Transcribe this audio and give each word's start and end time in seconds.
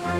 Hello, 0.00 0.14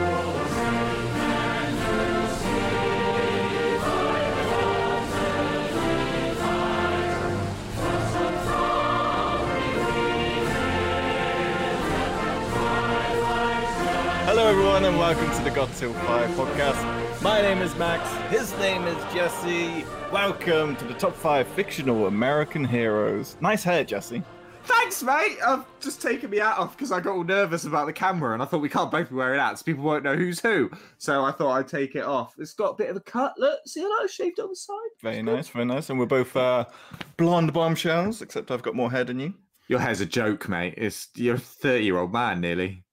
everyone, 14.49 14.85
and 14.85 14.99
welcome 14.99 15.31
to 15.31 15.45
the 15.45 15.51
Got 15.51 15.73
Till 15.77 15.93
5 15.93 16.31
podcast. 16.31 17.23
My 17.23 17.41
name 17.41 17.63
is 17.63 17.77
Max, 17.77 18.11
his 18.33 18.53
name 18.59 18.83
is 18.85 18.97
Jesse. 19.15 19.85
Welcome 20.11 20.75
to 20.77 20.85
the 20.87 20.95
top 20.95 21.15
5 21.15 21.47
fictional 21.47 22.09
American 22.09 22.65
heroes. 22.65 23.37
Nice 23.41 23.63
hair, 23.63 23.85
Jesse. 23.85 24.25
Thanks, 24.69 25.03
mate. 25.03 25.39
I've 25.45 25.65
just 25.81 26.03
taken 26.03 26.29
me 26.29 26.41
out 26.41 26.59
off 26.59 26.77
because 26.77 26.93
I 26.93 27.01
got 27.01 27.17
all 27.17 27.25
nervous 27.25 27.65
about 27.65 27.87
the 27.87 27.93
camera 27.93 28.35
and 28.35 28.43
I 28.43 28.45
thought 28.45 28.61
we 28.61 28.69
can't 28.69 28.91
both 28.91 29.09
be 29.09 29.15
wearing 29.15 29.41
hats. 29.41 29.63
People 29.63 29.83
won't 29.83 30.05
know 30.05 30.15
who's 30.15 30.41
who. 30.41 30.71
So 30.99 31.25
I 31.25 31.33
thought 31.33 31.53
I'd 31.53 31.69
take 31.69 31.95
it 31.95 32.05
off. 32.05 32.35
It's 32.39 32.53
got 32.53 32.73
a 32.73 32.75
bit 32.75 32.91
of 32.91 32.97
a 32.97 33.01
cut. 33.01 33.33
Look, 33.39 33.61
see 33.67 33.81
how 33.81 33.91
I 33.91 34.07
shaved 34.07 34.39
on 34.41 34.51
the 34.51 34.57
side? 34.57 34.77
Very 35.03 35.23
nice, 35.23 35.49
very 35.49 35.65
nice. 35.65 35.89
And 35.89 35.99
we're 35.99 36.05
both 36.05 36.37
uh, 36.37 36.67
blonde 37.17 37.55
bombshells, 37.55 38.21
except 38.21 38.51
I've 38.51 38.63
got 38.63 38.75
more 38.75 38.91
hair 38.91 39.05
than 39.05 39.19
you. 39.19 39.33
Your 39.69 39.81
hair's 39.81 40.03
a 40.03 40.07
joke, 40.07 40.49
mate. 40.51 40.75
It's 40.77 41.09
you're 41.15 41.37
a 41.37 41.39
30 41.39 41.85
year 41.85 41.99
old 41.99 42.13
man 42.13 42.43
nearly. 42.43 42.85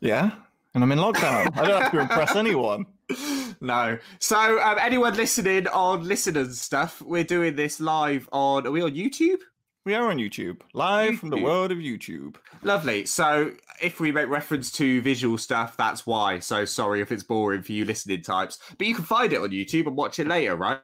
Yeah, 0.00 0.30
and 0.74 0.84
I'm 0.84 0.92
in 0.92 0.98
lockdown. 0.98 1.56
I 1.56 1.66
don't 1.66 1.82
have 1.82 1.92
to 1.92 2.00
impress 2.00 2.36
anyone. 2.36 2.86
No. 3.60 3.96
So 4.18 4.60
um, 4.60 4.76
anyone 4.78 5.14
listening 5.14 5.66
on 5.68 6.06
listeners 6.06 6.60
stuff, 6.60 7.00
we're 7.00 7.24
doing 7.24 7.56
this 7.56 7.80
live 7.80 8.28
on 8.32 8.66
are 8.66 8.70
we 8.70 8.82
on 8.82 8.90
YouTube? 8.90 9.38
We 9.86 9.94
are 9.94 10.10
on 10.10 10.16
YouTube, 10.16 10.62
live 10.74 11.20
from 11.20 11.30
the 11.30 11.36
world 11.36 11.70
of 11.70 11.78
YouTube. 11.78 12.34
Lovely. 12.64 13.06
So 13.06 13.52
if 13.80 14.00
we 14.00 14.10
make 14.10 14.28
reference 14.28 14.72
to 14.72 15.00
visual 15.00 15.38
stuff, 15.38 15.76
that's 15.76 16.04
why. 16.04 16.40
So 16.40 16.64
sorry 16.64 17.00
if 17.00 17.12
it's 17.12 17.22
boring 17.22 17.62
for 17.62 17.70
you 17.70 17.84
listening 17.84 18.22
types. 18.22 18.58
But 18.76 18.88
you 18.88 18.96
can 18.96 19.04
find 19.04 19.32
it 19.32 19.40
on 19.40 19.50
YouTube 19.50 19.86
and 19.86 19.96
watch 19.96 20.18
it 20.18 20.26
later, 20.26 20.56
right? 20.56 20.80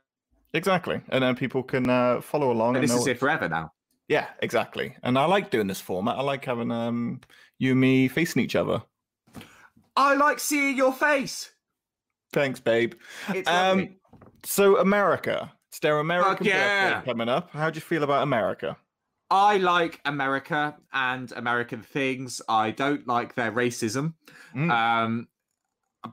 Exactly. 0.54 1.00
And 1.08 1.24
then 1.24 1.34
people 1.34 1.64
can 1.64 1.90
uh, 1.90 2.20
follow 2.20 2.52
along. 2.52 2.76
And 2.76 2.84
and 2.84 2.84
this 2.84 2.96
is 2.96 3.08
it 3.08 3.18
forever 3.18 3.48
now. 3.48 3.72
Yeah, 4.06 4.28
exactly. 4.38 4.94
And 5.02 5.18
I 5.18 5.24
like 5.24 5.50
doing 5.50 5.66
this 5.66 5.80
format. 5.80 6.16
I 6.16 6.22
like 6.22 6.44
having 6.44 6.70
um, 6.70 7.22
you 7.58 7.72
and 7.72 7.80
me 7.80 8.06
facing 8.06 8.40
each 8.40 8.54
other. 8.54 8.82
I 9.96 10.14
like 10.14 10.38
seeing 10.38 10.76
your 10.76 10.92
face. 10.92 11.50
Thanks, 12.32 12.60
babe. 12.60 12.94
It's 13.30 13.50
Um, 13.50 13.78
lovely. 13.78 13.96
So 14.44 14.78
America, 14.78 15.52
it's 15.70 15.80
their 15.80 15.98
American 15.98 16.46
yeah. 16.46 17.00
birthday 17.00 17.10
coming 17.10 17.28
up. 17.28 17.50
How 17.50 17.68
do 17.68 17.78
you 17.78 17.80
feel 17.80 18.04
about 18.04 18.22
America? 18.22 18.76
I 19.32 19.56
like 19.56 19.98
America 20.04 20.76
and 20.92 21.32
American 21.32 21.80
things. 21.80 22.42
I 22.50 22.70
don't 22.70 23.08
like 23.08 23.34
their 23.34 23.50
racism. 23.50 24.12
Mm. 24.54 24.70
Um, 24.70 25.28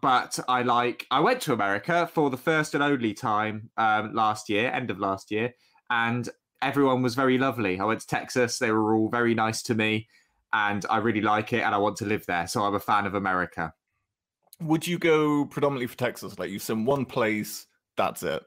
but 0.01 0.39
I 0.47 0.61
like. 0.61 1.05
I 1.11 1.19
went 1.19 1.41
to 1.41 1.53
America 1.53 2.09
for 2.13 2.29
the 2.29 2.37
first 2.37 2.75
and 2.75 2.81
only 2.81 3.13
time 3.13 3.71
um, 3.75 4.13
last 4.13 4.47
year, 4.47 4.71
end 4.71 4.89
of 4.89 4.99
last 4.99 5.31
year, 5.31 5.53
and 5.89 6.29
everyone 6.61 7.01
was 7.01 7.15
very 7.15 7.37
lovely. 7.37 7.77
I 7.77 7.83
went 7.83 7.99
to 7.99 8.07
Texas. 8.07 8.57
They 8.57 8.71
were 8.71 8.95
all 8.95 9.09
very 9.09 9.33
nice 9.35 9.63
to 9.63 9.75
me, 9.75 10.07
and 10.53 10.85
I 10.89 10.99
really 10.99 11.21
like 11.21 11.51
it, 11.51 11.61
and 11.61 11.75
I 11.75 11.77
want 11.77 11.97
to 11.97 12.05
live 12.05 12.25
there. 12.25 12.47
So 12.47 12.63
I'm 12.63 12.75
a 12.75 12.79
fan 12.79 13.05
of 13.05 13.15
America. 13.15 13.73
Would 14.61 14.87
you 14.87 14.97
go 14.97 15.43
predominantly 15.43 15.87
for 15.87 15.97
Texas? 15.97 16.39
Like 16.39 16.51
you 16.51 16.59
send 16.59 16.87
one 16.87 17.03
place, 17.03 17.65
that's 17.97 18.23
it. 18.23 18.43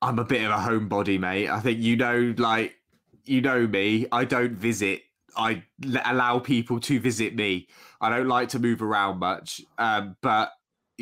I'm 0.00 0.20
a 0.20 0.24
bit 0.24 0.44
of 0.44 0.52
a 0.52 0.62
homebody, 0.62 1.18
mate. 1.18 1.48
I 1.48 1.58
think 1.58 1.80
you 1.80 1.96
know, 1.96 2.32
like 2.38 2.76
you 3.24 3.40
know 3.40 3.66
me. 3.66 4.06
I 4.12 4.24
don't 4.24 4.52
visit. 4.52 5.02
I 5.36 5.64
allow 6.04 6.38
people 6.38 6.80
to 6.80 7.00
visit 7.00 7.34
me. 7.34 7.68
I 8.00 8.10
don't 8.10 8.28
like 8.28 8.50
to 8.50 8.58
move 8.58 8.82
around 8.82 9.18
much. 9.18 9.60
Um, 9.78 10.16
but 10.22 10.52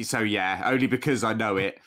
so 0.02 0.20
yeah, 0.20 0.62
only 0.64 0.86
because 0.86 1.24
I 1.24 1.34
know 1.34 1.56
it. 1.56 1.78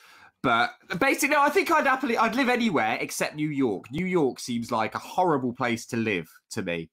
But 0.44 0.72
basically, 1.00 1.30
no, 1.30 1.42
I 1.42 1.50
think 1.50 1.72
I'd 1.72 1.88
happily 1.88 2.18
I'd 2.18 2.36
live 2.36 2.50
anywhere 2.50 2.98
except 3.02 3.36
New 3.36 3.50
York. 3.50 3.92
New 3.92 4.06
York 4.06 4.40
seems 4.40 4.72
like 4.72 4.94
a 4.94 5.00
horrible 5.00 5.54
place 5.54 5.88
to 5.88 5.98
live 5.98 6.28
to 6.52 6.62
me. 6.62 6.92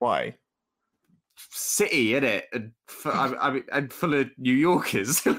Why? 0.00 0.34
City, 1.50 2.14
in 2.14 2.24
it, 2.24 2.46
and 2.52 2.72
f- 2.88 3.06
I, 3.06 3.34
I 3.40 3.50
mean, 3.50 3.64
and 3.72 3.92
full 3.92 4.14
of 4.14 4.30
New 4.38 4.52
Yorkers. 4.52 5.20
but 5.24 5.38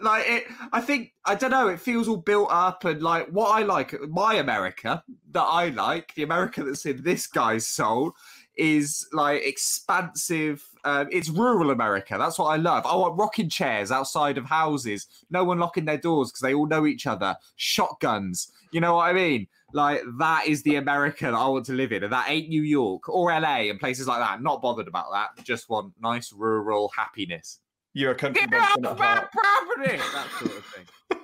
like 0.00 0.24
it, 0.28 0.44
I 0.72 0.80
think 0.80 1.12
I 1.24 1.34
don't 1.34 1.50
know. 1.50 1.68
It 1.68 1.80
feels 1.80 2.08
all 2.08 2.16
built 2.16 2.48
up, 2.50 2.84
and 2.84 3.02
like 3.02 3.28
what 3.28 3.48
I 3.50 3.62
like, 3.62 3.94
my 4.08 4.34
America 4.34 5.02
that 5.32 5.42
I 5.42 5.68
like, 5.70 6.14
the 6.14 6.22
America 6.22 6.62
that's 6.62 6.86
in 6.86 7.02
this 7.02 7.26
guy's 7.26 7.66
soul, 7.66 8.14
is 8.56 9.08
like 9.12 9.42
expansive. 9.42 10.64
Um, 10.84 11.08
it's 11.10 11.28
rural 11.28 11.70
America. 11.70 12.16
That's 12.18 12.38
what 12.38 12.46
I 12.46 12.56
love. 12.56 12.84
I 12.86 12.94
want 12.96 13.18
rocking 13.18 13.48
chairs 13.48 13.90
outside 13.90 14.36
of 14.38 14.46
houses. 14.46 15.06
No 15.30 15.44
one 15.44 15.58
locking 15.58 15.84
their 15.84 15.98
doors 15.98 16.30
because 16.30 16.40
they 16.40 16.54
all 16.54 16.66
know 16.66 16.86
each 16.86 17.06
other. 17.06 17.36
Shotguns. 17.56 18.52
You 18.72 18.80
know 18.80 18.96
what 18.96 19.08
I 19.08 19.12
mean? 19.12 19.46
Like 19.72 20.02
that 20.18 20.46
is 20.46 20.62
the 20.62 20.76
America 20.76 21.24
that 21.26 21.34
I 21.34 21.46
want 21.48 21.66
to 21.66 21.72
live 21.72 21.92
in, 21.92 22.04
and 22.04 22.12
that 22.12 22.28
ain't 22.28 22.48
New 22.48 22.62
York 22.62 23.08
or 23.08 23.30
LA 23.30 23.68
and 23.70 23.78
places 23.80 24.06
like 24.06 24.20
that. 24.20 24.42
Not 24.42 24.60
bothered 24.62 24.88
about 24.88 25.06
that. 25.12 25.44
Just 25.44 25.68
want 25.68 25.92
nice 26.00 26.32
rural 26.32 26.90
happiness. 26.96 27.58
You're 27.94 28.12
a 28.12 28.14
country 28.14 28.46
Get 28.46 28.54
off 28.58 28.80
my 28.80 28.94
heart. 28.94 29.30
property. 29.32 29.96
That 29.98 30.26
sort 30.38 30.56
of 30.58 30.64
thing. 30.66 31.18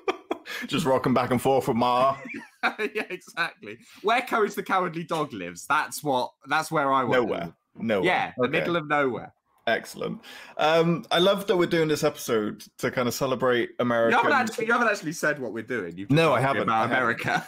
Just 0.66 0.86
rocking 0.86 1.14
back 1.14 1.31
and 1.31 1.41
forth 1.41 1.64
from 1.64 1.78
Ma. 1.78 2.16
yeah, 2.62 3.04
exactly. 3.10 3.78
Where 4.03 4.20
Courage 4.22 4.54
the 4.54 4.62
Cowardly 4.62 5.04
Dog 5.04 5.32
lives. 5.32 5.66
That's 5.66 6.03
what. 6.03 6.32
That's 6.47 6.70
where 6.70 6.92
I 6.92 7.04
want. 7.04 7.12
to 7.15 7.20
Nowhere. 7.20 7.41
live. 7.41 7.53
Nowhere. 7.76 8.04
Yeah, 8.06 8.32
the 8.36 8.48
middle 8.48 8.76
of 8.76 8.88
nowhere. 8.88 9.32
Excellent. 9.69 10.23
Um, 10.56 11.05
I 11.11 11.19
love 11.19 11.47
that 11.47 11.56
we're 11.56 11.67
doing 11.67 11.89
this 11.89 12.03
episode 12.03 12.65
to 12.79 12.91
kind 12.91 13.06
of 13.06 13.12
celebrate 13.15 13.71
You 14.11 14.17
haven't, 14.17 14.33
actually, 14.33 14.67
you 14.67 14.73
haven't 14.73 14.89
actually 14.89 15.12
said 15.12 15.39
what 15.39 15.53
we're 15.53 15.62
doing. 15.62 15.97
You've 15.97 16.11
No, 16.11 16.33
I 16.33 16.41
haven't. 16.41 16.62
About 16.62 16.84
I 16.84 16.87
America. 16.87 17.45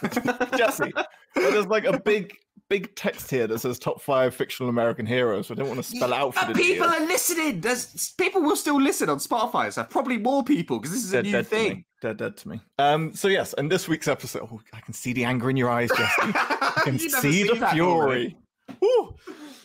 Jesse, 0.57 0.93
there's 1.35 1.65
like 1.65 1.85
a 1.85 1.99
big, 1.99 2.35
big 2.69 2.95
text 2.95 3.31
here 3.31 3.47
that 3.47 3.57
says 3.57 3.79
top 3.79 4.01
five 4.01 4.35
fictional 4.35 4.69
American 4.69 5.05
heroes. 5.05 5.47
So 5.47 5.55
I 5.55 5.57
don't 5.57 5.67
want 5.67 5.83
to 5.83 5.83
spell 5.83 6.13
it 6.13 6.15
out 6.15 6.35
for 6.35 6.45
the 6.45 6.53
people 6.53 6.87
are 6.87 6.99
listening. 7.07 7.59
There's 7.59 8.13
people 8.19 8.43
will 8.43 8.55
still 8.55 8.79
listen 8.79 9.09
on 9.09 9.17
Spotify. 9.17 9.73
So 9.73 9.83
probably 9.83 10.19
more 10.19 10.43
people 10.43 10.77
because 10.77 10.93
this 10.93 11.03
is 11.03 11.13
a 11.13 11.23
new 11.23 11.31
dead 11.31 11.47
thing. 11.47 11.85
Dead, 12.03 12.17
dead 12.17 12.37
to 12.37 12.49
me. 12.49 12.61
Um, 12.77 13.15
so 13.15 13.29
yes, 13.29 13.53
and 13.53 13.71
this 13.71 13.87
week's 13.87 14.07
episode, 14.07 14.47
oh, 14.51 14.61
I 14.73 14.79
can 14.81 14.93
see 14.93 15.13
the 15.13 15.25
anger 15.25 15.49
in 15.49 15.57
your 15.57 15.71
eyes, 15.71 15.89
Jesse. 15.89 16.11
I 16.21 16.81
can 16.83 16.99
see 16.99 17.43
the 17.43 17.67
fury. 17.73 18.37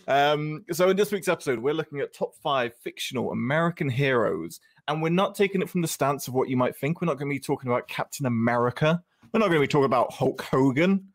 Um, 0.08 0.64
so 0.72 0.90
in 0.90 0.96
this 0.96 1.12
week's 1.12 1.28
episode, 1.28 1.58
we're 1.58 1.74
looking 1.74 2.00
at 2.00 2.12
top 2.12 2.34
five 2.42 2.72
fictional 2.82 3.32
American 3.32 3.88
heroes, 3.88 4.60
and 4.88 5.02
we're 5.02 5.08
not 5.08 5.34
taking 5.34 5.62
it 5.62 5.68
from 5.68 5.82
the 5.82 5.88
stance 5.88 6.28
of 6.28 6.34
what 6.34 6.48
you 6.48 6.56
might 6.56 6.76
think. 6.76 7.00
We're 7.00 7.06
not 7.06 7.18
going 7.18 7.30
to 7.30 7.34
be 7.34 7.40
talking 7.40 7.70
about 7.70 7.88
Captain 7.88 8.26
America. 8.26 9.02
We're 9.32 9.40
not 9.40 9.48
going 9.48 9.60
to 9.60 9.66
be 9.66 9.68
talking 9.68 9.86
about 9.86 10.12
Hulk 10.12 10.40
Hogan, 10.42 11.08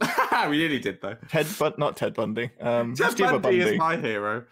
we 0.48 0.58
nearly 0.58 0.78
did 0.78 1.00
though. 1.00 1.16
Ted, 1.28 1.46
but 1.58 1.78
not 1.78 1.96
Ted 1.96 2.14
Bundy. 2.14 2.50
Um, 2.60 2.94
Ted 2.94 3.16
the 3.16 3.38
Bundy 3.38 3.60
is 3.60 3.78
my 3.78 3.96
hero. 3.96 4.44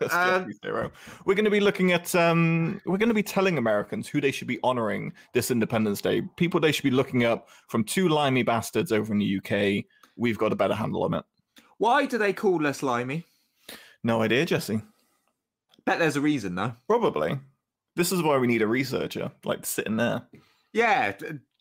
Hero. 0.62 0.90
We're 1.24 1.34
going 1.34 1.46
to 1.46 1.50
be 1.50 1.60
looking 1.60 1.92
at. 1.92 2.14
Um, 2.14 2.78
we're 2.84 2.98
going 2.98 3.08
to 3.08 3.14
be 3.14 3.22
telling 3.22 3.56
Americans 3.56 4.06
who 4.06 4.20
they 4.20 4.32
should 4.32 4.48
be 4.48 4.58
honoring 4.62 5.14
this 5.32 5.50
Independence 5.50 6.02
Day. 6.02 6.20
People 6.36 6.60
they 6.60 6.72
should 6.72 6.82
be 6.82 6.90
looking 6.90 7.24
up 7.24 7.48
from 7.68 7.84
two 7.84 8.08
limey 8.08 8.42
bastards 8.42 8.92
over 8.92 9.14
in 9.14 9.18
the 9.18 9.38
UK. 9.38 9.84
We've 10.16 10.36
got 10.36 10.52
a 10.52 10.56
better 10.56 10.74
handle 10.74 11.04
on 11.04 11.14
it. 11.14 11.24
Why 11.78 12.06
do 12.06 12.18
they 12.18 12.32
call 12.32 12.66
us 12.66 12.82
Limey? 12.82 13.24
No 14.02 14.22
idea, 14.22 14.44
Jesse. 14.44 14.82
Bet 15.84 15.98
there's 15.98 16.16
a 16.16 16.20
reason 16.20 16.54
though. 16.54 16.74
Probably. 16.86 17.38
This 17.96 18.12
is 18.12 18.22
why 18.22 18.38
we 18.38 18.46
need 18.46 18.62
a 18.62 18.66
researcher, 18.66 19.30
like 19.44 19.64
sitting 19.64 19.96
there. 19.96 20.22
Yeah, 20.72 21.12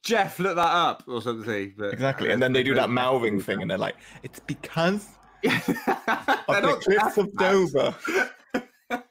Jeff, 0.04 0.40
look 0.40 0.56
that 0.56 0.62
up 0.62 1.04
or 1.08 1.22
something. 1.22 1.74
But 1.78 1.94
Exactly. 1.94 2.30
Uh, 2.30 2.34
and 2.34 2.42
then 2.42 2.54
they 2.54 2.64
do 2.64 2.74
that 2.76 2.90
mouthing 2.90 3.40
thing, 3.40 3.62
and 3.62 3.70
they're 3.70 3.78
like, 3.78 3.96
"It's 4.24 4.40
because 4.40 5.08
of 5.46 5.66
the 6.48 6.80
cliffs 6.84 7.18
of 7.18 7.34
Dover." 7.36 7.96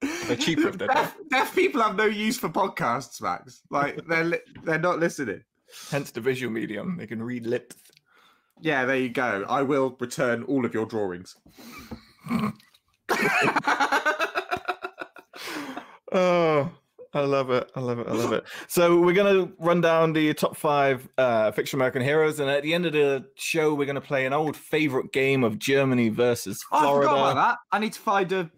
they're 0.00 0.36
cheaper 0.36 0.68
if 0.68 0.78
they're 0.78 0.88
deaf. 0.88 1.16
Deaf, 1.16 1.28
deaf 1.30 1.54
people 1.54 1.82
have 1.82 1.96
no 1.96 2.04
use 2.04 2.38
for 2.38 2.48
podcasts, 2.48 3.20
Max. 3.20 3.62
Like 3.70 4.06
they're 4.06 4.24
li- 4.24 4.40
they're 4.64 4.78
not 4.78 5.00
listening. 5.00 5.42
Hence 5.90 6.10
the 6.10 6.20
visual 6.20 6.52
medium. 6.52 6.96
They 6.96 7.06
can 7.06 7.22
read 7.22 7.46
lips. 7.46 7.76
Yeah, 8.60 8.84
there 8.86 8.96
you 8.96 9.08
go. 9.10 9.44
I 9.48 9.62
will 9.62 9.96
return 10.00 10.42
all 10.44 10.64
of 10.64 10.72
your 10.74 10.86
drawings. 10.86 11.36
Oh, 16.12 16.70
I 17.12 17.20
love 17.20 17.50
it. 17.50 17.70
I 17.74 17.80
love 17.80 17.98
it. 17.98 18.06
I 18.06 18.12
love 18.12 18.32
it. 18.32 18.44
So 18.68 19.00
we're 19.00 19.12
gonna 19.12 19.50
run 19.58 19.80
down 19.80 20.12
the 20.12 20.32
top 20.34 20.56
five 20.56 21.08
uh, 21.18 21.50
fictional 21.50 21.80
American 21.80 22.02
heroes, 22.02 22.38
and 22.40 22.48
at 22.48 22.62
the 22.62 22.72
end 22.74 22.86
of 22.86 22.92
the 22.92 23.26
show, 23.34 23.74
we're 23.74 23.86
gonna 23.86 24.00
play 24.00 24.24
an 24.26 24.32
old 24.32 24.56
favorite 24.56 25.12
game 25.12 25.42
of 25.44 25.58
Germany 25.58 26.08
versus 26.08 26.64
Oh, 26.70 26.78
I 26.78 26.80
Florida. 26.82 27.08
forgot 27.08 27.32
about 27.32 27.34
that. 27.34 27.58
I 27.72 27.78
need 27.80 27.92
to 27.94 28.00
find 28.00 28.32
a 28.32 28.50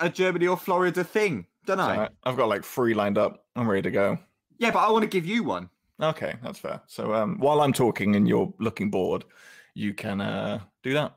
a 0.00 0.08
Germany 0.08 0.46
or 0.46 0.56
Florida 0.56 1.04
thing, 1.04 1.46
don't 1.66 1.80
I? 1.80 1.92
Alright, 1.92 2.10
I've 2.24 2.36
got 2.36 2.48
like 2.48 2.64
three 2.64 2.94
lined 2.94 3.18
up. 3.18 3.44
I'm 3.56 3.68
ready 3.68 3.82
to 3.82 3.90
go. 3.90 4.18
Yeah, 4.58 4.70
but 4.70 4.78
I 4.78 4.90
want 4.90 5.02
to 5.02 5.08
give 5.08 5.26
you 5.26 5.42
one. 5.42 5.68
Okay, 6.02 6.34
that's 6.42 6.58
fair. 6.58 6.80
So 6.86 7.14
um, 7.14 7.38
while 7.38 7.60
I'm 7.60 7.72
talking 7.72 8.16
and 8.16 8.26
you're 8.26 8.52
looking 8.58 8.90
bored, 8.90 9.24
you 9.74 9.94
can 9.94 10.20
uh, 10.20 10.60
do 10.82 10.92
that. 10.94 11.14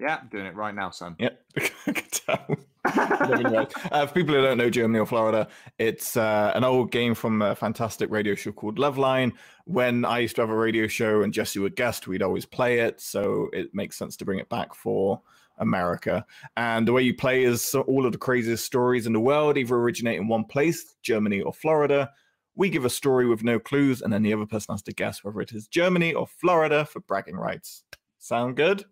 Yeah, 0.00 0.18
I'm 0.22 0.28
doing 0.28 0.46
it 0.46 0.54
right 0.54 0.74
now, 0.74 0.90
son. 0.90 1.16
Yep, 1.18 1.40
I 1.86 1.92
can 1.92 2.04
tell. 2.10 2.56
uh, 2.84 4.06
for 4.06 4.14
people 4.14 4.34
who 4.34 4.42
don't 4.42 4.58
know 4.58 4.70
Germany 4.70 5.00
or 5.00 5.06
Florida, 5.06 5.48
it's 5.78 6.16
uh, 6.16 6.52
an 6.54 6.62
old 6.62 6.92
game 6.92 7.14
from 7.14 7.42
a 7.42 7.54
fantastic 7.54 8.08
radio 8.10 8.34
show 8.34 8.52
called 8.52 8.78
Loveline. 8.78 9.32
When 9.64 10.04
I 10.04 10.20
used 10.20 10.36
to 10.36 10.42
have 10.42 10.50
a 10.50 10.56
radio 10.56 10.86
show 10.86 11.22
and 11.22 11.32
Jesse 11.32 11.58
would 11.58 11.74
guest, 11.74 12.06
we'd 12.06 12.22
always 12.22 12.46
play 12.46 12.80
it. 12.80 13.00
So 13.00 13.48
it 13.52 13.74
makes 13.74 13.96
sense 13.96 14.16
to 14.18 14.24
bring 14.24 14.38
it 14.38 14.48
back 14.48 14.74
for 14.74 15.20
America. 15.58 16.24
And 16.56 16.86
the 16.86 16.92
way 16.92 17.02
you 17.02 17.14
play 17.14 17.42
is 17.42 17.74
all 17.74 18.06
of 18.06 18.12
the 18.12 18.18
craziest 18.18 18.64
stories 18.64 19.06
in 19.06 19.12
the 19.12 19.20
world 19.20 19.58
either 19.58 19.74
originate 19.74 20.18
in 20.18 20.28
one 20.28 20.44
place, 20.44 20.94
Germany 21.02 21.40
or 21.40 21.52
Florida. 21.52 22.10
We 22.58 22.70
give 22.70 22.84
a 22.84 22.90
story 22.90 23.26
with 23.28 23.44
no 23.44 23.60
clues, 23.60 24.02
and 24.02 24.12
then 24.12 24.24
the 24.24 24.34
other 24.34 24.44
person 24.44 24.74
has 24.74 24.82
to 24.82 24.92
guess 24.92 25.22
whether 25.22 25.40
it 25.40 25.52
is 25.52 25.68
Germany 25.68 26.12
or 26.12 26.26
Florida 26.26 26.84
for 26.84 26.98
bragging 26.98 27.36
rights. 27.36 27.84
Sound 28.18 28.56
good? 28.56 28.84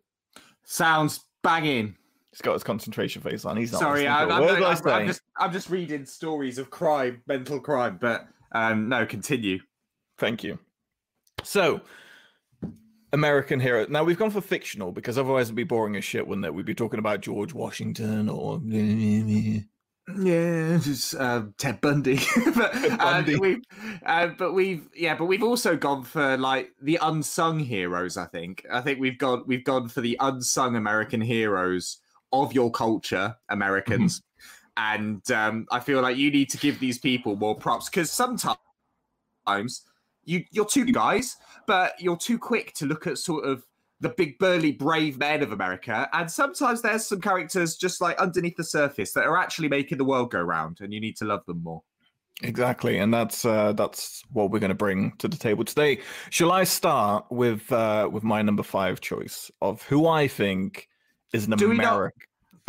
Sounds 0.65 1.25
banging. 1.43 1.97
He's 2.31 2.41
got 2.41 2.53
his 2.53 2.63
concentration 2.63 3.23
face 3.23 3.45
on. 3.45 3.57
He's 3.57 3.73
not. 3.73 3.81
Sorry, 3.81 4.07
I, 4.07 4.23
I'm, 4.23 5.07
just 5.09 5.23
I'm 5.37 5.53
just 5.53 5.69
reading 5.69 6.07
stories 6.07 6.59
of 6.59 6.71
crime, 6.71 7.23
mental 7.27 7.59
crime, 7.59 7.99
but 8.01 8.29
um, 8.53 8.89
no, 8.89 9.05
continue. 9.05 9.59
Thank 10.17 10.45
you. 10.45 10.61
So, 11.43 11.81
American 13.13 13.59
hero. 13.59 13.85
Now 13.89 14.05
we've 14.05 14.19
gone 14.19 14.31
for 14.31 14.41
fictional 14.41 14.93
because 14.93 15.19
otherwise 15.19 15.47
it'd 15.47 15.57
be 15.57 15.65
boring 15.65 15.97
as 15.97 16.05
shit, 16.05 16.25
wouldn't 16.25 16.47
it? 16.47 16.55
We'd 16.55 16.67
be 16.67 16.75
talking 16.75 17.01
about 17.01 17.21
George 17.21 17.53
Washington 17.53 18.29
or 18.29 18.61
yeah, 20.15 20.79
just 20.83 21.15
uh, 21.15 21.45
Ted 21.59 21.81
Bundy. 21.81 22.21
but, 22.55 22.73
Ted 22.73 22.99
Bundy. 22.99 23.35
Uh, 23.35 23.39
we've, 23.39 23.63
uh, 24.05 24.27
but 24.39 24.53
we've 24.53 24.89
yeah, 24.95 25.17
but 25.17 25.27
we've 25.27 25.43
also 25.43 25.77
gone 25.77 26.05
for 26.05 26.37
like 26.37 26.71
the 26.81 26.99
unsung 27.03 27.59
heroes. 27.59 28.17
I 28.17 28.27
think 28.27 28.65
I 28.71 28.81
think 28.81 29.01
we've 29.01 29.19
gone 29.19 29.45
we've 29.47 29.65
gone 29.65 29.89
for 29.89 30.01
the 30.01 30.17
unsung 30.21 30.77
American 30.77 31.21
heroes 31.21 31.99
of 32.33 32.53
your 32.53 32.71
culture, 32.71 33.35
Americans. 33.49 34.21
Mm-hmm. 34.21 34.23
And 34.79 35.31
um, 35.31 35.67
I 35.71 35.81
feel 35.81 36.03
like 36.03 36.19
you 36.19 36.31
need 36.31 36.51
to 36.51 36.59
give 36.59 36.79
these 36.79 36.99
people 36.99 37.35
more 37.35 37.57
props 37.57 37.89
because 37.89 38.13
sometimes 38.13 38.59
you 40.25 40.45
you're 40.51 40.67
two 40.67 40.85
guys, 40.85 41.37
but 41.67 41.95
you're 41.99 42.17
too 42.17 42.39
quick 42.39 42.75
to 42.75 42.87
look 42.87 43.07
at 43.07 43.19
sort 43.19 43.45
of 43.45 43.65
the 44.01 44.11
big 44.11 44.39
burly 44.39 44.73
brave 44.73 45.19
men 45.19 45.43
of 45.43 45.53
America. 45.53 46.09
And 46.13 46.31
sometimes 46.31 46.83
there's 46.83 47.07
some 47.07 47.21
characters 47.21 47.77
just 47.77 48.01
like 48.01 48.19
underneath 48.19 48.57
the 48.57 48.65
surface 48.65 49.13
that 49.13 49.25
are 49.25 49.39
actually 49.39 49.69
making 49.69 49.99
the 49.99 50.05
world 50.05 50.31
go 50.31 50.41
round, 50.41 50.81
and 50.81 50.93
you 50.93 51.01
need 51.01 51.17
to 51.17 51.25
love 51.25 51.45
them 51.47 51.63
more. 51.63 51.83
Exactly, 52.43 52.99
and 52.99 53.15
that's 53.15 53.47
uh, 53.47 53.73
that's 53.73 54.23
what 54.31 54.51
we're 54.51 54.59
going 54.59 54.69
to 54.69 54.75
bring 54.75 55.13
to 55.19 55.29
the 55.29 55.39
table 55.39 55.65
today. 55.65 56.01
Shall 56.29 56.53
I 56.53 56.65
start 56.65 57.25
with 57.31 57.71
uh, 57.73 58.11
with 58.13 58.25
my 58.25 58.43
number 58.43 58.63
five 58.63 59.01
choice 59.01 59.51
of 59.63 59.81
who 59.83 60.07
I 60.07 60.29
think 60.29 60.89
is 61.33 61.47
an 61.47 61.55
American? 61.55 62.13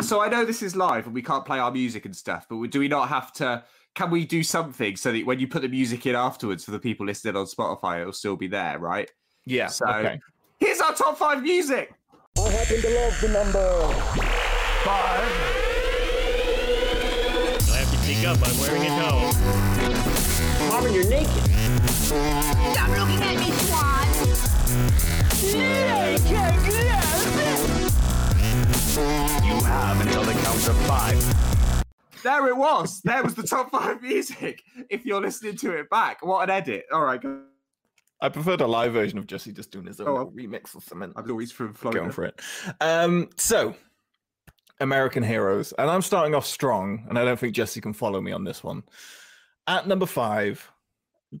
So 0.00 0.22
I 0.22 0.28
know 0.28 0.44
this 0.44 0.62
is 0.62 0.76
live 0.76 1.06
and 1.06 1.14
we 1.14 1.22
can't 1.22 1.44
play 1.44 1.58
our 1.58 1.72
music 1.72 2.06
and 2.06 2.16
stuff, 2.16 2.46
but 2.48 2.70
do 2.70 2.78
we 2.78 2.88
not 2.88 3.08
have 3.08 3.32
to? 3.34 3.64
Can 3.94 4.10
we 4.10 4.24
do 4.24 4.42
something 4.42 4.96
so 4.96 5.12
that 5.12 5.26
when 5.26 5.40
you 5.40 5.48
put 5.48 5.62
the 5.62 5.68
music 5.68 6.06
in 6.06 6.14
afterwards 6.14 6.64
for 6.64 6.70
the 6.70 6.78
people 6.78 7.04
listening 7.04 7.36
on 7.36 7.46
Spotify, 7.46 8.00
it'll 8.00 8.12
still 8.12 8.36
be 8.36 8.46
there, 8.46 8.78
right? 8.78 9.10
Yeah. 9.44 9.66
So 9.66 9.86
okay. 9.86 10.20
Here's 10.88 11.00
our 11.00 11.06
top 11.06 11.18
five 11.18 11.42
music. 11.42 11.92
I 12.36 12.50
happen 12.50 12.80
to 12.80 12.90
love 12.90 13.20
the 13.20 13.28
number 13.28 13.88
five. 14.84 15.28
I 17.68 17.76
have 17.76 17.90
to 17.90 17.96
speak 17.98 18.26
up. 18.26 18.38
I'm 18.42 18.58
wearing 18.58 18.82
it 18.82 18.88
now. 18.88 19.32
Marvin, 20.68 20.94
you're 20.94 21.08
naked. 21.08 21.44
Stop 22.72 22.88
looking 22.90 23.22
at 23.22 23.36
me, 23.36 23.50
Swan. 23.52 24.08
You 29.44 29.64
have 29.64 30.00
until 30.00 30.22
the 30.24 30.32
count 30.32 30.68
of 30.68 30.76
five. 30.86 31.84
There 32.22 32.48
it 32.48 32.56
was. 32.56 33.00
There 33.02 33.22
was 33.22 33.34
the 33.34 33.44
top 33.44 33.70
five 33.70 34.02
music. 34.02 34.62
If 34.90 35.06
you're 35.06 35.20
listening 35.20 35.56
to 35.58 35.72
it 35.72 35.88
back, 35.88 36.24
what 36.24 36.48
an 36.48 36.50
edit. 36.50 36.86
All 36.92 37.02
right, 37.02 37.20
go. 37.20 37.42
I 38.20 38.28
preferred 38.28 38.60
a 38.60 38.66
live 38.66 38.92
version 38.92 39.18
of 39.18 39.26
Jesse 39.26 39.52
just 39.52 39.70
doing 39.70 39.86
his 39.86 40.00
own 40.00 40.08
Oh, 40.08 40.32
remix 40.34 40.74
or 40.74 40.80
something. 40.80 41.12
I'm 41.14 41.30
always 41.30 41.52
from 41.52 41.72
Florida. 41.74 42.00
going 42.00 42.12
for 42.12 42.24
it. 42.24 42.40
Um, 42.80 43.28
so, 43.36 43.74
American 44.80 45.22
heroes, 45.22 45.72
and 45.78 45.90
I'm 45.90 46.02
starting 46.02 46.34
off 46.34 46.46
strong, 46.46 47.04
and 47.08 47.18
I 47.18 47.24
don't 47.24 47.38
think 47.38 47.54
Jesse 47.54 47.80
can 47.80 47.92
follow 47.92 48.20
me 48.20 48.32
on 48.32 48.44
this 48.44 48.62
one. 48.64 48.82
At 49.66 49.86
number 49.86 50.06
five, 50.06 50.68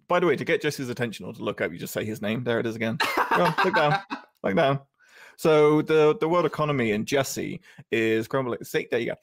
by 0.06 0.20
the 0.20 0.26
way, 0.26 0.36
to 0.36 0.44
get 0.44 0.60
Jesse's 0.62 0.88
attention 0.88 1.24
or 1.26 1.32
to 1.32 1.42
look 1.42 1.60
up, 1.60 1.72
you 1.72 1.78
just 1.78 1.92
say 1.94 2.04
his 2.04 2.20
name. 2.22 2.44
There 2.44 2.60
it 2.60 2.66
is 2.66 2.76
again. 2.76 2.98
Go 3.16 3.44
on, 3.44 3.54
look 3.64 3.74
down, 3.74 3.98
look 4.42 4.54
down. 4.54 4.80
So 5.36 5.82
the 5.82 6.16
the 6.20 6.28
world 6.28 6.46
economy 6.46 6.92
and 6.92 7.06
Jesse 7.06 7.60
is 7.90 8.26
crumbling. 8.28 8.62
See, 8.64 8.86
there 8.90 9.00
you 9.00 9.06
go. 9.06 9.14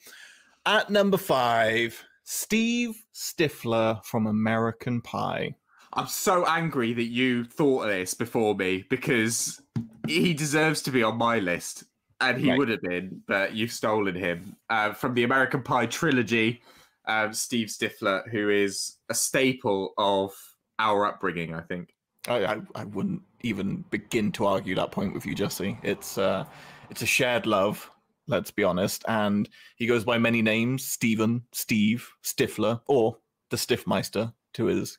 At 0.64 0.90
number 0.90 1.18
five, 1.18 2.02
Steve 2.24 2.96
Stifler 3.14 4.04
from 4.04 4.26
American 4.26 5.00
Pie. 5.02 5.54
I'm 5.96 6.06
so 6.08 6.44
angry 6.44 6.92
that 6.92 7.04
you 7.06 7.44
thought 7.44 7.84
of 7.84 7.88
this 7.88 8.12
before 8.12 8.54
me 8.54 8.84
because 8.90 9.62
he 10.06 10.34
deserves 10.34 10.82
to 10.82 10.90
be 10.90 11.02
on 11.02 11.16
my 11.16 11.38
list, 11.38 11.84
and 12.20 12.38
he 12.38 12.50
Right. 12.50 12.58
would 12.58 12.68
have 12.68 12.82
been, 12.82 13.22
but 13.26 13.54
you've 13.54 13.72
stolen 13.72 14.14
him 14.14 14.56
uh, 14.68 14.92
from 14.92 15.14
the 15.14 15.24
American 15.24 15.62
Pie 15.62 15.86
trilogy. 15.86 16.60
Um, 17.06 17.32
Steve 17.32 17.68
Stifler, 17.68 18.28
who 18.28 18.50
is 18.50 18.96
a 19.08 19.14
staple 19.14 19.94
of 19.96 20.32
our 20.78 21.06
upbringing, 21.06 21.54
I 21.54 21.62
think. 21.62 21.94
I, 22.28 22.60
I, 22.74 22.84
wouldn't 22.84 23.22
even 23.42 23.84
begin 23.90 24.32
to 24.32 24.46
argue 24.46 24.74
that 24.74 24.90
point 24.90 25.14
with 25.14 25.24
you, 25.24 25.34
Jesse. 25.34 25.78
It's 25.84 26.18
uh, 26.18 26.44
it's 26.90 27.02
a 27.02 27.06
shared 27.06 27.46
love. 27.46 27.88
Let's 28.26 28.50
be 28.50 28.64
honest. 28.64 29.04
And 29.06 29.48
he 29.76 29.86
goes 29.86 30.04
by 30.04 30.18
many 30.18 30.42
names: 30.42 30.84
Stephen, 30.84 31.44
Steve, 31.52 32.10
Stifler, 32.24 32.80
or 32.88 33.16
the 33.50 33.56
Stiffmeister 33.56 34.34
to 34.54 34.64
his 34.64 34.98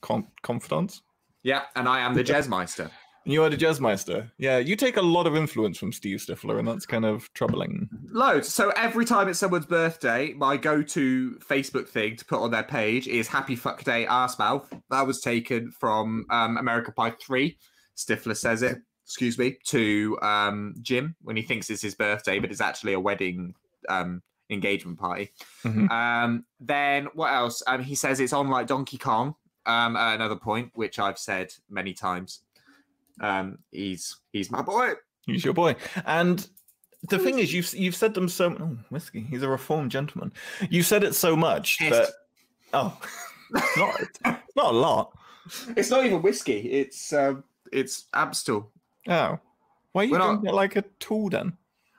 con- 0.00 0.28
confidants. 0.42 1.02
Yeah, 1.42 1.62
and 1.76 1.88
I 1.88 2.00
am 2.00 2.14
the 2.14 2.24
Jazzmeister. 2.24 2.90
You 3.24 3.42
are 3.42 3.50
the 3.50 3.56
Jazzmeister. 3.56 4.30
Yeah, 4.38 4.56
you 4.56 4.74
take 4.74 4.96
a 4.96 5.02
lot 5.02 5.26
of 5.26 5.36
influence 5.36 5.76
from 5.76 5.92
Steve 5.92 6.18
Stifler, 6.18 6.58
and 6.58 6.66
that's 6.66 6.86
kind 6.86 7.04
of 7.04 7.30
troubling. 7.34 7.88
Loads. 8.10 8.48
So 8.48 8.70
every 8.70 9.04
time 9.04 9.28
it's 9.28 9.38
someone's 9.38 9.66
birthday, 9.66 10.32
my 10.32 10.56
go-to 10.56 11.32
Facebook 11.46 11.88
thing 11.88 12.16
to 12.16 12.24
put 12.24 12.40
on 12.40 12.50
their 12.50 12.62
page 12.62 13.06
is 13.06 13.28
"Happy 13.28 13.54
Fuck 13.54 13.84
Day, 13.84 14.06
Arsemouth." 14.06 14.72
That 14.90 15.06
was 15.06 15.20
taken 15.20 15.70
from 15.72 16.24
um, 16.30 16.56
American 16.56 16.94
Pie 16.94 17.14
Three. 17.20 17.58
Stifler 17.96 18.36
says 18.36 18.62
it. 18.62 18.78
Excuse 19.04 19.38
me 19.38 19.58
to 19.66 20.18
um, 20.22 20.74
Jim 20.80 21.14
when 21.22 21.36
he 21.36 21.42
thinks 21.42 21.68
it's 21.70 21.82
his 21.82 21.94
birthday, 21.94 22.38
but 22.38 22.50
it's 22.50 22.60
actually 22.60 22.94
a 22.94 23.00
wedding 23.00 23.54
um, 23.88 24.22
engagement 24.50 24.98
party. 24.98 25.32
Mhm. 25.64 25.90
Um, 25.90 26.44
then 26.60 27.08
what 27.14 27.32
else? 27.32 27.62
Um, 27.66 27.82
he 27.82 27.94
says 27.94 28.20
it's 28.20 28.32
on 28.32 28.48
like 28.48 28.66
Donkey 28.66 28.98
Kong. 28.98 29.34
Um, 29.68 29.96
at 29.96 30.14
another 30.14 30.34
point, 30.36 30.70
which 30.74 30.98
I've 30.98 31.18
said 31.18 31.52
many 31.70 31.92
times. 31.92 32.40
Um, 33.20 33.58
he's 33.70 34.16
he's 34.32 34.50
my 34.50 34.62
boy. 34.62 34.94
He's 35.26 35.44
your 35.44 35.52
boy. 35.54 35.76
And 36.06 36.44
the 37.08 37.18
thing 37.18 37.38
is, 37.38 37.52
you've 37.52 37.72
you've 37.74 37.94
said 37.96 38.14
them 38.14 38.28
so. 38.28 38.56
Oh, 38.58 38.78
whiskey. 38.90 39.26
He's 39.28 39.42
a 39.42 39.48
reformed 39.48 39.90
gentleman. 39.90 40.32
You 40.70 40.82
said 40.82 41.04
it 41.04 41.14
so 41.14 41.36
much 41.36 41.78
Yes. 41.80 41.92
that. 41.92 42.08
Oh, 42.72 42.98
not 43.76 44.00
not 44.56 44.72
a 44.74 44.76
lot. 44.76 45.12
It's 45.76 45.90
not 45.90 46.04
even 46.06 46.22
whiskey. 46.22 46.60
It's 46.70 47.12
um, 47.12 47.44
it's 47.72 48.06
Amstel. 48.14 48.70
Oh, 49.08 49.38
why 49.92 50.02
are 50.02 50.04
you 50.04 50.12
We're 50.12 50.18
not- 50.18 50.44
it 50.46 50.54
like 50.54 50.76
a 50.76 50.84
tool 50.98 51.28
then? 51.28 51.52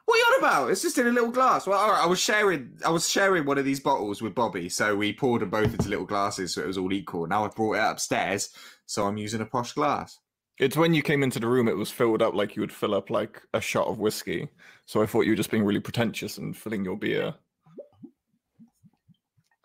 What 0.06 0.16
are 0.16 0.18
you 0.18 0.24
on 0.24 0.28
about? 0.40 0.72
It's 0.72 0.82
just 0.82 0.98
in 0.98 1.08
a 1.08 1.12
little 1.12 1.32
glass. 1.32 1.68
Well, 1.68 1.78
all 1.78 1.92
right, 1.92 2.04
I 2.04 2.08
was 2.08 2.20
sharing. 2.20 2.78
I 2.86 2.90
was 2.90 3.08
sharing 3.08 3.46
one 3.46 3.58
of 3.58 3.66
these 3.66 3.80
bottles 3.80 4.22
with 4.22 4.34
Bobby, 4.34 4.70
so 4.70 4.96
we 4.96 5.14
poured 5.14 5.42
them 5.42 5.50
both 5.50 5.72
into 5.72 5.90
little 5.90 6.06
glasses, 6.06 6.54
so 6.54 6.62
it 6.62 6.68
was 6.68 6.78
all 6.78 6.92
equal. 6.92 7.28
Now 7.28 7.46
I 7.46 7.50
brought 7.50 7.76
it 7.76 7.92
upstairs, 7.92 8.50
so 8.86 9.06
I'm 9.06 9.18
using 9.18 9.42
a 9.42 9.46
posh 9.46 9.74
glass. 9.74 10.20
It's 10.58 10.76
when 10.76 10.94
you 10.94 11.04
came 11.04 11.24
into 11.24 11.40
the 11.40 11.48
room, 11.48 11.68
it 11.68 11.78
was 11.78 11.92
filled 11.92 12.22
up 12.22 12.34
like 12.34 12.56
you 12.56 12.62
would 12.62 12.72
fill 12.72 12.96
up 12.96 13.10
like 13.10 13.42
a 13.54 13.62
shot 13.62 13.88
of 13.88 14.00
whiskey. 14.00 14.50
So 14.86 15.02
I 15.02 15.06
thought 15.06 15.22
you 15.22 15.32
were 15.32 15.38
just 15.38 15.52
being 15.52 15.64
really 15.64 15.80
pretentious 15.80 16.38
and 16.38 16.58
filling 16.58 16.84
your 16.84 16.98
beer. 16.98 17.36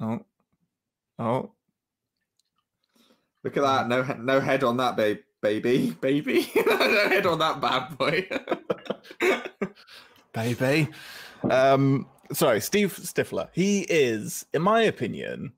Oh, 0.01 0.21
oh, 1.19 1.53
Look 3.45 3.59
at 3.59 3.63
that. 3.63 3.89
No, 3.89 4.03
no 4.03 4.41
head 4.41 4.65
on 4.65 4.79
that, 4.79 4.97
babe, 4.97 5.19
baby, 5.43 5.91
baby. 6.01 6.51
no 6.57 7.09
head 7.09 7.27
on 7.27 7.39
that 7.39 7.61
bad 7.61 7.97
boy. 7.99 8.27
baby. 10.35 10.89
Um, 11.51 12.07
sorry, 12.33 12.61
Steve 12.61 12.95
Stifler. 12.95 13.49
He 13.53 13.83
is, 13.89 14.45
in 14.53 14.63
my 14.63 14.83
opinion, 14.83 15.53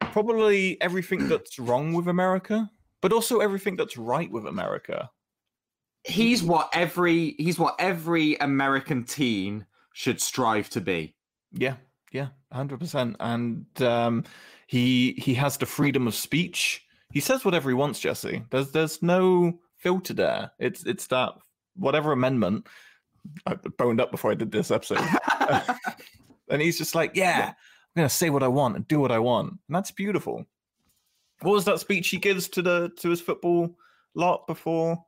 probably 0.00 0.80
everything 0.80 1.28
that's 1.28 1.58
wrong 1.58 1.92
with 1.92 2.08
America, 2.08 2.70
but 3.02 3.12
also 3.12 3.40
everything 3.40 3.76
that's 3.76 3.98
right 3.98 4.30
with 4.30 4.46
America. 4.46 5.10
he's 6.04 6.42
what 6.42 6.68
every 6.72 7.34
he's 7.38 7.58
what 7.58 7.74
every 7.78 8.36
American 8.36 9.04
teen 9.04 9.66
should 9.92 10.20
strive 10.20 10.68
to 10.70 10.80
be. 10.80 11.14
Yeah, 11.52 11.76
yeah, 12.12 12.28
hundred 12.52 12.80
percent. 12.80 13.16
And 13.20 13.66
um, 13.82 14.24
he 14.66 15.12
he 15.18 15.34
has 15.34 15.56
the 15.56 15.66
freedom 15.66 16.06
of 16.06 16.14
speech. 16.14 16.82
He 17.12 17.20
says 17.20 17.44
whatever 17.44 17.70
he 17.70 17.74
wants, 17.74 18.00
Jesse. 18.00 18.44
There's 18.50 18.70
there's 18.72 19.02
no 19.02 19.58
filter 19.78 20.14
there. 20.14 20.52
It's 20.58 20.84
it's 20.86 21.06
that 21.08 21.32
whatever 21.76 22.12
amendment. 22.12 22.66
I 23.46 23.54
boned 23.54 24.00
up 24.00 24.10
before 24.10 24.30
I 24.30 24.34
did 24.34 24.52
this 24.52 24.70
episode. 24.70 25.00
and 26.48 26.62
he's 26.62 26.78
just 26.78 26.94
like, 26.94 27.12
yeah, 27.14 27.48
I'm 27.48 28.00
gonna 28.00 28.08
say 28.08 28.30
what 28.30 28.42
I 28.42 28.48
want 28.48 28.76
and 28.76 28.88
do 28.88 29.00
what 29.00 29.12
I 29.12 29.18
want, 29.18 29.50
and 29.50 29.76
that's 29.76 29.90
beautiful. 29.90 30.44
What 31.40 31.52
was 31.52 31.64
that 31.64 31.80
speech 31.80 32.08
he 32.08 32.18
gives 32.18 32.48
to 32.50 32.62
the 32.62 32.92
to 32.98 33.10
his 33.10 33.20
football 33.20 33.76
lot 34.14 34.46
before? 34.46 35.04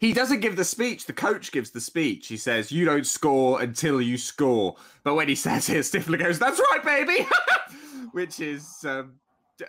He 0.00 0.12
doesn't 0.12 0.40
give 0.40 0.56
the 0.56 0.64
speech. 0.64 1.06
The 1.06 1.12
coach 1.12 1.50
gives 1.50 1.70
the 1.70 1.80
speech. 1.80 2.28
He 2.28 2.36
says, 2.36 2.70
"You 2.70 2.84
don't 2.84 3.06
score 3.06 3.60
until 3.60 4.00
you 4.00 4.16
score." 4.16 4.76
But 5.02 5.14
when 5.14 5.28
he 5.28 5.34
says 5.34 5.68
it, 5.68 5.78
Stifler 5.78 6.18
goes, 6.18 6.38
"That's 6.38 6.60
right, 6.70 6.84
baby," 6.84 7.26
which 8.12 8.40
is 8.40 8.84
um, 8.84 9.14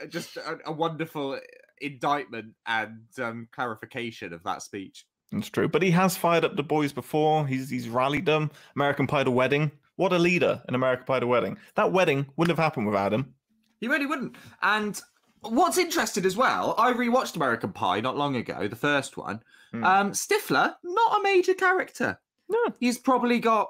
just 0.10 0.38
a, 0.38 0.60
a 0.66 0.72
wonderful 0.72 1.40
indictment 1.82 2.54
and 2.68 3.02
um, 3.20 3.48
clarification 3.52 4.34
of 4.34 4.44
that 4.44 4.62
speech. 4.62 5.06
It's 5.32 5.50
true, 5.50 5.68
but 5.68 5.84
he 5.84 5.92
has 5.92 6.18
fired 6.18 6.44
up 6.44 6.56
the 6.56 6.64
boys 6.64 6.92
before. 6.92 7.46
He's 7.46 7.70
he's 7.70 7.88
rallied 7.88 8.26
them. 8.26 8.50
American 8.76 9.08
Pie 9.08 9.24
the 9.24 9.32
wedding. 9.32 9.72
What 9.96 10.14
a 10.14 10.18
leader 10.18 10.62
in 10.68 10.76
American 10.76 11.06
Pie 11.06 11.20
the 11.20 11.28
wedding. 11.28 11.58
That 11.76 11.92
wedding 11.92 12.26
wouldn't 12.36 12.58
have 12.58 12.64
happened 12.64 12.88
without 12.88 13.14
him. 13.14 13.34
He 13.80 13.88
really 13.88 14.06
wouldn't. 14.06 14.36
And 14.62 15.00
what's 15.42 15.78
interesting 15.78 16.26
as 16.26 16.36
well, 16.36 16.74
I 16.78 16.94
rewatched 16.94 17.36
American 17.36 17.74
Pie 17.74 18.02
not 18.02 18.18
long 18.18 18.36
ago, 18.36 18.68
the 18.68 18.76
first 18.76 19.18
one. 19.18 19.42
Hmm. 19.72 19.84
Um, 19.84 20.12
Stifler, 20.12 20.74
not 20.84 21.20
a 21.20 21.24
major 21.24 21.54
character. 21.54 22.20
No. 22.48 22.74
He's 22.80 22.98
probably 22.98 23.40
got 23.40 23.70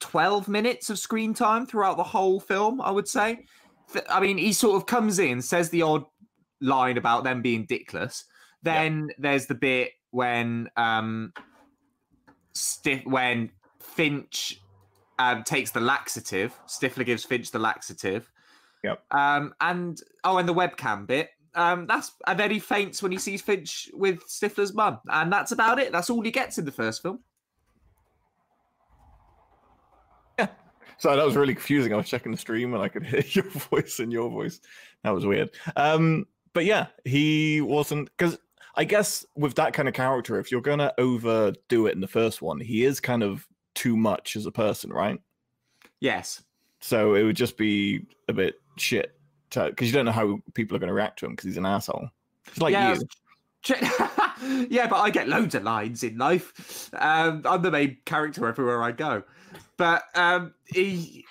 12 0.00 0.48
minutes 0.48 0.90
of 0.90 0.98
screen 0.98 1.34
time 1.34 1.66
throughout 1.66 1.96
the 1.96 2.04
whole 2.04 2.40
film, 2.40 2.80
I 2.80 2.90
would 2.90 3.08
say. 3.08 3.44
I 4.08 4.20
mean, 4.20 4.38
he 4.38 4.52
sort 4.52 4.76
of 4.76 4.86
comes 4.86 5.18
in, 5.18 5.42
says 5.42 5.70
the 5.70 5.82
odd 5.82 6.04
line 6.60 6.96
about 6.96 7.24
them 7.24 7.42
being 7.42 7.66
dickless. 7.66 8.24
Then 8.62 9.10
there's 9.18 9.46
the 9.46 9.54
bit 9.54 9.92
when 10.10 10.68
um 10.76 11.32
Stiff 12.52 13.04
when 13.04 13.50
Finch 13.80 14.60
um, 15.18 15.44
takes 15.44 15.70
the 15.70 15.80
laxative. 15.80 16.58
Stifler 16.66 17.04
gives 17.04 17.24
Finch 17.24 17.50
the 17.50 17.58
laxative. 17.58 18.30
Yep. 18.82 19.02
Um, 19.10 19.54
and 19.60 20.00
oh, 20.24 20.38
and 20.38 20.48
the 20.48 20.54
webcam 20.54 21.06
bit. 21.06 21.30
Um, 21.54 21.86
that's 21.86 22.12
and 22.26 22.38
then 22.38 22.50
he 22.50 22.58
faints 22.58 23.02
when 23.02 23.12
he 23.12 23.18
sees 23.18 23.42
Finch 23.42 23.90
with 23.92 24.26
Stifler's 24.26 24.72
mum, 24.72 24.98
and 25.08 25.32
that's 25.32 25.52
about 25.52 25.78
it. 25.78 25.92
That's 25.92 26.10
all 26.10 26.22
he 26.22 26.30
gets 26.30 26.58
in 26.58 26.64
the 26.64 26.72
first 26.72 27.02
film. 27.02 27.20
Yeah. 30.38 30.48
So 30.98 31.14
that 31.14 31.24
was 31.24 31.36
really 31.36 31.54
confusing. 31.54 31.92
I 31.92 31.96
was 31.96 32.08
checking 32.08 32.32
the 32.32 32.38
stream 32.38 32.72
and 32.72 32.82
I 32.82 32.88
could 32.88 33.04
hear 33.04 33.22
your 33.28 33.50
voice 33.50 33.98
and 33.98 34.12
your 34.12 34.30
voice. 34.30 34.60
That 35.04 35.10
was 35.10 35.26
weird. 35.26 35.50
Um, 35.76 36.26
but 36.52 36.64
yeah, 36.64 36.86
he 37.04 37.60
wasn't 37.60 38.10
because 38.16 38.38
I 38.76 38.84
guess 38.84 39.24
with 39.34 39.54
that 39.54 39.72
kind 39.72 39.88
of 39.88 39.94
character, 39.94 40.38
if 40.38 40.50
you're 40.50 40.60
gonna 40.60 40.92
overdo 40.98 41.86
it 41.86 41.94
in 41.94 42.00
the 42.00 42.08
first 42.08 42.42
one, 42.42 42.60
he 42.60 42.84
is 42.84 43.00
kind 43.00 43.22
of 43.22 43.46
too 43.74 43.96
much 43.96 44.36
as 44.36 44.46
a 44.46 44.52
person, 44.52 44.92
right? 44.92 45.20
Yes. 46.00 46.42
So 46.80 47.14
it 47.14 47.22
would 47.22 47.36
just 47.36 47.56
be 47.56 48.06
a 48.28 48.32
bit 48.32 48.60
shit 48.76 49.14
because 49.50 49.88
you 49.88 49.92
don't 49.92 50.06
know 50.06 50.12
how 50.12 50.40
people 50.54 50.76
are 50.76 50.80
going 50.80 50.88
to 50.88 50.94
react 50.94 51.18
to 51.18 51.26
him 51.26 51.32
because 51.32 51.46
he's 51.46 51.56
an 51.56 51.66
asshole. 51.66 52.08
It's 52.46 52.58
like 52.58 52.72
yeah, 52.72 52.94
you. 52.94 53.06
Yeah, 54.70 54.86
but 54.86 54.96
I 54.96 55.10
get 55.10 55.28
loads 55.28 55.54
of 55.54 55.64
lines 55.64 56.02
in 56.02 56.16
life. 56.16 56.90
Um, 56.94 57.42
I'm 57.44 57.60
the 57.60 57.70
main 57.70 57.98
character 58.06 58.46
everywhere 58.46 58.82
I 58.82 58.92
go. 58.92 59.22
But 59.76 60.04
um, 60.14 60.54
he, 60.64 61.26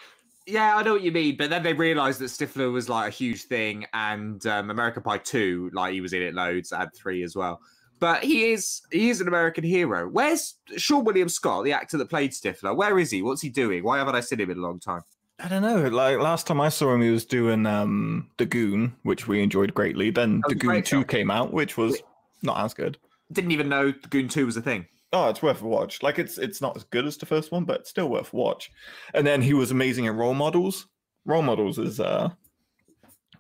yeah, 0.50 0.76
I 0.76 0.84
know 0.84 0.94
what 0.94 1.02
you 1.04 1.12
mean. 1.12 1.36
But 1.38 1.50
then 1.50 1.64
they 1.64 1.74
realised 1.74 2.20
that 2.20 2.26
Stifler 2.26 2.72
was 2.72 2.90
like 2.90 3.08
a 3.08 3.16
huge 3.16 3.44
thing, 3.44 3.86
and 3.94 4.46
um, 4.48 4.70
American 4.70 5.04
Pie 5.04 5.20
Two, 5.20 5.70
like 5.74 5.94
he 5.94 6.02
was 6.02 6.14
in 6.14 6.22
it 6.22 6.34
loads, 6.34 6.72
and 6.72 6.92
three 6.94 7.24
as 7.24 7.36
well. 7.36 7.62
But 8.00 8.24
he 8.24 8.52
is 8.52 8.82
he 8.92 9.10
is 9.10 9.22
an 9.22 9.28
American 9.28 9.64
hero. 9.64 10.08
Where's 10.08 10.56
Seann 10.74 11.04
William 11.04 11.30
Scott, 11.30 11.66
the 11.66 11.74
actor 11.74 11.98
that 11.98 12.10
played 12.10 12.32
Stifler? 12.32 12.76
Where 12.76 12.98
is 12.98 13.12
he? 13.12 13.22
What's 13.22 13.42
he 13.42 13.50
doing? 13.50 13.84
Why 13.84 13.98
haven't 13.98 14.16
I 14.16 14.22
seen 14.22 14.40
him 14.40 14.50
in 14.50 14.58
a 14.58 14.62
long 14.62 14.80
time? 14.80 15.02
I 15.40 15.48
don't 15.48 15.62
know. 15.62 15.88
Like 15.88 16.20
last 16.20 16.48
time 16.48 16.60
I 16.60 16.70
saw 16.70 16.94
him, 16.94 17.02
he 17.02 17.12
was 17.12 17.26
doing 17.26 17.66
um 17.66 18.30
the 18.38 18.46
Goon, 18.46 18.96
which 19.04 19.28
we 19.28 19.42
enjoyed 19.42 19.74
greatly. 19.74 20.12
Then 20.12 20.42
the 20.48 20.56
Goon 20.56 20.84
Two 20.84 21.06
came 21.06 21.30
out, 21.30 21.54
which 21.54 21.78
was 21.78 22.02
not 22.42 22.58
as 22.60 22.74
good. 22.74 22.98
Didn't 23.32 23.52
even 23.52 23.70
know 23.70 23.92
the 23.92 24.08
Goon 24.08 24.28
Two 24.28 24.46
was 24.46 24.58
a 24.58 24.62
thing. 24.62 24.88
Oh, 25.12 25.30
it's 25.30 25.42
worth 25.42 25.62
a 25.62 25.68
watch. 25.68 26.04
Like 26.04 26.20
it's 26.20 26.38
it's 26.38 26.62
not 26.62 26.76
as 26.78 26.84
good 26.84 27.06
as 27.06 27.18
the 27.18 27.26
first 27.26 27.52
one, 27.52 27.66
but 27.66 27.82
it's 27.82 27.90
still 27.90 28.10
worth 28.10 28.34
a 28.34 28.36
watch. 28.36 28.72
And 29.14 29.26
then 29.26 29.42
he 29.42 29.54
was 29.54 29.72
amazing 29.72 30.06
in 30.06 30.16
Role 30.16 30.34
Models. 30.36 30.88
Role 31.26 31.42
Models 31.42 31.78
is 31.80 32.00
uh 32.00 32.30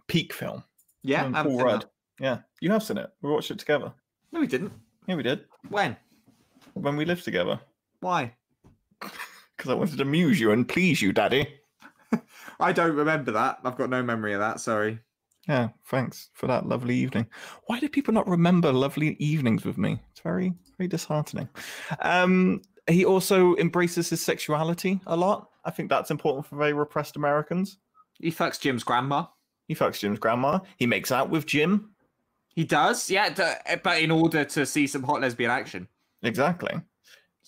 peak 0.07 0.33
film. 0.33 0.63
Yeah, 1.03 1.25
and 1.25 1.35
Paul 1.35 1.59
Rudd. 1.63 1.81
that. 1.83 1.89
Yeah, 2.19 2.37
you 2.59 2.71
have 2.71 2.83
seen 2.83 2.97
it. 2.97 3.09
We 3.21 3.29
watched 3.31 3.51
it 3.51 3.59
together. 3.59 3.93
No, 4.31 4.39
we 4.39 4.47
didn't. 4.47 4.73
Yeah, 5.07 5.15
we 5.15 5.23
did 5.23 5.45
When? 5.69 5.95
when 6.73 6.95
we 6.97 7.05
lived 7.05 7.23
together. 7.23 7.59
Why? 7.99 8.33
Because 9.57 9.71
I 9.71 9.75
wanted 9.75 9.97
to 9.97 10.03
amuse 10.03 10.39
you 10.39 10.51
and 10.51 10.65
please 10.65 11.01
you, 11.01 11.11
Daddy. 11.11 11.45
I 12.61 12.71
don't 12.71 12.95
remember 12.95 13.31
that. 13.33 13.59
I've 13.65 13.75
got 13.75 13.89
no 13.89 14.01
memory 14.01 14.31
of 14.31 14.39
that. 14.39 14.61
Sorry. 14.61 14.99
Yeah, 15.49 15.69
thanks 15.87 16.29
for 16.33 16.45
that 16.45 16.67
lovely 16.67 16.95
evening. 16.95 17.25
Why 17.65 17.79
do 17.79 17.89
people 17.89 18.13
not 18.13 18.27
remember 18.27 18.71
lovely 18.71 19.15
evenings 19.19 19.65
with 19.65 19.79
me? 19.79 19.99
It's 20.11 20.19
very, 20.21 20.53
very 20.77 20.87
disheartening. 20.87 21.49
Um, 22.01 22.61
he 22.87 23.03
also 23.03 23.55
embraces 23.55 24.09
his 24.11 24.21
sexuality 24.21 25.01
a 25.07 25.17
lot. 25.17 25.49
I 25.65 25.71
think 25.71 25.89
that's 25.89 26.11
important 26.11 26.45
for 26.45 26.55
very 26.55 26.73
repressed 26.73 27.15
Americans. 27.15 27.77
He 28.19 28.31
fucks 28.31 28.59
Jim's 28.59 28.83
grandma. 28.83 29.25
He 29.67 29.73
fucks 29.73 29.99
Jim's 29.99 30.19
grandma. 30.19 30.59
He 30.77 30.85
makes 30.85 31.11
out 31.11 31.31
with 31.31 31.47
Jim. 31.47 31.91
He 32.53 32.63
does, 32.63 33.09
yeah, 33.09 33.29
but 33.83 34.01
in 34.01 34.11
order 34.11 34.45
to 34.45 34.65
see 34.67 34.85
some 34.85 35.01
hot 35.01 35.21
lesbian 35.21 35.49
action. 35.49 35.87
Exactly. 36.21 36.73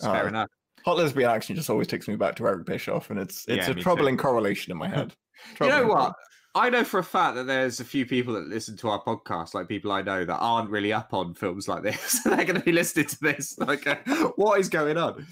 Fair 0.00 0.24
Uh, 0.24 0.28
enough. 0.28 0.48
Hot 0.84 0.96
lesbian 0.96 1.30
action 1.30 1.54
just 1.54 1.70
always 1.70 1.86
takes 1.86 2.08
me 2.08 2.16
back 2.16 2.34
to 2.36 2.46
Eric 2.48 2.66
Bischoff, 2.66 3.10
and 3.10 3.20
it's 3.20 3.44
it's 3.46 3.66
Yeah, 3.66 3.66
a 3.66 3.68
me 3.68 3.74
too. 3.76 3.82
troubling 3.82 4.16
correlation 4.16 4.72
in 4.72 4.76
my 4.78 4.88
head. 4.88 5.14
You 5.60 5.68
know 5.68 5.86
what? 5.86 6.14
I 6.54 6.68
know 6.68 6.84
for 6.84 6.98
a 6.98 7.04
fact 7.04 7.36
that 7.36 7.46
there's 7.46 7.80
a 7.80 7.84
few 7.84 8.04
people 8.04 8.34
that 8.34 8.46
listen 8.46 8.76
to 8.78 8.88
our 8.90 9.02
podcast, 9.02 9.54
like 9.54 9.68
people 9.68 9.90
I 9.90 10.02
know 10.02 10.24
that 10.24 10.36
aren't 10.36 10.68
really 10.68 10.92
up 10.92 11.14
on 11.14 11.32
films 11.32 11.66
like 11.66 11.82
this. 11.82 12.22
They're 12.24 12.44
going 12.44 12.58
to 12.58 12.60
be 12.60 12.72
listening 12.72 13.06
to 13.06 13.20
this, 13.20 13.58
like, 13.58 13.86
uh, 13.86 13.96
what 14.36 14.60
is 14.60 14.68
going 14.68 14.98
on? 14.98 15.26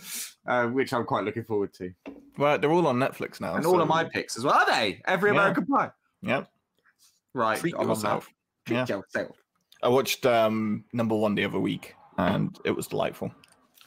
Uh, 0.47 0.67
which 0.69 0.95
I'm 0.95 1.05
quite 1.05 1.25
looking 1.25 1.45
forward 1.45 1.75
to. 1.75 1.93
Well, 2.39 2.59
they're 2.59 2.73
all 2.73 2.87
on 2.87 2.97
Netflix 2.97 3.39
now. 3.39 3.55
And 3.57 3.67
all 3.67 3.83
of 3.83 3.89
my 3.89 4.05
picks 4.05 4.39
as 4.39 4.45
well. 4.45 4.55
Are 4.55 4.65
they? 4.67 5.03
Every 5.07 5.31
Yeah. 5.31 5.37
American 5.37 5.67
Pie. 5.67 5.91
Yep. 6.23 6.51
Right. 7.35 7.59
Treat 7.59 7.75
I'm 7.79 7.87
yourself. 7.89 8.31
Treat 8.67 8.77
Yeah. 8.77 8.87
yourself. 8.87 9.37
I 9.83 9.89
watched 9.89 10.25
um, 10.25 10.85
number 10.95 11.15
one 11.15 11.35
the 11.35 11.45
other 11.45 11.61
week, 11.61 11.95
and 12.17 12.59
it 12.65 12.71
was 12.71 12.87
delightful. 12.87 13.31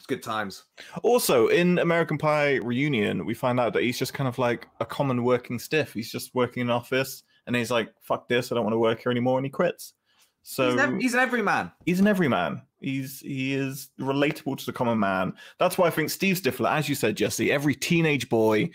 It's 0.03 0.07
good 0.09 0.21
times. 0.21 0.65
Also, 1.01 1.47
in 1.47 1.79
American 1.79 2.17
Pie 2.17 2.55
reunion, 2.55 3.25
we 3.25 3.33
find 3.33 3.57
out 3.57 3.71
that 3.71 3.83
he's 3.83 3.97
just 3.97 4.13
kind 4.13 4.27
of 4.27 4.37
like 4.37 4.67
a 4.81 4.85
common 4.85 5.23
working 5.23 5.57
stiff. 5.57 5.93
He's 5.93 6.11
just 6.11 6.35
working 6.35 6.59
in 6.59 6.67
an 6.67 6.75
office, 6.75 7.23
and 7.47 7.55
he's 7.55 7.71
like, 7.71 7.93
"Fuck 8.01 8.27
this! 8.27 8.51
I 8.51 8.55
don't 8.55 8.65
want 8.65 8.73
to 8.73 8.79
work 8.79 9.01
here 9.01 9.13
anymore," 9.13 9.37
and 9.37 9.45
he 9.45 9.49
quits. 9.49 9.93
So 10.41 10.71
he's, 10.71 10.79
ev- 10.81 10.97
he's 10.99 11.13
an 11.13 11.21
everyman. 11.21 11.71
he's 11.85 12.01
an 12.01 12.07
everyman. 12.07 12.63
He's 12.81 13.21
he 13.21 13.53
is 13.53 13.91
relatable 13.97 14.57
to 14.57 14.65
the 14.65 14.73
common 14.73 14.99
man. 14.99 15.35
That's 15.57 15.77
why 15.77 15.87
I 15.87 15.89
think 15.89 16.09
Steve 16.09 16.35
Stifler, 16.35 16.69
as 16.69 16.89
you 16.89 16.95
said, 16.95 17.15
Jesse, 17.15 17.49
every 17.49 17.73
teenage 17.73 18.27
boy, 18.27 18.71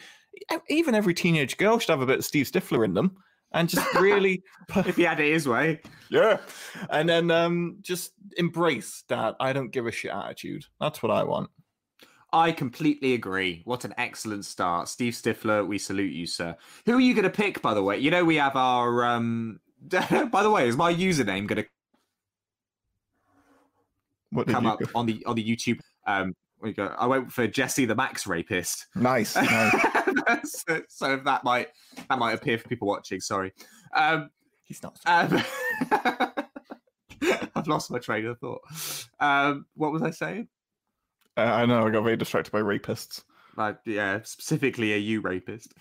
even 0.71 0.95
every 0.95 1.13
teenage 1.13 1.59
girl 1.59 1.79
should 1.79 1.91
have 1.91 2.01
a 2.01 2.07
bit 2.07 2.21
of 2.21 2.25
Steve 2.25 2.47
Stifler 2.47 2.87
in 2.87 2.95
them, 2.95 3.19
and 3.53 3.69
just 3.69 3.87
really, 3.95 4.43
If 4.77 4.97
he 4.97 5.03
had 5.03 5.21
it 5.21 5.33
his 5.33 5.49
way. 5.49 5.81
yeah, 6.11 6.39
and 6.91 7.09
then 7.09 7.31
um, 7.31 7.79
just 7.81 8.13
embrace 8.37 9.05
that 9.09 9.37
I 9.41 9.53
don't 9.53 9.71
give 9.71 9.87
a 9.87 9.93
shit 9.93 10.11
attitude. 10.11 10.67
That's 10.81 11.03
what 11.03 11.11
I 11.11 11.25
want. 11.25 11.51
I 12.31 12.53
completely 12.53 13.15
agree. 13.15 13.63
What 13.65 13.87
an 13.87 13.95
excellent 13.97 14.45
start. 14.45 14.89
Steve 14.89 15.15
Stifler, 15.15 15.67
we 15.67 15.79
salute 15.79 16.13
you, 16.13 16.27
sir. 16.27 16.55
Who 16.85 16.95
are 16.95 17.01
you 17.01 17.15
going 17.15 17.25
to 17.25 17.31
pick, 17.31 17.63
by 17.63 17.73
the 17.73 17.83
way? 17.83 17.99
You 17.99 18.11
know, 18.11 18.25
we 18.25 18.37
have 18.37 18.57
our. 18.57 19.05
um 19.07 19.61
By 19.91 20.43
the 20.43 20.51
way, 20.51 20.67
is 20.67 20.77
my 20.77 20.93
username 20.93 21.47
going 21.47 21.65
to 21.65 21.67
come 24.53 24.67
up 24.67 24.81
go- 24.81 24.87
on 24.95 25.07
the 25.07 25.25
on 25.25 25.37
the 25.37 25.45
YouTube? 25.45 25.79
Um, 26.07 26.35
we 26.61 26.73
go. 26.73 26.95
I 26.99 27.07
went 27.07 27.33
for 27.33 27.47
Jesse 27.47 27.85
the 27.85 27.95
Max 27.95 28.27
Rapist. 28.27 28.87
Nice, 28.95 29.37
nice. 29.37 30.65
so, 30.67 30.83
so 30.89 31.17
that 31.25 31.45
might 31.45 31.69
that 32.09 32.19
might 32.19 32.33
appear 32.33 32.59
for 32.59 32.69
people 32.69 32.89
watching. 32.89 33.21
Sorry. 33.21 33.53
Um, 33.95 34.31
He's 34.65 34.83
not. 34.83 34.99
um, 35.07 35.43
I've 37.55 37.67
lost 37.67 37.91
my 37.91 37.99
train 37.99 38.27
of 38.27 38.39
thought. 38.39 38.61
Um, 39.19 39.67
what 39.75 39.93
was 39.93 40.03
I 40.03 40.11
saying? 40.11 40.49
Uh, 41.37 41.41
I 41.43 41.67
know. 41.67 41.87
I 41.87 41.91
got 41.91 42.03
very 42.05 42.17
distracted 42.17 42.51
by 42.53 42.61
rapists. 42.61 43.23
Like, 43.57 43.79
yeah, 43.87 44.21
specifically 44.25 44.93
a 44.95 44.97
you 44.99 45.21
rapist. 45.21 45.73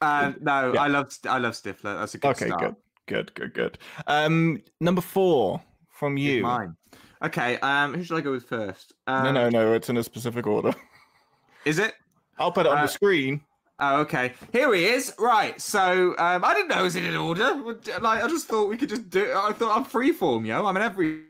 um, 0.00 0.36
no, 0.40 0.72
Yeah. 0.74 0.82
I 0.82 0.86
love 0.88 1.12
I 1.28 1.38
love 1.38 1.54
Stifler. 1.54 1.98
That's 1.98 2.14
a 2.14 2.18
good 2.18 2.30
Okay, 2.32 2.46
start. 2.48 2.60
good, 2.62 2.76
good, 3.06 3.34
good, 3.34 3.54
good. 3.54 3.78
Um, 4.06 4.62
number 4.80 5.00
four 5.00 5.62
from 5.90 6.16
He's 6.16 6.26
you. 6.36 6.42
Mine. 6.42 6.76
Okay. 7.24 7.58
Um, 7.58 7.94
who 7.94 8.04
should 8.04 8.16
I 8.18 8.20
go 8.20 8.30
with 8.32 8.44
first? 8.48 8.92
Um, 9.06 9.24
No, 9.24 9.32
no, 9.32 9.48
no. 9.48 9.72
It's 9.72 9.88
in 9.88 9.96
a 9.96 10.04
specific 10.04 10.46
order. 10.46 10.72
Is 11.64 11.78
it? 11.78 11.94
I'll 12.38 12.52
put 12.52 12.66
it 12.66 12.72
on 12.72 12.78
Uh, 12.78 12.82
the 12.82 12.88
screen. 12.88 13.40
Oh, 13.80 14.00
okay. 14.02 14.34
Here 14.52 14.72
he 14.74 14.84
is. 14.84 15.14
Right. 15.18 15.60
So 15.60 16.14
um, 16.18 16.44
I 16.44 16.54
didn't 16.54 16.68
know 16.68 16.80
it 16.80 16.82
was 16.82 16.96
in 16.96 17.04
an 17.04 17.16
order. 17.16 17.54
Like 18.00 18.22
I 18.22 18.28
just 18.28 18.46
thought 18.46 18.68
we 18.68 18.76
could 18.76 18.88
just 18.88 19.08
do. 19.10 19.32
I 19.34 19.52
thought 19.52 19.76
I'm 19.76 19.84
freeform, 19.84 20.46
yo. 20.46 20.64
I'm 20.66 20.76
an 20.76 20.82
every. 20.82 21.22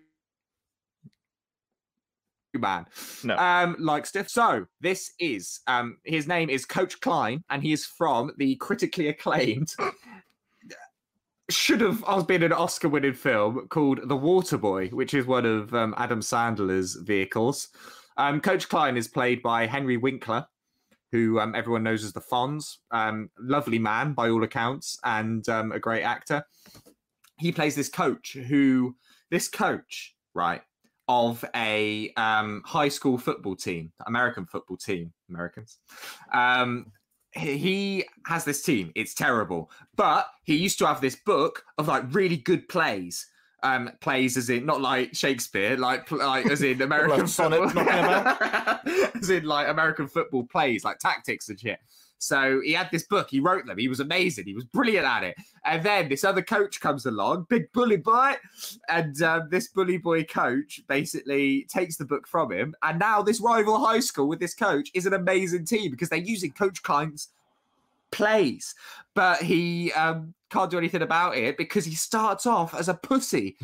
man. 2.54 2.86
No. 3.22 3.36
Um, 3.36 3.76
like 3.78 4.06
Stiff. 4.06 4.28
So 4.28 4.66
this 4.80 5.12
is 5.18 5.60
um 5.66 5.98
his 6.04 6.26
name 6.26 6.50
is 6.50 6.66
Coach 6.66 7.00
Klein, 7.00 7.42
and 7.50 7.62
he 7.62 7.72
is 7.72 7.86
from 7.86 8.32
the 8.36 8.56
critically 8.56 9.08
acclaimed. 9.08 9.72
Should 11.54 11.82
have 11.82 12.26
been 12.26 12.42
an 12.42 12.52
Oscar 12.52 12.88
winning 12.88 13.14
film 13.14 13.68
called 13.68 14.00
The 14.08 14.16
Waterboy, 14.16 14.92
which 14.92 15.14
is 15.14 15.24
one 15.24 15.46
of 15.46 15.72
um, 15.72 15.94
Adam 15.96 16.20
Sandler's 16.20 16.96
vehicles. 16.96 17.68
Um, 18.16 18.40
Coach 18.40 18.68
Klein 18.68 18.96
is 18.96 19.06
played 19.06 19.40
by 19.40 19.66
Henry 19.66 19.96
Winkler, 19.96 20.46
who 21.12 21.38
um, 21.38 21.54
everyone 21.54 21.84
knows 21.84 22.02
as 22.02 22.12
the 22.12 22.20
Fonz. 22.20 22.78
Um, 22.90 23.30
lovely 23.38 23.78
man 23.78 24.14
by 24.14 24.30
all 24.30 24.42
accounts, 24.42 24.98
and 25.04 25.48
um, 25.48 25.70
a 25.70 25.78
great 25.78 26.02
actor. 26.02 26.44
He 27.38 27.52
plays 27.52 27.76
this 27.76 27.88
coach 27.88 28.32
who, 28.32 28.96
this 29.30 29.48
coach, 29.48 30.16
right, 30.34 30.62
of 31.06 31.44
a 31.54 32.12
um, 32.16 32.62
high 32.66 32.88
school 32.88 33.16
football 33.16 33.54
team, 33.54 33.92
American 34.06 34.44
football 34.44 34.76
team, 34.76 35.12
Americans. 35.30 35.78
He- 37.34 38.04
has 38.26 38.44
this 38.44 38.62
team. 38.62 38.92
It's 38.94 39.12
terrible, 39.14 39.70
but 39.96 40.28
he 40.44 40.56
used 40.56 40.78
to 40.78 40.86
have 40.86 41.00
this 41.00 41.16
book 41.16 41.64
of 41.78 41.88
like 41.88 42.04
really 42.10 42.36
good 42.36 42.68
plays. 42.68 43.26
Um, 43.62 43.90
plays 44.00 44.36
as 44.36 44.50
in 44.50 44.66
not 44.66 44.82
like 44.82 45.14
Shakespeare, 45.14 45.76
like 45.78 46.10
like 46.10 46.44
as 46.46 46.60
in 46.62 46.82
American 46.90 47.26
sonnets 47.26 47.72
football, 47.72 48.36
as 49.14 49.30
in 49.30 49.44
like 49.44 49.68
American 49.68 50.06
football 50.06 50.44
plays, 50.44 50.84
like 50.84 50.98
tactics 50.98 51.48
and 51.48 51.58
shit. 51.58 51.78
So 52.24 52.60
he 52.64 52.72
had 52.72 52.90
this 52.90 53.04
book. 53.04 53.28
He 53.30 53.40
wrote 53.40 53.66
them. 53.66 53.78
He 53.78 53.88
was 53.88 54.00
amazing. 54.00 54.46
He 54.46 54.54
was 54.54 54.64
brilliant 54.64 55.06
at 55.06 55.24
it. 55.24 55.36
And 55.64 55.82
then 55.82 56.08
this 56.08 56.24
other 56.24 56.42
coach 56.42 56.80
comes 56.80 57.06
along, 57.06 57.46
big 57.48 57.70
bully 57.72 57.96
boy, 57.96 58.34
and 58.88 59.20
um, 59.22 59.48
this 59.50 59.68
bully 59.68 59.98
boy 59.98 60.24
coach 60.24 60.80
basically 60.88 61.66
takes 61.68 61.96
the 61.96 62.04
book 62.04 62.26
from 62.26 62.52
him. 62.52 62.74
And 62.82 62.98
now 62.98 63.22
this 63.22 63.40
rival 63.40 63.84
high 63.84 64.00
school 64.00 64.28
with 64.28 64.40
this 64.40 64.54
coach 64.54 64.90
is 64.94 65.06
an 65.06 65.14
amazing 65.14 65.64
team 65.66 65.90
because 65.90 66.08
they're 66.08 66.18
using 66.18 66.52
Coach 66.52 66.82
Klein's 66.82 67.28
plays, 68.10 68.74
but 69.14 69.42
he 69.42 69.92
um, 69.92 70.32
can't 70.48 70.70
do 70.70 70.78
anything 70.78 71.02
about 71.02 71.36
it 71.36 71.56
because 71.56 71.84
he 71.84 71.94
starts 71.94 72.46
off 72.46 72.74
as 72.74 72.88
a 72.88 72.94
pussy. 72.94 73.56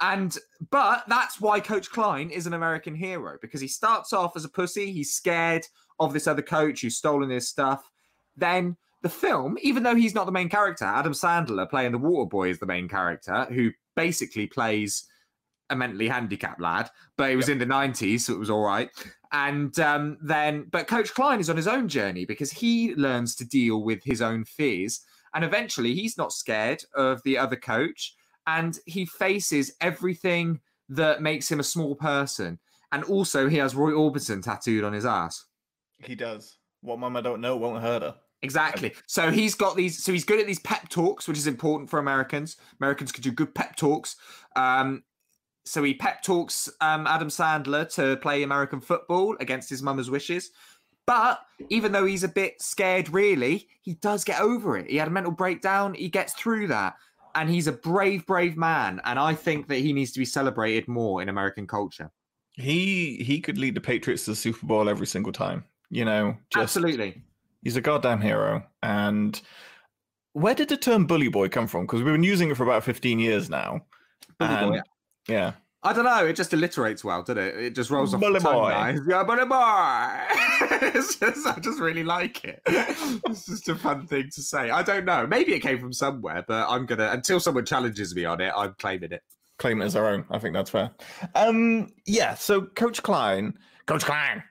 And 0.00 0.36
but 0.70 1.04
that's 1.08 1.40
why 1.40 1.60
Coach 1.60 1.90
Klein 1.90 2.30
is 2.30 2.46
an 2.46 2.54
American 2.54 2.94
hero 2.94 3.38
because 3.40 3.60
he 3.60 3.68
starts 3.68 4.12
off 4.12 4.36
as 4.36 4.44
a 4.44 4.48
pussy. 4.48 4.92
He's 4.92 5.14
scared 5.14 5.66
of 6.00 6.12
this 6.12 6.26
other 6.26 6.42
coach 6.42 6.82
who's 6.82 6.96
stolen 6.96 7.30
his 7.30 7.48
stuff. 7.48 7.90
Then 8.36 8.76
the 9.02 9.08
film, 9.08 9.58
even 9.62 9.82
though 9.82 9.94
he's 9.94 10.14
not 10.14 10.26
the 10.26 10.32
main 10.32 10.48
character, 10.48 10.84
Adam 10.84 11.12
Sandler 11.12 11.68
playing 11.68 11.92
the 11.92 11.98
water 11.98 12.28
boy 12.28 12.48
is 12.48 12.58
the 12.58 12.66
main 12.66 12.88
character 12.88 13.46
who 13.50 13.70
basically 13.94 14.46
plays 14.46 15.04
a 15.70 15.76
mentally 15.76 16.08
handicapped 16.08 16.60
lad, 16.60 16.90
but 17.16 17.30
it 17.30 17.36
was 17.36 17.48
in 17.48 17.58
the 17.58 17.66
90s, 17.66 18.20
so 18.20 18.34
it 18.34 18.38
was 18.38 18.50
all 18.50 18.62
right. 18.62 18.90
And 19.32 19.78
um, 19.80 20.18
then, 20.22 20.66
but 20.70 20.86
Coach 20.86 21.12
Klein 21.14 21.40
is 21.40 21.50
on 21.50 21.56
his 21.56 21.66
own 21.66 21.88
journey 21.88 22.24
because 22.24 22.52
he 22.52 22.94
learns 22.94 23.34
to 23.36 23.44
deal 23.44 23.82
with 23.82 24.02
his 24.04 24.22
own 24.22 24.44
fears. 24.44 25.00
And 25.34 25.44
eventually, 25.44 25.94
he's 25.94 26.16
not 26.16 26.32
scared 26.32 26.82
of 26.94 27.20
the 27.24 27.36
other 27.36 27.56
coach 27.56 28.14
and 28.46 28.78
he 28.86 29.06
faces 29.06 29.74
everything 29.80 30.60
that 30.88 31.22
makes 31.22 31.50
him 31.50 31.60
a 31.60 31.64
small 31.64 31.94
person. 31.94 32.58
And 32.92 33.02
also, 33.04 33.48
he 33.48 33.56
has 33.56 33.74
Roy 33.74 33.90
Orbison 33.90 34.42
tattooed 34.42 34.84
on 34.84 34.92
his 34.92 35.06
ass. 35.06 35.44
He 35.98 36.14
does. 36.14 36.58
What 36.82 36.98
mama 36.98 37.22
don't 37.22 37.40
know 37.40 37.56
won't 37.56 37.82
hurt 37.82 38.02
her. 38.02 38.14
Exactly. 38.44 38.92
So 39.06 39.30
he's 39.30 39.54
got 39.54 39.74
these. 39.74 40.04
So 40.04 40.12
he's 40.12 40.24
good 40.24 40.38
at 40.38 40.46
these 40.46 40.60
pep 40.60 40.88
talks, 40.90 41.26
which 41.26 41.38
is 41.38 41.46
important 41.46 41.88
for 41.90 41.98
Americans. 41.98 42.56
Americans 42.80 43.10
can 43.10 43.22
do 43.22 43.32
good 43.32 43.54
pep 43.54 43.74
talks. 43.74 44.16
Um, 44.54 45.02
so 45.64 45.82
he 45.82 45.94
pep 45.94 46.22
talks 46.22 46.68
um, 46.82 47.06
Adam 47.06 47.28
Sandler 47.28 47.92
to 47.94 48.18
play 48.18 48.42
American 48.42 48.80
football 48.80 49.34
against 49.40 49.70
his 49.70 49.82
mama's 49.82 50.10
wishes. 50.10 50.50
But 51.06 51.40
even 51.70 51.92
though 51.92 52.04
he's 52.06 52.24
a 52.24 52.28
bit 52.28 52.60
scared, 52.60 53.08
really, 53.10 53.68
he 53.82 53.94
does 53.94 54.24
get 54.24 54.40
over 54.40 54.76
it. 54.76 54.90
He 54.90 54.96
had 54.96 55.08
a 55.08 55.10
mental 55.10 55.32
breakdown. 55.32 55.94
He 55.94 56.08
gets 56.08 56.32
through 56.34 56.68
that. 56.68 56.94
And 57.34 57.50
he's 57.50 57.66
a 57.66 57.72
brave, 57.72 58.24
brave 58.26 58.56
man. 58.56 59.00
And 59.04 59.18
I 59.18 59.34
think 59.34 59.68
that 59.68 59.78
he 59.78 59.92
needs 59.92 60.12
to 60.12 60.18
be 60.18 60.24
celebrated 60.24 60.86
more 60.86 61.20
in 61.20 61.28
American 61.28 61.66
culture. 61.66 62.10
He 62.52 63.16
he 63.26 63.40
could 63.40 63.58
lead 63.58 63.74
the 63.74 63.80
Patriots 63.80 64.24
to 64.26 64.30
the 64.30 64.36
Super 64.36 64.64
Bowl 64.64 64.88
every 64.88 65.08
single 65.08 65.32
time. 65.32 65.64
You 65.90 66.04
know, 66.04 66.36
just 66.50 66.76
Absolutely. 66.76 67.22
He's 67.64 67.76
a 67.76 67.80
goddamn 67.80 68.20
hero. 68.20 68.62
And 68.82 69.40
where 70.34 70.54
did 70.54 70.68
the 70.68 70.76
term 70.76 71.06
bully 71.06 71.28
boy 71.28 71.48
come 71.48 71.66
from? 71.66 71.86
Because 71.86 72.02
we've 72.02 72.14
been 72.14 72.22
using 72.22 72.50
it 72.50 72.56
for 72.56 72.62
about 72.62 72.84
15 72.84 73.18
years 73.18 73.50
now. 73.50 73.80
Bully 74.38 74.54
boy. 74.56 74.72
And- 74.74 74.82
Yeah. 75.28 75.52
I 75.86 75.92
don't 75.92 76.06
know. 76.06 76.24
It 76.24 76.34
just 76.34 76.50
alliterates 76.52 77.04
well, 77.04 77.22
doesn't 77.22 77.36
it? 77.36 77.56
It 77.56 77.74
just 77.74 77.90
rolls 77.90 78.14
off 78.14 78.20
Bully 78.20 78.38
the 78.38 78.40
tongue. 78.40 78.54
boy. 78.54 78.98
Yeah, 79.06 79.22
bully 79.22 79.44
boy. 79.44 80.90
just, 80.92 81.22
I 81.46 81.58
just 81.60 81.78
really 81.78 82.02
like 82.04 82.42
it. 82.42 82.62
It's 82.66 83.44
just 83.44 83.68
a 83.68 83.74
fun 83.74 84.06
thing 84.06 84.30
to 84.34 84.40
say. 84.42 84.70
I 84.70 84.82
don't 84.82 85.04
know. 85.04 85.26
Maybe 85.26 85.52
it 85.52 85.60
came 85.60 85.78
from 85.78 85.92
somewhere, 85.92 86.42
but 86.48 86.66
I'm 86.70 86.86
gonna 86.86 87.10
until 87.12 87.38
someone 87.38 87.66
challenges 87.66 88.14
me 88.14 88.24
on 88.24 88.40
it. 88.40 88.50
I'm 88.56 88.74
claiming 88.78 89.12
it. 89.12 89.20
claim 89.58 89.82
it 89.82 89.84
as 89.84 89.94
our 89.94 90.08
own. 90.08 90.24
I 90.30 90.38
think 90.38 90.54
that's 90.54 90.70
fair. 90.70 90.90
Um, 91.34 91.88
yeah. 92.06 92.32
So 92.34 92.62
Coach 92.62 93.02
Klein, 93.02 93.52
Coach 93.84 94.06
Klein. 94.06 94.42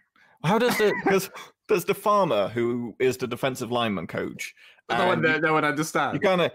How 0.43 0.59
does 0.59 0.79
it? 0.79 0.93
because 1.03 1.31
there's 1.67 1.85
the 1.85 1.93
farmer 1.93 2.49
who 2.49 2.95
is 2.99 3.17
the 3.17 3.27
defensive 3.27 3.71
lineman 3.71 4.07
coach. 4.07 4.53
No 4.89 5.07
one, 5.07 5.25
and 5.25 5.41
no 5.41 5.53
one 5.53 5.63
understands. 5.63 6.15
you 6.15 6.19
kind 6.19 6.41
of 6.41 6.51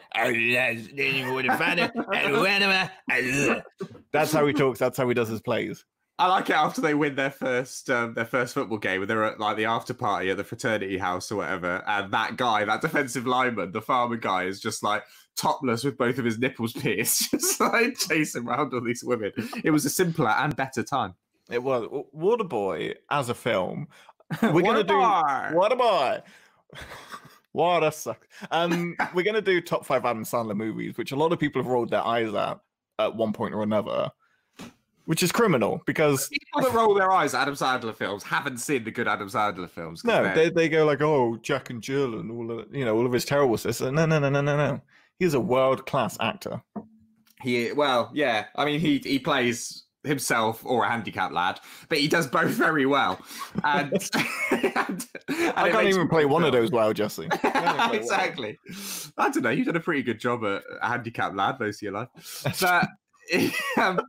that's 4.12 4.33
how 4.33 4.47
he 4.47 4.53
talks. 4.53 4.79
That's 4.79 4.99
how 4.99 5.09
he 5.09 5.14
does 5.14 5.29
his 5.29 5.40
plays. 5.40 5.85
I 6.21 6.27
like 6.27 6.51
it 6.51 6.57
after 6.57 6.81
they 6.81 6.94
win 6.94 7.14
their 7.14 7.31
first 7.31 7.88
um, 7.90 8.14
their 8.14 8.25
first 8.27 8.53
football 8.53 8.79
game, 8.79 9.01
and 9.01 9.09
they're 9.11 9.25
at 9.25 9.38
like 9.38 9.57
the 9.57 9.66
after 9.66 9.94
party 9.94 10.31
at 10.31 10.37
the 10.37 10.44
fraternity 10.44 10.99
house 10.99 11.31
or 11.31 11.37
whatever, 11.37 11.83
and 11.87 12.12
that 12.12 12.37
guy, 12.37 12.64
that 12.64 12.81
defensive 12.81 13.27
lineman, 13.27 13.73
the 13.73 13.81
farmer 13.81 14.16
guy, 14.16 14.44
is 14.44 14.61
just 14.61 14.83
like 14.83 15.05
topless 15.37 15.85
with 15.85 15.97
both 15.97 16.18
of 16.18 16.25
his 16.25 16.38
nipples 16.38 16.73
pierced, 16.75 17.31
just 17.31 17.61
like 17.61 17.97
chasing 17.97 18.47
around 18.47 18.75
all 18.75 18.85
these 18.85 19.05
women. 19.05 19.33
It 19.64 19.71
was 19.71 19.85
a 19.85 19.90
simpler 19.90 20.31
and 20.31 20.55
better 20.57 20.83
time. 20.83 21.14
It 21.51 21.62
was 21.62 21.87
Waterboy 22.14 22.97
as 23.11 23.29
a 23.29 23.35
film. 23.35 23.88
We're 24.43 24.53
What 24.53 24.64
gonna 24.64 24.79
a 24.81 24.85
do 24.85 24.95
bar! 24.95 25.53
Waterboy. 25.55 26.23
Water 27.55 27.91
sucks. 27.91 28.27
Um, 28.51 28.95
we're 29.14 29.25
gonna 29.25 29.41
do 29.43 29.61
top 29.61 29.85
five 29.87 30.05
Adam 30.05 30.25
Sandler 30.25 30.55
movies, 30.57 30.97
which 30.99 31.12
a 31.12 31.17
lot 31.17 31.33
of 31.33 31.38
people 31.38 31.62
have 31.62 31.71
rolled 31.71 31.91
their 31.91 32.05
eyes 32.07 32.33
at 32.35 32.61
at 32.99 33.14
one 33.17 33.33
point 33.33 33.55
or 33.55 33.62
another, 33.62 34.11
which 35.07 35.23
is 35.23 35.33
criminal 35.33 35.81
because 35.87 36.29
People 36.29 36.62
that 36.62 36.73
roll 36.77 36.95
their 36.95 37.11
eyes 37.11 37.33
at 37.35 37.43
Adam 37.43 37.55
Sandler 37.55 37.95
films 37.97 38.23
haven't 38.23 38.59
seen 38.59 38.85
the 38.85 38.91
good 38.91 39.09
Adam 39.09 39.29
Sandler 39.29 39.69
films. 39.71 40.05
no, 40.05 40.23
they're- 40.23 40.35
they, 40.35 40.51
they 40.51 40.69
go 40.69 40.85
like, 40.85 41.01
oh, 41.01 41.38
Jack 41.43 41.71
and 41.71 41.83
Jill 41.83 42.19
and 42.21 42.31
all 42.31 42.59
of 42.61 42.75
you 42.75 42.85
know 42.85 42.95
all 42.97 43.07
of 43.07 43.12
his 43.12 43.25
terrible 43.25 43.57
stuff. 43.57 43.81
No, 43.81 44.05
no, 44.07 44.19
no, 44.19 44.29
no, 44.29 44.41
no, 44.43 44.57
no. 44.57 44.81
He's 45.19 45.35
a 45.35 45.41
world 45.41 45.87
class 45.87 46.17
actor. 46.21 46.62
He 47.41 47.73
well, 47.73 48.11
yeah. 48.12 48.45
I 48.57 48.67
mean, 48.67 48.79
he 48.79 48.99
he 48.99 49.19
plays 49.19 49.85
himself 50.09 50.64
or 50.64 50.85
a 50.85 50.88
handicapped 50.88 51.33
lad, 51.33 51.61
but 51.88 51.99
he 51.99 52.09
does 52.09 52.27
both 52.27 52.51
very 52.51 52.87
well. 52.87 53.21
And, 53.62 53.92
and- 54.51 55.07
and 55.29 55.51
I 55.57 55.71
can't 55.71 55.87
even 55.88 56.09
play 56.09 56.25
one 56.25 56.42
of 56.44 56.53
those 56.53 56.71
well, 56.71 56.92
Jesse. 56.92 57.29
I 57.31 57.37
can't 57.37 57.57
even 57.57 57.75
play 57.77 57.87
one. 57.88 57.94
exactly. 57.94 58.59
I 59.16 59.31
don't 59.31 59.42
know. 59.42 59.51
You've 59.51 59.66
done 59.66 59.77
a 59.77 59.81
pretty 59.81 60.03
good 60.03 60.18
job 60.18 60.44
at 60.44 60.62
a 60.83 60.88
handicapped 60.88 61.37
lad 61.37 61.61
most 61.61 61.77
of 61.79 61.83
your 61.83 61.92
life, 61.92 62.09
but 62.61 62.88
um, 63.77 64.01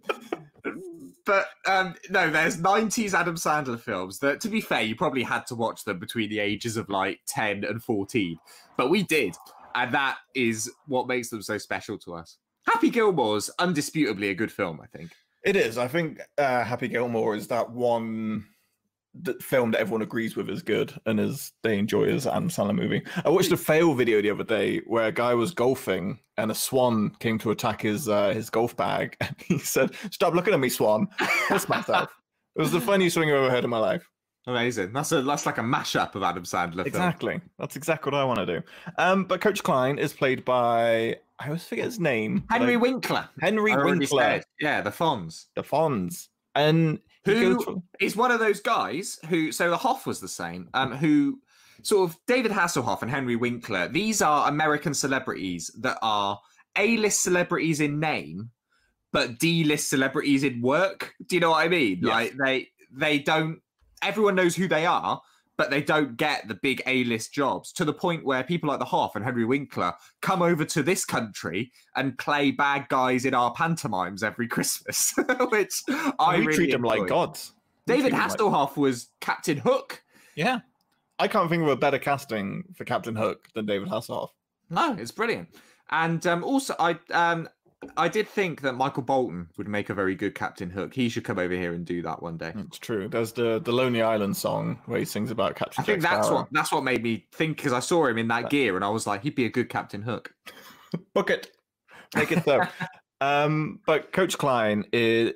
but 1.26 1.48
um, 1.68 1.96
no, 2.10 2.30
there's 2.30 2.58
90s 2.58 3.14
Adam 3.14 3.36
Sandler 3.36 3.80
films 3.80 4.20
that, 4.20 4.42
to 4.42 4.50
be 4.50 4.62
fair, 4.62 4.82
you 4.82 4.96
probably 4.96 5.24
had 5.24 5.46
to 5.48 5.56
watch 5.56 5.84
them 5.84 6.00
between 6.00 6.30
the 6.30 6.40
ages 6.40 6.78
of 6.78 6.90
like 6.90 7.20
10 7.28 7.64
and 7.66 7.84
14, 7.84 8.38
but 8.78 8.90
we 8.90 9.04
did, 9.04 9.36
and 9.76 9.92
that 9.94 10.18
is 10.36 10.72
what 10.88 11.08
makes 11.08 11.30
them 11.30 11.42
so 11.42 11.58
special 11.58 11.98
to 12.00 12.16
us. 12.16 12.38
Happy 12.66 12.90
Gilmore's 12.90 13.50
undisputably 13.60 14.32
a 14.32 14.36
good 14.36 14.52
film, 14.52 14.80
I 14.82 14.88
think. 14.98 15.12
It 15.44 15.56
is. 15.56 15.78
I 15.78 15.88
think 15.88 16.20
uh, 16.38 16.64
Happy 16.64 16.88
Gilmore 16.88 17.36
is 17.36 17.48
that 17.48 17.70
one 17.70 18.46
that 19.16 19.42
film 19.42 19.72
that 19.72 19.82
everyone 19.82 20.04
agrees 20.04 20.36
with 20.36 20.50
is 20.50 20.62
good 20.62 20.94
and 21.06 21.20
is 21.20 21.52
they 21.64 21.78
enjoy 21.78 22.04
as 22.04 22.26
an 22.26 22.34
Adam 22.34 22.50
Sandler 22.50 22.76
movie. 22.76 23.02
I 23.26 23.30
watched 23.30 23.52
a 23.52 23.58
fail 23.58 23.94
video 23.94 24.22
the 24.22 24.30
other 24.30 24.44
day 24.44 24.82
where 24.86 25.08
a 25.08 25.12
guy 25.12 25.34
was 25.34 25.54
golfing 25.54 26.20
and 26.38 26.52
a 26.52 26.56
swan 26.56 27.16
came 27.20 27.40
to 27.40 27.52
attack 27.52 27.82
his 27.82 28.08
uh, 28.08 28.34
his 28.34 28.50
golf 28.50 28.76
bag 28.76 29.18
and 29.22 29.36
he 29.40 29.58
said, 29.58 29.92
"Stop 30.12 30.34
looking 30.34 30.54
at 30.54 30.60
me, 30.60 30.70
swan." 30.70 31.08
Piss 31.48 31.70
myself. 31.70 32.10
It 32.56 32.64
was 32.64 32.72
the 32.72 32.82
funniest 32.82 33.16
thing 33.16 33.30
I've 33.30 33.38
ever 33.38 33.52
heard 33.52 33.64
in 33.64 33.70
my 33.70 33.78
life. 33.78 34.10
Amazing. 34.50 34.94
That's 34.94 35.12
a 35.12 35.22
that's 35.22 35.46
like 35.46 35.60
a 35.60 35.62
mashup 35.62 36.16
of 36.16 36.24
Adam 36.24 36.44
Sandler. 36.44 36.86
Exactly. 36.86 37.40
That's 37.60 37.76
exactly 37.76 38.12
what 38.12 38.20
I 38.20 38.24
want 38.24 38.40
to 38.40 38.46
do. 38.46 38.62
Um, 38.98 39.26
but 39.26 39.42
Coach 39.42 39.62
Klein 39.62 40.00
is 40.00 40.12
played 40.12 40.44
by 40.44 41.18
I 41.40 41.46
always 41.48 41.64
forget 41.66 41.86
his 41.86 42.00
name. 42.00 42.44
I- 42.50 42.58
Henry 42.58 42.76
Winkler. 42.78 43.30
Henry 43.40 43.76
Winkler, 43.76 44.24
said. 44.24 44.44
Yeah, 44.60 44.82
the 44.82 44.90
Fonz. 44.90 45.46
the 45.56 45.62
Fonz, 45.64 46.30
and 46.56 47.00
Who- 47.26 47.62
for- 47.62 47.84
He's 48.00 48.16
one 48.16 48.32
of 48.32 48.40
those 48.40 48.60
guys 48.60 49.20
who, 49.30 49.52
so 49.52 49.70
the 49.70 49.78
Hoff 49.78 50.08
was 50.08 50.20
the 50.20 50.28
same, 50.28 50.70
um, 50.74 50.94
who 50.96 51.40
sort 51.84 52.10
of 52.10 52.18
David 52.28 52.52
Hasselhoff 52.52 53.04
and 53.04 53.12
Henry 53.12 53.36
Winkler, 53.36 53.88
these 53.88 54.22
are 54.22 54.50
American 54.50 54.94
celebrities 54.96 55.70
that 55.80 55.98
are 56.02 56.40
A 56.76 56.98
list 56.98 57.22
celebrities 57.22 57.82
in 57.82 58.00
name, 58.00 58.50
but 59.12 59.38
D 59.38 59.64
list 59.64 59.90
celebrities 59.90 60.44
in 60.44 60.62
work. 60.62 61.14
Do 61.28 61.36
you 61.36 61.40
know 61.40 61.52
what 61.52 61.64
I 61.66 61.68
mean? 61.70 62.00
Yes. 62.02 62.10
Like 62.12 62.34
they 62.44 62.68
they 62.92 63.20
don't. 63.20 63.60
Everyone 64.02 64.36
knows 64.36 64.56
who 64.56 64.68
they 64.68 64.86
are, 64.86 65.22
but 65.58 65.70
they 65.70 65.82
don't 65.82 66.16
get 66.18 66.48
the 66.48 66.56
big 66.56 66.82
A-list 66.86 67.34
jobs 67.34 67.72
to 67.74 67.84
the 67.86 67.94
point 67.94 68.26
where 68.26 68.44
people 68.44 68.70
like 68.70 68.80
the 68.80 68.86
Hoff 68.86 69.16
and 69.16 69.26
Henry 69.26 69.46
Winkler 69.46 69.94
come 70.22 70.42
over 70.42 70.64
to 70.66 70.82
this 70.84 71.04
country 71.06 71.72
and 71.96 72.18
play 72.18 72.52
bad 72.52 72.88
guys 72.90 73.26
in 73.26 73.34
our 73.34 73.52
pantomimes 73.54 74.24
every 74.24 74.48
Christmas, 74.48 75.14
which 75.50 75.84
I 76.20 76.38
really 76.38 76.54
treat 76.54 76.72
them 76.72 76.84
like 76.84 77.08
gods. 77.08 77.54
David 77.88 78.14
'em 78.14 78.20
like- 78.20 78.32
Hasselhoff 78.32 78.78
was 78.78 79.10
Captain 79.20 79.58
Hook. 79.58 80.02
yeah. 80.36 80.60
I 81.22 81.28
can't 81.28 81.50
think 81.50 81.62
of 81.64 81.68
a 81.68 81.76
better 81.76 82.00
casting 82.00 82.64
for 82.78 82.86
Captain 82.86 83.14
Hook 83.14 83.50
than 83.54 83.66
David 83.66 83.90
Hasselhoff. 83.90 84.30
No, 84.70 84.94
it's 84.98 85.12
brilliant. 85.12 85.50
And 85.92 86.26
um, 86.26 86.46
also, 86.46 86.74
I 86.80 86.98
um, 87.12 87.50
I 87.96 88.10
did 88.10 88.28
think 88.28 88.62
that 88.62 88.74
Michael 88.74 89.04
Bolton 89.04 89.48
would 89.58 89.68
make 89.68 89.90
a 89.90 89.94
very 89.94 90.14
good 90.14 90.36
Captain 90.36 90.70
Hook. 90.70 90.94
He 90.94 91.08
should 91.08 91.24
come 91.24 91.40
over 91.40 91.54
here 91.54 91.74
and 91.74 91.86
do 91.86 92.02
that 92.02 92.22
one 92.22 92.38
day. 92.38 92.54
It's 92.56 92.78
true. 92.78 93.08
There's 93.08 93.32
the 93.32 93.60
the 93.60 93.72
Lonely 93.72 94.02
Island 94.02 94.36
song 94.36 94.80
where 94.86 95.00
he 95.00 95.06
sings 95.06 95.32
about 95.32 95.56
Captain 95.56 95.82
I 95.82 95.86
think 95.86 96.02
Jack 96.02 96.12
that's 96.12 96.28
Sparrow. 96.28 96.42
what 96.42 96.50
that's 96.52 96.72
what 96.72 96.84
made 96.84 97.04
me 97.04 97.26
think 97.32 97.58
because 97.58 97.72
I 97.72 97.80
saw 97.80 98.06
him 98.06 98.18
in 98.18 98.28
that 98.28 98.50
gear 98.50 98.76
and 98.76 98.84
I 98.84 98.90
was 98.90 99.08
like, 99.08 99.24
he'd 99.24 99.36
be 99.36 99.46
a 99.46 99.50
good 99.50 99.70
Captain 99.70 100.02
Hook. 100.02 100.34
book 101.14 101.30
it, 101.30 101.52
make 102.16 102.32
it 102.32 102.44
so. 102.44 102.62
um, 103.22 103.80
but 103.86 104.12
Coach 104.12 104.38
Klein 104.38 104.86
is 104.92 105.34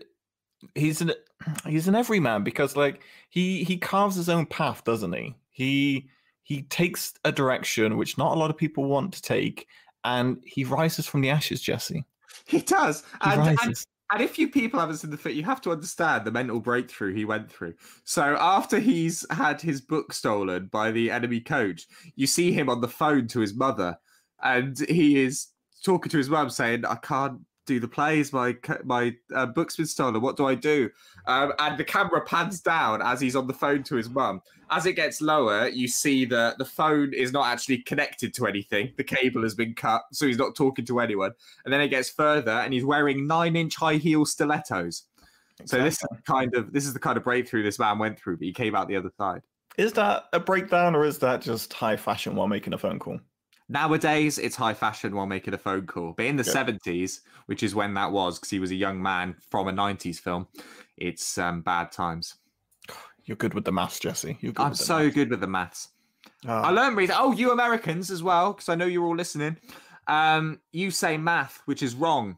he's 0.75 1.01
an 1.01 1.13
he's 1.65 1.87
an 1.87 1.95
everyman 1.95 2.43
because 2.43 2.75
like 2.75 3.03
he 3.29 3.63
he 3.63 3.77
carves 3.77 4.17
his 4.17 4.27
own 4.27 4.45
path, 4.45 4.83
doesn't 4.83 5.13
he? 5.13 5.35
He 5.49 6.09
he 6.43 6.63
takes 6.63 7.13
a 7.23 7.31
direction 7.31 7.95
which 7.97 8.17
not 8.17 8.35
a 8.35 8.39
lot 8.39 8.49
of 8.49 8.57
people 8.57 8.83
want 8.83 9.13
to 9.13 9.21
take, 9.21 9.67
and 10.03 10.43
he 10.45 10.65
rises 10.65 11.07
from 11.07 11.21
the 11.21 11.29
ashes. 11.29 11.61
Jesse, 11.61 12.05
He 12.45 12.61
does. 12.61 13.03
And, 13.21 13.57
and, 13.63 13.85
and 14.11 14.21
if 14.21 14.37
you 14.37 14.47
people 14.49 14.79
haven't 14.79 14.97
seen 14.97 15.11
the 15.11 15.17
fit, 15.17 15.33
you 15.33 15.43
have 15.43 15.61
to 15.61 15.71
understand 15.71 16.25
the 16.25 16.31
mental 16.31 16.59
breakthrough 16.59 17.13
he 17.13 17.25
went 17.25 17.51
through. 17.51 17.73
So 18.03 18.37
after 18.39 18.79
he's 18.79 19.25
had 19.31 19.61
his 19.61 19.81
book 19.81 20.13
stolen 20.13 20.67
by 20.67 20.91
the 20.91 21.09
enemy 21.09 21.39
coach, 21.39 21.87
you 22.15 22.27
see 22.27 22.51
him 22.51 22.69
on 22.69 22.81
the 22.81 22.87
phone 22.87 23.27
to 23.29 23.39
his 23.39 23.55
mother, 23.55 23.97
and 24.43 24.77
he 24.87 25.23
is 25.23 25.47
talking 25.83 26.09
to 26.11 26.17
his 26.17 26.29
mum 26.29 26.49
saying, 26.49 26.85
"I 26.85 26.95
can't." 26.95 27.41
Do 27.65 27.79
the 27.79 27.87
plays? 27.87 28.33
My 28.33 28.57
my 28.83 29.15
uh, 29.33 29.45
book's 29.45 29.77
been 29.77 29.85
stolen. 29.85 30.19
What 30.19 30.35
do 30.35 30.45
I 30.45 30.53
do? 30.53 30.89
Um, 31.27 31.53
and 31.59 31.77
the 31.77 31.85
camera 31.85 32.19
pans 32.19 32.59
down 32.59 33.01
as 33.01 33.21
he's 33.21 33.37
on 33.37 33.47
the 33.47 33.53
phone 33.53 33.83
to 33.83 33.95
his 33.95 34.09
mum. 34.09 34.41
As 34.75 34.87
it 34.87 34.93
gets 34.93 35.21
lower, 35.21 35.67
you 35.67 35.87
see 35.87 36.25
that 36.25 36.57
the 36.57 36.65
phone 36.65 37.13
is 37.13 37.31
not 37.31 37.45
actually 37.45 37.77
connected 37.77 38.33
to 38.33 38.47
anything. 38.47 38.91
The 38.97 39.03
cable 39.03 39.43
has 39.43 39.53
been 39.53 39.75
cut, 39.75 40.01
so 40.11 40.25
he's 40.25 40.39
not 40.39 40.55
talking 40.55 40.83
to 40.85 40.99
anyone. 40.99 41.31
And 41.63 41.71
then 41.71 41.79
it 41.79 41.89
gets 41.89 42.09
further, 42.09 42.49
and 42.49 42.73
he's 42.73 42.83
wearing 42.83 43.27
nine-inch 43.27 43.75
high 43.75 43.97
heel 43.97 44.25
stilettos. 44.25 45.03
So 45.65 45.77
this 45.83 46.01
is 46.01 46.07
kind 46.25 46.55
of 46.55 46.73
this 46.73 46.87
is 46.87 46.93
the 46.93 46.99
kind 46.99 47.17
of 47.17 47.23
breakthrough 47.23 47.61
this 47.61 47.77
man 47.77 47.99
went 47.99 48.19
through, 48.19 48.37
but 48.37 48.45
he 48.45 48.51
came 48.51 48.73
out 48.75 48.87
the 48.87 48.95
other 48.95 49.11
side. 49.15 49.43
Is 49.77 49.93
that 49.93 50.25
a 50.33 50.39
breakdown 50.39 50.95
or 50.95 51.05
is 51.05 51.19
that 51.19 51.41
just 51.41 51.71
high 51.71 51.95
fashion 51.95 52.35
while 52.35 52.47
making 52.47 52.73
a 52.73 52.77
phone 52.79 52.97
call? 52.97 53.19
Nowadays, 53.69 54.39
it's 54.39 54.55
high 54.55 54.73
fashion 54.73 55.15
while 55.15 55.27
making 55.27 55.53
a 55.53 55.57
phone 55.59 55.85
call. 55.85 56.13
But 56.17 56.25
in 56.25 56.35
the 56.35 56.43
Good. 56.43 56.51
seventies, 56.51 57.21
which 57.45 57.61
is 57.61 57.75
when 57.75 57.93
that 57.93 58.11
was, 58.11 58.39
because 58.39 58.49
he 58.49 58.59
was 58.59 58.71
a 58.71 58.75
young 58.75 58.99
man 58.99 59.35
from 59.51 59.67
a 59.67 59.71
nineties 59.71 60.19
film, 60.19 60.47
it's 60.97 61.37
um, 61.37 61.61
bad 61.61 61.91
times. 61.91 62.35
You're 63.25 63.37
good 63.37 63.53
with 63.53 63.65
the 63.65 63.71
maths, 63.71 63.99
Jesse. 63.99 64.37
You're 64.41 64.53
good 64.53 64.65
I'm 64.65 64.75
so 64.75 64.99
maths. 64.99 65.15
good 65.15 65.29
with 65.29 65.39
the 65.39 65.47
maths. 65.47 65.89
Ah. 66.47 66.63
I 66.63 66.69
learned 66.71 66.97
reading. 66.97 67.15
Oh, 67.17 67.31
you 67.31 67.51
Americans 67.51 68.11
as 68.11 68.21
well, 68.21 68.53
because 68.53 68.69
I 68.69 68.75
know 68.75 68.85
you're 68.85 69.05
all 69.05 69.15
listening. 69.15 69.57
Um, 70.07 70.59
you 70.71 70.91
say 70.91 71.17
math, 71.17 71.61
which 71.65 71.81
is 71.81 71.95
wrong. 71.95 72.37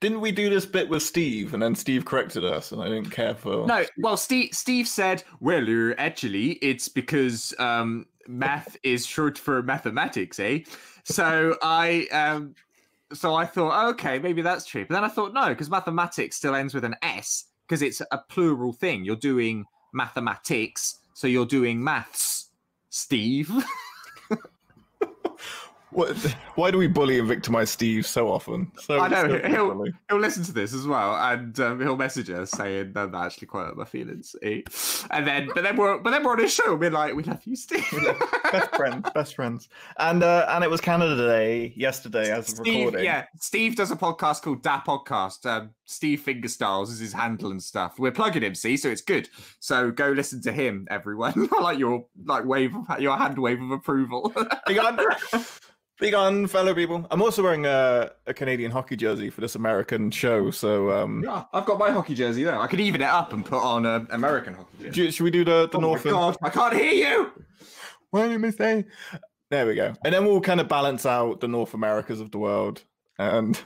Didn't 0.00 0.20
we 0.20 0.32
do 0.32 0.50
this 0.50 0.66
bit 0.66 0.88
with 0.88 1.02
Steve 1.02 1.54
and 1.54 1.62
then 1.62 1.74
Steve 1.74 2.04
corrected 2.04 2.44
us 2.44 2.72
and 2.72 2.82
I 2.82 2.88
didn't 2.88 3.10
care 3.10 3.34
for 3.34 3.66
No, 3.66 3.84
well, 3.98 4.16
Steve 4.16 4.50
Steve 4.52 4.88
said, 4.88 5.22
well, 5.40 5.94
actually, 5.98 6.52
it's 6.62 6.88
because 6.88 7.54
um, 7.58 8.06
math 8.26 8.76
is 8.82 9.06
short 9.06 9.38
for 9.38 9.62
mathematics, 9.62 10.38
eh? 10.38 10.60
So 11.04 11.56
I 11.62 12.06
um, 12.12 12.54
so 13.12 13.34
I 13.34 13.44
thought, 13.46 13.90
okay, 13.90 14.18
maybe 14.18 14.42
that's 14.42 14.64
true. 14.64 14.84
But 14.86 14.94
then 14.94 15.04
I 15.04 15.08
thought, 15.08 15.32
no, 15.34 15.48
because 15.48 15.70
mathematics 15.70 16.36
still 16.36 16.54
ends 16.54 16.74
with 16.74 16.84
an 16.84 16.96
S 17.02 17.46
because 17.70 17.82
it's 17.82 18.02
a 18.10 18.18
plural 18.28 18.72
thing. 18.72 19.04
You're 19.04 19.14
doing 19.14 19.64
mathematics, 19.92 20.98
so 21.14 21.28
you're 21.28 21.46
doing 21.46 21.82
maths, 21.82 22.50
Steve. 22.90 23.48
What, 25.92 26.16
why 26.54 26.70
do 26.70 26.78
we 26.78 26.86
bully 26.86 27.18
and 27.18 27.26
victimize 27.26 27.68
Steve 27.68 28.06
so 28.06 28.30
often? 28.30 28.70
So 28.80 29.00
I 29.00 29.08
know, 29.08 29.26
so 29.26 29.48
he'll- 29.48 29.74
bully. 29.74 29.92
he'll 30.08 30.20
listen 30.20 30.44
to 30.44 30.52
this 30.52 30.72
as 30.72 30.86
well, 30.86 31.16
and 31.16 31.58
um, 31.58 31.80
he'll 31.80 31.96
message 31.96 32.30
us 32.30 32.52
saying, 32.52 32.92
"No, 32.94 33.08
that 33.08 33.18
actually 33.26 33.48
quite 33.48 33.66
hurt 33.66 33.76
my 33.76 33.84
feelings." 33.84 34.36
eh?" 34.40 34.60
And 35.10 35.26
then, 35.26 35.50
but 35.52 35.64
then 35.64 35.76
we're 35.76 35.98
but 35.98 36.12
then 36.12 36.22
we're 36.22 36.30
on 36.30 36.38
his 36.38 36.54
show, 36.54 36.76
we're 36.76 36.90
like, 36.92 37.16
"We 37.16 37.24
love 37.24 37.40
you, 37.44 37.56
Steve." 37.56 37.84
best 38.52 38.76
friends, 38.76 39.10
best 39.12 39.34
friends. 39.34 39.68
And 39.98 40.22
uh, 40.22 40.46
and 40.50 40.62
it 40.62 40.70
was 40.70 40.80
Canada 40.80 41.16
Day 41.16 41.72
yesterday 41.76 42.30
as 42.30 42.52
of 42.52 42.58
Steve, 42.58 42.84
recording. 42.86 43.04
yeah, 43.04 43.24
Steve 43.40 43.74
does 43.74 43.90
a 43.90 43.96
podcast 43.96 44.42
called 44.42 44.62
Da 44.62 44.80
Podcast. 44.82 45.44
Um, 45.44 45.70
Steve 45.90 46.22
Fingerstyles 46.26 46.88
is 46.88 46.98
his 46.98 47.12
handle 47.12 47.50
and 47.50 47.62
stuff. 47.62 47.98
We're 47.98 48.12
plugging 48.12 48.42
him, 48.42 48.54
see, 48.54 48.76
so 48.76 48.88
it's 48.88 49.02
good. 49.02 49.28
So 49.58 49.90
go 49.90 50.10
listen 50.10 50.40
to 50.42 50.52
him, 50.52 50.86
everyone. 50.90 51.48
I 51.52 51.60
like 51.60 51.78
your 51.78 52.06
like 52.24 52.44
wave, 52.44 52.74
of, 52.74 53.00
your 53.00 53.16
hand 53.16 53.38
wave 53.38 53.60
of 53.60 53.70
approval. 53.70 54.32
Big 54.66 54.78
on, 54.78 54.98
big 55.98 56.14
on, 56.14 56.46
fellow 56.46 56.74
people. 56.74 57.06
I'm 57.10 57.20
also 57.20 57.42
wearing 57.42 57.66
a, 57.66 58.10
a 58.26 58.32
Canadian 58.32 58.70
hockey 58.70 58.96
jersey 58.96 59.30
for 59.30 59.40
this 59.40 59.54
American 59.56 60.10
show. 60.10 60.50
So 60.50 60.90
um, 60.92 61.22
yeah, 61.24 61.44
I've 61.52 61.66
got 61.66 61.78
my 61.78 61.90
hockey 61.90 62.14
jersey 62.14 62.44
there. 62.44 62.58
I 62.58 62.66
could 62.68 62.80
even 62.80 63.02
it 63.02 63.08
up 63.08 63.32
and 63.32 63.44
put 63.44 63.62
on 63.62 63.84
an 63.84 64.06
American 64.10 64.54
hockey 64.54 64.76
jersey. 64.84 64.90
do- 64.90 65.10
should 65.10 65.24
we 65.24 65.30
do 65.30 65.44
the 65.44 65.68
the 65.70 65.78
Oh 65.78 65.80
North? 65.80 66.04
and- 66.06 66.14
god, 66.14 66.36
I 66.42 66.48
can't 66.50 66.74
hear 66.74 66.92
you. 66.92 67.32
What 68.10 68.28
did 68.28 68.44
I 68.44 68.50
say? 68.50 68.84
There 69.50 69.66
we 69.66 69.74
go. 69.74 69.92
And 70.04 70.14
then 70.14 70.24
we'll 70.24 70.40
kind 70.40 70.60
of 70.60 70.68
balance 70.68 71.04
out 71.04 71.40
the 71.40 71.48
North 71.48 71.74
Americas 71.74 72.20
of 72.20 72.30
the 72.30 72.38
world. 72.38 72.82
And 73.18 73.60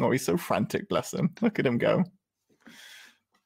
oh, 0.00 0.10
he's 0.10 0.24
so 0.24 0.36
frantic, 0.36 0.88
bless 0.88 1.12
him. 1.14 1.30
Look 1.40 1.58
at 1.58 1.66
him 1.66 1.78
go. 1.78 2.04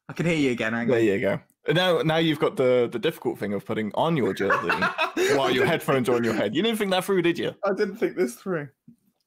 I 0.09 0.13
can 0.13 0.25
hear 0.25 0.35
you 0.37 0.51
again. 0.51 0.73
Hang 0.73 0.87
There 0.87 0.99
on. 0.99 1.05
you 1.05 1.19
go. 1.19 1.39
Now, 1.73 2.01
now 2.01 2.15
you've 2.17 2.39
got 2.39 2.55
the 2.55 2.87
the 2.89 2.99
difficult 2.99 3.37
thing 3.37 3.53
of 3.53 3.65
putting 3.65 3.91
on 3.95 4.15
your 4.15 4.33
jersey 4.33 4.69
while 5.35 5.51
your 5.51 5.65
headphones 5.65 6.07
are 6.07 6.15
on 6.15 6.23
your 6.23 6.33
head. 6.33 6.55
You 6.55 6.61
didn't 6.63 6.77
think 6.77 6.91
that 6.91 7.03
through, 7.03 7.21
did 7.23 7.37
you? 7.37 7.53
I 7.65 7.73
didn't 7.73 7.97
think 7.97 8.15
this 8.15 8.35
through. 8.35 8.69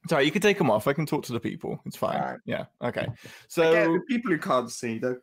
Sorry, 0.08 0.24
you 0.24 0.30
can 0.30 0.40
take 0.40 0.56
them 0.56 0.70
off. 0.70 0.86
I 0.86 0.94
can 0.94 1.04
talk 1.04 1.22
to 1.24 1.32
the 1.34 1.40
people. 1.40 1.78
It's 1.84 1.96
fine. 1.98 2.16
Alright. 2.16 2.40
Yeah. 2.46 2.64
Okay. 2.82 3.02
Again, 3.02 3.16
So, 3.48 3.70
the 3.92 4.00
people 4.08 4.30
who 4.30 4.38
can't 4.38 4.70
see, 4.70 4.98
don't. 4.98 5.18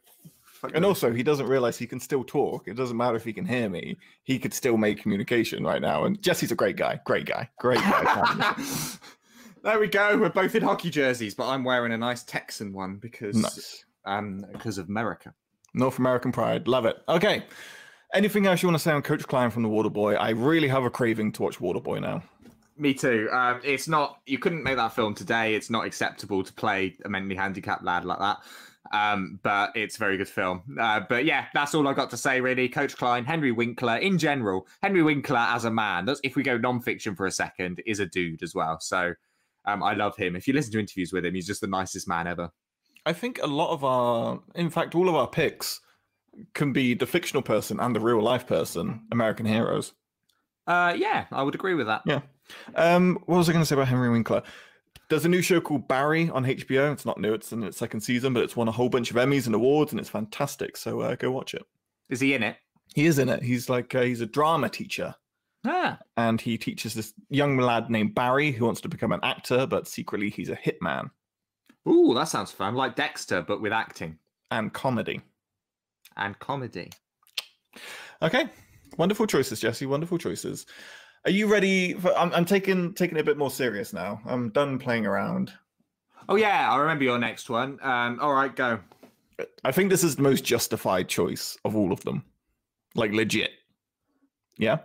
and 0.76 0.86
also, 0.86 1.12
he 1.12 1.24
doesn't 1.24 1.48
realize 1.48 1.80
he 1.80 1.88
can 1.88 2.00
still 2.00 2.24
talk. 2.24 2.68
It 2.68 2.76
doesn't 2.76 2.96
matter 2.96 3.16
if 3.16 3.24
he 3.24 3.34
can 3.34 3.46
hear 3.46 3.68
me. 3.70 3.98
He 4.24 4.38
could 4.38 4.54
still 4.54 4.78
make 4.78 5.02
communication 5.02 5.64
right 5.64 5.82
now. 5.82 6.06
And 6.06 6.22
Jesse's 6.22 6.52
a 6.52 6.56
great 6.56 6.76
guy. 6.78 7.00
Great 7.06 7.26
guy. 7.26 7.50
Great 7.60 7.80
guy. 7.80 8.56
there 9.64 9.80
we 9.80 9.88
go. 9.88 10.18
We're 10.18 10.30
both 10.30 10.56
in 10.56 10.64
hockey 10.64 10.90
jerseys, 10.90 11.34
but 11.36 11.48
I'm 11.48 11.64
wearing 11.64 11.92
a 11.92 11.98
nice 11.98 12.24
Texan 12.24 12.74
one 12.74 12.98
because 12.98 13.36
nice. 13.36 13.86
um 14.06 14.46
because 14.52 14.78
of 14.78 14.88
America. 14.88 15.34
North 15.74 16.00
American 16.00 16.32
pride. 16.32 16.68
Love 16.68 16.86
it. 16.86 16.98
Okay. 17.08 17.44
Anything 18.14 18.48
else 18.48 18.64
you 18.64 18.70
want 18.70 18.78
to 18.78 18.84
say 18.84 18.92
on 18.92 19.02
Coach 19.02 19.28
Klein 19.28 19.52
from 19.52 19.64
the 19.64 19.70
Waterboy? 19.70 20.18
I 20.18 20.30
really 20.30 20.70
have 20.70 20.84
a 20.84 20.90
craving 20.90 21.34
to 21.34 21.42
watch 21.44 21.60
Waterboy 21.60 22.02
now. 22.02 22.24
Me 22.78 22.94
too. 22.94 23.28
Um, 23.32 23.60
it's 23.64 23.88
not. 23.88 24.20
You 24.26 24.40
couldn't 24.40 24.64
make 24.64 24.78
that 24.78 24.94
film 24.94 25.14
today. 25.14 25.56
It's 25.56 25.70
not 25.70 25.86
acceptable 25.86 26.44
to 26.44 26.54
play 26.54 26.96
a 27.04 27.10
mentally 27.10 27.36
handicapped 27.36 27.84
lad 27.84 28.06
like 28.06 28.20
that. 28.20 28.38
Um, 28.94 29.40
but 29.44 29.76
it's 29.76 29.98
a 29.98 30.00
very 30.00 30.18
good 30.18 30.30
film. 30.30 30.64
Uh, 30.80 31.02
but 31.02 31.26
yeah, 31.26 31.46
that's 31.54 31.76
all 31.76 31.88
I 31.88 31.94
got 31.94 32.10
to 32.12 32.18
say 32.18 32.40
really. 32.40 32.70
Coach 32.70 32.96
Klein, 32.96 33.26
Henry 33.26 33.52
Winkler 33.52 33.98
in 33.98 34.18
general. 34.18 34.68
Henry 34.82 35.04
Winkler 35.04 35.40
as 35.40 35.66
a 35.66 35.72
man. 35.72 36.06
That's 36.06 36.22
if 36.24 36.36
we 36.36 36.44
go 36.44 36.58
non-fiction 36.58 37.16
for 37.16 37.26
a 37.26 37.32
second, 37.32 37.82
is 37.86 38.00
a 38.00 38.06
dude 38.06 38.44
as 38.44 38.56
well. 38.56 38.80
So 38.80 39.14
um, 39.68 39.84
I 39.84 39.94
love 39.94 40.16
him. 40.16 40.36
If 40.36 40.48
you 40.48 40.54
listen 40.54 40.72
to 40.72 40.80
interviews 40.80 41.14
with 41.14 41.26
him, 41.26 41.36
he's 41.36 41.46
just 41.46 41.62
the 41.62 41.68
nicest 41.68 42.08
man 42.08 42.26
ever. 42.26 42.50
I 43.06 43.14
think 43.14 43.40
a 43.42 43.48
lot 43.48 43.72
of 43.72 43.84
our, 43.84 44.40
in 44.56 44.70
fact, 44.70 44.96
all 44.96 45.10
of 45.10 45.16
our 45.16 45.28
picks 45.28 45.82
can 46.54 46.74
be 46.74 46.94
the 46.94 47.06
fictional 47.06 47.42
person 47.42 47.80
and 47.80 47.96
the 47.96 48.00
real 48.00 48.22
life 48.22 48.48
person, 48.48 49.02
American 49.12 49.46
heroes. 49.46 49.94
Uh, 50.66 50.94
yeah, 50.98 51.26
I 51.32 51.44
would 51.44 51.56
agree 51.56 51.74
with 51.74 51.88
that. 51.88 52.02
Yeah. 52.06 52.22
Um, 52.76 53.20
what 53.26 53.38
was 53.38 53.50
I 53.50 53.54
going 53.54 53.62
to 53.62 53.66
say 53.66 53.76
about 53.76 53.88
Henry 53.88 54.10
Winkler? 54.10 54.42
There's 55.10 55.26
a 55.26 55.30
new 55.30 55.42
show 55.42 55.62
called 55.62 55.88
Barry 55.88 56.30
on 56.30 56.46
HBO. 56.46 56.92
It's 56.92 57.06
not 57.06 57.20
new; 57.20 57.34
it's 57.34 57.54
in 57.54 57.64
its 57.64 57.78
second 57.78 58.02
season, 58.02 58.34
but 58.34 58.44
it's 58.44 58.58
won 58.58 58.68
a 58.68 58.74
whole 58.74 58.90
bunch 58.90 59.10
of 59.10 59.16
Emmys 59.16 59.46
and 59.46 59.56
awards, 59.56 59.92
and 59.92 60.00
it's 60.02 60.10
fantastic. 60.10 60.76
So 60.76 61.00
uh, 61.00 61.16
go 61.16 61.32
watch 61.32 61.54
it. 61.54 61.64
Is 62.10 62.20
he 62.20 62.34
in 62.34 62.44
it? 62.44 62.58
He 62.94 63.06
is 63.06 63.20
in 63.20 63.30
it. 63.30 63.42
He's 63.42 63.70
like 63.70 63.96
uh, 63.96 64.02
he's 64.02 64.20
a 64.20 64.26
drama 64.26 64.70
teacher, 64.70 65.16
Ah, 65.66 65.98
and 66.16 66.40
he 66.40 66.58
teaches 66.58 66.94
this 66.94 67.14
young 67.30 67.58
lad 67.58 67.90
named 67.90 68.16
Barry 68.16 68.52
who 68.52 68.66
wants 68.66 68.82
to 68.82 68.90
become 68.90 69.12
an 69.12 69.20
actor, 69.24 69.66
but 69.66 69.88
secretly 69.88 70.30
he's 70.30 70.50
a 70.50 70.56
hitman 70.56 71.10
ooh, 71.88 72.14
that 72.14 72.28
sounds 72.28 72.52
fun. 72.52 72.76
Like 72.76 72.96
Dexter, 72.96 73.42
but 73.42 73.62
with 73.62 73.72
acting 73.72 74.18
and 74.52 74.72
comedy. 74.74 75.22
and 76.18 76.38
comedy. 76.40 76.92
Okay, 78.22 78.50
wonderful 78.98 79.28
choices, 79.28 79.60
Jesse. 79.60 79.86
Wonderful 79.86 80.18
choices. 80.18 80.66
Are 81.26 81.32
you 81.32 81.48
ready? 81.48 81.94
For, 81.94 82.16
I'm, 82.18 82.34
I'm 82.34 82.46
taking 82.46 82.94
taking 82.94 83.18
it 83.18 83.22
a 83.22 83.26
bit 83.26 83.38
more 83.38 83.52
serious 83.52 83.94
now. 83.94 84.22
I'm 84.26 84.50
done 84.50 84.80
playing 84.80 85.06
around. 85.06 85.54
Oh 86.30 86.36
yeah, 86.36 86.72
I 86.72 86.78
remember 86.78 87.04
your 87.04 87.20
next 87.20 87.50
one. 87.50 87.80
Um, 87.82 88.20
all 88.22 88.34
right, 88.34 88.56
go. 88.56 88.80
I 89.64 89.72
think 89.72 89.90
this 89.90 90.04
is 90.04 90.16
the 90.16 90.24
most 90.24 90.44
justified 90.44 91.08
choice 91.08 91.58
of 91.64 91.76
all 91.76 91.92
of 91.92 92.04
them. 92.04 92.24
Like 92.96 93.12
legit. 93.12 93.52
Yeah. 94.58 94.80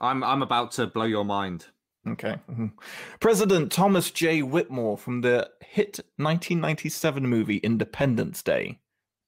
I'm 0.00 0.22
I'm 0.24 0.42
about 0.42 0.72
to 0.72 0.86
blow 0.86 1.04
your 1.04 1.24
mind. 1.24 1.66
Okay. 2.06 2.36
mhm. 2.50 2.72
President 3.20 3.70
Thomas 3.72 4.10
J. 4.10 4.42
Whitmore 4.42 4.96
from 4.96 5.20
the 5.20 5.50
hit 5.60 5.98
1997 6.16 7.26
movie 7.26 7.58
Independence 7.58 8.42
Day. 8.42 8.78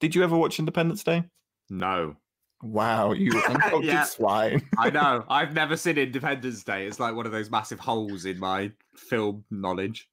Did 0.01 0.15
you 0.15 0.23
ever 0.23 0.37
watch 0.37 0.59
Independence 0.59 1.05
Day? 1.05 1.25
No. 1.69 2.17
Wow, 2.63 3.13
you 3.13 3.31
uncultured 3.49 3.85
Yeah. 3.85 4.05
swine. 4.05 4.63
I 4.79 4.91
know. 4.91 5.25
I've 5.29 5.53
never 5.55 5.77
seen 5.77 5.99
Independence 5.99 6.63
Day. 6.65 6.87
It's 6.87 7.01
like 7.01 7.15
one 7.15 7.27
of 7.27 7.33
those 7.33 7.51
massive 7.51 7.81
holes 7.81 8.25
in 8.25 8.39
my 8.39 8.71
film 8.97 9.45
knowledge. 9.51 10.09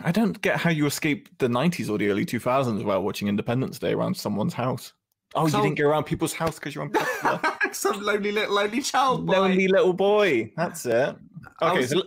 I 0.00 0.12
don't 0.12 0.40
get 0.40 0.58
how 0.60 0.70
you 0.70 0.86
escaped 0.86 1.38
the 1.38 1.48
90s 1.48 1.90
or 1.90 1.98
the 1.98 2.08
early 2.08 2.24
2000s 2.24 2.84
while 2.84 3.02
watching 3.02 3.28
Independence 3.28 3.78
Day 3.78 3.92
around 3.92 4.16
someone's 4.16 4.54
house. 4.54 4.92
Oh, 5.36 5.46
you 5.46 5.52
didn't 5.52 5.74
go 5.78 5.88
around 5.88 6.04
people's 6.04 6.32
house 6.32 6.54
because 6.58 6.74
you're 6.74 6.84
on 6.84 6.90
Popular. 6.90 7.40
Some 7.72 8.02
lonely 8.02 8.32
little 8.32 8.54
lonely 8.54 8.80
child 8.80 9.26
boy 9.26 9.32
Lonely 9.32 9.68
little 9.68 9.92
boy. 9.92 10.50
That's 10.56 10.86
it. 10.86 11.14
I 11.60 11.70
Okay, 11.70 11.78
was- 11.80 11.90
so 11.90 12.02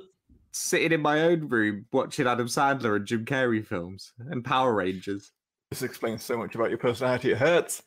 sitting 0.52 0.92
in 0.92 1.02
my 1.02 1.22
own 1.22 1.48
room 1.48 1.86
watching 1.94 2.26
Adam 2.28 2.48
Sandler 2.48 2.96
and 2.96 3.06
Jim 3.06 3.24
Carrey 3.26 3.66
films 3.66 4.14
and 4.32 4.44
Power 4.44 4.74
Rangers. 4.74 5.32
This 5.70 5.84
explains 5.84 6.24
so 6.24 6.38
much 6.38 6.56
about 6.56 6.70
your 6.70 6.80
personality. 6.80 7.32
It 7.32 7.38
hurts. 7.38 7.84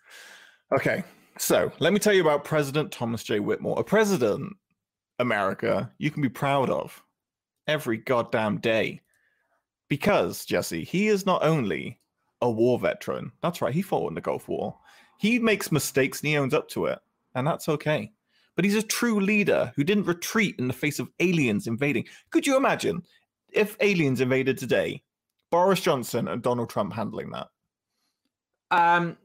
Okay, 0.73 1.03
so 1.39 1.73
let 1.81 1.93
me 1.93 1.99
tell 1.99 2.13
you 2.13 2.23
about 2.23 2.45
President 2.45 2.93
Thomas 2.93 3.25
J. 3.25 3.41
Whitmore, 3.41 3.81
a 3.81 3.85
president, 3.85 4.55
America, 5.19 5.91
you 5.99 6.11
can 6.11 6.23
be 6.23 6.29
proud 6.29 6.71
of 6.71 7.03
every 7.67 7.97
goddamn 7.99 8.59
day. 8.59 9.01
Because, 9.89 10.45
Jesse, 10.47 10.85
he 10.85 11.09
is 11.09 11.27
not 11.27 11.43
only 11.45 11.99
a 12.41 12.51
war 12.51 12.79
veteran, 12.79 13.33
that's 13.43 13.61
right, 13.61 13.75
he 13.75 13.83
fought 13.83 14.09
in 14.09 14.15
the 14.15 14.21
Gulf 14.21 14.49
War. 14.49 14.79
He 15.23 15.39
makes 15.39 15.71
mistakes 15.71 16.21
and 16.21 16.31
he 16.31 16.37
owns 16.37 16.53
up 16.53 16.69
to 16.71 16.87
it, 16.87 16.99
and 17.37 17.47
that's 17.47 17.69
okay. 17.69 18.11
But 18.57 18.65
he's 18.65 18.75
a 18.75 18.83
true 18.83 19.21
leader 19.21 19.73
who 19.77 19.85
didn't 19.85 20.07
retreat 20.07 20.57
in 20.59 20.67
the 20.67 20.75
face 20.75 20.99
of 20.99 21.09
aliens 21.21 21.69
invading. 21.69 22.07
Could 22.31 22.45
you 22.45 22.57
imagine 22.57 23.05
if 23.53 23.77
aliens 23.79 24.21
invaded 24.21 24.59
today? 24.59 25.01
Boris 25.53 25.81
Johnson 25.81 26.27
and 26.27 26.43
Donald 26.43 26.71
Trump 26.71 26.93
handling 26.93 27.31
that. 27.31 27.47
Um, 28.73 29.17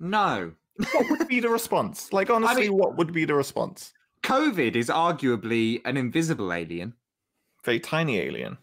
no. 0.00 0.50
what 0.92 1.10
would 1.10 1.28
be 1.28 1.38
the 1.38 1.48
response? 1.48 2.08
Like, 2.12 2.28
honestly, 2.28 2.68
mean- 2.68 2.76
what 2.76 2.96
would 2.96 3.12
be 3.12 3.24
the 3.24 3.34
response? 3.34 3.92
COVID 4.24 4.74
is 4.74 4.88
arguably 4.88 5.80
an 5.84 5.96
invisible 5.96 6.52
alien. 6.52 6.92
Very 7.64 7.78
tiny 7.78 8.18
alien. 8.18 8.58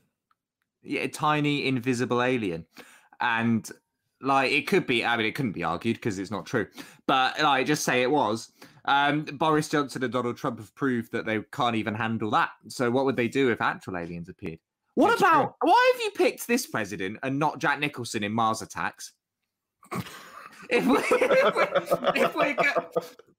Yeah, 0.82 1.04
a 1.04 1.08
tiny 1.08 1.65
invisible 1.65 2.22
alien. 2.22 2.65
And 3.22 3.72
like 4.24 4.52
it 4.52 4.68
could 4.68 4.88
be, 4.88 5.06
I 5.06 5.18
mean, 5.18 5.26
it 5.26 5.36
couldn't 5.36 5.52
be 5.52 5.64
argued 5.64 5.98
because 5.98 6.20
it's 6.20 6.32
not 6.32 6.46
true. 6.46 6.68
But 7.08 7.40
like 7.42 7.68
just 7.68 7.84
say 7.84 8.02
it 8.02 8.12
was. 8.12 8.52
Um, 8.86 9.24
Boris 9.24 9.70
Johnson 9.70 10.04
and 10.04 10.12
Donald 10.12 10.38
Trump 10.38 10.60
have 10.60 10.74
proved 10.76 11.12
that 11.14 11.26
they 11.26 11.42
can't 11.52 11.76
even 11.76 11.94
handle 11.94 12.30
that. 12.32 12.50
So 12.68 12.92
what 12.92 13.06
would 13.06 13.16
they 13.16 13.28
do 13.28 13.52
if 13.52 13.62
actual 13.62 13.98
aliens 13.98 14.30
appeared? 14.30 14.60
What 14.96 15.18
about 15.18 15.56
why 15.62 15.92
have 15.94 16.02
you 16.02 16.12
picked 16.12 16.48
this 16.48 16.68
president 16.68 17.18
and 17.24 17.40
not 17.40 17.60
Jack 17.60 17.80
Nicholson 17.80 18.24
in 18.24 18.32
Mars 18.32 18.62
Attacks? 18.62 19.14
if, 20.70 20.86
we, 20.86 20.98
if, 20.98 21.56
we, 21.56 22.22
if, 22.22 22.36
we're 22.36 22.54
go, 22.54 22.90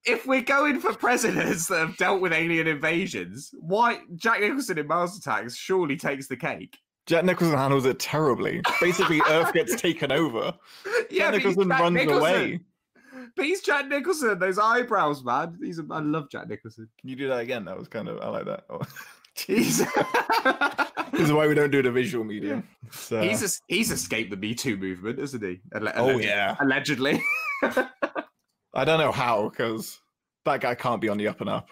if 0.05 0.27
we're 0.27 0.41
going 0.41 0.79
for 0.79 0.93
presidents 0.93 1.67
that 1.67 1.79
have 1.79 1.97
dealt 1.97 2.21
with 2.21 2.31
alien 2.31 2.67
invasions, 2.67 3.49
why 3.59 3.99
Jack 4.15 4.41
Nicholson 4.41 4.77
in 4.77 4.87
Mars 4.87 5.17
Attacks 5.17 5.55
surely 5.55 5.95
takes 5.95 6.27
the 6.27 6.37
cake? 6.37 6.77
Jack 7.05 7.23
Nicholson 7.25 7.55
handles 7.57 7.85
it 7.85 7.99
terribly. 7.99 8.61
Basically, 8.81 9.21
Earth 9.29 9.53
gets 9.53 9.75
taken 9.81 10.11
over. 10.11 10.53
Yeah, 11.09 11.31
Jack 11.31 11.33
Nicholson 11.43 11.69
Jack 11.69 11.79
runs 11.79 11.93
Nicholson. 11.93 12.19
away. 12.21 12.59
But 13.35 13.45
he's 13.45 13.61
Jack 13.61 13.87
Nicholson. 13.87 14.39
Those 14.39 14.57
eyebrows, 14.57 15.23
man. 15.23 15.57
He's 15.61 15.79
a, 15.79 15.85
I 15.91 15.99
love 15.99 16.29
Jack 16.29 16.47
Nicholson. 16.47 16.87
Can 16.99 17.09
you 17.09 17.15
do 17.15 17.27
that 17.27 17.39
again? 17.39 17.65
That 17.65 17.77
was 17.77 17.87
kind 17.87 18.07
of, 18.07 18.19
I 18.21 18.29
like 18.29 18.45
that. 18.45 18.63
Oh. 18.69 18.81
He's 19.37 19.79
this 21.11 21.19
is 21.19 21.33
why 21.33 21.45
we 21.45 21.53
don't 21.55 21.69
do 21.69 21.81
the 21.81 21.91
visual 21.91 22.23
medium. 22.23 22.65
So. 22.89 23.17
Uh, 23.19 23.23
he's 23.23 23.43
es- 23.43 23.61
he's 23.67 23.91
escaped 23.91 24.31
the 24.31 24.37
Me 24.37 24.55
Too 24.55 24.77
movement, 24.77 25.19
isn't 25.19 25.43
he? 25.43 25.59
Oh, 25.73 26.17
yeah. 26.17 26.55
allegedly. 26.61 27.21
I 27.61 28.85
don't 28.85 28.97
know 28.97 29.11
how, 29.11 29.49
because 29.49 29.99
that 30.45 30.61
guy 30.61 30.73
can't 30.73 31.01
be 31.01 31.09
on 31.09 31.17
the 31.17 31.27
up 31.27 31.41
and 31.41 31.49
up. 31.49 31.67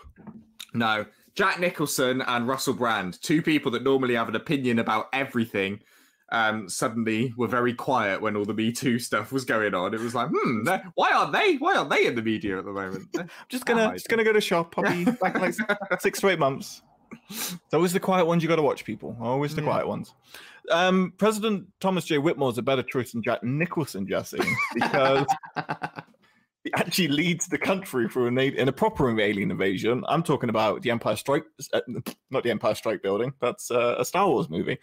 No, 0.74 1.06
Jack 1.36 1.60
Nicholson 1.60 2.22
and 2.22 2.48
Russell 2.48 2.74
Brand, 2.74 3.22
two 3.22 3.42
people 3.42 3.72
that 3.72 3.84
normally 3.84 4.16
have 4.16 4.30
an 4.30 4.36
opinion 4.36 4.80
about 4.80 5.08
everything, 5.14 5.80
um, 6.32 6.68
suddenly 6.70 7.34
were 7.38 7.48
very 7.48 7.74
quiet 7.74 8.22
when 8.22 8.36
all 8.36 8.46
the 8.46 8.54
Me 8.54 8.72
Too 8.72 8.98
stuff 9.00 9.32
was 9.32 9.46
going 9.46 9.74
on. 9.74 9.94
It 9.94 10.00
was 10.00 10.16
like, 10.16 10.30
hmm, 10.32 10.68
why 10.96 11.12
aren't 11.12 11.32
they? 11.34 11.56
Why 11.56 11.76
aren't 11.76 11.90
they 11.90 12.06
in 12.06 12.16
the 12.16 12.22
media 12.22 12.58
at 12.60 12.66
the 12.66 12.72
moment? 12.72 13.08
Just 13.50 13.66
gonna, 13.66 13.94
just 13.94 14.08
gonna 14.10 14.24
go 14.24 14.34
to 14.34 14.42
shop. 14.42 14.74
I'll 14.78 14.84
be 14.84 15.06
back 15.06 15.36
in 15.36 15.42
like 15.42 15.56
six 16.02 16.20
to 16.22 16.30
eight 16.30 16.40
months. 16.40 16.82
It's 17.30 17.74
always 17.74 17.94
the 17.94 18.00
quiet 18.00 18.26
ones 18.26 18.42
you 18.42 18.50
got 18.50 18.56
to 18.56 18.64
watch, 18.64 18.84
people. 18.86 19.16
Always 19.22 19.54
the 19.56 19.62
Yeah. 19.62 19.68
quiet 19.68 19.88
ones. 19.88 20.14
Um, 20.72 21.14
President 21.18 21.68
Thomas 21.80 22.06
J. 22.06 22.18
Whitmore 22.18 22.50
is 22.50 22.58
a 22.58 22.64
better 22.64 22.82
choice 22.84 23.12
than 23.12 23.22
Jack 23.22 23.44
Nicholson, 23.44 24.08
Jesse, 24.08 24.40
because 24.74 25.28
actually 26.76 27.10
leads 27.10 27.48
the 27.48 27.58
country 27.58 28.08
through 28.08 28.28
an, 28.28 28.38
a- 28.38 28.48
in 28.48 28.70
a 28.70 28.72
proper 28.72 29.10
alien 29.20 29.52
invasion. 29.52 30.04
I'm 30.08 30.24
talking 30.24 30.50
about 30.50 30.82
the 30.82 30.92
Empire 30.92 31.16
Strike, 31.16 31.44
uh, 31.74 31.82
not 32.32 32.44
the 32.44 32.52
Empire 32.52 32.76
Strike 32.76 33.02
Building. 33.02 33.34
That's 33.42 33.70
uh, 33.70 33.96
a 33.98 34.06
Star 34.06 34.28
Wars 34.28 34.50
movie. 34.50 34.78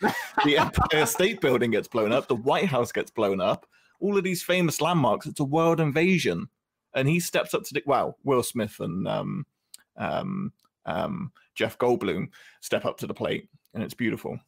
The 0.45 0.59
Empire 0.59 1.07
State 1.07 1.40
Building 1.40 1.71
gets 1.71 1.88
blown 1.88 2.12
up. 2.12 2.29
The 2.29 2.35
White 2.35 2.66
House 2.66 2.93
gets 2.93 3.11
blown 3.11 3.40
up. 3.40 3.66
All 4.01 4.16
of 4.16 4.25
these 4.25 4.43
famous 4.43 4.81
landmarks. 4.81 5.27
It's 5.27 5.40
a 5.40 5.45
world 5.45 5.81
invasion, 5.81 6.49
and 6.95 7.09
he 7.09 7.21
steps 7.21 7.55
up 7.55 7.64
to 7.64 7.75
the 7.75 7.83
wow. 7.87 8.16
Will 8.25 8.43
Smith 8.43 8.77
and 8.81 9.09
um, 9.09 9.47
um, 9.97 10.53
um, 10.87 11.33
Jeff 11.55 11.79
Goldblum 11.79 12.29
step 12.61 12.85
up 12.85 12.99
to 12.99 13.07
the 13.07 13.14
plate, 13.14 13.49
and 13.75 13.83
it's 13.83 13.95
beautiful. 13.95 14.38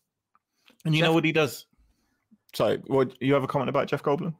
And 0.84 0.94
you 0.94 1.02
know 1.02 1.12
what 1.12 1.24
he 1.24 1.32
does? 1.32 1.66
Sorry, 2.54 2.78
what 2.86 3.20
you 3.22 3.32
have 3.34 3.44
a 3.44 3.48
comment 3.48 3.70
about 3.70 3.88
Jeff 3.88 4.02
Goldblum? 4.02 4.34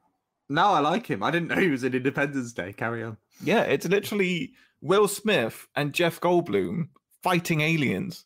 No, 0.48 0.66
I 0.66 0.81
like 0.81 1.07
him. 1.07 1.22
I 1.22 1.31
didn't 1.31 1.48
know 1.48 1.57
he 1.57 1.70
was 1.70 1.85
in 1.85 1.94
Independence 1.94 2.52
Day. 2.52 2.72
Carry 2.72 3.02
on. 3.02 3.16
Yeah, 3.42 3.62
it's 3.62 3.87
literally 3.87 4.52
Will 4.81 5.09
Smith 5.09 5.66
and 5.74 5.92
Jeff 5.92 6.20
Goldblum 6.20 6.88
fighting 7.22 7.61
aliens. 7.61 8.24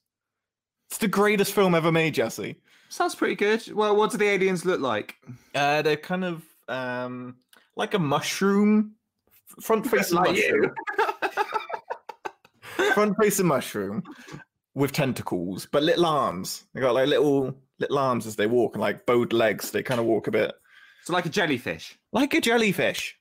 It's 0.89 0.99
the 0.99 1.09
greatest 1.09 1.53
film 1.53 1.75
ever 1.75 1.93
made, 1.93 2.15
Jesse. 2.15 2.57
Sounds 2.89 3.15
pretty 3.15 3.35
good. 3.35 3.71
Well, 3.73 3.97
what 3.97 4.11
do 4.11 4.19
the 4.19 4.29
aliens 4.29 4.65
look 4.65 4.81
like? 4.81 5.17
Uh, 5.55 5.83
they're 5.83 5.97
kind 5.97 6.25
of 6.25 6.43
um, 6.69 7.37
like 7.75 7.95
a 7.95 7.99
mushroom, 7.99 8.95
front 9.61 9.87
facing 9.91 10.17
Like 10.19 10.31
mushroom, 10.31 10.75
front 12.95 13.17
facing 13.21 13.47
mushroom 13.47 14.03
with 14.75 14.93
tentacles, 14.93 15.67
but 15.71 15.83
little 15.83 16.07
arms. 16.07 16.65
They 16.73 16.81
got 16.81 16.95
like 16.95 17.09
little 17.09 17.55
little 17.79 17.99
arms 17.99 18.27
as 18.27 18.37
they 18.37 18.47
walk 18.47 18.75
and 18.75 18.81
like 18.81 19.07
bowed 19.07 19.33
legs. 19.33 19.71
They 19.71 19.83
kind 19.83 20.01
of 20.01 20.07
walk 20.07 20.29
a 20.29 20.31
bit 20.31 20.53
So 21.05 21.13
like 21.13 21.27
a 21.27 21.31
jellyfish. 21.31 21.99
Like 22.17 22.35
a 22.35 22.41
jellyfish. 22.41 23.15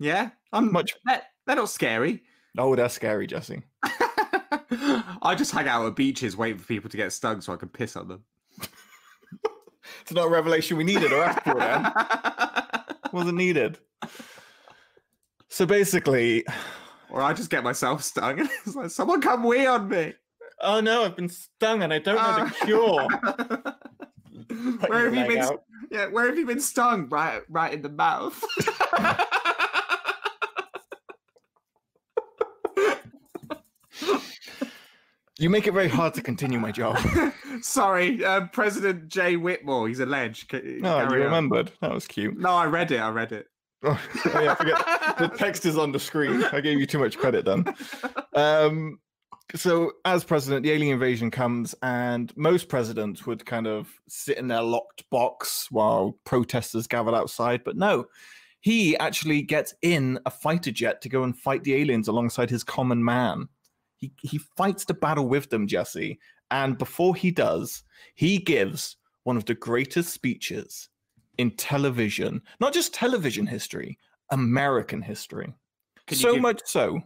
Yeah, 0.00 0.30
I'm 0.52 0.72
Much. 0.72 0.94
They're, 1.06 1.22
they're 1.46 1.56
not 1.56 1.70
scary. 1.70 2.22
Oh, 2.58 2.74
they're 2.74 2.88
scary, 2.88 3.26
Jesse. 3.28 3.62
I 5.22 5.34
just 5.36 5.52
hang 5.52 5.68
out 5.68 5.86
at 5.86 5.94
beaches 5.96 6.36
waiting 6.36 6.58
for 6.58 6.66
people 6.66 6.90
to 6.90 6.96
get 6.96 7.12
stung 7.12 7.40
so 7.40 7.52
I 7.52 7.56
can 7.56 7.68
piss 7.68 7.96
on 7.96 8.08
them. 8.08 8.24
It's 10.02 10.12
not 10.12 10.26
a 10.26 10.30
revelation 10.30 10.76
we 10.76 10.84
needed 10.84 11.12
or 11.12 11.22
asked 11.22 11.44
for. 11.44 13.12
Wasn't 13.16 13.36
needed. 13.36 13.78
So 15.48 15.66
basically, 15.66 16.44
or 17.10 17.22
I 17.22 17.32
just 17.32 17.50
get 17.50 17.62
myself 17.64 18.02
stung. 18.02 18.38
it's 18.66 18.74
like, 18.76 18.90
someone 18.90 19.20
come 19.20 19.42
wee 19.44 19.66
on 19.66 19.88
me. 19.88 20.14
oh 20.62 20.80
no, 20.80 21.04
I've 21.04 21.16
been 21.16 21.28
stung 21.28 21.82
and 21.82 21.92
I 21.92 21.98
don't 21.98 22.16
know 22.16 22.44
the 22.44 22.54
Ah. 22.60 22.64
cure. 22.64 23.08
where 24.88 25.04
have 25.10 25.14
you 25.14 25.26
been? 25.26 25.38
out. 25.42 25.62
Yeah, 25.90 26.06
where 26.06 26.26
have 26.26 26.36
you 26.38 26.46
been 26.46 26.60
stung? 26.60 27.08
Right, 27.08 27.42
right 27.48 27.72
in 27.72 27.82
the 27.82 27.88
mouth. 27.88 28.42
You 35.38 35.48
make 35.48 35.66
it 35.66 35.72
very 35.72 35.88
hard 35.88 36.12
to 36.14 36.22
continue 36.22 36.58
my 36.58 36.70
job. 36.70 36.98
Sorry, 37.62 38.22
uh, 38.22 38.46
President 38.48 39.08
Jay 39.08 39.36
Whitmore. 39.36 39.88
He's 39.88 40.00
alleged. 40.00 40.50
C- 40.50 40.78
No, 40.80 40.98
carry 40.98 41.20
you 41.20 41.26
on. 41.26 41.32
remembered. 41.32 41.72
That 41.80 41.92
was 41.94 42.06
cute. 42.06 42.38
No, 42.38 42.50
I 42.50 42.66
read 42.66 42.90
it. 42.92 42.98
I 42.98 43.08
read 43.10 43.32
it. 43.32 43.46
Oh, 43.82 43.98
yeah, 44.26 44.54
forget. 44.56 44.76
the 45.18 45.28
text 45.28 45.64
is 45.64 45.78
on 45.78 45.90
the 45.90 45.98
screen. 45.98 46.44
I 46.52 46.60
gave 46.60 46.78
you 46.78 46.84
too 46.84 46.98
much 46.98 47.16
credit 47.16 47.46
then. 47.46 47.64
Um, 48.34 49.00
so, 49.56 49.92
as 50.04 50.24
president, 50.24 50.62
the 50.62 50.70
alien 50.70 50.92
invasion 50.92 51.30
comes, 51.30 51.74
and 51.82 52.36
most 52.36 52.68
presidents 52.68 53.26
would 53.26 53.44
kind 53.44 53.66
of 53.66 53.88
sit 54.08 54.38
in 54.38 54.48
their 54.48 54.62
locked 54.62 55.08
box 55.10 55.68
while 55.70 56.18
protesters 56.24 56.86
gathered 56.86 57.14
outside. 57.14 57.64
But 57.64 57.76
no, 57.76 58.06
he 58.60 58.96
actually 58.98 59.42
gets 59.42 59.74
in 59.82 60.18
a 60.26 60.30
fighter 60.30 60.70
jet 60.70 61.00
to 61.02 61.08
go 61.08 61.24
and 61.24 61.36
fight 61.36 61.64
the 61.64 61.74
aliens 61.74 62.08
alongside 62.08 62.50
his 62.50 62.64
common 62.64 63.02
man. 63.04 63.48
He, 63.96 64.12
he 64.22 64.38
fights 64.56 64.84
the 64.84 64.94
battle 64.94 65.28
with 65.28 65.50
them, 65.50 65.66
Jesse. 65.66 66.18
And 66.50 66.78
before 66.78 67.14
he 67.14 67.30
does, 67.30 67.82
he 68.14 68.38
gives 68.38 68.96
one 69.24 69.36
of 69.36 69.44
the 69.44 69.54
greatest 69.54 70.12
speeches 70.12 70.88
in 71.38 71.50
television, 71.52 72.42
not 72.60 72.72
just 72.72 72.94
television 72.94 73.46
history, 73.46 73.98
American 74.30 75.02
history. 75.02 75.54
Can 76.06 76.18
so 76.18 76.32
give- 76.34 76.42
much 76.42 76.60
so 76.64 77.00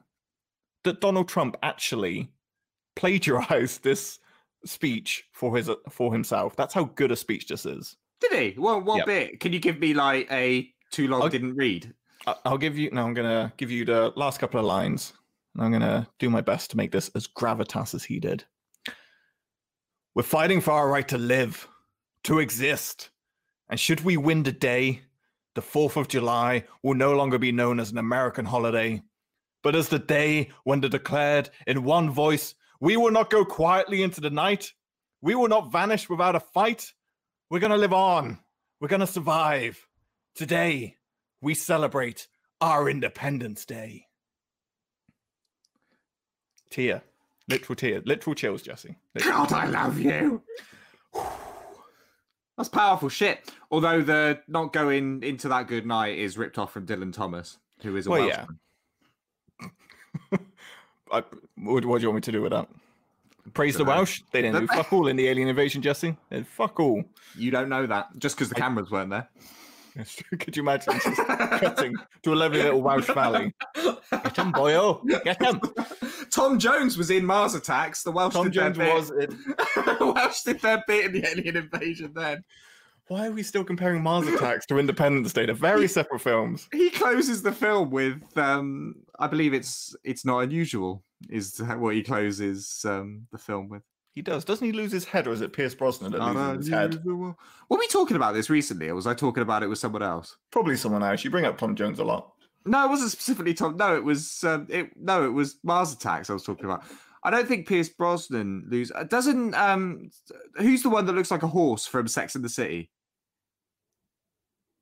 that 0.85 1.01
Donald 1.01 1.29
Trump 1.29 1.57
actually 1.63 2.31
plagiarized 2.97 3.83
this 3.83 4.19
speech 4.65 5.25
for 5.33 5.57
his 5.57 5.71
for 5.91 6.13
himself. 6.13 6.57
That's 6.57 6.73
how 6.75 6.85
good 6.85 7.11
a 7.13 7.17
speech 7.17 7.49
this 7.49 7.67
is. 7.67 7.97
Did 8.21 8.33
he? 8.55 8.59
Well, 8.59 8.81
what 8.81 8.99
Yep. 8.99 9.07
bit? 9.07 9.41
Can 9.41 9.53
you 9.53 9.59
give 9.59 9.79
me 9.81 9.93
like 9.95 10.31
a 10.31 10.73
too 10.91 11.09
long 11.09 11.23
I'll- 11.23 11.29
didn't 11.29 11.57
read? 11.57 11.93
I'll 12.47 12.57
give 12.57 12.79
you 12.79 12.91
now. 12.91 13.05
I'm 13.07 13.13
gonna 13.13 13.53
give 13.59 13.71
you 13.71 13.85
the 13.85 14.13
last 14.17 14.41
couple 14.41 14.59
of 14.59 14.65
lines. 14.65 15.13
And 15.55 15.63
I'm 15.65 15.71
gonna 15.73 16.09
do 16.19 16.31
my 16.31 16.41
best 16.41 16.71
to 16.71 16.77
make 16.77 16.91
this 16.91 17.11
as 17.15 17.27
gravitas 17.27 17.95
as 17.95 18.03
he 18.05 18.19
did. 18.19 18.45
We're 20.15 20.23
fighting 20.23 20.61
for 20.61 20.71
our 20.71 20.89
right 20.89 21.07
to 21.09 21.19
live, 21.19 21.69
to 22.25 22.39
exist, 22.39 23.11
and 23.69 23.79
should 23.79 24.01
we 24.03 24.17
win 24.17 24.43
the 24.45 24.53
day, 24.53 25.03
the 25.55 25.63
Fourth 25.63 25.97
of 25.97 26.09
July 26.09 26.65
will 26.83 26.95
no 26.95 27.15
longer 27.15 27.39
be 27.39 27.53
known 27.53 27.79
as 27.81 27.91
an 27.93 27.99
American 27.99 28.45
holiday, 28.45 29.03
but 29.65 29.75
as 29.75 29.89
the 29.89 29.99
day 29.99 30.51
when 30.63 30.81
they 30.81 30.89
declared 30.89 31.51
in 31.67 31.83
one 31.83 32.11
voice, 32.11 32.55
"We 32.79 32.97
will 32.97 33.11
not 33.11 33.31
go 33.31 33.45
quietly 33.45 34.05
into 34.05 34.21
the 34.21 34.31
night. 34.31 34.73
We 35.21 35.35
will 35.35 35.49
not 35.49 35.73
vanish 35.73 36.09
without 36.09 36.37
a 36.37 36.41
fight. 36.41 36.93
We're 37.51 37.59
gonna 37.59 37.77
live 37.77 37.93
on. 37.93 38.39
We're 38.81 38.89
gonna 38.89 39.09
survive. 39.09 39.89
Today." 40.37 40.99
we 41.45 41.55
celebrate 41.55 42.27
our 42.61 42.89
Independence 42.89 43.65
Day. 43.67 44.07
Tear. 46.71 47.03
Literal 47.49 47.77
tear. 47.77 48.03
Literal 48.07 48.35
chills, 48.35 48.63
Jesse. 48.63 48.97
Literal- 49.15 49.45
God, 49.45 49.53
I 49.53 49.67
love 49.67 50.01
you. 50.01 50.43
That's 52.57 52.71
powerful 52.71 53.11
shit. 53.11 53.53
Although 53.71 54.03
the 54.03 54.41
not 54.49 54.73
going 54.73 55.23
into 55.23 55.49
that 55.49 55.69
good 55.69 55.87
night 55.87 56.19
is 56.19 56.39
ripped 56.39 56.57
off 56.57 56.73
from 56.73 56.87
Dylan 56.87 57.13
Thomas, 57.13 57.59
who 57.83 57.97
is 57.97 58.07
a 58.07 58.11
Well, 58.11 58.27
yeah. 58.27 58.47
I, 61.13 61.23
what, 61.57 61.85
what 61.85 61.99
do 61.99 62.03
you 62.03 62.09
want 62.09 62.15
me 62.17 62.21
to 62.21 62.33
do 62.33 62.43
with 62.43 62.53
that? 62.53 62.69
Praise 63.53 63.77
the 63.77 63.85
Welsh. 63.85 64.23
They 64.33 64.43
didn't 64.43 64.61
do 64.61 64.67
fuck 64.75 64.93
all 64.93 65.09
in 65.09 65.17
the 65.17 65.29
alien 65.29 65.49
invasion, 65.49 65.83
Jesse. 65.83 66.17
They 66.31 66.37
did 66.37 66.47
fuck 66.47 66.81
all. 66.81 67.05
You 67.37 67.51
don't 67.51 67.69
know 67.69 67.87
that 67.87 68.09
just 68.19 68.37
because 68.37 68.49
the 68.49 68.55
cameras 68.55 68.91
weren't 68.91 69.11
there. 69.11 69.29
It's 69.97 70.15
true. 70.15 70.39
Could 70.39 70.57
you 70.57 70.63
imagine 70.63 70.95
just 70.95 71.17
cutting 71.17 71.95
to 72.23 72.33
a 72.33 72.35
lovely 72.35 72.63
little 72.63 72.83
Welsh 72.83 73.07
valley? 73.07 73.55
Get 73.75 74.37
him, 74.37 74.53
boyo. 74.53 75.01
Oh, 75.03 75.21
get 75.23 75.41
him. 75.41 75.61
Tom 76.31 76.59
Jones 76.59 76.97
was 76.97 77.11
in 77.11 77.25
Mars 77.25 77.55
Attacks. 77.55 78.03
The 78.03 78.11
Welsh 78.11 78.33
Tom 78.33 78.51
did 78.51 78.55
their 78.55 78.73
Jones 78.73 79.11
was 79.11 79.11
in. 79.11 79.31
the 79.99 80.13
Welsh 80.15 80.43
did 80.43 80.61
their 80.61 80.83
bit 80.87 81.07
in 81.07 81.13
the 81.13 81.29
alien 81.29 81.57
invasion. 81.57 82.13
Then 82.15 82.43
Why 83.09 83.27
are 83.27 83.33
we 83.33 83.43
still 83.43 83.65
comparing 83.65 84.03
Mars 84.03 84.27
Attacks 84.27 84.65
to 84.67 84.79
Independence 84.79 85.33
Day? 85.33 85.45
They're 85.45 85.55
very 85.55 85.89
separate 85.89 86.21
films. 86.21 86.69
he 86.73 86.89
closes 86.91 87.43
the 87.43 87.53
film 87.53 87.91
with, 87.91 88.23
um, 88.39 88.95
I 89.19 89.27
believe 89.27 89.53
it's 89.53 89.95
it's 90.05 90.25
not 90.25 90.39
unusual. 90.41 91.03
Is 91.29 91.59
what 91.79 91.95
he 91.95 92.03
closes 92.03 92.85
um, 92.87 93.27
the 93.31 93.39
film 93.39 93.69
with. 93.69 93.83
He 94.13 94.23
does. 94.23 94.45
Doesn't 94.45 94.65
he 94.65 94.73
lose 94.73 94.93
his 94.93 95.05
head, 95.05 95.27
or 95.27 95.33
is 95.33 95.41
it 95.41 95.53
Pierce 95.53 95.75
Brosnan 95.75 96.13
that 96.13 96.21
loses 96.21 96.67
his 96.67 96.75
head? 96.75 97.05
Were 97.05 97.35
we 97.69 97.87
talking 97.89 98.17
about 98.17 98.35
this 98.35 98.49
recently, 98.49 98.89
or 98.89 98.95
was 98.95 99.07
I 99.07 99.15
talking 99.15 99.43
about 99.43 99.63
it 99.63 99.67
with 99.69 99.79
someone 99.79 100.03
else? 100.03 100.37
Probably 100.51 100.77
someone 100.77 101.03
else. 101.03 101.25
You 101.25 101.31
bring 101.31 101.47
up 101.47 101.59
Tom 101.59 101.75
Jones 101.75 101.99
a 101.99 102.05
lot. 102.05 102.33
No, 102.65 102.85
it 102.87 102.89
wasn't 102.89 103.11
specifically 103.11 103.55
Tom. 103.55 103.77
No, 103.77 103.97
it 103.97 104.05
was 104.05 104.43
um, 104.45 104.67
it. 104.71 104.91
No, 104.97 105.25
it 105.25 105.33
was 105.33 105.57
Mars 105.63 105.93
Attacks. 105.93 106.31
I 106.31 106.33
was 106.33 106.45
talking 106.45 106.65
about. 106.65 106.85
I 107.25 107.31
don't 107.31 107.49
think 107.49 107.67
Pierce 107.67 107.89
Brosnan 107.89 108.67
lose. 108.69 108.93
uh, 108.95 109.05
Doesn't 109.05 109.55
um, 109.55 110.11
who's 110.57 110.83
the 110.83 110.91
one 110.91 111.07
that 111.07 111.15
looks 111.15 111.31
like 111.31 111.43
a 111.43 111.49
horse 111.49 111.87
from 111.87 112.07
Sex 112.07 112.35
and 112.35 112.45
the 112.45 112.49
City? 112.51 112.91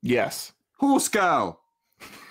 Yes. 0.03 0.51
Horse 0.77 1.07
girl. 1.07 1.61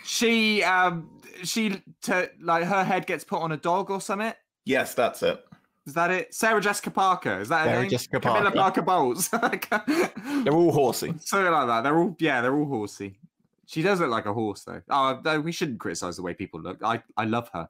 She 0.04 0.62
um, 0.62 1.08
she 1.42 1.82
t- 2.02 2.26
like 2.40 2.64
her 2.64 2.84
head 2.84 3.06
gets 3.06 3.24
put 3.24 3.40
on 3.40 3.52
a 3.52 3.56
dog 3.56 3.90
or 3.90 4.00
something. 4.00 4.34
Yes, 4.64 4.94
that's 4.94 5.22
it. 5.22 5.42
Is 5.86 5.94
that 5.94 6.10
it? 6.10 6.34
Sarah 6.34 6.60
Jessica 6.60 6.90
Parker. 6.90 7.40
Is 7.40 7.48
that 7.48 7.60
her 7.60 7.70
Sarah 7.70 7.80
name? 7.80 7.90
Jessica 7.90 8.20
Camilla 8.20 8.52
Parker. 8.52 8.82
Parker 8.82 8.82
Bowles. 8.82 9.28
They're 10.44 10.52
all 10.52 10.70
horsey. 10.70 11.14
Something 11.20 11.50
like 11.50 11.66
that. 11.66 11.82
They're 11.82 11.98
all 11.98 12.14
yeah, 12.20 12.40
they're 12.42 12.54
all 12.54 12.66
horsey. 12.66 13.18
She 13.66 13.80
does 13.80 14.00
look 14.00 14.10
like 14.10 14.26
a 14.26 14.34
horse 14.34 14.64
though. 14.64 14.82
Oh 14.90 15.20
no, 15.24 15.40
we 15.40 15.50
shouldn't 15.50 15.80
criticize 15.80 16.16
the 16.16 16.22
way 16.22 16.34
people 16.34 16.60
look. 16.60 16.78
I 16.84 17.02
I 17.16 17.24
love 17.24 17.50
her. 17.54 17.68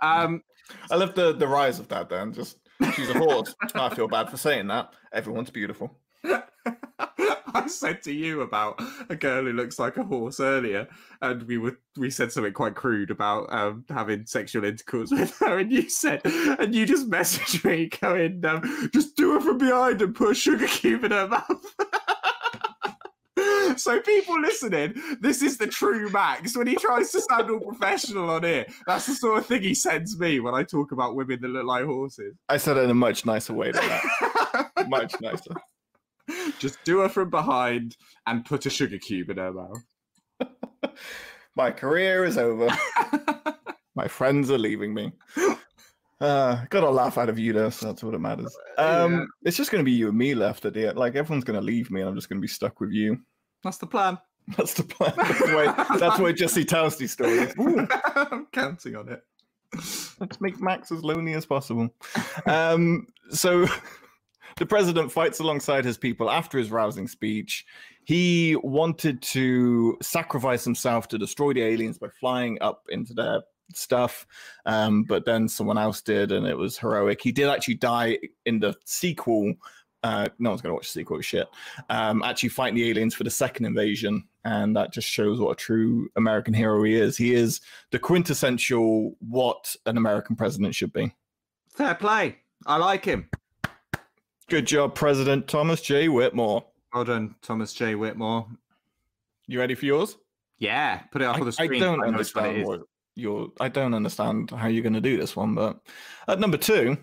Um, 0.00 0.42
I 0.90 0.96
love 0.96 1.14
the 1.14 1.34
the 1.34 1.46
rise 1.46 1.78
of 1.78 1.88
that. 1.88 2.08
Then 2.08 2.32
just 2.32 2.58
she's 2.94 3.10
a 3.10 3.18
horse. 3.18 3.54
I 3.74 3.94
feel 3.94 4.08
bad 4.08 4.30
for 4.30 4.38
saying 4.38 4.68
that. 4.68 4.94
Everyone's 5.12 5.50
beautiful. 5.50 5.98
I 7.54 7.66
said 7.66 8.02
to 8.02 8.12
you 8.12 8.40
about 8.42 8.80
a 9.08 9.16
girl 9.16 9.44
who 9.44 9.52
looks 9.52 9.78
like 9.78 9.96
a 9.96 10.04
horse 10.04 10.40
earlier, 10.40 10.88
and 11.22 11.42
we 11.44 11.58
were 11.58 11.78
we 11.96 12.10
said 12.10 12.32
something 12.32 12.52
quite 12.52 12.74
crude 12.74 13.10
about 13.10 13.52
um, 13.52 13.84
having 13.88 14.26
sexual 14.26 14.64
intercourse 14.64 15.10
with 15.12 15.36
her, 15.38 15.58
and 15.58 15.72
you 15.72 15.88
said, 15.88 16.20
and 16.24 16.74
you 16.74 16.86
just 16.86 17.08
messaged 17.08 17.64
me 17.64 17.88
going, 18.00 18.44
um, 18.44 18.90
just 18.92 19.16
do 19.16 19.36
it 19.36 19.42
from 19.42 19.58
behind 19.58 20.02
and 20.02 20.14
put 20.14 20.32
a 20.32 20.34
sugar 20.34 20.66
cube 20.66 21.04
in 21.04 21.12
her 21.12 21.28
mouth. 21.28 21.74
So 23.76 24.00
people 24.00 24.40
listening, 24.40 24.94
this 25.20 25.42
is 25.42 25.58
the 25.58 25.66
true 25.66 26.08
Max 26.10 26.56
when 26.56 26.66
he 26.66 26.76
tries 26.76 27.10
to 27.12 27.20
sound 27.20 27.50
all 27.50 27.60
professional 27.60 28.30
on 28.30 28.44
here. 28.44 28.66
That's 28.86 29.06
the 29.06 29.14
sort 29.14 29.38
of 29.38 29.46
thing 29.46 29.62
he 29.62 29.74
sends 29.74 30.18
me 30.18 30.38
when 30.38 30.54
I 30.54 30.62
talk 30.62 30.92
about 30.92 31.16
women 31.16 31.40
that 31.40 31.48
look 31.48 31.64
like 31.64 31.84
horses. 31.84 32.34
I 32.48 32.56
said 32.58 32.76
it 32.76 32.84
in 32.84 32.90
a 32.90 32.94
much 32.94 33.26
nicer 33.26 33.52
way 33.52 33.72
than 33.72 33.82
that. 33.88 34.88
much 34.88 35.14
nicer. 35.20 35.54
Just 36.58 36.78
do 36.84 37.00
her 37.00 37.08
from 37.08 37.30
behind 37.30 37.96
and 38.26 38.44
put 38.44 38.66
a 38.66 38.70
sugar 38.70 38.98
cube 38.98 39.30
in 39.30 39.36
her 39.36 39.52
mouth. 39.52 39.82
My 41.56 41.70
career 41.70 42.24
is 42.24 42.38
over. 42.38 42.68
My 43.94 44.08
friends 44.08 44.50
are 44.50 44.58
leaving 44.58 44.92
me. 44.92 45.12
Uh, 46.20 46.64
got 46.70 46.82
a 46.82 46.90
laugh 46.90 47.18
out 47.18 47.28
of 47.28 47.38
you 47.38 47.52
there, 47.52 47.70
so 47.70 47.86
that's 47.86 48.02
what 48.02 48.14
it 48.14 48.18
matters. 48.18 48.56
Um, 48.78 49.12
Yeah. 49.12 49.24
It's 49.44 49.56
just 49.56 49.70
going 49.70 49.80
to 49.80 49.88
be 49.88 49.92
you 49.92 50.08
and 50.08 50.18
me 50.18 50.34
left 50.34 50.64
at 50.64 50.74
the 50.74 50.88
end. 50.88 50.98
Like 50.98 51.14
everyone's 51.14 51.44
going 51.44 51.58
to 51.58 51.64
leave 51.64 51.90
me, 51.90 52.00
and 52.00 52.08
I'm 52.08 52.14
just 52.16 52.28
going 52.28 52.38
to 52.38 52.42
be 52.42 52.48
stuck 52.48 52.80
with 52.80 52.90
you. 52.90 53.18
That's 53.62 53.78
the 53.78 53.86
plan. 53.86 54.18
That's 54.56 54.74
the 54.74 54.82
plan. 54.82 55.12
That's 55.16 55.38
the 55.38 55.56
way, 55.56 55.66
that's 55.98 56.18
the 56.18 56.32
Jesse 56.32 56.64
tells 56.64 56.96
these 56.96 57.12
stories. 57.12 57.54
I'm 57.58 58.46
counting 58.52 58.96
on 58.96 59.08
it. 59.08 59.22
let's 60.20 60.40
make 60.40 60.60
Max 60.60 60.92
as 60.92 61.02
lonely 61.02 61.32
as 61.32 61.46
possible. 61.46 61.88
Um, 62.46 63.06
so 63.30 63.66
the 64.56 64.66
president 64.66 65.10
fights 65.10 65.40
alongside 65.40 65.84
his 65.84 65.98
people 65.98 66.30
after 66.30 66.58
his 66.58 66.70
rousing 66.70 67.08
speech. 67.08 67.64
He 68.04 68.56
wanted 68.62 69.22
to 69.22 69.96
sacrifice 70.02 70.64
himself 70.64 71.08
to 71.08 71.18
destroy 71.18 71.54
the 71.54 71.62
aliens 71.62 71.98
by 71.98 72.08
flying 72.20 72.58
up 72.60 72.86
into 72.90 73.14
their 73.14 73.42
stuff, 73.72 74.26
um, 74.66 75.04
but 75.04 75.24
then 75.24 75.48
someone 75.48 75.78
else 75.78 76.02
did, 76.02 76.32
and 76.32 76.46
it 76.46 76.56
was 76.56 76.78
heroic. 76.78 77.20
He 77.22 77.32
did 77.32 77.48
actually 77.48 77.74
die 77.76 78.18
in 78.44 78.60
the 78.60 78.74
sequel. 78.84 79.54
Uh, 80.02 80.28
no 80.38 80.50
one's 80.50 80.60
gonna 80.60 80.74
watch 80.74 80.92
the 80.92 81.00
sequel. 81.00 81.20
Shit. 81.22 81.48
Um, 81.88 82.22
actually, 82.22 82.50
fighting 82.50 82.76
the 82.76 82.90
aliens 82.90 83.14
for 83.14 83.24
the 83.24 83.30
second 83.30 83.64
invasion, 83.64 84.24
and 84.44 84.76
that 84.76 84.92
just 84.92 85.08
shows 85.08 85.40
what 85.40 85.52
a 85.52 85.56
true 85.56 86.10
American 86.16 86.52
hero 86.52 86.82
he 86.82 86.94
is. 86.94 87.16
He 87.16 87.34
is 87.34 87.62
the 87.90 87.98
quintessential 87.98 89.16
what 89.20 89.74
an 89.86 89.96
American 89.96 90.36
president 90.36 90.74
should 90.74 90.92
be. 90.92 91.14
Fair 91.70 91.94
play. 91.94 92.36
I 92.66 92.76
like 92.76 93.04
him. 93.04 93.30
Good 94.48 94.66
job, 94.66 94.94
President 94.94 95.48
Thomas 95.48 95.80
J. 95.80 96.08
Whitmore. 96.08 96.64
Well 96.92 97.04
done, 97.04 97.34
Thomas 97.40 97.72
J. 97.72 97.94
Whitmore. 97.94 98.46
You 99.46 99.58
ready 99.58 99.74
for 99.74 99.86
yours? 99.86 100.18
Yeah, 100.58 100.98
put 101.10 101.22
it 101.22 101.24
up 101.24 101.36
I, 101.36 101.40
on 101.40 101.46
the 101.46 101.52
screen. 101.52 101.82
I 101.82 101.86
don't 101.86 101.98
what 101.98 102.08
understand 102.08 102.56
is. 102.58 102.66
what 102.66 102.80
you're. 103.14 103.48
I 103.58 103.68
don't 103.68 103.94
understand 103.94 104.50
how 104.50 104.68
you're 104.68 104.82
going 104.82 104.92
to 104.92 105.00
do 105.00 105.16
this 105.16 105.34
one, 105.34 105.54
but 105.54 105.80
at 106.28 106.40
number 106.40 106.58
two, 106.58 106.96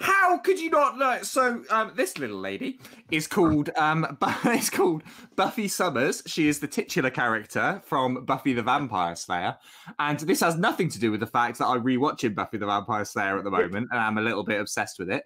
How 0.00 0.38
could 0.38 0.60
you 0.60 0.70
not 0.70 0.98
know? 0.98 1.22
So 1.22 1.62
um, 1.70 1.92
this 1.94 2.18
little 2.18 2.38
lady 2.38 2.78
is 3.10 3.26
called 3.26 3.70
um, 3.76 4.18
called 4.72 5.02
Buffy 5.36 5.68
Summers. 5.68 6.22
She 6.26 6.48
is 6.48 6.60
the 6.60 6.68
titular 6.68 7.10
character 7.10 7.82
from 7.84 8.24
Buffy 8.24 8.52
the 8.52 8.62
Vampire 8.62 9.16
Slayer, 9.16 9.56
and 9.98 10.20
this 10.20 10.40
has 10.40 10.56
nothing 10.56 10.88
to 10.90 10.98
do 10.98 11.10
with 11.10 11.20
the 11.20 11.26
fact 11.26 11.58
that 11.58 11.66
I'm 11.66 11.82
rewatching 11.82 12.34
Buffy 12.34 12.58
the 12.58 12.66
Vampire 12.66 13.04
Slayer 13.04 13.38
at 13.38 13.44
the 13.44 13.50
moment, 13.50 13.88
and 13.90 14.00
I'm 14.00 14.18
a 14.18 14.22
little 14.22 14.44
bit 14.44 14.60
obsessed 14.60 14.98
with 14.98 15.10
it. 15.10 15.24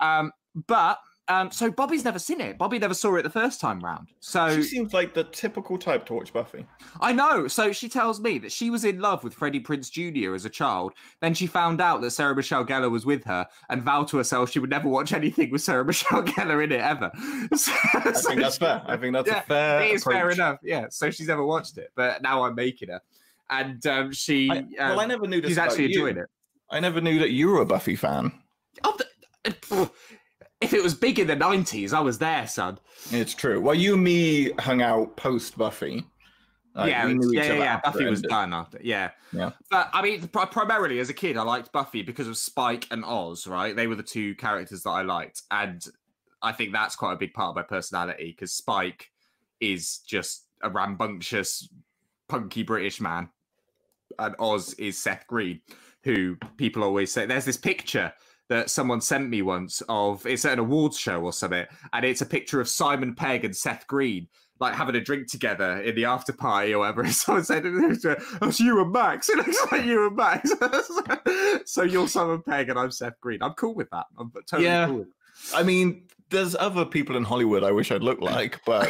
Um, 0.00 0.32
but 0.66 0.98
um, 1.28 1.50
so 1.52 1.70
Bobby's 1.70 2.04
never 2.04 2.18
seen 2.18 2.40
it. 2.40 2.58
Bobby 2.58 2.78
never 2.80 2.94
saw 2.94 3.14
it 3.14 3.22
the 3.22 3.30
first 3.30 3.60
time 3.60 3.80
round. 3.80 4.08
So 4.18 4.56
she 4.56 4.62
seems 4.64 4.92
like 4.92 5.14
the 5.14 5.24
typical 5.24 5.78
type 5.78 6.04
to 6.06 6.14
watch 6.14 6.32
Buffy. 6.32 6.66
I 7.00 7.12
know. 7.12 7.46
So 7.46 7.70
she 7.70 7.88
tells 7.88 8.20
me 8.20 8.38
that 8.38 8.50
she 8.50 8.70
was 8.70 8.84
in 8.84 9.00
love 9.00 9.22
with 9.22 9.32
Freddie 9.32 9.60
Prinze 9.60 9.88
Jr. 9.90 10.34
as 10.34 10.44
a 10.44 10.50
child. 10.50 10.94
Then 11.20 11.32
she 11.32 11.46
found 11.46 11.80
out 11.80 12.00
that 12.00 12.10
Sarah 12.10 12.34
Michelle 12.34 12.66
Gellar 12.66 12.90
was 12.90 13.06
with 13.06 13.22
her 13.24 13.46
and 13.70 13.82
vowed 13.82 14.08
to 14.08 14.16
herself 14.16 14.50
she 14.50 14.58
would 14.58 14.70
never 14.70 14.88
watch 14.88 15.12
anything 15.12 15.50
with 15.50 15.62
Sarah 15.62 15.84
Michelle 15.86 16.24
Gellar 16.24 16.62
in 16.64 16.72
it 16.72 16.80
ever. 16.80 17.10
So, 17.54 17.72
I 17.94 18.12
think 18.12 18.40
that's 18.40 18.58
fair. 18.58 18.82
I 18.86 18.96
think 18.96 19.12
that's 19.12 19.28
Yeah, 19.28 19.38
a 19.40 19.42
fair. 19.42 19.82
It 19.82 19.90
is 19.92 20.04
fair 20.04 20.30
enough. 20.30 20.58
Yeah. 20.62 20.86
So 20.90 21.10
she's 21.10 21.28
never 21.28 21.44
watched 21.44 21.78
it, 21.78 21.90
but 21.94 22.22
now 22.22 22.44
I'm 22.44 22.54
making 22.54 22.88
her. 22.88 23.00
And 23.50 23.86
um, 23.86 24.12
she, 24.12 24.50
I, 24.50 24.64
well, 24.78 25.00
I 25.00 25.02
um, 25.04 25.08
never 25.08 25.26
knew 25.26 25.40
this. 25.40 25.50
she's 25.50 25.56
about 25.58 25.70
actually 25.70 25.92
you. 25.92 26.06
enjoying 26.06 26.16
it. 26.18 26.26
I 26.70 26.80
never 26.80 27.00
knew 27.00 27.18
that 27.20 27.30
you 27.30 27.48
were 27.48 27.60
a 27.60 27.66
Buffy 27.66 27.94
fan. 27.96 28.32
Oh, 28.84 28.96
the- 28.96 29.90
if 30.62 30.72
it 30.72 30.82
was 30.82 30.94
big 30.94 31.18
in 31.18 31.26
the 31.26 31.36
90s, 31.36 31.92
I 31.92 32.00
was 32.00 32.18
there, 32.18 32.46
son. 32.46 32.78
It's 33.10 33.34
true. 33.34 33.60
Well, 33.60 33.74
you 33.74 33.94
and 33.94 34.04
me 34.04 34.52
hung 34.58 34.80
out 34.82 35.16
post 35.16 35.58
Buffy, 35.58 36.04
Like, 36.74 36.90
yeah, 36.90 37.06
we 37.06 37.14
knew 37.14 37.30
each 37.32 37.38
yeah, 37.38 37.52
yeah, 37.52 37.58
yeah. 37.58 37.80
Buffy 37.80 38.04
was 38.04 38.22
done 38.22 38.54
after. 38.54 38.78
Yeah. 38.82 39.10
Yeah. 39.32 39.50
But 39.70 39.90
I 39.92 40.02
mean, 40.02 40.28
pri- 40.28 40.46
primarily 40.46 41.00
as 41.00 41.08
a 41.10 41.14
kid, 41.14 41.36
I 41.36 41.42
liked 41.42 41.72
Buffy 41.72 42.02
because 42.02 42.28
of 42.28 42.36
Spike 42.36 42.86
and 42.90 43.04
Oz, 43.04 43.46
right? 43.46 43.74
They 43.74 43.86
were 43.86 43.96
the 43.96 44.02
two 44.02 44.34
characters 44.36 44.82
that 44.84 44.90
I 44.90 45.02
liked. 45.02 45.42
And 45.50 45.84
I 46.42 46.52
think 46.52 46.72
that's 46.72 46.96
quite 46.96 47.12
a 47.14 47.18
big 47.18 47.34
part 47.34 47.50
of 47.50 47.56
my 47.56 47.62
personality 47.62 48.32
because 48.36 48.52
Spike 48.52 49.10
is 49.60 49.98
just 49.98 50.46
a 50.62 50.70
rambunctious, 50.70 51.68
punky 52.28 52.62
British 52.62 53.00
man. 53.00 53.28
And 54.18 54.34
Oz 54.38 54.74
is 54.74 54.98
Seth 54.98 55.26
Green, 55.26 55.60
who 56.04 56.36
people 56.56 56.84
always 56.84 57.12
say 57.12 57.26
there's 57.26 57.46
this 57.46 57.56
picture 57.56 58.12
that 58.48 58.70
someone 58.70 59.00
sent 59.00 59.28
me 59.28 59.42
once 59.42 59.82
of 59.88 60.26
it's 60.26 60.44
at 60.44 60.54
an 60.54 60.58
awards 60.58 60.98
show 60.98 61.20
or 61.20 61.32
something, 61.32 61.66
and 61.92 62.04
it's 62.04 62.20
a 62.20 62.26
picture 62.26 62.60
of 62.60 62.68
Simon 62.68 63.14
Pegg 63.14 63.44
and 63.44 63.56
Seth 63.56 63.86
Green 63.86 64.28
like 64.62 64.74
having 64.74 64.94
a 64.94 65.00
drink 65.00 65.28
together 65.28 65.82
in 65.82 65.94
the 65.96 66.04
after 66.06 66.32
party 66.32 66.72
or 66.72 66.78
whatever. 66.78 67.02
And 67.04 67.12
someone 67.12 67.44
said, 67.44 67.64
"Oh, 67.66 68.48
it's 68.48 68.60
you 68.60 68.80
and 68.80 68.92
Max." 68.92 69.28
It 69.32 69.36
looks 69.36 69.72
like 69.72 69.84
you 69.84 70.06
and 70.06 70.16
Max. 70.16 70.52
so 71.70 71.82
you're 71.82 72.08
Simon 72.08 72.42
Pegg 72.42 72.70
and 72.70 72.78
I'm 72.78 72.90
Seth 72.90 73.20
Green. 73.20 73.42
I'm 73.42 73.52
cool 73.54 73.74
with 73.74 73.90
that. 73.90 74.06
I'm 74.18 74.32
totally 74.46 74.64
Yeah. 74.64 74.86
cool. 74.86 75.06
I 75.54 75.62
mean, 75.62 76.04
there's 76.30 76.54
other 76.54 76.84
people 76.84 77.16
in 77.16 77.24
Hollywood 77.24 77.64
I 77.64 77.72
wish 77.72 77.90
I'd 77.90 78.02
look 78.02 78.20
like, 78.20 78.60
but. 78.64 78.88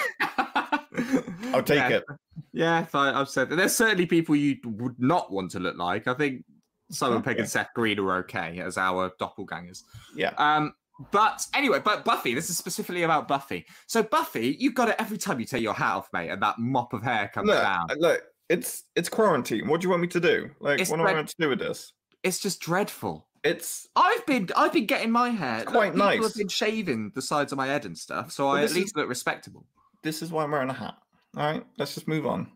I'll 1.55 1.62
take 1.62 1.78
yeah. 1.78 1.88
it. 1.88 2.05
Yeah, 2.53 2.86
I've 2.92 3.28
said 3.28 3.48
there's 3.48 3.74
certainly 3.74 4.07
people 4.07 4.36
you 4.36 4.57
would 4.64 5.00
not 5.00 5.32
want 5.32 5.50
to 5.53 5.61
look 5.61 5.76
like. 5.76 6.07
I 6.07 6.14
think 6.14 6.44
Simon 6.93 7.22
Pegg 7.22 7.38
and 7.38 7.49
Seth 7.49 7.68
Green 7.74 7.99
are 7.99 8.16
okay 8.18 8.61
as 8.61 8.76
our 8.78 9.11
doppelgangers. 9.20 9.82
Yeah. 10.14 10.32
Um, 10.38 10.74
but 11.11 11.45
anyway, 11.55 11.80
but 11.84 12.05
Buffy, 12.05 12.34
this 12.34 12.51
is 12.51 12.57
specifically 12.59 13.03
about 13.03 13.26
Buffy. 13.26 13.66
So 13.86 14.03
Buffy, 14.03 14.57
you've 14.61 14.74
got 14.74 14.88
it 14.88 14.97
every 14.99 15.18
time 15.18 15.40
you 15.40 15.47
take 15.47 15.62
your 15.62 15.74
hat 15.74 15.95
off, 15.97 16.09
mate, 16.12 16.28
and 16.30 16.40
that 16.43 16.59
mop 16.59 16.93
of 16.93 17.03
hair 17.03 17.30
comes 17.32 17.49
Look, 17.49 17.61
down. 17.62 17.86
look, 17.99 18.22
it's 18.49 18.84
it's 18.95 19.09
quarantine. 19.09 19.66
What 19.68 19.80
do 19.80 19.86
you 19.86 19.90
want 19.90 20.03
me 20.03 20.09
to 20.09 20.20
do? 20.20 20.51
Like, 20.61 20.80
It's 20.80 20.90
what 20.90 21.01
am 21.01 21.07
I 21.07 21.14
meant 21.14 21.28
to 21.28 21.34
do 21.40 21.49
with 21.49 21.59
this? 21.59 21.93
It's 22.22 22.38
just 22.38 22.61
dreadful. 22.61 23.26
It's 23.43 23.88
I've 23.97 24.24
been 24.26 24.49
I've 24.55 24.72
been 24.72 24.86
getting 24.86 25.11
my 25.11 25.30
hair. 25.30 25.64
Quite 25.64 25.97
nice. 25.97 26.22
have 26.22 26.34
been 26.34 26.47
shaving 26.49 27.11
the 27.14 27.22
sides 27.22 27.51
of 27.51 27.59
my 27.59 27.66
head 27.66 27.86
and 27.86 27.97
stuff, 27.99 28.30
so 28.30 28.47
Well, 28.47 28.57
I 28.57 28.59
at 28.59 28.62
this 28.62 28.70
is- 28.72 28.76
least 28.76 28.97
look 28.97 29.09
respectable. 29.09 29.66
this 30.05 30.22
is 30.22 30.30
why 30.30 30.45
I'm 30.45 30.51
wearing 30.53 30.68
a 30.70 30.74
hat. 30.74 30.95
All 31.36 31.43
right, 31.51 31.64
let's 31.78 31.95
just 31.95 32.07
move 32.07 32.26
on. 32.26 32.53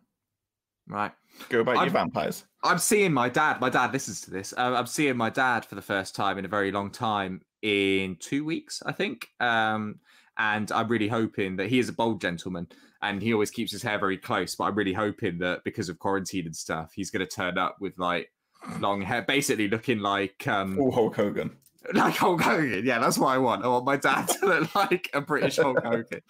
Right. 0.87 1.11
Go 1.49 1.61
about 1.61 1.73
your 1.75 1.81
I'm- 1.83 1.91
vampires. 1.93 2.45
I'm 2.63 2.79
seeing 2.79 3.13
my 3.13 3.29
dad. 3.29 3.61
My 3.61 3.69
dad 3.69 3.93
listens 3.93 4.21
to 4.21 4.31
this. 4.31 4.53
Um, 4.57 4.73
I'm 4.73 4.87
seeing 4.87 5.15
my 5.15 5.29
dad 5.29 5.63
for 5.63 5.75
the 5.75 5.81
first 5.81 6.15
time 6.15 6.37
in 6.37 6.45
a 6.45 6.49
very 6.49 6.71
long 6.71 6.91
time 6.91 7.41
in 7.61 8.17
two 8.19 8.43
weeks, 8.43 8.81
I 8.85 8.91
think. 8.91 9.29
Um, 9.39 9.99
and 10.37 10.71
I'm 10.71 10.87
really 10.87 11.07
hoping 11.07 11.55
that 11.57 11.67
he 11.67 11.79
is 11.79 11.89
a 11.89 11.93
bold 11.93 12.21
gentleman 12.21 12.67
and 13.01 13.21
he 13.21 13.33
always 13.33 13.51
keeps 13.51 13.71
his 13.71 13.83
hair 13.83 13.99
very 13.99 14.17
close. 14.17 14.55
But 14.55 14.65
I'm 14.65 14.75
really 14.75 14.93
hoping 14.93 15.37
that 15.39 15.63
because 15.63 15.89
of 15.89 15.99
quarantine 15.99 16.45
and 16.45 16.55
stuff, 16.55 16.91
he's 16.93 17.09
going 17.09 17.25
to 17.25 17.33
turn 17.35 17.57
up 17.57 17.77
with 17.79 17.97
like 17.97 18.31
long 18.79 19.01
hair, 19.01 19.21
basically 19.21 19.67
looking 19.67 19.99
like 19.99 20.47
um, 20.47 20.75
Full 20.75 20.91
Hulk 20.91 21.15
Hogan. 21.15 21.55
like 21.93 22.15
Hulk 22.15 22.41
Hogan. 22.41 22.85
Yeah, 22.85 22.99
that's 22.99 23.17
what 23.17 23.29
I 23.29 23.37
want. 23.37 23.63
I 23.63 23.67
want 23.67 23.85
my 23.85 23.97
dad 23.97 24.27
to 24.27 24.45
look 24.45 24.75
like 24.75 25.09
a 25.13 25.21
British 25.21 25.57
Hulk 25.57 25.83
Hogan. 25.83 26.21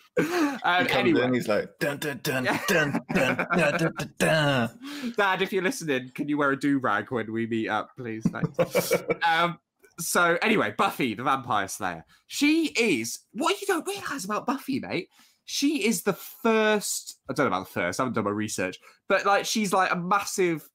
And 0.64 0.88
He 0.90 0.94
anyway, 0.94 1.24
in, 1.24 1.34
he's 1.34 1.48
like 1.48 1.78
dun 1.80 1.98
dun 1.98 2.20
dun 2.24 2.44
dun 2.46 2.60
dun 2.68 3.02
dun 3.14 3.48
dun 3.56 3.78
dun. 3.80 4.14
dun. 4.20 5.14
Dad, 5.18 5.42
if 5.42 5.52
you're 5.54 5.64
listening, 5.64 6.12
can 6.14 6.28
you 6.30 6.38
wear 6.38 6.52
a 6.52 6.60
do 6.60 6.80
rag 6.80 7.12
when 7.12 7.32
we 7.32 7.48
meet 7.48 7.70
up, 7.70 7.90
please? 7.98 8.24
Thanks. 8.30 8.94
um, 9.28 9.58
so 10.00 10.38
anyway, 10.42 10.74
Buffy 10.78 11.14
the 11.16 11.24
Vampire 11.24 11.68
Slayer. 11.68 12.06
She 12.28 12.68
is 12.68 13.20
what 13.32 13.60
you 13.60 13.68
don't 13.68 13.88
realize 13.88 14.26
about 14.26 14.46
Buffy, 14.46 14.80
mate. 14.80 15.10
She 15.46 15.86
is 15.88 16.04
the 16.04 16.14
first. 16.14 17.20
I 17.30 17.34
don't 17.34 17.46
know 17.46 17.56
about 17.58 17.68
the 17.68 17.72
first. 17.74 18.00
I 18.00 18.04
haven't 18.04 18.14
done 18.16 18.26
my 18.26 18.32
research, 18.32 18.78
but 19.08 19.26
like 19.26 19.46
she's 19.46 19.72
like 19.74 19.92
a 19.92 19.96
massive 19.96 20.68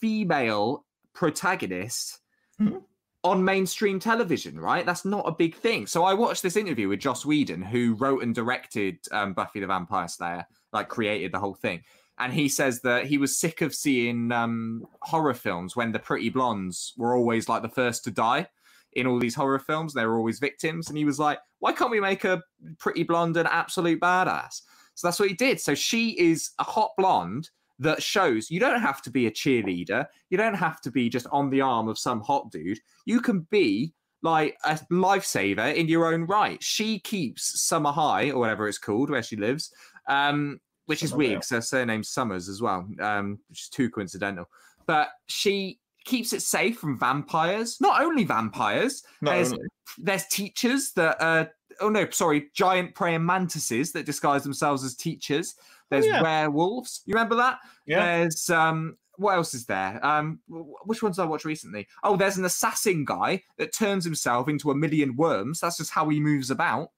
female 0.00 0.84
protagonist 1.14 2.18
Mhm. 2.60 2.82
On 3.22 3.44
mainstream 3.44 4.00
television. 4.00 4.58
Right? 4.58 4.86
That's 4.86 5.04
not 5.04 5.28
a 5.28 5.32
big 5.32 5.54
thing. 5.54 5.86
So 5.86 6.04
I 6.04 6.14
watched 6.14 6.42
this 6.42 6.56
interview 6.56 6.88
with 6.88 7.00
Joss 7.00 7.24
Whedon, 7.24 7.62
who 7.62 7.94
wrote 7.94 8.22
and 8.22 8.34
directed 8.34 8.98
um, 9.12 9.32
Buffy 9.32 9.60
the 9.60 9.66
Vampire 9.66 10.08
Slayer, 10.08 10.46
like 10.72 10.88
created 10.88 11.32
the 11.32 11.38
whole 11.38 11.54
thing 11.54 11.82
and 12.20 12.34
he 12.34 12.48
says 12.48 12.82
that 12.82 13.06
he 13.06 13.16
was 13.16 13.38
sick 13.38 13.62
of 13.62 13.74
seeing 13.74 14.30
um, 14.30 14.86
horror 15.00 15.34
films 15.34 15.74
when 15.74 15.90
the 15.90 15.98
pretty 15.98 16.28
blondes 16.28 16.92
were 16.98 17.16
always 17.16 17.48
like 17.48 17.62
the 17.62 17.68
first 17.68 18.04
to 18.04 18.10
die 18.10 18.46
in 18.92 19.06
all 19.06 19.18
these 19.18 19.34
horror 19.34 19.58
films. 19.58 19.94
They 19.94 20.04
were 20.04 20.18
always 20.18 20.38
victims, 20.38 20.88
and 20.88 20.98
he 20.98 21.06
was 21.06 21.18
like, 21.18 21.38
"Why 21.60 21.72
can't 21.72 21.90
we 21.90 21.98
make 21.98 22.24
a 22.24 22.42
pretty 22.78 23.04
blonde 23.04 23.38
an 23.38 23.46
absolute 23.46 24.00
badass?" 24.00 24.60
So 24.94 25.06
that's 25.06 25.18
what 25.18 25.30
he 25.30 25.34
did. 25.34 25.60
So 25.60 25.74
she 25.74 26.10
is 26.20 26.50
a 26.58 26.64
hot 26.64 26.90
blonde 26.98 27.48
that 27.80 28.02
shows 28.02 28.50
you 28.50 28.60
don't 28.60 28.80
have 28.80 29.02
to 29.02 29.10
be 29.10 29.26
a 29.26 29.30
cheerleader. 29.30 30.06
You 30.28 30.36
don't 30.36 30.54
have 30.54 30.80
to 30.82 30.90
be 30.90 31.08
just 31.08 31.26
on 31.32 31.50
the 31.50 31.62
arm 31.62 31.88
of 31.88 31.98
some 31.98 32.20
hot 32.20 32.50
dude. 32.52 32.78
You 33.06 33.20
can 33.20 33.46
be 33.50 33.92
like 34.22 34.56
a 34.64 34.74
lifesaver 34.92 35.74
in 35.74 35.88
your 35.88 36.12
own 36.12 36.26
right. 36.26 36.62
She 36.62 36.98
keeps 36.98 37.62
Summer 37.62 37.90
High 37.90 38.30
or 38.30 38.38
whatever 38.38 38.68
it's 38.68 38.78
called 38.78 39.10
where 39.10 39.22
she 39.22 39.36
lives. 39.36 39.72
Um, 40.06 40.60
which 40.86 41.02
is 41.02 41.14
weird 41.14 41.36
because 41.36 41.50
her 41.50 41.60
surname's 41.60 42.08
Summers 42.08 42.48
as 42.48 42.60
well, 42.60 42.86
um, 43.00 43.38
which 43.48 43.62
is 43.62 43.68
too 43.68 43.88
coincidental. 43.88 44.46
But 44.86 45.08
she 45.28 45.78
keeps 46.04 46.32
it 46.32 46.42
safe 46.42 46.78
from 46.78 46.98
vampires. 46.98 47.80
Not 47.80 48.02
only 48.02 48.24
vampires, 48.24 49.04
Not 49.20 49.34
there's 49.34 49.52
only. 49.52 49.68
there's 49.98 50.26
teachers 50.26 50.92
that 50.92 51.20
uh 51.22 51.46
oh 51.80 51.88
no, 51.88 52.08
sorry, 52.10 52.50
giant 52.54 52.94
praying 52.94 53.24
mantises 53.24 53.92
that 53.92 54.04
disguise 54.04 54.42
themselves 54.42 54.84
as 54.84 54.94
teachers. 54.96 55.54
There's 55.90 56.06
yeah. 56.06 56.22
werewolves. 56.22 57.02
You 57.04 57.14
remember 57.14 57.36
that? 57.36 57.58
Yeah. 57.86 58.04
There's 58.04 58.48
um 58.50 58.96
what 59.16 59.34
else 59.34 59.52
is 59.54 59.66
there? 59.66 60.04
Um 60.04 60.40
which 60.48 61.02
ones 61.02 61.16
did 61.16 61.22
I 61.22 61.26
watch 61.26 61.44
recently? 61.44 61.86
Oh, 62.02 62.16
there's 62.16 62.38
an 62.38 62.44
assassin 62.44 63.04
guy 63.04 63.42
that 63.58 63.74
turns 63.74 64.04
himself 64.04 64.48
into 64.48 64.70
a 64.70 64.74
million 64.74 65.16
worms. 65.16 65.60
That's 65.60 65.78
just 65.78 65.90
how 65.90 66.08
he 66.08 66.20
moves 66.20 66.50
about. 66.50 66.90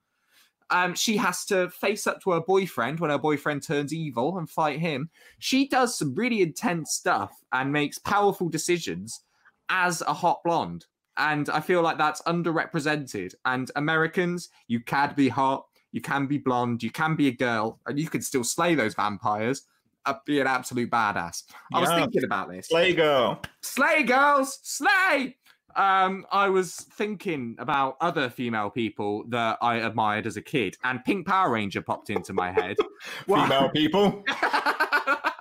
Um, 0.70 0.94
she 0.94 1.18
has 1.18 1.44
to 1.46 1.68
face 1.68 2.06
up 2.06 2.22
to 2.22 2.30
her 2.30 2.40
boyfriend 2.40 2.98
when 2.98 3.10
her 3.10 3.18
boyfriend 3.18 3.62
turns 3.62 3.92
evil 3.92 4.38
and 4.38 4.48
fight 4.48 4.78
him. 4.80 5.10
She 5.38 5.68
does 5.68 5.98
some 5.98 6.14
really 6.14 6.40
intense 6.40 6.94
stuff 6.94 7.30
and 7.52 7.70
makes 7.70 7.98
powerful 7.98 8.48
decisions 8.48 9.20
as 9.68 10.00
a 10.00 10.14
hot 10.14 10.40
blonde. 10.44 10.86
And 11.18 11.50
I 11.50 11.60
feel 11.60 11.82
like 11.82 11.98
that's 11.98 12.22
underrepresented. 12.22 13.34
And 13.44 13.70
Americans, 13.76 14.48
you 14.66 14.80
can 14.80 15.12
be 15.14 15.28
hot, 15.28 15.66
you 15.92 16.00
can 16.00 16.26
be 16.26 16.38
blonde, 16.38 16.82
you 16.82 16.90
can 16.90 17.14
be 17.14 17.28
a 17.28 17.32
girl, 17.32 17.78
and 17.86 17.98
you 17.98 18.08
can 18.08 18.22
still 18.22 18.44
slay 18.44 18.74
those 18.74 18.94
vampires. 18.94 19.62
Uh, 20.04 20.14
be 20.26 20.40
an 20.40 20.48
absolute 20.48 20.90
badass. 20.90 21.44
I 21.72 21.78
was 21.78 21.88
thinking 21.90 22.24
about 22.24 22.50
this. 22.50 22.66
Slay 22.66 22.92
girl. 22.92 23.40
Slay 23.60 24.02
girls, 24.02 24.58
slay. 24.64 25.36
Um, 25.76 26.26
I 26.32 26.48
was 26.48 26.74
thinking 26.74 27.56
about 27.58 27.96
other 28.00 28.28
female 28.28 28.68
people 28.68 29.24
that 29.28 29.58
I 29.62 29.76
admired 29.76 30.26
as 30.26 30.36
a 30.36 30.42
kid, 30.42 30.76
and 30.84 31.04
Pink 31.04 31.26
Power 31.26 31.52
Ranger 31.52 31.82
popped 31.82 32.10
into 32.10 32.32
my 32.32 32.50
head. 32.50 32.76
Female 33.26 33.70
people. 33.70 34.24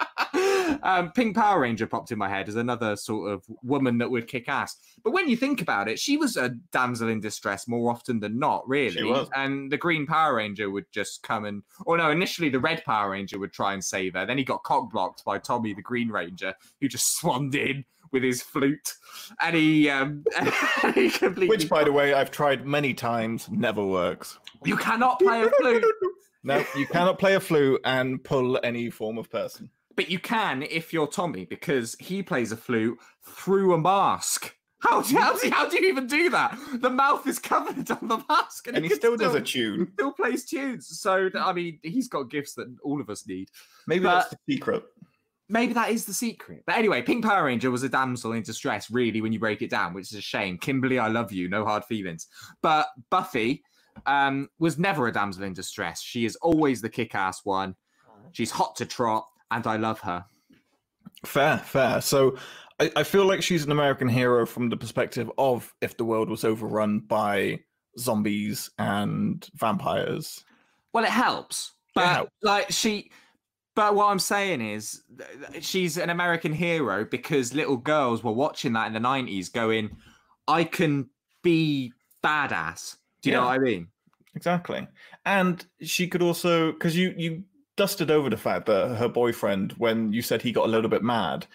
um, 0.84 1.11
Pink 1.11 1.36
Power 1.36 1.59
Ranger 1.61 1.88
popped 1.88 2.11
in 2.11 2.17
my 2.17 2.30
head 2.30 2.49
as 2.49 2.55
another 2.55 2.95
sort 2.95 3.32
of 3.32 3.43
woman 3.63 3.97
that 3.99 4.09
would 4.09 4.28
kick 4.28 4.47
ass. 4.47 4.76
But 5.03 5.11
when 5.11 5.30
you 5.30 5.38
think 5.38 5.61
about 5.61 5.88
it, 5.88 5.99
she 5.99 6.17
was 6.17 6.38
a 6.38 6.49
damsel 6.72 7.09
in 7.09 7.19
distress 7.19 7.67
more 7.67 7.91
often 7.91 8.19
than 8.19 8.39
not, 8.39 8.67
really. 8.67 9.03
was. 9.03 9.30
And 9.36 9.72
the 9.72 9.78
Green 9.78 10.05
Power 10.05 10.36
Ranger 10.36 10.69
would 10.69 10.86
just 10.91 11.24
come 11.24 11.45
and, 11.45 11.63
or 11.86 11.97
no, 11.97 12.11
initially 12.11 12.49
the 12.49 12.59
Red 12.59 12.84
Power 12.86 13.11
Ranger 13.11 13.39
would 13.39 13.53
try 13.53 13.74
and 13.74 13.84
save 13.84 14.13
her. 14.13 14.26
Then 14.26 14.38
he 14.38 14.43
got 14.43 14.63
cock 14.63 14.91
blocked 14.91 15.24
by 15.26 15.38
Tommy 15.38 15.74
the 15.74 15.82
Green 15.82 16.09
Ranger, 16.09 16.53
who 16.80 16.88
just 16.88 17.17
swanned 17.17 17.55
in 17.55 17.86
with 18.11 18.24
his 18.24 18.41
flute, 18.41 18.95
and 19.39 19.55
he, 19.55 19.89
um, 19.89 20.26
he 20.95 21.09
completely. 21.09 21.47
Which, 21.47 21.69
by 21.69 21.86
the 21.86 21.93
way, 21.93 22.13
I've 22.13 22.30
tried 22.30 22.65
many 22.65 22.93
times, 22.93 23.49
never 23.49 23.86
works. 23.86 24.38
you 24.65 24.76
cannot 24.76 25.19
play 25.19 25.43
a 25.43 25.49
flute. 25.49 25.86
No, 26.43 26.65
you 26.76 26.88
cannot 26.88 27.19
play 27.19 27.36
a 27.36 27.39
flute 27.39 27.82
and 27.86 28.24
pull 28.24 28.59
any 28.63 28.89
form 28.89 29.19
of 29.19 29.30
person. 29.30 29.69
But 29.96 30.10
you 30.10 30.20
can 30.20 30.64
if 30.64 30.94
you're 30.94 31.08
Tommy 31.08 31.46
because 31.46 31.96
he 32.00 32.24
plays 32.24 32.52
a 32.52 32.58
flute 32.58 32.98
through 33.24 33.74
a 33.74 33.78
mask. 33.78 34.56
How 34.80 35.02
do, 35.04 35.16
how, 35.16 35.38
do, 35.38 35.50
how 35.52 35.70
do 35.70 35.80
you 35.80 35.89
even 35.89 36.08
do 36.08 36.30
that? 36.32 36.58
The 36.76 36.89
mouth 36.89 37.28
is 37.28 37.38
covered 37.38 37.92
on 37.92 38.08
the 38.08 38.24
mask, 38.28 38.66
and, 38.66 38.76
And 38.76 38.84
he 38.84 38.89
can 38.89 38.98
still 38.98 39.16
does 39.16 39.36
a 39.36 39.39
he 39.39 39.46
tune. 39.46 39.92
still 39.94 40.12
plays 40.12 40.46
tunes. 40.46 40.88
So 41.00 41.30
I 41.39 41.54
mean, 41.54 41.80
he's 41.84 42.08
got 42.08 42.32
gifts 42.32 42.56
that 42.56 42.74
all 42.84 43.00
of 43.00 43.10
us 43.10 43.28
need. 43.28 43.50
Maybe 43.86 44.06
But- 44.06 44.16
that's 44.16 44.30
the 44.32 44.54
secret. 44.56 44.84
Maybe 45.50 45.74
that 45.74 45.92
is 45.92 46.06
the 46.06 46.14
secret. 46.14 46.64
But 46.66 46.78
anyway, 46.78 47.02
Pink 47.02 47.26
Power 47.26 47.44
Ranger 47.44 47.70
was 47.72 47.84
a 47.84 47.89
damsel 47.89 48.32
in 48.32 48.42
distress, 48.42 48.89
really, 48.89 49.20
when 49.20 49.34
you 49.34 49.39
break 49.39 49.62
it 49.62 49.70
down, 49.70 49.94
which 49.94 50.10
is 50.10 50.18
a 50.18 50.22
shame. 50.22 50.58
Kimberly, 50.58 50.98
I 50.98 51.10
love 51.10 51.34
you, 51.34 51.50
no 51.50 51.66
hard 51.66 51.84
feelings. 51.84 52.28
But 52.62 52.88
Buffy 53.10 53.62
um, 54.06 54.48
was 54.60 54.80
never 54.80 55.08
a 55.08 55.12
damsel 55.12 55.44
in 55.44 55.54
distress. 55.54 56.02
She 56.02 56.24
is 56.24 56.38
always 56.38 56.80
the 56.82 56.88
kick 56.89 57.16
ass 57.16 57.42
one. 57.44 57.76
She's 58.32 58.50
hot 58.50 58.78
to 58.78 58.86
trot, 58.86 59.28
and 59.52 59.68
I 59.68 59.78
love 59.78 59.99
her. 60.02 60.26
Fair, 61.26 61.60
fair. 61.60 62.02
So 62.02 62.38
I, 62.80 62.91
I 62.95 63.04
feel 63.04 63.26
like 63.26 63.43
she's 63.43 63.64
an 63.64 63.72
American 63.72 64.10
hero 64.10 64.45
from 64.45 64.70
the 64.70 64.78
perspective 64.78 65.32
of 65.38 65.74
if 65.82 65.97
the 65.97 66.06
world 66.06 66.30
was 66.30 66.43
overrun 66.43 66.99
by 66.99 67.60
zombies 67.99 68.70
and 68.80 69.47
vampires. 69.54 70.43
Well, 70.93 71.04
it 71.04 71.12
helps, 71.12 71.74
but 71.93 72.08
helps. 72.08 72.32
like 72.41 72.72
she, 72.72 73.12
But 73.76 73.95
what 73.95 74.08
I'm 74.08 74.20
saying 74.20 74.62
is, 74.62 75.04
she's 75.60 75.97
an 75.97 76.10
American 76.10 76.54
hero 76.54 77.06
because 77.06 77.54
little 77.54 77.78
girls 77.78 78.24
were 78.24 78.32
watching 78.32 78.74
that 78.74 78.88
in 78.88 78.93
the 78.93 78.99
90s 78.99 79.52
going, 79.52 79.95
I 80.47 80.64
can 80.64 81.10
be 81.43 81.93
badass. 82.24 82.97
Do 83.22 83.30
you 83.30 83.36
know 83.36 83.45
what 83.45 83.52
I 83.54 83.60
mean? 83.60 83.88
Exactly. 84.36 84.88
And 85.26 85.66
she 85.82 86.08
could 86.08 86.22
also 86.22 86.72
because 86.72 86.95
you 86.97 87.14
you 87.18 87.43
dusted 87.82 88.11
over 88.11 88.29
the 88.29 88.38
fact 88.38 88.67
that 88.67 88.95
her 88.97 89.09
boyfriend, 89.09 89.71
when 89.79 90.13
you 90.13 90.21
said 90.21 90.39
he 90.39 90.51
got 90.51 90.67
a 90.67 90.69
little 90.69 90.88
bit 90.88 91.01
mad, 91.01 91.47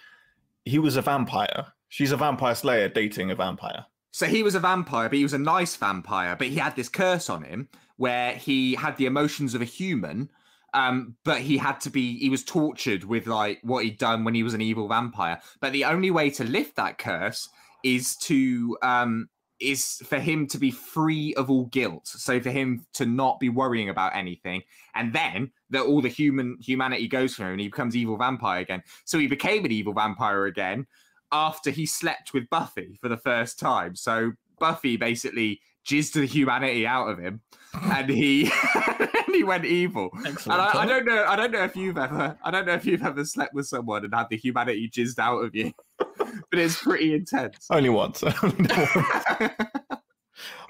he 0.65 0.81
was 0.81 0.97
a 0.97 1.01
vampire. 1.01 1.67
She's 1.89 2.11
a 2.11 2.17
vampire 2.17 2.57
slayer 2.57 2.89
dating 2.89 3.31
a 3.31 3.37
vampire. 3.37 3.87
So 4.11 4.27
he 4.27 4.43
was 4.43 4.57
a 4.57 4.59
vampire, 4.59 5.09
but 5.09 5.19
he 5.19 5.23
was 5.23 5.35
a 5.35 5.39
nice 5.39 5.77
vampire, 5.77 6.35
but 6.35 6.49
he 6.49 6.57
had 6.57 6.75
this 6.75 6.89
curse 6.89 7.31
on 7.31 7.45
him 7.45 7.69
where 7.97 8.33
he 8.33 8.75
had 8.75 8.97
the 8.97 9.07
emotions 9.07 9.55
of 9.55 9.63
a 9.63 9.67
human. 9.67 10.29
Um, 10.75 11.15
but 11.23 11.43
he 11.43 11.59
had 11.59 11.79
to 11.83 11.91
be 11.91 12.19
he 12.19 12.29
was 12.29 12.43
tortured 12.43 13.05
with 13.05 13.29
like 13.29 13.61
what 13.63 13.85
he'd 13.85 13.99
done 13.99 14.25
when 14.25 14.35
he 14.35 14.43
was 14.43 14.53
an 14.55 14.61
evil 14.61 14.89
vampire. 14.89 15.41
But 15.61 15.73
the 15.73 15.85
only 15.85 16.11
way 16.11 16.31
to 16.31 16.43
lift 16.43 16.75
that 16.75 16.99
curse 16.99 17.49
is 17.85 18.17
to 18.17 18.77
um 18.83 19.29
is 19.61 20.03
for 20.05 20.19
him 20.19 20.49
to 20.49 20.59
be 20.59 20.73
free 20.73 21.35
of 21.35 21.51
all 21.51 21.67
guilt. 21.67 22.09
So 22.09 22.41
for 22.41 22.51
him 22.51 22.85
to 22.95 23.07
not 23.07 23.39
be 23.39 23.49
worrying 23.49 23.91
about 23.91 24.17
anything, 24.17 24.65
and 24.97 25.13
then 25.13 25.53
that 25.71 25.83
all 25.83 26.01
the 26.01 26.09
human 26.09 26.59
humanity 26.61 27.09
goes 27.09 27.35
for 27.35 27.45
him 27.45 27.53
and 27.53 27.61
he 27.61 27.69
becomes 27.69 27.97
evil 27.97 28.17
vampire 28.17 28.61
again. 28.61 28.83
So 29.05 29.19
he 29.19 29.27
became 29.27 29.65
an 29.65 29.73
evil 29.73 29.93
vampire 29.93 30.47
again 30.47 30.87
after 31.33 31.71
he 31.71 31.87
slept 31.87 32.33
with 32.33 32.49
Buffy 32.51 32.99
for 33.01 33.09
the 33.09 33.17
first 33.17 33.59
time. 33.59 33.97
So 33.97 34.33
Buffy 34.59 34.97
basically 34.97 35.61
jizzed 35.87 36.15
the 36.15 36.27
humanity 36.27 36.87
out 36.87 37.09
of 37.09 37.19
him, 37.19 37.41
and 37.75 38.09
he 38.09 38.51
and 38.99 39.35
he 39.35 39.45
went 39.45 39.65
evil. 39.65 40.11
Excellent. 40.27 40.61
And 40.61 40.79
I, 40.79 40.83
I 40.83 40.87
don't 40.87 41.05
know. 41.05 41.25
I 41.27 41.37
don't 41.37 41.53
know 41.53 41.65
if 41.65 41.77
you've 41.77 41.99
ever. 41.99 42.37
I 42.43 42.51
don't 42.51 42.67
know 42.67 42.75
if 42.75 42.85
you've 42.85 43.05
ever 43.05 43.25
slept 43.25 43.55
with 43.55 43.67
someone 43.67 44.05
and 44.05 44.15
had 44.15 44.29
the 44.31 44.37
humanity 44.37 44.89
jizzed 44.89 45.19
out 45.19 45.39
of 45.39 45.55
you, 45.55 45.73
but 45.99 46.09
it's 46.53 46.83
pretty 46.83 47.15
intense. 47.15 47.67
Only 47.71 47.91
once. 47.91 48.23
Only 48.43 48.67
once. 48.69 49.53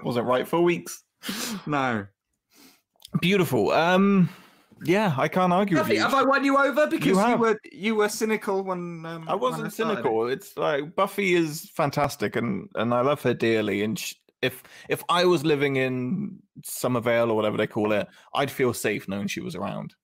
Wasn't 0.03 0.27
right 0.27 0.47
for 0.47 0.61
weeks. 0.61 1.03
no, 1.67 2.07
Beautiful. 3.21 3.73
Um, 3.73 4.29
yeah, 4.85 5.15
I 5.17 5.29
can't 5.29 5.53
argue 5.53 5.79
with 5.79 5.89
you. 5.89 6.01
have 6.01 6.15
I 6.15 6.23
won 6.23 6.45
you 6.45 6.57
over 6.59 6.87
because 6.87 7.07
you, 7.07 7.17
have. 7.19 7.41
were 7.41 7.59
you 7.73 7.95
were 7.95 8.09
cynical 8.09 8.63
when 8.63 9.05
um, 9.07 9.25
I 9.29 9.35
wasn't 9.35 9.73
started? 9.73 9.95
cynical. 10.03 10.29
It's 10.29 10.57
like 10.57 10.95
Buffy 10.95 11.35
is 11.35 11.71
fantastic, 11.71 12.37
and 12.37 12.69
and 12.75 12.93
I 12.93 13.01
love 13.01 13.23
her 13.23 13.35
dearly. 13.35 13.83
And 13.83 13.99
sh- 13.99 14.15
if 14.43 14.63
if 14.89 15.03
I 15.09 15.25
was 15.25 15.45
living 15.45 15.77
in 15.77 16.39
Somervale 16.63 17.31
or 17.31 17.35
whatever 17.35 17.57
they 17.57 17.67
call 17.67 17.93
it, 17.93 18.07
I'd 18.35 18.51
feel 18.51 18.75
safe 18.75 19.09
knowing 19.09 19.29
she 19.29 19.41
was 19.41 19.55
around. 19.55 19.95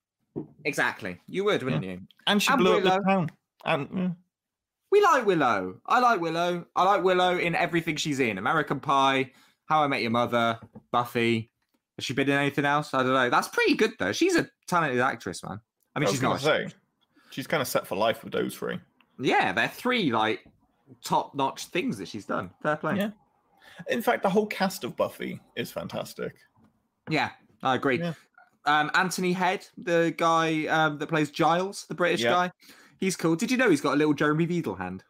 Exactly, 0.65 1.21
you 1.29 1.45
would, 1.45 1.63
wouldn't 1.63 1.85
you? 1.85 2.01
And 2.27 2.43
she 2.43 2.51
And 2.53 2.59
blew 2.61 2.79
up 2.79 2.83
the 2.83 2.99
town. 3.07 3.31
And 3.67 3.91
mm, 3.91 4.17
We 4.91 5.03
like 5.03 5.27
Willow. 5.27 5.81
I 5.87 6.01
like 6.01 6.21
Willow. 6.21 6.65
I 6.75 6.85
like 6.85 7.05
Willow 7.05 7.37
in 7.39 7.55
everything 7.55 7.97
she's 7.97 8.19
in. 8.21 8.39
American 8.39 8.81
Pie, 8.81 9.31
How 9.67 9.83
I 9.83 9.87
Met 9.89 10.01
Your 10.01 10.11
Mother, 10.11 10.59
Buffy. 10.91 11.52
Has 12.03 12.07
she 12.07 12.15
been 12.15 12.29
in 12.29 12.37
anything 12.37 12.65
else? 12.65 12.95
I 12.95 13.05
don't 13.05 13.13
know. 13.13 13.31
That's 13.31 13.47
pretty 13.47 13.75
good 13.75 13.93
though. 13.97 14.11
She's 14.11 14.35
a 14.35 14.49
talented 14.67 14.99
actress, 14.99 15.45
man. 15.45 15.61
I 15.95 16.01
mean, 16.01 16.09
I 16.09 16.11
she's 16.11 16.21
not. 16.21 16.41
say 16.41 16.67
she's 17.31 17.47
kind 17.47 17.61
of 17.61 17.69
set 17.69 17.87
for 17.87 17.95
life 17.95 18.25
with 18.25 18.33
those 18.33 18.57
three. 18.57 18.81
Yeah, 19.21 19.53
they're 19.53 19.69
three 19.69 20.11
like 20.11 20.45
top-notch 21.05 21.67
things 21.67 21.99
that 21.99 22.09
she's 22.09 22.27
done. 22.27 22.51
Fair 22.61 22.75
play. 22.75 22.97
Yeah. 22.97 23.11
In 23.89 24.03
fact, 24.03 24.25
the 24.25 24.29
whole 24.29 24.47
cast 24.47 24.83
of 24.83 24.97
Buffy 24.97 25.41
is 25.55 25.71
fantastic. 25.71 26.35
Yeah, 27.09 27.31
I 27.63 27.77
agree. 27.77 28.01
Yeah. 28.01 28.15
Um, 28.67 28.91
Anthony 28.95 29.33
Head, 29.33 29.65
the 29.79 30.13
guy 30.19 30.67
um, 30.67 30.99
that 30.99 31.07
plays 31.07 31.31
Giles, 31.31 31.87
the 31.89 31.95
British 31.95 32.25
guy, 32.25 32.51
he's 32.99 33.15
cool. 33.15 33.37
Did 33.37 33.53
you 33.53 33.57
know 33.57 33.71
he's 33.71 33.81
got 33.81 33.95
a 33.95 33.97
little 33.97 34.13
Jeremy 34.13 34.47
Beadle 34.47 34.75
hand? 34.75 35.05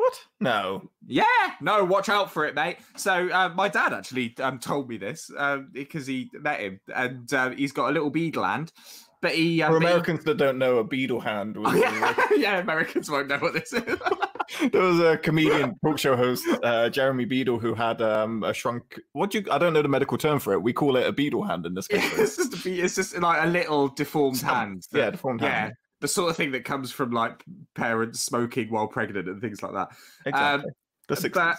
What? 0.00 0.14
No. 0.40 0.90
Yeah, 1.06 1.24
no, 1.60 1.84
watch 1.84 2.08
out 2.08 2.30
for 2.32 2.46
it, 2.46 2.54
mate. 2.54 2.78
So 2.96 3.28
uh, 3.28 3.50
my 3.54 3.68
dad 3.68 3.92
actually 3.92 4.34
um, 4.40 4.58
told 4.58 4.88
me 4.88 4.96
this 4.96 5.30
um, 5.36 5.68
because 5.72 6.06
he 6.06 6.30
met 6.32 6.60
him, 6.60 6.80
and 6.94 7.30
uh, 7.34 7.50
he's 7.50 7.72
got 7.72 7.90
a 7.90 7.92
little 7.92 8.08
beadle 8.08 8.44
hand. 8.44 8.72
But 9.20 9.32
he, 9.34 9.60
um, 9.60 9.74
For 9.74 9.80
but 9.80 9.86
he- 9.86 9.92
Americans 9.92 10.24
that 10.24 10.38
don't 10.38 10.56
know, 10.56 10.78
a 10.78 10.84
beadle 10.84 11.20
hand 11.20 11.54
was 11.58 11.74
Oh, 11.74 11.76
yeah, 11.76 12.14
yeah, 12.36 12.58
Americans 12.60 13.10
won't 13.10 13.28
know 13.28 13.36
what 13.36 13.52
this 13.52 13.74
is. 13.74 13.82
there 14.72 14.80
was 14.82 15.00
a 15.00 15.18
comedian 15.18 15.74
talk 15.84 15.98
show 15.98 16.16
host, 16.16 16.44
uh, 16.62 16.88
Jeremy 16.88 17.26
Beadle, 17.26 17.58
who 17.58 17.74
had 17.74 18.00
um, 18.00 18.42
a 18.42 18.54
shrunk. 18.54 18.98
What 19.12 19.32
do 19.32 19.40
you? 19.40 19.44
I 19.50 19.58
don't 19.58 19.74
know 19.74 19.82
the 19.82 19.88
medical 19.88 20.16
term 20.16 20.38
for 20.38 20.54
it. 20.54 20.62
We 20.62 20.72
call 20.72 20.96
it 20.96 21.06
a 21.06 21.12
beadle 21.12 21.42
hand 21.44 21.66
in 21.66 21.74
this 21.74 21.88
country. 21.88 22.22
it's 22.22 22.36
just 22.36 22.66
a 22.66 22.70
it's 22.72 22.94
just 22.94 23.18
like 23.18 23.42
a 23.44 23.46
little 23.48 23.88
deformed 23.88 24.38
Stump. 24.38 24.54
hand. 24.54 24.86
yeah, 24.92 25.04
that- 25.04 25.10
deformed 25.12 25.42
yeah, 25.42 25.60
hand. 25.60 25.74
The 26.00 26.08
sort 26.08 26.30
of 26.30 26.36
thing 26.36 26.52
that 26.52 26.64
comes 26.64 26.90
from 26.90 27.10
like 27.10 27.44
parents 27.74 28.20
smoking 28.20 28.70
while 28.70 28.88
pregnant 28.88 29.28
and 29.28 29.40
things 29.40 29.62
like 29.62 29.72
that. 29.72 29.88
Exactly. 30.26 30.70
the 31.08 31.14
60s. 31.14 31.32
but 31.32 31.58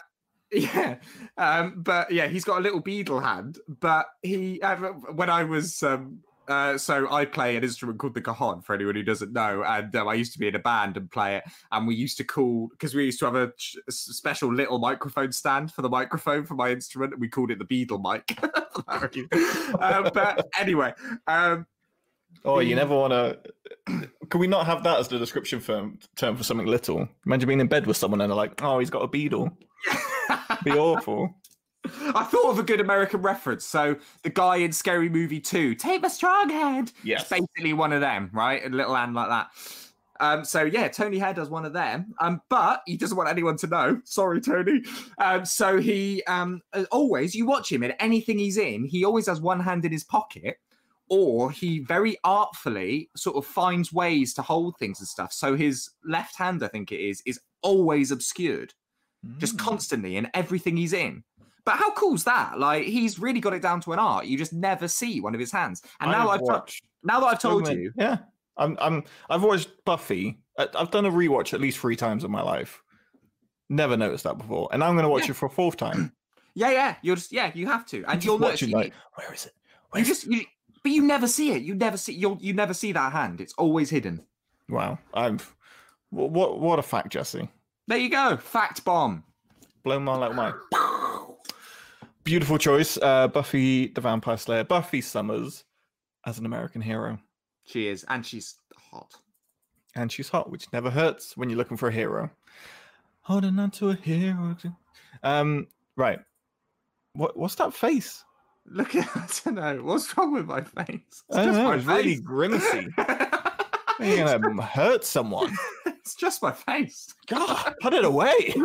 yeah 0.54 0.96
um 1.38 1.82
but 1.82 2.12
yeah 2.12 2.28
he's 2.28 2.44
got 2.44 2.58
a 2.58 2.62
little 2.62 2.82
beadle 2.82 3.22
hand 3.22 3.58
but 3.80 4.08
he 4.22 4.62
uh, 4.62 4.76
when 5.14 5.30
i 5.30 5.46
was 5.46 5.82
um 5.82 6.20
uh, 6.48 6.78
so 6.78 7.10
I 7.10 7.26
play 7.26 7.56
an 7.56 7.64
instrument 7.64 8.00
called 8.00 8.14
the 8.14 8.22
cajon 8.22 8.62
for 8.62 8.74
anyone 8.74 8.96
who 8.96 9.04
doesn't 9.04 9.32
know, 9.32 9.64
and 9.64 9.96
um, 9.96 10.08
I 10.08 10.16
used 10.16 10.34
to 10.34 10.40
be 10.40 10.48
in 10.48 10.56
a 10.56 10.60
band 10.60 10.98
and 10.98 11.10
play 11.10 11.38
it. 11.38 11.44
And 11.72 11.88
we 11.88 11.96
used 11.96 12.18
to 12.18 12.24
call 12.24 12.68
because 12.72 12.94
we 12.94 13.06
used 13.06 13.20
to 13.20 13.26
have 13.26 13.36
a 13.36 13.52
ch- 13.58 13.78
s- 13.88 13.96
special 13.96 14.54
little 14.54 14.80
microphone 14.80 15.32
stand 15.32 15.72
for 15.72 15.82
the 15.82 15.90
microphone 15.90 16.46
for 16.46 16.56
my 16.56 16.72
instrument, 16.72 17.14
and 17.14 17.22
we 17.22 17.30
called 17.30 17.52
it 17.52 17.60
the 17.60 17.66
beadle 17.66 18.00
mic. 18.00 18.38
um, 18.88 20.10
but 20.14 20.50
anyway, 20.60 20.94
um, 21.28 21.66
oh, 22.46 22.60
you 22.60 22.76
never 22.76 22.96
want 22.96 23.14
to. 23.14 23.40
Can 24.30 24.40
we 24.40 24.48
not 24.48 24.66
have 24.66 24.84
that 24.84 25.00
as 25.00 25.08
the 25.08 25.20
description 25.20 25.60
for, 25.60 25.92
term 26.16 26.36
for 26.36 26.44
something 26.44 26.68
little? 26.68 27.08
Imagine 27.26 27.48
being 27.48 27.60
in 27.60 27.68
bed 27.68 27.88
with 27.88 27.98
someone 27.98 28.22
and 28.22 28.30
they're 28.30 28.38
like, 28.38 28.62
"Oh, 28.64 28.80
he's 28.80 28.90
got 28.90 29.02
a 29.02 29.08
beadle." 29.08 29.52
Be 30.64 30.72
awful. 30.72 31.36
I 31.84 32.24
thought 32.24 32.52
of 32.52 32.60
a 32.60 32.64
good 32.64 32.80
American 32.80 33.22
reference. 33.22 33.66
So 33.66 33.98
the 34.24 34.30
guy 34.30 34.58
in 34.58 34.72
Scary 34.72 35.10
Movie 35.10 35.40
2, 35.40 35.76
take 35.76 36.02
my 36.02 36.08
strong 36.10 36.50
hand. 36.50 36.94
Yes. 37.04 37.22
It's 37.22 37.30
basically 37.30 37.74
one 37.74 37.92
of 37.92 38.02
them, 38.02 38.30
right? 38.34 38.64
A 38.64 38.70
little 38.70 38.96
hand 38.96 39.16
like 39.16 39.30
that. 39.30 39.50
Um, 40.20 40.46
so 40.46 40.62
yeah, 40.62 40.88
Tony 40.88 41.18
Head 41.18 41.36
does 41.36 41.50
one 41.50 41.66
of 41.66 41.74
them, 41.74 42.14
um, 42.20 42.42
but 42.48 42.84
he 42.86 42.96
doesn't 42.96 43.18
want 43.18 43.30
anyone 43.30 43.58
to 43.58 43.68
know. 43.68 44.00
Sorry, 44.06 44.40
Tony. 44.40 44.84
Um, 45.18 45.46
so 45.46 45.80
he 45.80 46.24
um, 46.26 46.62
uh, 46.74 46.86
always, 46.92 47.34
you 47.34 47.48
watch 47.48 47.72
him 47.72 47.82
in 47.82 47.92
anything 47.94 48.38
he's 48.38 48.58
in, 48.58 48.86
he 48.86 49.04
always 49.04 49.26
has 49.26 49.42
one 49.42 49.60
hand 49.60 49.84
in 49.84 49.92
his 49.92 50.04
pocket, 50.04 50.58
or 51.12 51.52
he 51.52 51.80
very 51.80 52.16
artfully 52.24 53.10
sort 53.18 53.36
of 53.36 53.46
finds 53.46 53.92
ways 53.92 54.34
to 54.34 54.42
hold 54.42 54.78
things 54.80 55.00
and 55.02 55.08
stuff. 55.08 55.34
So 55.34 55.56
his 55.58 55.90
left 56.06 56.38
hand, 56.38 56.64
I 56.64 56.70
think 56.70 56.94
it 56.94 57.02
is, 57.02 57.22
is 57.26 57.38
always 57.62 58.12
obscured 58.12 58.74
just 59.38 59.58
Mm. 59.58 59.60
constantly 59.60 60.16
in 60.16 60.30
everything 60.34 60.78
he's 60.78 60.94
in. 60.94 61.24
But 61.66 61.76
how 61.76 61.92
cool's 61.92 62.24
that? 62.24 62.58
Like 62.58 62.86
he's 62.86 63.20
really 63.20 63.42
got 63.42 63.54
it 63.54 63.62
down 63.62 63.82
to 63.82 63.92
an 63.92 64.00
art. 64.00 64.26
You 64.26 64.38
just 64.38 64.54
never 64.54 64.88
see 64.88 65.20
one 65.20 65.34
of 65.36 65.40
his 65.42 65.52
hands. 65.52 65.82
And 66.00 66.10
now 66.12 66.30
I've, 66.30 66.40
watched 66.42 66.82
now 67.04 67.20
that 67.20 67.26
I've 67.28 67.40
told 67.42 67.68
you, 67.68 67.92
Yeah, 67.98 68.18
I'm. 68.58 68.78
I'm. 68.82 69.04
I've 69.30 69.44
watched 69.44 69.70
Buffy. 69.86 70.40
I- 70.58 70.70
I've 70.76 70.92
done 70.92 71.06
a 71.06 71.12
rewatch 71.12 71.54
at 71.54 71.60
least 71.62 71.78
three 71.78 71.96
times 71.98 72.24
in 72.24 72.32
my 72.32 72.42
life. 72.42 72.82
Never 73.70 73.96
noticed 73.98 74.24
that 74.24 74.38
before, 74.38 74.70
and 74.72 74.84
I'm 74.84 74.96
going 74.96 75.04
to 75.04 75.10
watch 75.10 75.26
Yeah. 75.26 75.32
it 75.32 75.36
for 75.36 75.46
a 75.46 75.50
fourth 75.50 75.76
time. 75.78 76.12
yeah, 76.56 76.72
yeah, 76.72 76.96
you're 77.04 77.16
just 77.18 77.32
yeah, 77.32 77.52
you 77.54 77.68
have 77.68 77.86
to, 77.88 78.04
and 78.08 78.24
you'll 78.24 78.40
notice 78.40 78.54
watching 78.62 78.70
you, 78.70 78.76
like, 78.76 78.94
where 79.16 79.34
is 79.34 79.46
it? 79.46 79.54
you 79.56 79.80
Where 79.92 80.02
is 80.02 80.08
just 80.08 80.26
you, 80.28 80.44
but 80.84 80.92
you 80.92 81.02
never 81.04 81.28
see 81.28 81.52
it. 81.52 81.62
You 81.64 81.76
never 81.76 81.98
see 81.98 82.14
you'll 82.14 82.38
you 82.42 82.54
never 82.54 82.74
see 82.74 82.92
that 82.92 83.12
hand. 83.12 83.42
It's 83.42 83.54
always 83.54 83.90
hidden. 83.90 84.22
Wow, 84.70 85.00
I'm. 85.14 85.40
What, 86.10 86.32
what? 86.32 86.60
What 86.60 86.80
a 86.80 86.82
fact, 86.84 87.10
Jesse. 87.10 87.50
There 87.88 87.98
you 87.98 88.10
go, 88.10 88.38
fact 88.38 88.84
bomb. 88.86 89.24
Blow 89.84 90.00
my 90.00 90.16
like 90.16 90.36
my. 90.36 90.54
Beautiful 92.24 92.58
choice, 92.60 92.98
uh, 93.02 93.28
Buffy 93.28 93.88
the 93.88 94.00
Vampire 94.02 94.38
Slayer, 94.38 94.64
Buffy 94.64 95.02
Summers, 95.02 95.64
as 96.28 96.38
an 96.38 96.46
American 96.46 96.80
hero, 96.82 97.18
She 97.66 97.88
is, 97.88 98.06
and 98.10 98.24
she's 98.24 98.56
hot. 98.78 99.12
and 99.96 100.12
she's 100.12 100.30
hot, 100.30 100.52
which 100.52 100.72
never 100.72 100.92
hurts 100.92 101.36
when 101.36 101.50
you're 101.50 101.58
looking 101.58 101.78
for 101.78 101.90
a 101.90 101.92
hero. 101.92 102.30
Holding 103.22 103.58
on 103.58 103.72
to 103.72 103.90
a 103.90 103.96
hero. 103.96 104.56
Um, 105.24 105.68
right. 105.98 106.20
What? 107.14 107.36
What's 107.38 107.56
that 107.56 107.74
face? 107.74 108.24
Look 108.74 108.96
at 108.96 109.10
I 109.16 109.28
don't 109.52 109.56
know 109.56 109.84
what's 109.84 110.18
wrong 110.18 110.34
with 110.34 110.46
my 110.46 110.62
face. 110.62 111.00
It's 111.10 111.24
I 111.38 111.46
just 111.46 111.58
know. 111.58 111.64
my 111.66 111.76
It's 111.76 111.86
really 111.86 112.04
face. 112.16 112.20
grimacy. 112.22 112.88
You're 114.00 114.26
gonna 114.26 114.62
hurt 114.64 115.04
someone. 115.04 115.54
it's 115.86 116.16
just 116.16 116.42
my 116.42 116.52
face. 116.52 117.14
God, 117.28 117.76
put 117.82 117.94
it 117.94 118.06
away. 118.06 118.54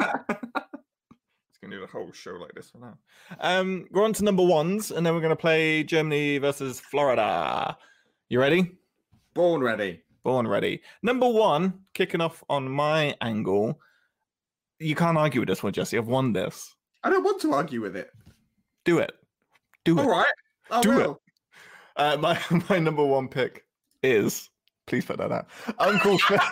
It's 1.49 1.59
gonna 1.63 1.77
do 1.77 1.81
the 1.81 1.87
whole 1.91 2.13
show 2.13 2.33
like 2.33 2.53
this 2.55 2.69
for 2.71 2.79
now. 2.79 2.99
Um, 3.41 3.87
we're 3.91 4.05
on 4.05 4.13
to 4.15 4.25
number 4.25 4.45
ones, 4.45 4.91
and 4.91 5.05
then 5.07 5.15
we're 5.15 5.23
gonna 5.23 5.35
play 5.35 5.83
Germany 5.85 6.37
versus 6.39 6.79
Florida. 6.81 7.77
You 8.29 8.41
ready? 8.41 8.73
Born 9.35 9.63
ready. 9.63 10.03
Born 10.23 10.47
ready. 10.47 10.83
Number 11.03 11.29
one, 11.29 11.81
kicking 11.95 12.21
off 12.21 12.45
on 12.51 12.69
my 12.71 13.17
angle. 13.23 13.81
You 14.79 14.95
can't 14.95 15.17
argue 15.17 15.41
with 15.41 15.49
this 15.49 15.63
one, 15.63 15.73
Jesse. 15.73 15.97
I've 15.97 16.07
won 16.09 16.33
this. 16.35 16.75
I 17.03 17.09
don't 17.11 17.25
want 17.25 17.41
to 17.41 17.55
argue 17.55 17.81
with 17.81 17.97
it. 17.97 18.11
Do 18.85 18.99
it. 18.99 19.13
Do 19.87 19.99
it. 19.99 20.03
All 20.03 20.11
right. 20.11 20.27
I 20.71 20.81
Do 20.83 21.01
it. 21.01 21.17
Uh, 21.97 22.17
my 22.19 22.39
my 22.69 22.79
number 22.79 23.05
one 23.05 23.29
pick 23.29 23.65
is 24.03 24.51
Please 24.87 25.05
put 25.05 25.19
that 25.19 25.33
out. 25.33 25.47
Uncle 25.79 26.17
Phil. 26.19 26.39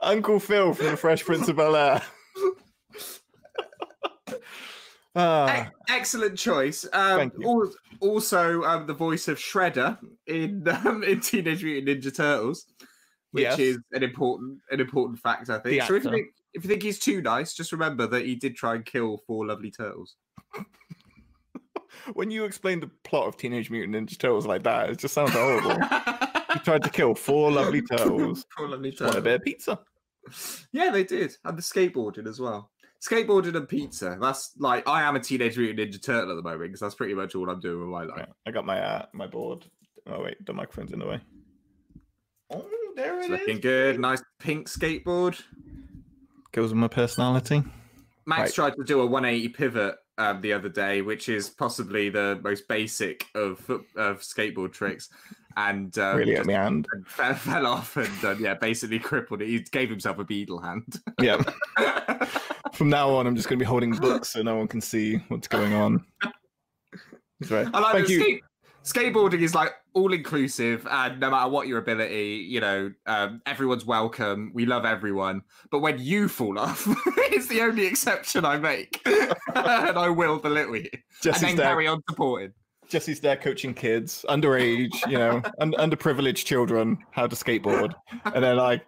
Uncle 0.00 0.40
Phil 0.40 0.74
from 0.74 0.86
the 0.86 0.96
Fresh 0.96 1.24
Prince 1.24 1.48
of 1.48 1.56
Bel 1.56 1.76
Air. 1.76 2.02
Ah, 5.16 5.70
excellent 5.88 6.36
choice. 6.36 6.84
Um, 6.92 7.18
Thank 7.18 7.34
you. 7.38 7.46
al- 7.48 7.72
Also, 8.00 8.64
um, 8.64 8.88
the 8.88 8.94
voice 8.94 9.28
of 9.28 9.38
Shredder 9.38 9.96
in 10.26 10.66
um, 10.66 11.04
in 11.04 11.20
Teenage 11.20 11.62
Mutant 11.62 12.02
Ninja 12.02 12.12
Turtles, 12.12 12.66
which 13.30 13.44
Yes. 13.44 13.58
is 13.60 13.78
an 13.92 14.02
important 14.02 14.58
an 14.72 14.80
important 14.80 15.20
fact, 15.20 15.50
I 15.50 15.60
think. 15.60 15.80
The 15.82 15.86
so 15.86 15.94
if 15.94 16.02
you 16.02 16.10
think 16.10 16.26
if 16.54 16.64
you 16.64 16.68
think 16.68 16.82
he's 16.82 16.98
too 16.98 17.22
nice, 17.22 17.54
just 17.54 17.70
remember 17.70 18.08
that 18.08 18.26
he 18.26 18.34
did 18.34 18.56
try 18.56 18.74
and 18.74 18.84
kill 18.84 19.18
four 19.24 19.46
lovely 19.46 19.70
turtles. 19.70 20.16
when 22.14 22.30
you 22.30 22.44
explain 22.44 22.80
the 22.80 22.90
plot 23.04 23.26
of 23.28 23.36
Teenage 23.36 23.70
Mutant 23.70 23.94
Ninja 24.08 24.18
Turtles 24.18 24.46
like 24.46 24.62
that, 24.64 24.90
it 24.90 24.98
just 24.98 25.14
sounds 25.14 25.32
horrible. 25.32 25.74
he 26.52 26.58
tried 26.60 26.82
to 26.82 26.90
kill 26.90 27.14
four 27.14 27.50
lovely 27.50 27.82
turtles. 27.90 28.44
four 28.56 28.68
lovely 28.68 28.94
want 29.00 29.16
a 29.16 29.20
bit 29.20 29.34
of 29.36 29.42
pizza. 29.44 29.78
Yeah, 30.72 30.90
they 30.90 31.04
did, 31.04 31.36
and 31.44 31.56
the 31.58 31.62
skateboarding 31.62 32.26
as 32.26 32.40
well. 32.40 32.70
Skateboarding 33.06 33.54
and 33.56 33.68
pizza. 33.68 34.16
That's 34.20 34.52
like 34.58 34.88
I 34.88 35.02
am 35.02 35.16
a 35.16 35.20
Teenage 35.20 35.58
Mutant 35.58 35.78
Ninja 35.92 36.02
Turtle 36.02 36.30
at 36.30 36.36
the 36.36 36.42
moment 36.42 36.62
because 36.62 36.80
that's 36.80 36.94
pretty 36.94 37.14
much 37.14 37.34
all 37.34 37.50
I'm 37.50 37.60
doing 37.60 37.80
with 37.80 37.88
my 37.90 38.04
life. 38.04 38.16
Right, 38.18 38.28
I 38.46 38.50
got 38.50 38.64
my 38.64 38.80
uh, 38.80 39.06
my 39.12 39.26
board. 39.26 39.64
Oh 40.06 40.22
wait, 40.22 40.44
the 40.44 40.52
microphone's 40.54 40.92
in 40.92 40.98
the 40.98 41.06
way. 41.06 41.20
Oh, 42.50 42.64
there 42.96 43.18
It's 43.18 43.26
it 43.28 43.30
looking 43.32 43.56
is. 43.56 43.60
good. 43.60 44.00
Nice 44.00 44.22
pink 44.38 44.68
skateboard. 44.68 45.40
Goes 46.52 46.70
with 46.70 46.78
my 46.78 46.88
personality. 46.88 47.62
Max 48.26 48.40
Right. 48.40 48.54
tried 48.54 48.76
to 48.76 48.84
do 48.84 49.00
a 49.00 49.06
180 49.06 49.48
pivot 49.50 49.96
um, 50.18 50.40
the 50.40 50.52
other 50.52 50.68
day, 50.68 51.02
which 51.02 51.28
is 51.28 51.50
possibly 51.50 52.08
the 52.08 52.40
most 52.42 52.68
basic 52.68 53.26
of 53.34 53.58
foot- 53.58 53.86
of 53.96 54.20
skateboard 54.20 54.72
tricks, 54.72 55.08
and 55.56 55.96
um, 55.98 56.16
really 56.16 56.36
at 56.36 56.46
the 56.46 56.54
end 56.54 56.86
fell, 57.06 57.34
fell 57.34 57.66
off 57.66 57.96
and 57.96 58.24
uh, 58.24 58.34
yeah, 58.38 58.54
basically 58.54 58.98
crippled 58.98 59.42
it. 59.42 59.48
He 59.48 59.58
gave 59.60 59.90
himself 59.90 60.18
a 60.18 60.24
beadle 60.24 60.60
hand. 60.60 61.00
Yeah. 61.20 61.42
From 62.72 62.88
now 62.88 63.10
on, 63.10 63.26
I'm 63.26 63.36
just 63.36 63.48
going 63.48 63.58
to 63.58 63.62
be 63.64 63.68
holding 63.68 63.92
books 63.92 64.30
so 64.30 64.42
no 64.42 64.56
one 64.56 64.66
can 64.66 64.80
see 64.80 65.16
what's 65.28 65.46
going 65.46 65.72
on. 65.74 66.04
That's 67.40 67.52
right. 67.52 67.68
I 67.72 67.78
like 67.80 67.92
Thank 67.92 68.08
you. 68.08 68.20
skate- 68.20 68.42
skateboarding 68.84 69.40
is 69.40 69.54
like 69.54 69.72
all 69.94 70.12
inclusive, 70.12 70.86
and 70.90 71.18
no 71.20 71.30
matter 71.30 71.48
what 71.50 71.66
your 71.66 71.78
ability, 71.78 72.46
you 72.48 72.60
know, 72.60 72.92
um, 73.06 73.40
everyone's 73.46 73.84
welcome. 73.84 74.50
We 74.54 74.66
love 74.66 74.84
everyone, 74.84 75.42
but 75.70 75.80
when 75.80 75.98
you 75.98 76.28
fall 76.28 76.58
off, 76.58 76.84
it's 77.32 77.48
the 77.48 77.62
only 77.62 77.86
exception 77.86 78.44
I 78.44 78.58
make, 78.58 79.00
and 79.06 79.98
I 79.98 80.08
will 80.08 80.38
belittle 80.38 80.76
you, 80.76 80.88
and 80.92 81.02
Jesse's 81.22 81.40
then 81.42 81.56
there, 81.56 81.66
carry 81.66 81.86
on 81.86 82.02
supporting. 82.08 82.52
Jesse's 82.88 83.20
there 83.20 83.36
coaching 83.36 83.72
kids, 83.74 84.24
underage, 84.28 84.94
you 85.10 85.18
know, 85.18 85.42
un- 85.60 85.72
underprivileged 85.78 86.44
children 86.44 86.98
how 87.12 87.26
to 87.26 87.34
skateboard, 87.34 87.94
and 88.26 88.44
then 88.44 88.56
like, 88.56 88.84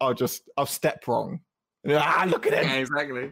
I'll 0.00 0.14
just 0.14 0.48
I'll 0.56 0.66
step 0.66 1.06
wrong. 1.08 1.40
Ah, 1.88 2.26
look 2.28 2.46
at 2.46 2.52
Yeah, 2.52 2.74
it! 2.74 2.80
exactly. 2.80 3.30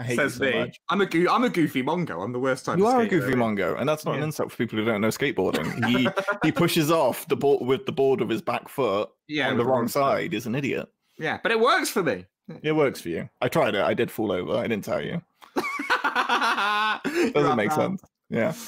I 0.00 0.04
hate 0.04 0.16
Says 0.16 0.38
you 0.38 0.46
so 0.46 0.50
me. 0.52 0.58
much. 0.60 0.80
I'm 0.88 1.00
a 1.00 1.06
goo- 1.06 1.28
I'm 1.28 1.42
a 1.44 1.48
goofy 1.50 1.82
mongo. 1.82 2.22
I'm 2.22 2.32
the 2.32 2.38
worst 2.38 2.64
type. 2.64 2.78
You 2.78 2.86
of 2.86 2.94
are 2.94 3.00
a 3.02 3.08
goofy 3.08 3.34
mongo, 3.34 3.78
and 3.78 3.88
that's 3.88 4.04
not 4.04 4.14
an 4.16 4.22
insult 4.22 4.52
for 4.52 4.56
people 4.56 4.78
who 4.78 4.84
don't 4.84 5.00
know 5.00 5.08
skateboarding. 5.08 5.84
He 5.86 6.08
he 6.46 6.52
pushes 6.52 6.90
off 6.90 7.26
the 7.28 7.36
board 7.36 7.66
with 7.66 7.84
the 7.84 7.92
board 7.92 8.20
with 8.20 8.30
his 8.30 8.40
back 8.42 8.68
foot 8.68 9.10
Yeah, 9.26 9.48
on 9.50 9.56
the 9.56 9.64
wrong 9.64 9.88
side. 9.88 10.34
Is 10.34 10.46
an 10.46 10.54
idiot. 10.54 10.88
Yeah, 11.18 11.38
but 11.42 11.50
it 11.50 11.58
works 11.58 11.90
for 11.90 12.02
me. 12.04 12.26
It 12.62 12.72
works 12.72 13.00
for 13.00 13.08
you. 13.08 13.28
I 13.40 13.48
tried 13.48 13.74
it. 13.74 13.82
I 13.82 13.92
did 13.92 14.10
fall 14.10 14.30
over. 14.32 14.54
I 14.56 14.66
didn't 14.68 14.84
tell 14.84 15.02
you. 15.04 15.20
Doesn't 17.32 17.56
make 17.56 17.72
sense. 17.72 18.02
Yeah. 18.30 18.54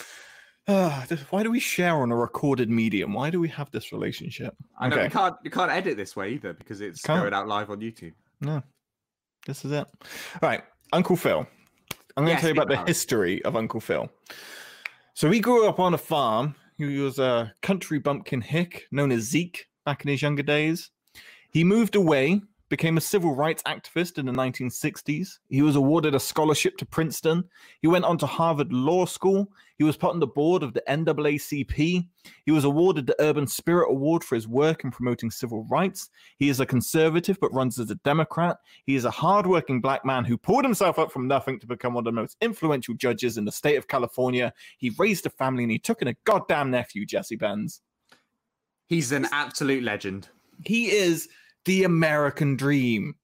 Ah, 0.69 1.05
why 1.31 1.43
do 1.43 1.51
we 1.51 1.59
share 1.59 1.97
on 1.97 2.13
a 2.13 2.17
recorded 2.17 2.71
medium? 2.71 3.13
Why 3.13 3.29
do 3.31 3.41
we 3.41 3.49
have 3.49 3.69
this 3.73 3.91
relationship? 3.93 4.55
I 4.79 4.87
know 4.89 4.95
Okay. 4.97 5.05
you 5.07 5.11
can't 5.11 5.35
you 5.43 5.51
can't 5.51 5.71
edit 5.73 5.97
this 5.97 6.15
way 6.15 6.31
either 6.31 6.53
because 6.53 6.81
it's 6.81 7.01
Can't. 7.01 7.23
going 7.23 7.35
out 7.35 7.49
live 7.49 7.71
on 7.71 7.81
YouTube. 7.81 8.13
No, 8.41 8.63
this 9.47 9.65
is 9.65 9.73
it. 9.73 9.89
All 10.01 10.49
right, 10.49 10.63
Uncle 10.93 11.17
Phil. 11.17 11.47
I'm 12.17 12.25
going 12.25 12.29
Yes, 12.29 12.41
to 12.41 12.41
tell 12.49 12.55
you 12.55 12.61
about 12.61 12.69
the 12.69 12.85
history 12.87 13.43
of 13.45 13.57
Uncle 13.57 13.81
Phil. 13.81 14.11
So 15.15 15.31
he 15.31 15.41
grew 15.41 15.67
up 15.69 15.79
on 15.79 15.95
a 15.95 15.99
farm. 15.99 16.55
He 16.77 16.99
was 16.99 17.19
a 17.19 17.55
country 17.63 17.99
bumpkin 17.99 18.41
hick 18.41 18.87
known 18.91 19.13
as 19.13 19.23
Zeke 19.23 19.67
back 19.85 20.05
in 20.05 20.11
his 20.11 20.23
younger 20.23 20.43
days. 20.43 20.91
He 21.51 21.65
moved 21.65 21.95
away, 21.95 22.41
became 22.71 22.97
a 22.97 23.01
civil 23.01 23.35
rights 23.35 23.63
activist 23.65 24.17
in 24.17 24.25
the 24.25 24.33
1960s. 24.33 25.39
He 25.49 25.61
was 25.61 25.75
awarded 25.75 26.15
a 26.15 26.21
scholarship 26.21 26.79
to 26.79 26.87
Princeton. 26.87 27.45
He 27.83 27.89
went 27.89 28.05
on 28.05 28.17
to 28.19 28.27
Harvard 28.27 28.73
Law 28.73 29.05
School. 29.05 29.51
He 29.77 29.85
was 29.85 29.97
put 29.97 30.11
on 30.11 30.21
the 30.21 30.27
board 30.29 30.63
of 30.63 30.73
the 30.73 30.83
NAACP. 30.89 32.09
He 32.47 32.53
was 32.53 32.65
awarded 32.65 33.07
the 33.07 33.21
Urban 33.21 33.47
Spirit 33.47 33.91
Award 33.91 34.23
for 34.23 34.37
his 34.37 34.47
work 34.47 34.85
in 34.85 34.93
promoting 34.93 35.33
civil 35.33 35.67
rights. 35.69 36.11
He 36.39 36.49
is 36.49 36.61
a 36.61 36.67
conservative 36.67 37.39
but 37.41 37.53
runs 37.53 37.79
as 37.81 37.91
a 37.91 37.97
Democrat. 37.97 38.57
He 38.87 38.95
is 38.95 39.05
a 39.05 39.11
hardworking 39.11 39.81
black 39.81 40.05
man 40.05 40.25
who 40.25 40.39
pulled 40.39 40.65
himself 40.65 40.99
up 40.99 41.11
from 41.11 41.27
nothing 41.27 41.59
to 41.59 41.67
become 41.67 41.95
one 41.95 42.03
of 42.03 42.15
the 42.15 42.21
most 42.21 42.37
influential 42.41 42.95
judges 42.95 43.37
in 43.37 43.45
the 43.45 43.53
state 43.53 43.77
of 43.77 43.89
California. 43.89 44.53
He 44.79 44.95
raised 44.97 45.27
a 45.27 45.31
family 45.31 45.65
and 45.65 45.73
he 45.73 45.79
took 45.81 46.03
in 46.03 46.09
a 46.09 46.17
goddamn 46.25 46.71
nephew, 46.71 47.05
Jesse 47.05 47.37
Benz. 47.37 47.81
He's 48.87 49.11
an 49.11 49.27
absolute 49.33 49.83
legend. 49.83 50.29
He 50.65 50.91
is 50.91 51.29
the 51.65 51.85
American 51.85 52.57
dream. 52.57 53.17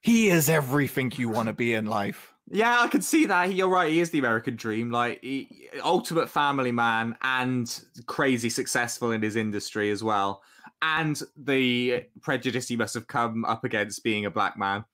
he 0.00 0.28
is 0.28 0.48
everything 0.48 1.12
you 1.16 1.28
want 1.28 1.48
to 1.48 1.52
be 1.52 1.74
in 1.74 1.86
life. 1.86 2.32
Yeah, 2.48 2.78
I 2.80 2.86
can 2.88 3.02
see 3.02 3.26
that. 3.26 3.52
You're 3.52 3.68
right. 3.68 3.90
He 3.90 4.00
is 4.00 4.10
the 4.10 4.20
American 4.20 4.54
dream. 4.54 4.90
Like 4.92 5.20
he, 5.20 5.68
ultimate 5.82 6.30
family 6.30 6.70
man 6.70 7.16
and 7.22 7.82
crazy 8.06 8.48
successful 8.50 9.10
in 9.10 9.20
his 9.22 9.34
industry 9.34 9.90
as 9.90 10.04
well. 10.04 10.42
And 10.80 11.20
the 11.36 12.04
prejudice 12.20 12.68
he 12.68 12.76
must 12.76 12.94
have 12.94 13.08
come 13.08 13.44
up 13.44 13.64
against 13.64 14.04
being 14.04 14.26
a 14.26 14.30
black 14.30 14.56
man. 14.56 14.84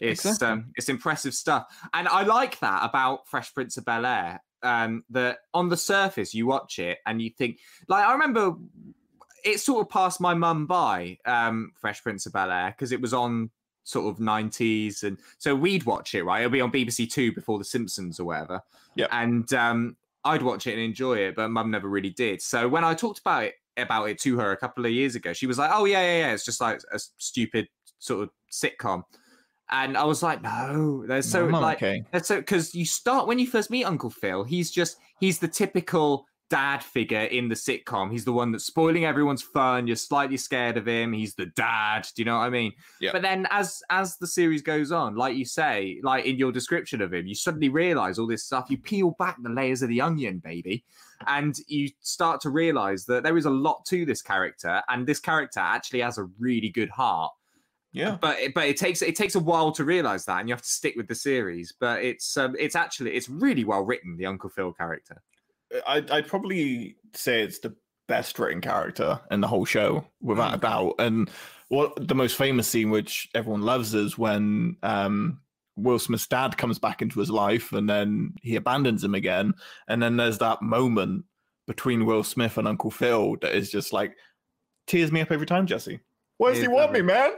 It's 0.00 0.24
Exactly. 0.24 0.48
um, 0.48 0.72
it's 0.74 0.88
impressive 0.88 1.34
stuff. 1.34 1.66
And 1.94 2.08
I 2.08 2.22
like 2.24 2.58
that 2.60 2.84
about 2.84 3.28
Fresh 3.28 3.54
Prince 3.54 3.76
of 3.76 3.84
Bel 3.84 4.04
Air. 4.04 4.42
Um, 4.62 5.04
that 5.10 5.38
on 5.54 5.68
the 5.68 5.76
surface 5.76 6.34
you 6.34 6.46
watch 6.46 6.78
it 6.80 6.98
and 7.06 7.20
you 7.22 7.30
think 7.30 7.58
like 7.88 8.04
I 8.04 8.12
remember 8.12 8.54
it 9.46 9.60
sort 9.60 9.86
of 9.86 9.90
passed 9.90 10.20
my 10.20 10.34
mum 10.34 10.66
by, 10.66 11.18
um, 11.24 11.72
Fresh 11.76 12.02
Prince 12.02 12.26
of 12.26 12.32
Bel 12.32 12.50
Air, 12.50 12.74
because 12.76 12.92
it 12.92 13.00
was 13.00 13.14
on 13.14 13.50
sort 13.84 14.12
of 14.12 14.18
90s 14.18 15.04
and 15.04 15.16
so 15.38 15.54
we'd 15.54 15.84
watch 15.84 16.16
it 16.16 16.24
right 16.24 16.40
it'll 16.40 16.50
be 16.50 16.60
on 16.60 16.72
bbc 16.72 17.08
two 17.08 17.32
before 17.32 17.56
the 17.56 17.64
simpsons 17.64 18.18
or 18.18 18.24
whatever 18.24 18.60
Yep. 18.96 19.08
and 19.12 19.54
um 19.54 19.96
i'd 20.24 20.42
watch 20.42 20.66
it 20.66 20.72
and 20.72 20.80
enjoy 20.80 21.18
it 21.18 21.36
but 21.36 21.50
mum 21.50 21.70
never 21.70 21.88
really 21.88 22.10
did 22.10 22.42
so 22.42 22.66
when 22.66 22.82
i 22.82 22.94
talked 22.94 23.20
about 23.20 23.44
it 23.44 23.54
about 23.76 24.06
it 24.10 24.18
to 24.22 24.36
her 24.40 24.50
a 24.50 24.56
couple 24.56 24.84
of 24.84 24.90
years 24.90 25.14
ago 25.14 25.32
she 25.32 25.46
was 25.46 25.56
like 25.56 25.70
oh 25.72 25.84
yeah 25.84 26.00
yeah 26.02 26.18
yeah 26.18 26.32
it's 26.32 26.44
just 26.44 26.60
like 26.60 26.80
a 26.92 26.98
stupid 26.98 27.68
sort 28.00 28.24
of 28.24 28.30
sitcom 28.50 29.04
and 29.70 29.96
i 29.96 30.04
was 30.04 30.20
like 30.20 30.42
no 30.42 31.04
there's 31.06 31.28
so 31.28 31.48
not 31.48 31.62
like 31.62 31.78
okay. 31.78 32.04
that's 32.10 32.26
so 32.26 32.38
because 32.38 32.74
you 32.74 32.84
start 32.84 33.28
when 33.28 33.38
you 33.38 33.46
first 33.46 33.70
meet 33.70 33.84
Uncle 33.84 34.10
Phil, 34.10 34.44
he's 34.44 34.70
just 34.70 34.98
he's 35.20 35.38
the 35.38 35.48
typical 35.48 36.26
dad 36.48 36.82
figure 36.82 37.24
in 37.24 37.48
the 37.48 37.54
sitcom. 37.54 38.10
He's 38.12 38.24
the 38.24 38.32
one 38.32 38.52
that's 38.52 38.64
spoiling 38.64 39.04
everyone's 39.04 39.42
fun. 39.42 39.86
You're 39.86 39.96
slightly 39.96 40.36
scared 40.36 40.76
of 40.76 40.86
him. 40.86 41.12
He's 41.12 41.34
the 41.34 41.46
dad. 41.46 42.06
Do 42.14 42.22
you 42.22 42.26
know 42.26 42.36
what 42.38 42.44
I 42.44 42.50
mean? 42.50 42.72
Yeah. 43.00 43.10
But 43.12 43.22
then 43.22 43.46
as 43.50 43.82
as 43.90 44.16
the 44.16 44.26
series 44.26 44.62
goes 44.62 44.92
on, 44.92 45.16
like 45.16 45.36
you 45.36 45.44
say, 45.44 45.98
like 46.02 46.24
in 46.24 46.36
your 46.38 46.52
description 46.52 47.00
of 47.02 47.12
him, 47.12 47.26
you 47.26 47.34
suddenly 47.34 47.68
realize 47.68 48.18
all 48.18 48.26
this 48.26 48.44
stuff. 48.44 48.66
You 48.70 48.78
peel 48.78 49.16
back 49.18 49.36
the 49.42 49.50
layers 49.50 49.82
of 49.82 49.88
the 49.88 50.00
onion, 50.00 50.38
baby, 50.38 50.84
and 51.26 51.58
you 51.66 51.88
start 52.00 52.40
to 52.42 52.50
realize 52.50 53.04
that 53.06 53.22
there 53.22 53.36
is 53.36 53.46
a 53.46 53.50
lot 53.50 53.84
to 53.86 54.04
this 54.06 54.22
character, 54.22 54.82
and 54.88 55.06
this 55.06 55.18
character 55.20 55.60
actually 55.60 56.00
has 56.00 56.18
a 56.18 56.28
really 56.38 56.68
good 56.68 56.90
heart 56.90 57.32
Yeah. 57.92 58.18
but 58.20 58.38
it, 58.38 58.54
but 58.54 58.66
it 58.66 58.76
takes 58.76 59.02
it 59.02 59.16
takes 59.16 59.34
a 59.34 59.40
while 59.40 59.72
to 59.72 59.84
realize 59.84 60.24
that, 60.26 60.40
and 60.40 60.48
you 60.48 60.54
have 60.54 60.62
to 60.62 60.68
stick 60.70 60.94
with 60.96 61.08
the 61.08 61.14
series. 61.14 61.74
But 61.80 62.04
it's 62.04 62.36
um, 62.36 62.54
it's 62.58 62.76
actually 62.76 63.14
it's 63.16 63.28
really 63.28 63.64
well 63.64 63.82
written. 63.84 64.16
The 64.16 64.26
Uncle 64.26 64.50
Phil 64.50 64.72
character. 64.72 65.22
I'd, 65.86 66.10
I'd 66.10 66.28
probably 66.28 66.96
say 67.14 67.42
it's 67.42 67.58
the 67.58 67.74
best 68.08 68.38
written 68.38 68.60
character 68.60 69.20
in 69.30 69.40
the 69.40 69.48
whole 69.48 69.64
show, 69.64 70.06
without 70.20 70.54
a 70.54 70.58
doubt. 70.58 70.94
And 70.98 71.30
what 71.68 72.08
the 72.08 72.14
most 72.14 72.36
famous 72.36 72.68
scene, 72.68 72.90
which 72.90 73.28
everyone 73.34 73.62
loves, 73.62 73.94
is 73.94 74.16
when 74.16 74.76
um, 74.82 75.40
Will 75.76 75.98
Smith's 75.98 76.26
dad 76.26 76.56
comes 76.56 76.78
back 76.78 77.02
into 77.02 77.20
his 77.20 77.30
life 77.30 77.72
and 77.72 77.88
then 77.88 78.34
he 78.42 78.56
abandons 78.56 79.02
him 79.02 79.14
again. 79.14 79.54
And 79.88 80.02
then 80.02 80.16
there's 80.16 80.38
that 80.38 80.62
moment 80.62 81.24
between 81.66 82.06
Will 82.06 82.22
Smith 82.22 82.58
and 82.58 82.68
Uncle 82.68 82.90
Phil 82.90 83.36
that 83.42 83.54
is 83.54 83.70
just 83.70 83.92
like 83.92 84.16
tears 84.86 85.10
me 85.10 85.20
up 85.20 85.32
every 85.32 85.46
time, 85.46 85.66
Jesse. 85.66 86.00
Why 86.38 86.52
does 86.52 86.60
he 86.60 86.68
want 86.68 86.92
me, 86.92 87.02
man? 87.02 87.32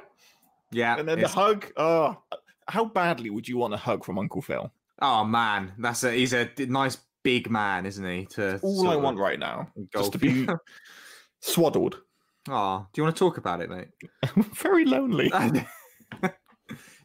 Yeah. 0.70 0.99
And 0.99 1.09
then 1.09 1.20
the 1.20 1.28
hug. 1.28 1.72
Oh, 1.76 2.22
how 2.66 2.84
badly 2.84 3.30
would 3.30 3.49
you 3.49 3.57
want 3.57 3.74
a 3.74 3.78
hug 3.78 4.05
from 4.05 4.18
Uncle 4.18 4.43
Phil? 4.43 4.70
oh 5.01 5.24
man, 5.24 5.72
that's 5.78 6.05
a 6.05 6.12
he's 6.12 6.32
a 6.32 6.49
nice 6.59 6.99
big 7.29 7.51
man, 7.51 7.85
isn't 7.85 8.07
he? 8.07 8.24
To 8.24 8.59
All 8.62 8.89
I 8.89 8.97
want 8.97 9.18
right 9.18 9.39
now, 9.39 9.68
just 9.93 10.12
to 10.12 10.18
be 10.18 10.49
swaddled. 11.43 12.01
Oh, 12.49 12.87
do 12.91 12.99
you 12.99 13.05
want 13.05 13.14
to 13.14 13.18
talk 13.18 13.37
about 13.37 13.61
it, 13.61 13.68
mate? 13.68 13.89
I'm 14.22 14.43
Very 14.55 14.87
lonely. 14.87 15.29
do 16.22 16.31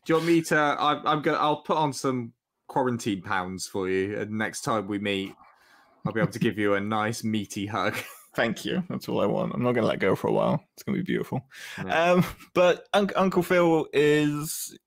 you 0.08 0.16
want 0.16 0.26
me 0.26 0.42
to? 0.44 0.56
I, 0.56 1.02
I'm 1.04 1.22
going. 1.22 1.38
I'll 1.38 1.62
put 1.64 1.76
on 1.76 1.92
some 1.92 2.32
quarantine 2.70 3.22
pounds 3.22 3.68
for 3.68 3.90
you, 3.90 4.18
and 4.18 4.32
next 4.32 4.62
time 4.62 4.88
we 4.88 4.98
meet, 4.98 5.34
I'll 6.06 6.14
be 6.14 6.22
able 6.22 6.32
to 6.32 6.40
give 6.40 6.58
you 6.58 6.76
a 6.76 6.80
nice 6.80 7.26
meaty 7.26 7.66
hug. 7.66 7.98
Thank 8.34 8.64
you. 8.64 8.82
That's 8.88 9.10
all 9.10 9.20
I 9.20 9.26
want. 9.26 9.54
I'm 9.54 9.62
not 9.62 9.74
going 9.74 9.84
to 9.84 9.90
let 9.90 10.00
go 10.00 10.16
for 10.16 10.30
a 10.30 10.32
while. 10.32 10.64
It's 10.74 10.84
going 10.84 10.98
to 10.98 11.04
be 11.04 11.12
beautiful. 11.12 11.42
Yeah. 11.86 12.14
Um, 12.14 12.26
but 12.54 12.88
Un- 12.94 13.12
Uncle 13.18 13.44
Phil 13.44 13.88
is. 13.92 14.80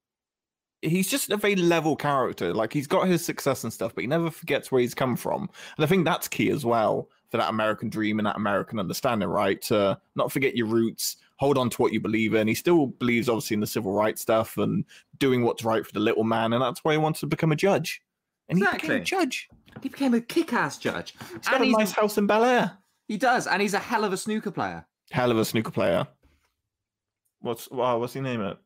He's 0.87 1.09
just 1.11 1.31
a 1.31 1.37
very 1.37 1.57
level 1.57 1.97
character. 1.97 2.55
Like 2.55 2.73
he's 2.73 2.87
got 2.87 3.09
his 3.09 3.25
success 3.25 3.65
and 3.65 3.73
stuff, 3.73 3.95
but 3.95 4.03
he 4.03 4.09
never 4.09 4.31
forgets 4.31 4.71
where 4.71 4.81
he's 4.81 4.95
come 4.95 5.17
from. 5.17 5.51
And 5.77 5.85
I 5.85 5.87
think 5.89 6.05
that's 6.05 6.29
key 6.29 6.51
as 6.51 6.65
well 6.65 7.09
for 7.31 7.39
that 7.39 7.51
American 7.51 7.89
dream 7.89 8.19
and 8.19 8.27
that 8.27 8.37
American 8.37 8.79
understanding, 8.79 9.29
right? 9.29 9.61
To 9.63 9.99
not 10.15 10.31
forget 10.31 10.57
your 10.57 10.67
roots, 10.69 11.17
hold 11.37 11.59
on 11.59 11.69
to 11.71 11.83
what 11.83 11.93
you 11.93 12.01
believe 12.01 12.35
in. 12.35 12.47
He 12.47 12.55
still 12.55 12.87
believes, 12.87 13.29
obviously, 13.29 13.55
in 13.55 13.61
the 13.61 13.67
civil 13.67 13.93
rights 13.93 14.23
stuff 14.23 14.57
and 14.59 14.85
doing 15.19 15.43
what's 15.43 15.65
right 15.65 15.85
for 15.85 15.93
the 15.93 16.01
little 16.01 16.25
man, 16.25 16.53
and 16.53 16.63
that's 16.63 16.85
why 16.85 16.93
he 16.93 16.99
wants 16.99 17.21
to 17.21 17.27
become 17.27 17.51
a 17.53 17.57
judge. 17.57 18.01
And 18.49 18.59
he 18.59 18.65
became 18.65 18.91
a 18.93 18.95
Exactly. 18.95 19.01
judge. 19.01 19.49
He 19.83 19.89
became 19.89 20.15
a 20.15 20.21
kick-ass 20.21 20.79
judge. 20.79 21.15
He's 21.33 21.49
got 21.49 21.61
And 21.61 21.65
a 21.65 21.79
nice 21.79 21.91
house 21.93 22.17
in 22.17 22.27
Bel 22.29 22.45
Air. 22.45 22.79
He 23.09 23.17
does, 23.17 23.47
and 23.49 23.61
he's 23.61 23.75
a 23.75 23.79
hell 23.81 24.05
of 24.05 24.13
a 24.13 24.17
snooker 24.17 24.53
player. 24.53 24.87
Hell 25.11 25.33
of 25.33 25.39
a 25.39 25.45
snooker 25.45 25.73
player. 25.73 26.07
What's 27.41 27.71
wow? 27.71 27.99
What's 27.99 28.15
he 28.15 28.21
name 28.21 28.41
it? 28.41 28.57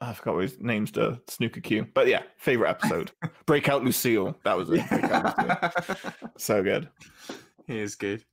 I 0.00 0.14
forgot 0.14 0.34
what 0.34 0.42
his 0.42 0.58
name's 0.60 0.92
the 0.92 1.20
snooker 1.28 1.60
cue. 1.60 1.86
But 1.92 2.06
yeah, 2.06 2.22
favorite 2.38 2.70
episode. 2.70 3.10
Breakout 3.46 3.84
Lucille. 3.84 4.36
That 4.44 4.56
was 4.56 4.70
it. 4.70 4.84
Lucille. 4.90 6.12
So 6.38 6.62
good. 6.62 6.88
he 7.66 7.78
is 7.78 7.96
good. 7.96 8.24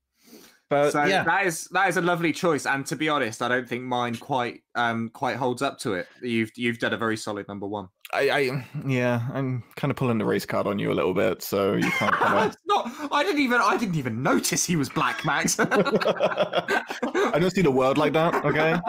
But 0.69 0.91
so 0.91 1.05
yeah, 1.05 1.23
that 1.23 1.45
is 1.45 1.65
that 1.71 1.87
is 1.87 1.95
a 1.97 2.01
lovely 2.01 2.33
choice, 2.33 2.65
and 2.65 2.85
to 2.87 2.95
be 2.97 3.07
honest, 3.07 3.41
I 3.41 3.47
don't 3.47 3.67
think 3.67 3.83
mine 3.83 4.15
quite 4.15 4.63
um 4.75 5.09
quite 5.09 5.37
holds 5.37 5.61
up 5.61 5.77
to 5.79 5.93
it. 5.93 6.07
You've 6.21 6.51
you've 6.57 6.79
done 6.79 6.93
a 6.93 6.97
very 6.97 7.15
solid 7.15 7.47
number 7.47 7.67
one. 7.67 7.87
I, 8.13 8.29
I 8.29 8.65
yeah, 8.85 9.27
I'm 9.33 9.63
kind 9.75 9.91
of 9.91 9.97
pulling 9.97 10.17
the 10.17 10.25
race 10.25 10.45
card 10.45 10.65
on 10.65 10.79
you 10.79 10.91
a 10.91 10.93
little 10.95 11.13
bit, 11.13 11.41
so 11.41 11.73
you 11.73 11.89
can't. 11.91 12.15
Kind 12.15 12.53
It's 12.53 12.61
not. 12.65 12.89
I 13.11 13.23
didn't 13.23 13.41
even. 13.41 13.59
I 13.61 13.75
didn't 13.77 13.95
even 13.95 14.23
notice 14.23 14.65
he 14.65 14.75
was 14.77 14.87
black, 14.89 15.25
Max. 15.25 15.57
I 15.59 17.37
don't 17.39 17.51
see 17.51 17.61
the 17.61 17.71
world 17.71 17.97
like 17.97 18.13
that. 18.13 18.45
Okay. 18.45 18.79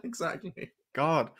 exactly. 0.04 0.70
God. 0.92 1.30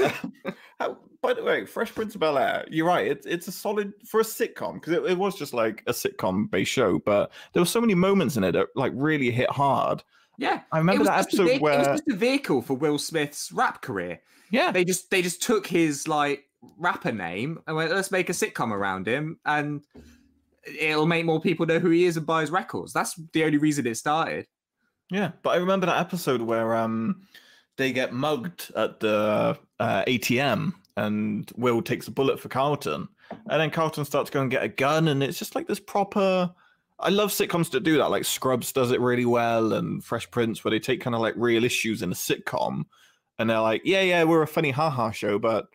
Uh, 0.00 0.94
by 1.20 1.34
the 1.34 1.42
way, 1.42 1.66
Fresh 1.66 1.94
Prince 1.94 2.14
of 2.14 2.20
Bel 2.20 2.38
Air, 2.38 2.64
you're 2.70 2.86
right. 2.86 3.06
It's 3.06 3.26
it's 3.26 3.48
a 3.48 3.52
solid 3.52 3.92
for 4.06 4.20
a 4.20 4.24
sitcom 4.24 4.74
because 4.74 4.92
it, 4.92 5.04
it 5.04 5.18
was 5.18 5.34
just 5.36 5.54
like 5.54 5.82
a 5.86 5.92
sitcom 5.92 6.50
based 6.50 6.70
show, 6.72 6.98
but 7.00 7.32
there 7.52 7.62
were 7.62 7.66
so 7.66 7.80
many 7.80 7.94
moments 7.94 8.36
in 8.36 8.44
it 8.44 8.52
that 8.52 8.68
like 8.76 8.92
really 8.94 9.30
hit 9.30 9.50
hard. 9.50 10.02
Yeah, 10.38 10.62
I 10.72 10.78
remember 10.78 11.04
that 11.04 11.20
episode 11.20 11.44
vehicle- 11.44 11.64
where 11.64 11.74
it 11.74 11.78
was 11.78 11.86
just 12.00 12.08
a 12.08 12.16
vehicle 12.16 12.62
for 12.62 12.74
Will 12.74 12.98
Smith's 12.98 13.52
rap 13.52 13.82
career. 13.82 14.20
yeah, 14.50 14.72
They 14.72 14.84
just 14.84 15.10
they 15.10 15.22
just 15.22 15.42
took 15.42 15.66
his 15.66 16.08
like 16.08 16.43
rapper 16.76 17.12
name 17.12 17.60
and 17.66 17.76
went, 17.76 17.92
let's 17.92 18.10
make 18.10 18.28
a 18.28 18.32
sitcom 18.32 18.70
around 18.70 19.06
him, 19.06 19.38
and 19.44 19.82
it'll 20.80 21.06
make 21.06 21.24
more 21.24 21.40
people 21.40 21.66
know 21.66 21.78
who 21.78 21.90
he 21.90 22.04
is 22.04 22.16
and 22.16 22.26
buy 22.26 22.40
his 22.40 22.50
records. 22.50 22.92
That's 22.92 23.14
the 23.32 23.44
only 23.44 23.58
reason 23.58 23.86
it 23.86 23.96
started. 23.96 24.46
yeah. 25.10 25.32
But 25.42 25.50
I 25.50 25.56
remember 25.56 25.86
that 25.86 26.00
episode 26.00 26.40
where 26.40 26.74
um 26.74 27.22
they 27.76 27.92
get 27.92 28.12
mugged 28.12 28.72
at 28.76 29.00
the 29.00 29.58
uh, 29.80 30.04
ATM 30.04 30.72
and 30.96 31.50
Will 31.56 31.82
takes 31.82 32.06
a 32.06 32.12
bullet 32.12 32.38
for 32.38 32.48
Carlton, 32.48 33.08
and 33.30 33.60
then 33.60 33.70
Carlton 33.70 34.04
starts 34.04 34.30
going 34.30 34.48
get 34.48 34.62
a 34.62 34.68
gun, 34.68 35.08
and 35.08 35.22
it's 35.22 35.38
just 35.38 35.54
like 35.54 35.66
this 35.66 35.80
proper. 35.80 36.52
I 37.00 37.08
love 37.08 37.30
sitcoms 37.30 37.70
that 37.72 37.82
do 37.82 37.98
that. 37.98 38.10
Like 38.10 38.24
Scrubs 38.24 38.72
does 38.72 38.92
it 38.92 39.00
really 39.00 39.24
well, 39.24 39.72
and 39.72 40.04
Fresh 40.04 40.30
Prince, 40.30 40.64
where 40.64 40.70
they 40.70 40.78
take 40.78 41.00
kind 41.00 41.16
of 41.16 41.20
like 41.20 41.34
real 41.36 41.64
issues 41.64 42.02
in 42.02 42.12
a 42.12 42.14
sitcom, 42.14 42.84
and 43.38 43.50
they're 43.50 43.60
like, 43.60 43.82
"Yeah, 43.84 44.02
yeah, 44.02 44.24
we're 44.24 44.42
a 44.42 44.46
funny 44.46 44.70
haha 44.70 45.10
show, 45.10 45.38
but 45.38 45.66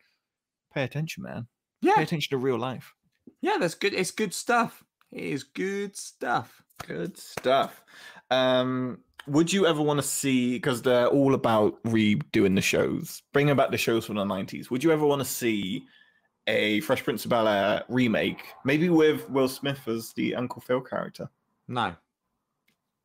pay 0.74 0.84
attention, 0.84 1.24
man. 1.24 1.48
Yeah. 1.82 1.96
Pay 1.96 2.04
attention 2.04 2.32
to 2.32 2.38
real 2.38 2.58
life." 2.58 2.94
yeah, 3.42 3.58
that's 3.60 3.76
good. 3.76 3.94
It's 3.94 4.12
good 4.12 4.34
stuff. 4.34 4.84
It 5.12 5.24
is 5.24 5.44
good 5.44 5.96
stuff. 5.96 6.62
Good 6.86 7.18
stuff. 7.18 7.84
Um, 8.30 9.00
would 9.28 9.52
you 9.52 9.66
ever 9.66 9.82
want 9.82 10.00
to 10.00 10.08
see 10.08 10.54
because 10.54 10.82
they're 10.82 11.08
all 11.08 11.34
about 11.34 11.82
redoing 11.84 12.56
the 12.56 12.62
shows, 12.62 13.22
bringing 13.34 13.56
back 13.56 13.72
the 13.72 13.78
shows 13.78 14.06
from 14.06 14.16
the 14.16 14.24
nineties? 14.24 14.70
Would 14.72 14.84
you 14.84 14.92
ever 14.92 15.06
want 15.06 15.20
to 15.20 15.26
see 15.26 15.84
a 16.48 16.80
Fresh 16.82 17.04
Prince 17.04 17.26
of 17.26 17.30
Bel 17.30 17.48
Air 17.48 17.84
remake, 17.90 18.44
maybe 18.66 18.90
with 18.90 19.30
Will 19.30 19.48
Smith 19.48 19.88
as 19.88 20.14
the 20.14 20.36
Uncle 20.36 20.62
Phil 20.62 20.82
character? 20.82 21.30
No. 21.68 21.96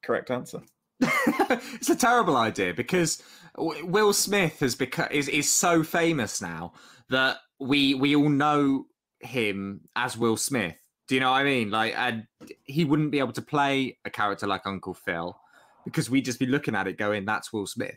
Correct 0.03 0.31
answer. 0.31 0.63
it's 1.01 1.91
a 1.91 1.97
terrible 1.97 2.37
idea 2.37 2.73
because 2.73 3.23
Will 3.57 4.13
Smith 4.13 4.61
has 4.61 4.75
become 4.75 5.09
is, 5.11 5.29
is 5.29 5.51
so 5.51 5.83
famous 5.83 6.41
now 6.41 6.73
that 7.11 7.39
we 7.65 7.95
we 7.95 8.15
all 8.15 8.29
know 8.29 8.87
him 9.21 9.81
as 9.97 10.17
Will 10.17 10.37
Smith. 10.37 10.77
Do 11.09 11.15
you 11.15 11.21
know 11.21 11.31
what 11.31 11.39
I 11.39 11.45
mean? 11.45 11.71
Like, 11.71 11.95
and 11.97 12.27
he 12.65 12.85
wouldn't 12.85 13.11
be 13.11 13.19
able 13.19 13.33
to 13.33 13.43
play 13.43 13.99
a 14.05 14.11
character 14.11 14.47
like 14.47 14.67
Uncle 14.67 14.95
Phil 14.95 15.39
because 15.85 16.09
we'd 16.09 16.25
just 16.25 16.39
be 16.39 16.47
looking 16.47 16.75
at 16.75 16.87
it 16.87 16.99
going, 16.99 17.25
"That's 17.25 17.53
Will 17.53 17.67
Smith." 17.67 17.97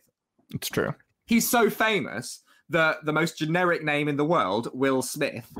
It's 0.53 0.69
true. 0.69 0.93
He's 1.25 1.49
so 1.49 1.69
famous 1.69 2.41
that 2.69 3.05
the 3.05 3.13
most 3.13 3.37
generic 3.37 3.83
name 3.83 4.07
in 4.07 4.17
the 4.17 4.25
world, 4.25 4.69
Will 4.73 5.01
Smith. 5.01 5.51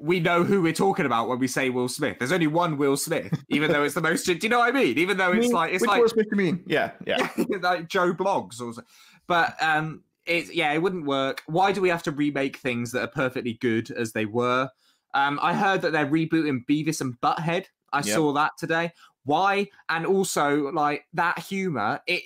We 0.00 0.20
know 0.20 0.44
who 0.44 0.62
we're 0.62 0.72
talking 0.72 1.06
about 1.06 1.28
when 1.28 1.38
we 1.38 1.48
say 1.48 1.70
Will 1.70 1.88
Smith. 1.88 2.18
There's 2.18 2.32
only 2.32 2.46
one 2.46 2.76
Will 2.78 2.96
Smith, 2.96 3.32
even 3.48 3.72
though 3.72 3.82
it's 3.82 3.94
the 3.94 4.00
most. 4.00 4.24
Do 4.24 4.34
you 4.34 4.48
know 4.48 4.60
what 4.60 4.74
I 4.74 4.78
mean? 4.78 4.96
Even 4.98 5.16
though 5.16 5.32
it's 5.32 5.52
like 5.52 5.72
it's 5.72 5.82
Which 5.82 5.88
like 5.88 6.00
Will 6.02 6.08
Smith 6.08 6.28
you 6.30 6.36
mean? 6.36 6.64
Yeah, 6.66 6.92
yeah. 7.06 7.28
like 7.62 7.88
Joe 7.88 8.14
Bloggs 8.14 8.60
or 8.60 8.72
so- 8.72 8.82
but 9.26 9.60
um 9.62 10.02
it 10.28 10.54
yeah, 10.54 10.72
it 10.72 10.82
wouldn't 10.82 11.06
work. 11.06 11.42
Why 11.46 11.72
do 11.72 11.80
we 11.80 11.88
have 11.88 12.02
to 12.04 12.12
remake 12.12 12.58
things 12.58 12.92
that 12.92 13.02
are 13.02 13.08
perfectly 13.08 13.54
good 13.54 13.90
as 13.90 14.12
they 14.12 14.26
were? 14.26 14.68
Um 15.14 15.38
I 15.42 15.54
heard 15.54 15.82
that 15.82 15.92
they're 15.92 16.06
rebooting 16.06 16.64
Beavis 16.66 17.00
and 17.00 17.18
Butthead. 17.20 17.66
I 17.92 17.98
Yep. 17.98 18.04
saw 18.14 18.32
that 18.34 18.52
today. 18.58 18.92
Why? 19.24 19.68
And 19.88 20.06
also 20.06 20.70
like 20.70 21.04
that 21.14 21.38
humor, 21.38 22.00
it 22.06 22.22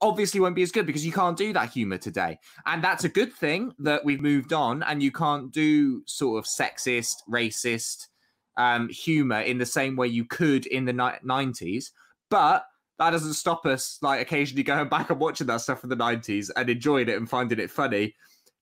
obviously 0.00 0.40
won't 0.40 0.56
be 0.56 0.62
as 0.62 0.72
good 0.72 0.86
because 0.86 1.06
you 1.06 1.12
can't 1.12 1.36
do 1.36 1.52
that 1.52 1.70
humor 1.70 1.96
today. 1.96 2.38
And 2.66 2.82
that's 2.84 3.04
a 3.04 3.08
good 3.08 3.32
thing 3.32 3.72
that 3.78 4.04
we've 4.04 4.20
moved 4.20 4.52
on 4.52 4.82
and 4.82 5.02
you 5.02 5.10
can't 5.12 5.50
do 5.52 6.02
sort 6.06 6.38
of 6.38 6.44
sexist, 6.44 7.16
racist 7.30 8.08
um 8.56 8.88
humor 8.88 9.40
in 9.40 9.58
the 9.58 9.66
same 9.66 9.96
way 9.96 10.06
you 10.08 10.24
could 10.24 10.66
in 10.66 10.84
the 10.84 10.92
ni- 10.92 11.20
90s. 11.24 11.90
But 12.30 12.66
that 12.98 13.10
doesn't 13.10 13.34
stop 13.34 13.66
us 13.66 13.98
like 14.02 14.20
occasionally 14.20 14.62
going 14.62 14.88
back 14.88 15.10
and 15.10 15.18
watching 15.20 15.46
that 15.46 15.60
stuff 15.60 15.80
from 15.80 15.90
the 15.90 15.96
90s 15.96 16.50
and 16.56 16.68
enjoying 16.70 17.08
it 17.08 17.16
and 17.16 17.28
finding 17.28 17.58
it 17.58 17.70
funny 17.70 18.14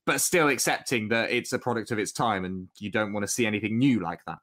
but 0.05 0.21
still 0.21 0.49
accepting 0.49 1.09
that 1.09 1.31
it's 1.31 1.53
a 1.53 1.59
product 1.59 1.91
of 1.91 1.99
its 1.99 2.13
time 2.13 2.45
and 2.45 2.69
you 2.79 2.91
don't 2.91 3.13
want 3.13 3.23
to 3.25 3.29
see 3.31 3.47
anything 3.47 3.79
new 3.79 4.01
like 4.01 4.21
that 4.27 4.39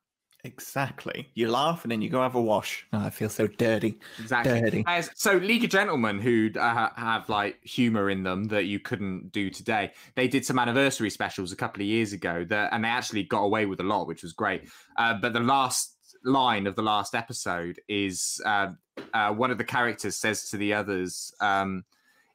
Exactly. 0.45 1.29
You 1.33 1.51
laugh 1.51 1.83
and 1.83 1.91
then 1.91 2.01
you 2.01 2.09
go 2.09 2.21
have 2.21 2.35
a 2.35 2.41
wash. 2.41 2.85
Oh, 2.93 2.99
I 2.99 3.09
feel 3.09 3.29
so 3.29 3.47
dirty. 3.47 3.99
exactly 4.19 4.61
Dirty. 4.61 4.83
As- 4.87 5.09
so 5.15 5.33
league 5.33 5.65
of 5.65 5.69
gentlemen 5.69 6.19
who 6.19 6.49
uh, 6.57 6.89
have 6.95 7.27
like 7.27 7.61
humor 7.63 8.09
in 8.09 8.23
them 8.23 8.45
that 8.45 8.63
you 8.65 8.79
couldn't 8.79 9.31
do 9.31 9.49
today 9.49 9.91
they 10.15 10.27
did 10.27 10.45
some 10.45 10.57
anniversary 10.57 11.09
specials 11.09 11.51
a 11.51 11.55
couple 11.55 11.81
of 11.81 11.87
years 11.87 12.13
ago 12.13 12.45
that 12.49 12.71
and 12.71 12.83
they 12.83 12.87
actually 12.89 13.23
got 13.23 13.41
away 13.41 13.65
with 13.65 13.79
a 13.81 13.83
lot 13.83 14.07
which 14.07 14.23
was 14.23 14.31
great 14.33 14.69
uh, 14.97 15.13
but 15.21 15.33
the 15.33 15.39
last 15.39 15.97
line 16.23 16.67
of 16.67 16.75
the 16.75 16.81
last 16.81 17.15
episode 17.15 17.79
is 17.87 18.41
uh, 18.45 18.69
uh, 19.13 19.31
one 19.33 19.51
of 19.51 19.57
the 19.57 19.63
characters 19.63 20.17
says 20.17 20.49
to 20.49 20.57
the 20.57 20.73
others 20.73 21.33
um, 21.41 21.83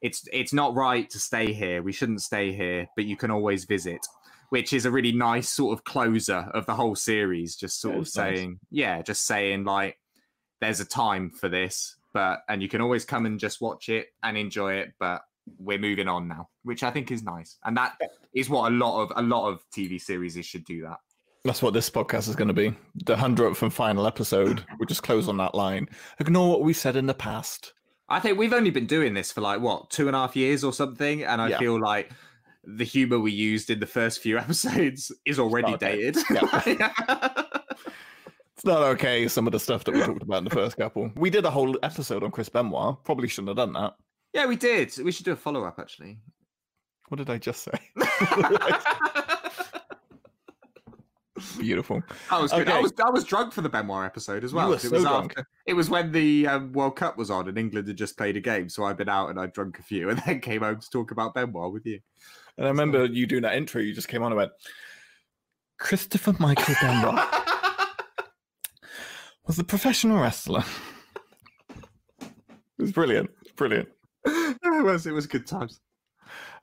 it's 0.03 0.29
it's 0.33 0.53
not 0.53 0.75
right 0.75 1.09
to 1.11 1.19
stay 1.19 1.53
here. 1.53 1.83
We 1.83 1.93
shouldn't 1.93 2.23
stay 2.23 2.53
here 2.53 2.87
but 2.97 3.05
you 3.05 3.17
can 3.17 3.31
always 3.31 3.65
visit 3.65 4.07
which 4.51 4.73
is 4.73 4.85
a 4.85 4.91
really 4.91 5.13
nice 5.13 5.49
sort 5.49 5.77
of 5.77 5.85
closer 5.85 6.49
of 6.55 6.67
the 6.67 6.75
whole 6.75 6.95
series 6.95 7.57
just 7.57 7.81
sort 7.81 7.97
of 7.97 8.03
is 8.03 8.17
nice. 8.17 8.37
saying 8.37 8.61
yeah 8.71 9.03
just 9.03 9.27
saying 9.27 9.65
like 9.65 9.99
there's 10.61 10.81
a 10.81 10.85
time 10.85 11.31
for 11.31 11.49
this 11.49 11.97
but 12.13 12.45
and 12.49 12.63
you 12.63 12.69
can 12.69 12.81
always 12.81 13.05
come 13.05 13.27
and 13.27 13.41
just 13.41 13.61
watch 13.61 13.89
it 13.89 14.09
and 14.23 14.37
enjoy 14.37 14.75
it 14.75 14.93
but 15.01 15.23
we're 15.59 15.79
moving 15.79 16.09
on 16.09 16.29
now 16.29 16.49
which 16.63 16.83
i 16.83 16.91
think 16.91 17.11
is 17.11 17.23
nice. 17.23 17.59
And 17.65 17.77
that 17.77 17.99
is 18.35 18.49
what 18.49 18.71
a 18.71 18.75
lot 18.75 19.03
of 19.03 19.13
a 19.17 19.23
lot 19.23 19.49
of 19.49 19.61
tv 19.75 20.01
series 20.01 20.37
should 20.45 20.65
do 20.65 20.83
that 20.83 20.99
That's 21.45 21.61
what 21.61 21.75
this 21.75 21.91
podcast 21.91 22.29
is 22.29 22.37
going 22.37 22.49
to 22.49 22.55
be. 22.55 22.75
The 23.05 23.17
hundredth 23.17 23.63
and 23.63 23.73
final 23.73 24.07
episode. 24.07 24.65
We'll 24.79 24.87
just 24.87 25.03
close 25.03 25.29
on 25.29 25.37
that 25.37 25.55
line. 25.55 25.89
Ignore 26.19 26.49
what 26.49 26.63
we 26.63 26.73
said 26.73 26.97
in 26.97 27.07
the 27.07 27.15
past. 27.15 27.75
i 28.09 28.19
think 28.21 28.39
we've 28.39 28.53
only 28.53 28.71
been 28.71 28.87
doing 28.87 29.13
this 29.15 29.31
for 29.33 29.41
like 29.43 29.61
what 29.61 29.91
two 29.91 30.07
and 30.09 30.17
a 30.17 30.21
half 30.21 30.37
years 30.37 30.63
or 30.63 30.73
something 30.75 31.23
and 31.25 31.41
i 31.41 31.49
Yeah. 31.49 31.59
feel 31.59 31.81
like 31.81 32.11
the 32.65 32.85
humor 32.85 33.19
we 33.19 33.33
used 33.33 33.71
in 33.71 33.81
the 33.81 33.87
first 33.87 34.21
few 34.21 34.37
episodes 34.45 35.11
is 35.25 35.39
already 35.39 35.73
okay. 35.75 36.13
dated 36.13 36.17
It's 38.57 38.65
not 38.65 38.83
okay. 38.95 39.27
Some 39.29 39.47
of 39.47 39.53
the 39.53 39.59
stuff 39.61 39.85
that 39.85 39.95
we 39.95 40.01
talked 40.01 40.23
about 40.23 40.39
in 40.39 40.45
the 40.45 40.51
first 40.51 40.77
couple. 40.77 41.11
We 41.17 41.29
did 41.29 41.45
a 41.45 41.51
whole 41.51 41.77
episode 41.83 42.23
on 42.23 42.31
Chris 42.31 42.49
Benoit. 42.49 43.03
Probably 43.05 43.27
shouldn't 43.29 43.49
have 43.49 43.57
done 43.57 43.73
that. 43.75 43.95
yeah 44.33 44.47
we 44.47 44.57
did 44.57 44.97
we 45.05 45.11
should 45.13 45.25
do 45.27 45.33
a 45.33 45.37
follow-up 45.37 45.79
actually 45.79 46.19
What 47.09 47.19
did 47.19 47.29
I 47.31 47.37
just 47.39 47.63
say? 47.65 47.79
Beautiful. 51.59 52.03
That 52.31 52.41
was 52.41 52.53
good. 52.53 52.69
I 52.69 52.81
was 52.81 52.93
I 53.05 53.11
was 53.11 53.25
drunk 53.25 53.53
for 53.53 53.61
the 53.61 53.69
Benoit 53.69 54.07
episode 54.07 54.45
as 54.45 54.53
well. 54.53 54.73
it 54.73 54.81
so 54.81 54.91
was 54.91 55.03
drunk. 55.03 55.33
after 55.33 55.49
it 55.67 55.75
was 55.75 55.91
when 55.91 56.13
the 56.13 56.47
um, 56.47 56.73
World 56.73 56.97
Cup 56.97 57.19
was 57.19 57.31
on 57.31 57.49
and 57.49 57.59
England 57.59 57.89
had 57.89 57.97
just 57.97 58.17
played 58.17 58.37
a 58.37 58.41
game, 58.41 58.69
so 58.69 58.85
I'd 58.85 58.97
been 58.97 59.09
out 59.09 59.31
and 59.31 59.41
I'd 59.41 59.53
drunk 59.53 59.79
a 59.79 59.83
few, 59.83 60.11
and 60.11 60.19
then 60.27 60.41
came 60.41 60.63
home 60.63 60.81
to 60.81 60.91
talk 60.91 61.11
about 61.11 61.35
Benoit 61.35 61.73
with 61.73 61.87
you. 61.87 61.99
And 62.57 62.67
I 62.67 62.71
remember 62.71 63.07
you 63.07 63.27
doing 63.27 63.43
that 63.43 63.57
intro. 63.57 63.81
You 63.81 63.93
just 63.93 64.09
came 64.09 64.23
on 64.23 64.31
and 64.31 64.37
went, 64.37 64.53
Christopher 65.79 66.37
Michael 66.39 66.75
Benoit 66.81 67.27
was 69.47 69.59
a 69.59 69.65
professional 69.65 70.21
wrestler 70.21 70.65
it 72.79 72.83
was 72.83 72.93
brilliant. 72.93 73.31
Brilliant. 73.57 73.89
it 74.25 74.85
was. 74.85 75.07
It 75.07 75.13
was 75.13 75.27
good 75.27 75.47
times. 75.47 75.81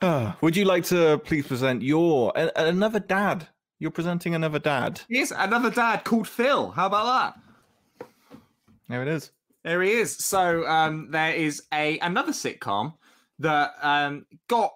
Ah, 0.01 0.37
would 0.41 0.55
you 0.55 0.65
like 0.65 0.83
to 0.85 1.19
please 1.19 1.47
present 1.47 1.81
your 1.81 2.33
a- 2.35 2.51
another 2.55 2.99
dad? 2.99 3.47
You're 3.81 3.89
presenting 3.89 4.35
another 4.35 4.59
dad. 4.59 5.01
Yes, 5.09 5.33
another 5.35 5.71
dad 5.71 6.03
called 6.03 6.27
Phil. 6.27 6.69
How 6.69 6.85
about 6.85 7.33
that? 7.99 8.07
There 8.87 9.01
it 9.01 9.07
is. 9.07 9.31
There 9.63 9.81
he 9.81 9.93
is. 9.93 10.15
So 10.23 10.67
um, 10.67 11.09
there 11.09 11.33
is 11.33 11.63
a 11.73 11.97
another 11.97 12.31
sitcom 12.31 12.93
that 13.39 13.73
um, 13.81 14.27
got 14.47 14.71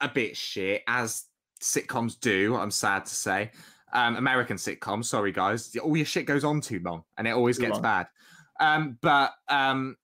a 0.00 0.08
bit 0.08 0.36
shit, 0.36 0.84
as 0.86 1.24
sitcoms 1.60 2.20
do. 2.20 2.54
I'm 2.54 2.70
sad 2.70 3.06
to 3.06 3.14
say. 3.16 3.50
Um, 3.92 4.14
American 4.14 4.58
sitcoms. 4.58 5.06
Sorry, 5.06 5.32
guys. 5.32 5.74
All 5.82 5.96
your 5.96 6.06
shit 6.06 6.26
goes 6.26 6.44
on 6.44 6.60
too 6.60 6.80
long, 6.84 7.02
and 7.18 7.26
it 7.26 7.32
always 7.32 7.56
Too 7.56 7.62
gets 7.62 7.72
long. 7.72 7.82
bad. 7.82 8.06
Um, 8.60 8.96
but 9.02 9.32
um, 9.48 9.96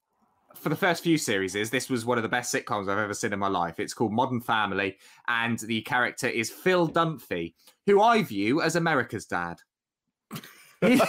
for 0.56 0.68
the 0.68 0.74
first 0.76 1.04
few 1.04 1.16
series, 1.16 1.52
this 1.70 1.88
was 1.88 2.04
one 2.04 2.18
of 2.18 2.22
the 2.22 2.28
best 2.28 2.52
sitcoms 2.52 2.88
I've 2.88 2.98
ever 2.98 3.14
seen 3.14 3.32
in 3.32 3.38
my 3.38 3.46
life. 3.46 3.78
It's 3.78 3.94
called 3.94 4.12
Modern 4.12 4.40
Family, 4.40 4.98
and 5.28 5.60
the 5.60 5.82
character 5.82 6.26
is 6.26 6.50
Phil 6.50 6.88
Dunphy, 6.88 7.54
who 7.86 8.00
I 8.00 8.22
view 8.22 8.62
as 8.62 8.76
America's 8.76 9.26
dad. 9.26 9.58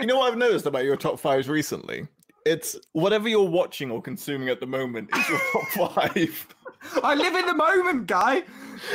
You 0.00 0.06
know 0.06 0.16
what 0.16 0.32
I've 0.32 0.38
noticed 0.38 0.64
about 0.64 0.84
your 0.84 0.96
top 0.96 1.20
fives 1.20 1.46
recently? 1.46 2.08
It's 2.46 2.74
whatever 2.92 3.28
you're 3.28 3.48
watching 3.48 3.90
or 3.90 4.00
consuming 4.00 4.48
at 4.48 4.58
the 4.58 4.66
moment 4.66 5.10
is 5.14 5.28
your 5.28 5.40
top 5.52 5.94
five. 5.94 6.54
I 7.02 7.14
live 7.14 7.34
in 7.34 7.44
the 7.44 7.54
moment, 7.54 8.06
guy. 8.06 8.44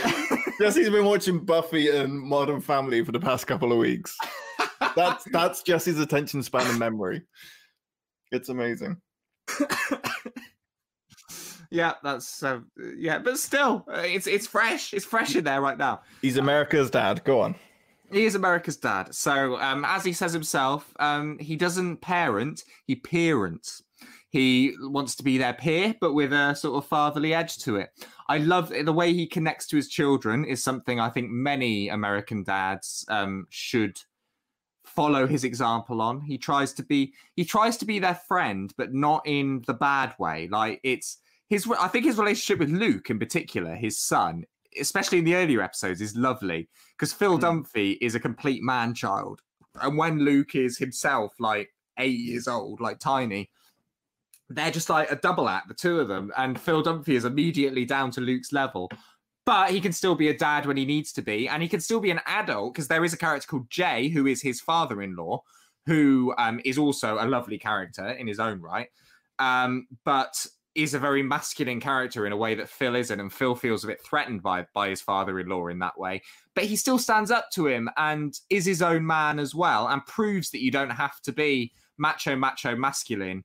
Jesse's 0.60 0.89
been 0.89 1.06
watching 1.06 1.46
Buffy 1.46 1.89
and 1.89 2.20
Modern 2.20 2.60
Family 2.60 3.04
for 3.04 3.12
the 3.12 3.20
past 3.20 3.46
couple 3.46 3.72
of 3.72 3.78
weeks. 3.78 4.18
That's 4.96 5.24
that's 5.26 5.62
Jesse's 5.62 6.00
attention 6.00 6.41
span 6.41 6.66
and 6.68 6.80
memory. 6.80 7.22
It's 8.32 8.50
amazing. 8.50 8.98
Yeah, 11.70 11.93
that's 12.03 12.43
uh, 12.43 12.59
yeah, 12.97 13.20
but 13.20 13.38
still, 13.38 13.86
uh, 13.88 14.03
it's 14.05 14.28
it's 14.28 14.47
fresh. 14.47 14.93
It's 14.93 15.05
fresh 15.05 15.36
in 15.36 15.43
there 15.43 15.61
right 15.61 15.78
now. 15.78 16.01
He's 16.22 16.38
America's 16.38 16.89
dad. 16.89 17.24
Go 17.24 17.41
on. 17.41 17.55
He 18.11 18.26
is 18.26 18.36
America's 18.36 18.78
dad. 18.78 19.13
So, 19.16 19.59
um, 19.59 19.84
as 19.86 20.05
he 20.05 20.13
says 20.13 20.32
himself, 20.32 20.93
um, 20.99 21.38
he 21.39 21.55
doesn't 21.55 21.97
parent; 21.97 22.63
he 22.86 22.95
parents. 22.95 23.84
He 24.30 24.76
wants 24.82 25.16
to 25.16 25.24
be 25.24 25.38
their 25.38 25.53
peer, 25.53 25.95
but 26.01 26.13
with 26.13 26.34
a 26.34 26.55
sort 26.55 26.76
of 26.76 26.89
fatherly 26.89 27.34
edge 27.34 27.57
to 27.59 27.78
it. 27.78 27.89
I 28.28 28.39
love 28.39 28.70
the 28.70 28.91
way 28.91 29.13
he 29.13 29.28
connects 29.28 29.66
to 29.68 29.78
his 29.78 29.88
children. 29.88 30.45
Is 30.45 30.63
something 30.63 30.99
I 30.99 31.09
think 31.09 31.30
many 31.30 31.89
American 31.89 32.43
dads 32.43 33.05
um, 33.07 33.47
should 33.49 33.99
follow 34.86 35.28
his 35.28 35.43
example 35.43 36.01
on. 36.01 36.22
He 36.22 36.38
tries 36.38 36.74
to 36.74 36.84
be 36.84 37.13
he 37.36 37.43
tries 37.43 37.78
to 37.78 37.86
be 37.86 37.99
their 37.99 38.16
friend, 38.16 38.74
but 38.78 38.93
not 38.93 39.24
in 39.26 39.63
the 39.68 39.74
bad 39.74 40.13
way. 40.18 40.47
Like 40.49 40.80
it's 40.84 41.18
his. 41.50 41.70
I 41.80 41.88
think 41.88 42.06
his 42.06 42.18
relationship 42.18 42.60
with 42.60 42.70
Luke, 42.70 43.10
in 43.10 43.20
particular, 43.20 43.76
his 43.76 44.00
son, 44.00 44.46
especially 44.80 45.20
in 45.20 45.26
the 45.26 45.36
earlier 45.36 45.62
episodes, 45.62 46.02
is 46.02 46.16
lovely. 46.16 46.70
Because 46.98 47.14
Phil 47.14 47.39
Dunphy 47.39 47.98
is 48.02 48.16
a 48.16 48.20
complete 48.20 48.64
man 48.64 48.93
child, 48.93 49.41
and 49.82 49.98
when 49.98 50.20
Luke 50.20 50.56
is 50.56 50.78
himself 50.78 51.34
like 51.39 51.70
eight 51.98 52.20
years 52.20 52.48
old, 52.48 52.82
like 52.82 53.00
tiny. 53.00 53.50
They're 54.50 54.72
just 54.72 54.91
like 54.91 55.12
a 55.12 55.16
double 55.16 55.50
act, 55.50 55.70
the 55.70 55.74
two 55.74 56.00
of 56.00 56.08
them, 56.08 56.32
and 56.38 56.60
Phil 56.60 56.84
Dunphy 56.84 57.10
is 57.16 57.26
immediately 57.26 57.84
down 57.84 58.12
to 58.12 58.22
Luke's 58.22 58.52
level. 58.52 58.89
But 59.46 59.72
he 59.72 59.82
can 59.82 59.91
still 59.91 60.16
be 60.16 60.30
a 60.30 60.38
dad 60.38 60.66
when 60.66 60.78
he 60.78 60.86
needs 60.86 61.12
to 61.14 61.22
be, 61.22 61.48
and 61.48 61.62
he 61.62 61.70
can 61.70 61.80
still 61.80 62.00
be 62.00 62.12
an 62.12 62.22
adult 62.26 62.74
because 62.74 62.88
there 62.88 63.04
is 63.04 63.14
a 63.14 63.18
character 63.18 63.48
called 63.48 63.70
Jay 63.70 64.08
who 64.10 64.28
is 64.28 64.41
his 64.41 64.62
father-in-law, 64.62 65.41
who 65.86 66.34
um, 66.38 66.60
is 66.66 66.78
also 66.78 67.18
a 67.20 67.26
lovely 67.26 67.58
character 67.58 68.10
in 68.10 68.28
his 68.28 68.39
own 68.39 68.60
right, 68.60 68.89
um, 69.39 69.88
but 70.04 70.46
is 70.76 70.94
a 70.94 71.00
very 71.00 71.24
masculine 71.24 71.80
character 71.80 72.26
in 72.26 72.34
a 72.34 72.38
way 72.38 72.54
that 72.56 72.70
Phil 72.70 72.96
isn't, 72.96 73.20
and 73.20 73.32
Phil 73.32 73.56
feels 73.56 73.84
a 73.84 73.88
bit 73.88 74.04
threatened 74.04 74.44
by 74.44 74.68
by 74.74 74.90
his 74.90 75.02
father-in-law 75.02 75.68
in 75.68 75.80
that 75.80 75.98
way. 75.98 76.22
But 76.54 76.66
he 76.66 76.76
still 76.76 77.00
stands 77.00 77.32
up 77.32 77.50
to 77.52 77.68
him 77.68 77.90
and 77.98 78.38
is 78.50 78.66
his 78.66 78.82
own 78.82 79.06
man 79.06 79.40
as 79.40 79.56
well, 79.56 79.88
and 79.88 80.06
proves 80.06 80.52
that 80.52 80.62
you 80.62 80.72
don't 80.72 80.90
have 80.90 81.22
to 81.22 81.32
be 81.32 81.72
macho, 81.98 82.36
macho, 82.36 82.76
masculine 82.76 83.44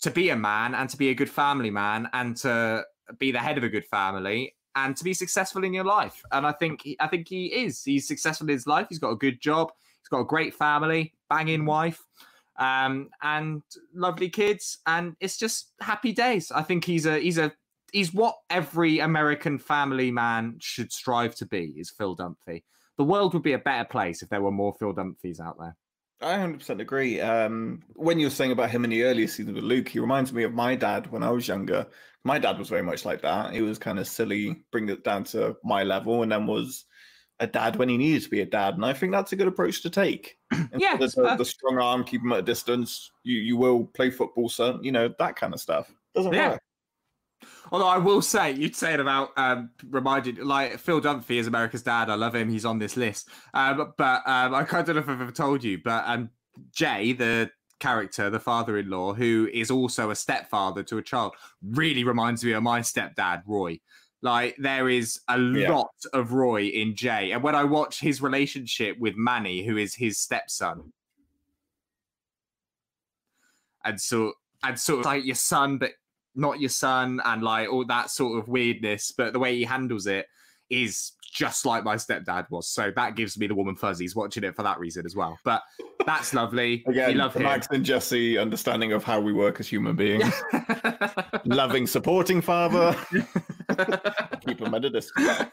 to 0.00 0.10
be 0.10 0.30
a 0.30 0.36
man 0.36 0.74
and 0.74 0.88
to 0.88 0.96
be 0.96 1.10
a 1.10 1.14
good 1.14 1.30
family 1.30 1.70
man 1.70 2.08
and 2.14 2.36
to 2.38 2.84
be 3.18 3.30
the 3.30 3.38
head 3.38 3.58
of 3.58 3.64
a 3.64 3.68
good 3.68 3.84
family 3.84 4.54
and 4.76 4.96
to 4.96 5.04
be 5.04 5.12
successful 5.12 5.64
in 5.64 5.74
your 5.74 5.84
life. 5.84 6.22
And 6.32 6.46
I 6.46 6.52
think 6.52 6.88
I 7.00 7.06
think 7.06 7.28
he 7.28 7.46
is. 7.46 7.82
He's 7.84 8.08
successful 8.08 8.46
in 8.46 8.52
his 8.52 8.66
life. 8.66 8.86
He's 8.88 8.98
got 8.98 9.10
a 9.10 9.16
good 9.16 9.40
job. 9.40 9.72
He's 10.00 10.08
got 10.08 10.20
a 10.20 10.24
great 10.24 10.54
family, 10.54 11.12
banging 11.28 11.66
wife, 11.66 12.02
um, 12.60 13.08
and 13.22 13.62
lovely 13.94 14.28
kids. 14.28 14.78
And 14.86 15.16
it's 15.18 15.36
just 15.36 15.72
happy 15.80 16.12
days. 16.12 16.52
I 16.52 16.62
think 16.62 16.84
he's 16.84 17.06
a 17.06 17.18
he's 17.18 17.38
a 17.38 17.52
he's 17.92 18.14
what 18.14 18.36
every 18.48 19.00
American 19.00 19.58
family 19.58 20.12
man 20.12 20.58
should 20.60 20.92
strive 20.92 21.34
to 21.36 21.46
be. 21.46 21.74
Is 21.76 21.90
Phil 21.90 22.16
Dunphy. 22.16 22.62
The 22.98 23.04
world 23.04 23.32
would 23.34 23.42
be 23.42 23.54
a 23.54 23.58
better 23.58 23.88
place 23.88 24.22
if 24.22 24.28
there 24.28 24.42
were 24.42 24.52
more 24.52 24.74
Phil 24.78 24.94
Dunphys 24.94 25.40
out 25.40 25.56
there. 25.58 25.74
I 26.22 26.36
100% 26.36 26.80
agree. 26.80 27.18
Um, 27.18 27.82
when 27.94 28.18
you 28.18 28.26
were 28.26 28.30
saying 28.30 28.52
about 28.52 28.70
him 28.70 28.84
in 28.84 28.90
the 28.90 29.04
earlier 29.04 29.26
season 29.26 29.54
with 29.54 29.64
Luke, 29.64 29.88
he 29.88 30.00
reminds 30.00 30.34
me 30.34 30.42
of 30.42 30.52
my 30.52 30.74
dad 30.74 31.10
when 31.10 31.22
I 31.22 31.30
was 31.30 31.48
younger. 31.48 31.86
My 32.24 32.38
dad 32.38 32.58
was 32.58 32.68
very 32.68 32.82
much 32.82 33.06
like 33.06 33.22
that. 33.22 33.54
He 33.54 33.62
was 33.62 33.78
kind 33.78 33.98
of 33.98 34.06
silly, 34.06 34.62
bring 34.70 34.90
it 34.90 35.02
down 35.02 35.24
to 35.24 35.56
my 35.64 35.82
level, 35.82 36.22
and 36.22 36.30
then 36.30 36.46
was 36.46 36.84
a 37.40 37.46
dad 37.46 37.76
when 37.76 37.88
he 37.88 37.96
needed 37.96 38.22
to 38.22 38.28
be 38.28 38.42
a 38.42 38.46
dad. 38.46 38.74
And 38.74 38.84
I 38.84 38.92
think 38.92 39.12
that's 39.12 39.32
a 39.32 39.36
good 39.36 39.48
approach 39.48 39.82
to 39.82 39.90
take. 39.90 40.36
Yeah, 40.76 40.96
the, 40.96 41.34
the 41.36 41.44
strong 41.44 41.78
arm, 41.78 42.04
keep 42.04 42.22
him 42.22 42.32
at 42.32 42.38
a 42.40 42.42
distance. 42.42 43.10
You 43.24 43.38
you 43.38 43.56
will 43.56 43.86
play 43.86 44.10
football, 44.10 44.48
son. 44.48 44.82
You 44.84 44.92
know 44.92 45.12
that 45.18 45.36
kind 45.36 45.52
of 45.52 45.60
stuff 45.60 45.90
doesn't 46.14 46.32
Yeah. 46.32 46.50
work. 46.50 46.62
Although 47.72 47.86
I 47.88 47.98
will 47.98 48.20
say, 48.22 48.52
you'd 48.52 48.76
say 48.76 48.94
it 48.94 49.00
about 49.00 49.30
um, 49.36 49.70
reminded 49.88 50.38
like 50.38 50.78
Phil 50.78 51.00
Dunphy 51.00 51.38
is 51.38 51.46
America's 51.46 51.82
dad. 51.82 52.10
I 52.10 52.14
love 52.14 52.34
him. 52.34 52.50
He's 52.50 52.64
on 52.64 52.78
this 52.78 52.96
list. 52.96 53.28
Um, 53.54 53.94
but 53.96 54.22
um, 54.26 54.54
I 54.54 54.62
don't 54.64 54.88
know 54.88 54.98
if 54.98 55.08
I've 55.08 55.20
ever 55.20 55.32
told 55.32 55.64
you, 55.64 55.78
but 55.82 56.04
um, 56.06 56.30
Jay, 56.74 57.12
the 57.12 57.50
character, 57.78 58.28
the 58.28 58.40
father-in-law, 58.40 59.14
who 59.14 59.48
is 59.52 59.70
also 59.70 60.10
a 60.10 60.16
stepfather 60.16 60.82
to 60.84 60.98
a 60.98 61.02
child, 61.02 61.34
really 61.62 62.04
reminds 62.04 62.44
me 62.44 62.52
of 62.52 62.62
my 62.62 62.80
stepdad, 62.80 63.42
Roy. 63.46 63.80
Like 64.22 64.56
there 64.58 64.88
is 64.88 65.20
a 65.28 65.38
Yeah. 65.38 65.72
lot 65.72 65.94
of 66.12 66.32
Roy 66.32 66.64
in 66.64 66.94
Jay, 66.94 67.32
and 67.32 67.42
when 67.42 67.54
I 67.54 67.64
watch 67.64 68.00
his 68.00 68.20
relationship 68.20 68.98
with 68.98 69.16
Manny, 69.16 69.64
who 69.64 69.76
is 69.78 69.94
his 69.94 70.18
stepson, 70.18 70.92
and 73.84 74.00
so 74.00 74.34
and 74.62 74.78
sort 74.78 75.00
of 75.00 75.06
like 75.06 75.24
your 75.24 75.36
son, 75.36 75.78
but 75.78 75.92
not 76.34 76.60
your 76.60 76.68
son, 76.68 77.20
and 77.24 77.42
like 77.42 77.70
all 77.70 77.86
that 77.86 78.10
sort 78.10 78.38
of 78.38 78.48
weirdness. 78.48 79.10
But 79.10 79.32
the 79.32 79.38
way 79.38 79.56
he 79.56 79.64
handles 79.64 80.06
it 80.06 80.26
is 80.68 81.12
just 81.30 81.64
like 81.64 81.84
my 81.84 81.96
stepdad 81.96 82.46
was. 82.50 82.68
So 82.68 82.92
that 82.96 83.16
gives 83.16 83.38
me 83.38 83.46
the 83.46 83.54
woman 83.54 83.76
fuzzies 83.76 84.16
watching 84.16 84.44
it 84.44 84.54
for 84.56 84.62
that 84.62 84.78
reason 84.78 85.06
as 85.06 85.14
well. 85.14 85.38
But 85.44 85.62
that's 86.04 86.34
lovely. 86.34 86.82
we 86.86 86.98
Again, 86.98 87.16
love 87.18 87.32
the 87.34 87.40
him. 87.40 87.44
Max 87.44 87.68
and 87.70 87.84
Jesse 87.84 88.36
understanding 88.36 88.92
of 88.92 89.04
how 89.04 89.20
we 89.20 89.32
work 89.32 89.60
as 89.60 89.68
human 89.68 89.96
beings. 89.96 90.32
Loving, 91.44 91.86
supporting 91.86 92.40
father. 92.40 92.96
Keep 94.46 94.60
him 94.60 94.74
at 94.74 94.84
a 94.84 94.90
distance. 94.90 95.50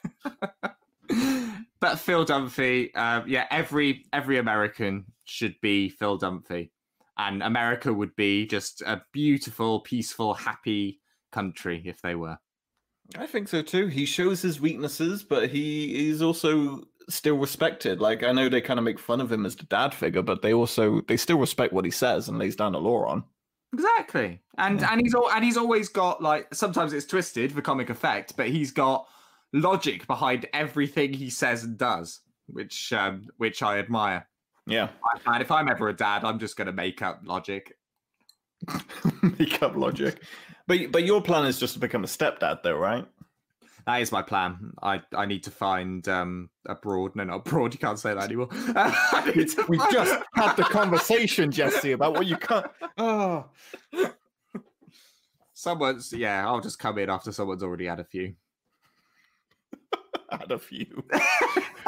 but 1.80 2.00
Phil 2.00 2.26
Dunphy, 2.26 2.90
uh, 2.96 3.22
yeah, 3.28 3.46
every 3.52 4.06
every 4.14 4.40
American 4.40 5.06
should 5.26 5.56
be 5.62 5.90
Phil 5.90 6.20
Dunphy, 6.20 6.72
and 7.18 7.44
America 7.44 7.94
would 7.94 8.16
be 8.16 8.46
just 8.48 8.82
a 8.82 9.02
beautiful, 9.14 9.82
peaceful, 9.82 10.34
happy 10.34 11.00
country 11.32 11.82
if 11.86 12.02
they 12.02 12.16
were. 12.16 12.38
I 13.16 13.26
think 13.26 13.47
so 13.47 13.62
too. 13.62 13.88
He 13.88 14.05
shows 14.05 14.41
his 14.41 14.60
weaknesses, 14.60 15.24
but 15.24 15.49
he 15.49 16.10
is 16.10 16.22
also 16.22 16.84
still 17.10 17.38
respected. 17.38 18.01
Like 18.01 18.24
I 18.24 18.32
know 18.32 18.49
they 18.49 18.62
kind 18.62 18.80
of 18.80 18.84
make 18.84 18.99
fun 18.99 19.22
of 19.22 19.32
him 19.32 19.45
as 19.45 19.55
the 19.55 19.64
dad 19.66 19.93
figure, 19.93 20.22
but 20.22 20.41
they 20.41 20.53
also 20.53 21.01
they 21.08 21.18
still 21.18 21.39
respect 21.39 21.74
what 21.74 21.86
he 21.86 21.91
says 21.91 22.28
and 22.28 22.38
lays 22.38 22.55
down 22.55 22.74
the 22.74 22.82
law 22.82 23.05
on. 23.05 23.24
Exactly, 23.74 24.41
and 24.58 24.84
and 24.84 25.01
he's 25.01 25.14
all 25.14 25.30
and 25.32 25.43
he's 25.43 25.58
always 25.58 25.89
got 25.89 26.22
like 26.22 26.53
sometimes 26.53 26.93
it's 26.93 27.05
twisted 27.05 27.51
for 27.51 27.62
comic 27.62 27.89
effect, 27.89 28.34
but 28.36 28.47
he's 28.49 28.72
got 28.72 29.08
logic 29.53 30.08
behind 30.08 30.47
everything 30.53 31.14
he 31.14 31.30
says 31.30 31.64
and 31.64 31.78
does, 31.78 32.22
which 32.47 32.91
um, 32.93 33.28
which 33.38 33.64
I 33.64 33.80
admire. 33.80 34.28
Yeah, 34.66 34.89
And 35.26 35.41
if 35.41 35.49
I'm 35.49 35.70
ever 35.70 35.88
a 35.88 35.95
dad, 35.95 36.26
I'm 36.26 36.39
just 36.39 36.58
going 36.58 36.66
to 36.66 36.74
make 36.74 37.01
up 37.01 37.22
logic. 37.24 37.78
make 39.22 39.64
up 39.64 39.78
logic. 39.78 40.22
But 40.68 40.91
but 40.91 41.05
your 41.05 41.22
plan 41.22 41.45
is 41.45 41.59
just 41.59 41.74
to 41.76 41.80
become 41.80 42.03
a 42.03 42.07
stepdad, 42.07 42.61
though, 42.63 42.78
right? 42.78 43.05
That 43.86 44.01
is 44.01 44.11
my 44.11 44.22
plan. 44.22 44.74
I, 44.84 45.01
I 45.15 45.26
need 45.26 45.43
to 45.45 45.51
find 45.51 46.05
um 46.09 46.49
abroad. 46.68 47.15
No, 47.15 47.24
not 47.24 47.36
abroad. 47.47 47.74
You 47.74 47.80
can't 47.80 47.97
say 47.97 48.13
that 48.13 48.24
anymore. 48.24 48.49
I 48.51 49.32
need 49.34 49.49
We 49.70 49.78
find- 49.78 49.93
just 49.93 50.22
had 50.36 50.55
the 50.57 50.63
conversation, 50.70 51.51
Jesse, 51.51 51.93
about 51.93 52.13
what 52.13 52.26
you 52.26 52.36
can't. 52.36 52.65
Oh, 52.97 53.45
someone's. 55.53 56.11
Yeah, 56.13 56.45
I'll 56.45 56.59
just 56.61 56.80
come 56.80 56.97
in 56.97 57.09
after 57.09 57.32
someone's 57.32 57.63
already 57.63 57.86
had 57.86 57.99
a 57.99 58.03
few. 58.03 58.36
I 60.30 60.36
had 60.38 60.51
a 60.51 60.59
few. 60.59 61.05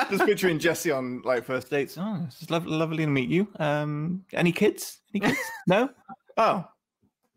just 0.10 0.26
picturing 0.26 0.60
Jesse 0.60 0.92
on 0.92 1.22
like 1.24 1.44
first 1.44 1.70
dates. 1.70 1.98
Oh, 2.00 2.24
it's 2.26 2.50
lovely, 2.50 2.72
lovely 2.72 2.98
to 3.06 3.08
meet 3.12 3.30
you. 3.30 3.48
Um, 3.60 4.24
any 4.32 4.54
kids? 4.54 5.00
Any 5.14 5.28
kids? 5.28 5.40
no. 5.68 5.90
Oh, 6.38 6.66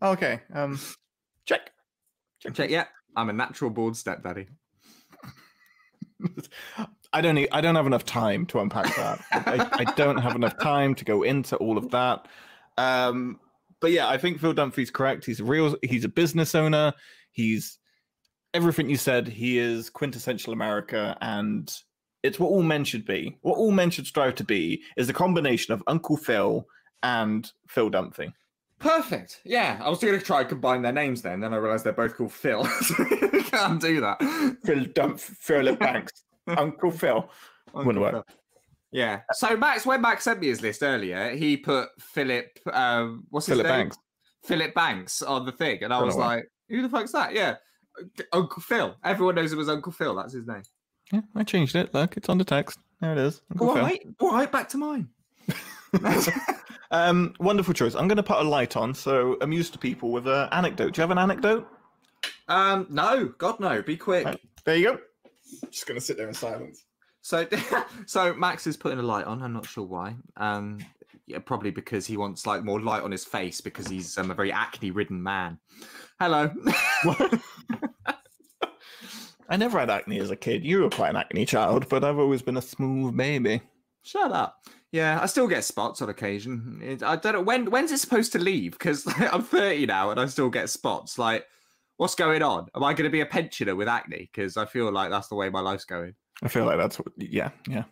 okay. 0.01 0.39
Um, 0.53 0.79
Check. 2.51 2.69
Yeah, 2.69 2.85
I'm 3.15 3.29
a 3.29 3.33
natural 3.33 3.69
born 3.69 3.93
stepdaddy. 3.93 4.47
I 7.13 7.21
don't 7.21 7.35
need, 7.35 7.49
I 7.51 7.61
don't 7.61 7.75
have 7.75 7.85
enough 7.85 8.05
time 8.05 8.45
to 8.47 8.59
unpack 8.59 8.95
that. 8.95 9.21
I, 9.31 9.69
I 9.71 9.83
don't 9.93 10.17
have 10.17 10.35
enough 10.35 10.57
time 10.57 10.95
to 10.95 11.05
go 11.05 11.23
into 11.23 11.55
all 11.57 11.77
of 11.77 11.91
that. 11.91 12.27
Um, 12.77 13.39
but 13.79 13.91
yeah, 13.91 14.07
I 14.07 14.17
think 14.17 14.39
Phil 14.39 14.53
Dunphy's 14.53 14.89
correct. 14.89 15.25
He's 15.25 15.39
a 15.39 15.43
real 15.43 15.75
he's 15.83 16.05
a 16.05 16.09
business 16.09 16.55
owner. 16.55 16.93
He's 17.31 17.77
everything 18.53 18.89
you 18.89 18.97
said. 18.97 19.27
He 19.27 19.59
is 19.59 19.89
quintessential 19.89 20.53
America 20.53 21.17
and 21.21 21.71
it's 22.23 22.39
what 22.39 22.47
all 22.47 22.63
men 22.63 22.85
should 22.85 23.05
be. 23.05 23.37
What 23.41 23.57
all 23.57 23.71
men 23.71 23.89
should 23.89 24.07
strive 24.07 24.35
to 24.35 24.43
be 24.43 24.81
is 24.95 25.09
a 25.09 25.13
combination 25.13 25.73
of 25.73 25.83
Uncle 25.87 26.17
Phil 26.17 26.65
and 27.03 27.51
Phil 27.67 27.91
Dunphy. 27.91 28.33
Perfect. 28.83 29.39
Yeah, 29.45 29.79
I 29.81 29.89
was 29.89 29.99
going 29.99 30.19
to 30.19 30.23
try 30.23 30.41
and 30.41 30.49
combine 30.49 30.81
their 30.81 30.91
names 30.91 31.21
then. 31.21 31.39
Then 31.39 31.53
I 31.53 31.57
realised 31.57 31.85
they're 31.85 31.93
both 31.93 32.17
called 32.17 32.33
Phil. 32.33 32.65
so 32.81 32.95
I 32.99 33.43
can't 33.49 33.81
do 33.81 34.01
that. 34.01 34.57
Phil 34.65 34.83
Dump 34.93 35.19
Philip 35.19 35.79
Banks. 35.79 36.25
Uncle 36.47 36.91
Phil. 36.91 37.29
Wouldn't 37.73 37.99
work. 37.99 38.27
Yeah. 38.91 39.21
So 39.31 39.55
Max, 39.55 39.85
when 39.85 40.01
Max 40.01 40.25
sent 40.25 40.41
me 40.41 40.47
his 40.47 40.61
list 40.61 40.83
earlier, 40.83 41.29
he 41.29 41.55
put 41.55 41.89
Philip. 41.97 42.59
Um, 42.73 43.23
what's 43.29 43.45
his 43.45 43.53
Philip 43.53 43.67
name? 43.67 43.79
Banks. 43.83 43.97
Philip 44.43 44.73
Banks 44.73 45.21
on 45.21 45.45
the 45.45 45.53
thing, 45.53 45.81
and 45.83 45.93
I 45.93 45.99
Don't 45.99 46.07
was 46.07 46.17
like, 46.17 46.51
"Who 46.67 46.81
the 46.81 46.89
fuck's 46.89 47.13
that?" 47.13 47.33
Yeah, 47.33 47.55
Uncle 48.33 48.61
Phil. 48.61 48.95
Everyone 49.05 49.35
knows 49.35 49.53
it 49.53 49.57
was 49.57 49.69
Uncle 49.69 49.93
Phil. 49.93 50.13
That's 50.15 50.33
his 50.33 50.45
name. 50.45 50.63
Yeah, 51.13 51.21
I 51.33 51.43
changed 51.43 51.77
it. 51.77 51.93
Look, 51.93 52.17
it's 52.17 52.27
on 52.27 52.37
the 52.37 52.43
text. 52.43 52.77
There 52.99 53.13
it 53.13 53.17
is. 53.17 53.41
Uncle 53.51 53.69
All 53.69 53.75
Phil. 53.75 53.83
right, 53.83 54.01
all 54.19 54.33
right. 54.33 54.51
Back 54.51 54.67
to 54.69 54.77
mine. 54.77 55.07
Um, 56.93 57.33
wonderful 57.39 57.73
choice. 57.73 57.95
I'm 57.95 58.07
going 58.07 58.17
to 58.17 58.23
put 58.23 58.37
a 58.37 58.47
light 58.47 58.77
on, 58.77 58.93
so 58.93 59.35
amuse 59.41 59.71
the 59.71 59.79
people 59.79 60.11
with 60.11 60.27
an 60.27 60.47
anecdote. 60.51 60.93
Do 60.93 60.99
you 60.99 61.01
have 61.01 61.09
an 61.09 61.17
anecdote? 61.17 61.67
um, 62.47 62.85
no, 62.87 63.33
God 63.39 63.59
no. 63.59 63.81
Be 63.81 63.97
quick. 63.97 64.25
Right. 64.25 64.39
There 64.63 64.75
you 64.75 64.83
go. 64.91 64.99
Just 65.71 65.87
going 65.87 65.99
to 65.99 66.05
sit 66.05 66.17
there 66.17 66.27
in 66.27 66.35
silence. 66.35 66.85
So, 67.23 67.47
so 68.05 68.35
Max 68.35 68.67
is 68.67 68.77
putting 68.77 68.99
a 68.99 69.03
light 69.03 69.25
on. 69.25 69.41
I'm 69.41 69.53
not 69.53 69.65
sure 69.65 69.85
why. 69.85 70.15
Um, 70.37 70.77
yeah, 71.25 71.39
probably 71.39 71.71
because 71.71 72.05
he 72.05 72.15
wants 72.15 72.45
like 72.45 72.63
more 72.63 72.79
light 72.79 73.01
on 73.01 73.09
his 73.11 73.25
face 73.25 73.59
because 73.59 73.87
he's 73.87 74.15
um, 74.19 74.29
a 74.29 74.35
very 74.35 74.51
acne-ridden 74.51 75.21
man. 75.21 75.57
Hello. 76.19 76.51
I 79.49 79.57
never 79.57 79.79
had 79.79 79.89
acne 79.89 80.19
as 80.19 80.29
a 80.29 80.35
kid. 80.35 80.63
You 80.63 80.81
were 80.81 80.89
quite 80.91 81.09
an 81.09 81.15
acne 81.15 81.45
child, 81.47 81.89
but 81.89 82.03
I've 82.03 82.19
always 82.19 82.43
been 82.43 82.57
a 82.57 82.61
smooth 82.61 83.17
baby. 83.17 83.61
Shut 84.03 84.31
up. 84.31 84.59
Yeah, 84.93 85.19
I 85.19 85.25
still 85.25 85.47
get 85.47 85.63
spots 85.63 86.03
on 86.03 86.09
occasion. 86.09 86.79
It, 86.83 87.01
I 87.01 87.15
don't 87.15 87.33
know 87.33 87.41
when. 87.41 87.71
When's 87.71 87.91
it 87.91 87.97
supposed 87.97 88.31
to 88.33 88.39
leave? 88.39 88.73
Because 88.73 89.05
I'm 89.17 89.41
30 89.41 89.87
now 89.87 90.11
and 90.11 90.19
I 90.19 90.27
still 90.27 90.51
get 90.51 90.69
spots. 90.69 91.17
Like, 91.17 91.47
what's 91.97 92.13
going 92.13 92.43
on? 92.43 92.67
Am 92.75 92.83
I 92.83 92.93
going 92.93 93.05
to 93.05 93.09
be 93.09 93.21
a 93.21 93.25
pensioner 93.25 93.75
with 93.75 93.87
acne? 93.87 94.29
Because 94.31 94.55
I 94.55 94.65
feel 94.65 94.91
like 94.91 95.09
that's 95.09 95.29
the 95.29 95.35
way 95.35 95.49
my 95.49 95.61
life's 95.61 95.83
going. 95.85 96.13
I 96.43 96.47
feel 96.47 96.65
like 96.65 96.77
that's 96.77 96.99
what, 96.99 97.07
yeah, 97.17 97.49
yeah. 97.67 97.85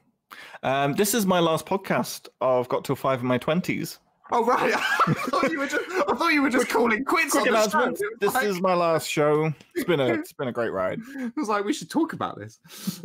Um, 0.61 0.93
this 0.93 1.15
is 1.15 1.25
my 1.25 1.39
last 1.39 1.65
podcast 1.65 2.29
I've 2.39 2.69
Got 2.69 2.85
Till 2.85 2.95
Five 2.95 3.21
in 3.21 3.25
my 3.25 3.39
20s. 3.39 3.97
Oh 4.31 4.45
right, 4.45 4.71
I 5.07 5.13
thought 5.13 5.51
you 5.51 5.57
were 5.59 5.67
just. 5.67 5.83
I 6.07 6.13
thought 6.15 6.31
you 6.33 6.41
were 6.43 6.49
just 6.51 6.69
calling 6.69 7.03
quits 7.03 7.31
Quick 7.31 7.47
on 7.47 7.53
the 7.53 7.69
show. 7.69 7.79
announcement. 7.79 8.19
This 8.21 8.33
like- 8.33 8.45
is 8.45 8.61
my 8.61 8.73
last 8.75 9.09
show. 9.09 9.51
It's 9.75 9.83
been 9.85 9.99
a 9.99 10.05
it's 10.13 10.31
been 10.33 10.47
a 10.47 10.53
great 10.53 10.71
ride. 10.71 10.99
I 11.17 11.31
was 11.35 11.49
like, 11.49 11.65
we 11.65 11.73
should 11.73 11.89
talk 11.89 12.13
about 12.13 12.37
this. 12.37 12.59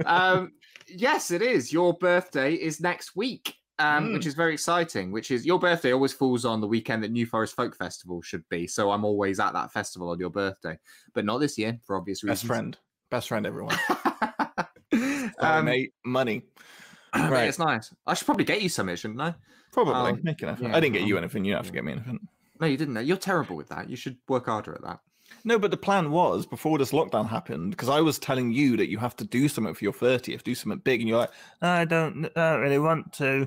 Um, 0.05 0.53
yes, 0.87 1.31
it 1.31 1.41
is. 1.43 1.73
Your 1.73 1.95
birthday 1.95 2.55
is 2.55 2.81
next 2.81 3.17
week, 3.17 3.55
um, 3.79 4.13
which 4.13 4.27
is 4.27 4.35
very 4.35 4.55
exciting. 4.55 5.13
Which 5.13 5.31
is 5.31 5.45
your 5.45 5.59
birthday 5.59 5.93
always 5.93 6.13
falls 6.13 6.45
on 6.45 6.61
the 6.61 6.67
weekend 6.67 7.03
that 7.03 7.11
New 7.11 7.27
Forest 7.27 7.55
Folk 7.57 7.77
Festival 7.77 8.23
should 8.23 8.49
be. 8.49 8.67
So 8.67 8.91
I'm 8.91 9.05
always 9.05 9.41
at 9.41 9.53
that 9.53 9.73
festival 9.73 10.11
on 10.11 10.19
your 10.19 10.31
birthday, 10.31 10.79
but 11.15 11.25
not 11.25 11.39
this 11.39 11.59
year 11.59 11.79
for 11.85 11.97
obvious 11.97 12.23
reasons. 12.23 12.41
Best 12.41 12.47
friend. 12.47 12.79
Best 13.11 13.29
friend, 13.29 13.47
everyone. 13.47 13.77
um, 14.93 15.33
Donate 15.41 15.93
money. 16.05 16.43
right. 17.15 17.31
Right. 17.31 17.49
It's 17.49 17.59
nice. 17.59 17.93
I 18.07 18.15
should 18.15 18.27
probably 18.27 18.45
get 18.45 18.63
you 18.63 18.69
something, 18.69 18.97
shouldn't 18.97 19.21
I? 19.21 19.35
Probably. 19.73 20.13
Um, 20.13 20.21
Make 20.23 20.43
an 20.43 20.51
effort. 20.51 20.65
yeah, 20.65 20.77
I 20.77 20.81
didn't 20.81 20.95
get 20.95 21.03
you 21.03 21.19
anything. 21.19 21.45
You 21.45 21.53
don't 21.53 21.59
have 21.59 21.67
to 21.67 21.73
get 21.73 21.85
me 21.85 21.93
anything. 21.93 22.21
No, 22.61 22.67
you 22.67 22.77
didn't. 22.77 23.05
You're 23.07 23.17
terrible 23.17 23.57
with 23.57 23.69
that. 23.69 23.91
You 23.91 23.97
should 23.97 24.17
work 24.29 24.47
harder 24.47 24.75
at 24.75 24.83
that. 24.83 25.01
No, 25.47 25.61
but 25.61 25.71
the 25.71 25.77
plan 25.77 26.11
was 26.11 26.45
before 26.45 26.77
this 26.77 26.91
lockdown 26.91 27.29
happened 27.29 27.71
because 27.71 27.89
I 27.89 28.01
was 28.01 28.19
telling 28.19 28.51
you 28.51 28.77
that 28.79 28.91
you 28.91 28.99
have 28.99 29.15
to 29.15 29.25
do 29.25 29.49
something 29.49 29.75
for 29.75 29.85
your 29.85 29.93
30th, 29.93 30.43
do 30.43 30.57
something 30.57 30.81
big, 30.81 31.01
and 31.01 31.09
you're 31.09 31.19
like, 31.19 31.31
I 31.63 31.85
don't, 31.85 32.25
I 32.35 32.51
don't 32.51 32.61
really 32.63 32.81
want 32.81 33.13
to. 33.15 33.47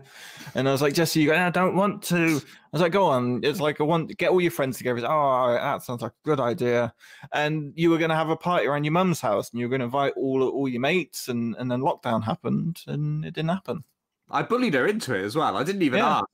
And 0.56 0.70
I 0.70 0.72
was 0.72 0.82
like, 0.82 0.94
Jesse, 0.94 1.20
you 1.20 1.28
go, 1.28 1.36
I 1.36 1.50
don't 1.50 1.76
want 1.76 2.02
to. 2.04 2.38
I 2.38 2.70
was 2.72 2.82
like, 2.82 2.94
go 2.94 3.04
on. 3.08 3.42
It's 3.44 3.60
like, 3.60 3.82
I 3.82 3.84
want 3.84 4.08
to 4.08 4.16
get 4.16 4.30
all 4.32 4.40
your 4.40 4.50
friends 4.50 4.78
together. 4.78 5.00
It's, 5.00 5.08
oh, 5.10 5.52
that 5.52 5.84
sounds 5.84 6.02
like 6.02 6.14
a 6.14 6.26
good 6.26 6.40
idea. 6.40 6.94
And 7.34 7.74
you 7.76 7.90
were 7.90 7.98
going 7.98 8.12
to 8.12 8.16
have 8.16 8.30
a 8.30 8.38
party 8.38 8.66
around 8.66 8.86
your 8.86 8.94
mum's 8.94 9.20
house, 9.20 9.52
and 9.52 9.60
you 9.60 9.66
were 9.66 9.70
going 9.70 9.82
to 9.82 9.86
invite 9.86 10.14
all 10.16 10.42
all 10.48 10.70
your 10.70 10.80
mates, 10.80 11.28
and 11.28 11.54
and 11.58 11.70
then 11.70 11.82
lockdown 11.82 12.24
happened, 12.24 12.82
and 12.88 13.26
it 13.26 13.34
didn't 13.34 13.50
happen. 13.50 13.84
I 14.32 14.44
bullied 14.44 14.74
her 14.76 14.88
into 14.88 15.16
it 15.16 15.26
as 15.26 15.36
well. 15.36 15.58
I 15.58 15.66
didn't 15.66 15.82
even 15.82 16.00
Yeah. 16.00 16.20
ask. 16.20 16.26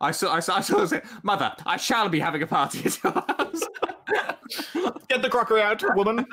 I 0.00 0.10
saw. 0.10 0.34
I 0.34 0.40
saw. 0.40 0.56
I 0.56 0.60
saw. 0.62 0.84
Say, 0.84 1.00
Mother, 1.22 1.54
I 1.64 1.76
shall 1.76 2.08
be 2.08 2.18
having 2.18 2.42
a 2.42 2.46
party 2.48 2.80
at 2.84 3.00
your 3.04 3.12
house. 3.12 3.62
Get 5.08 5.22
the 5.22 5.28
crockery 5.30 5.62
out, 5.62 5.82
woman. 5.96 6.24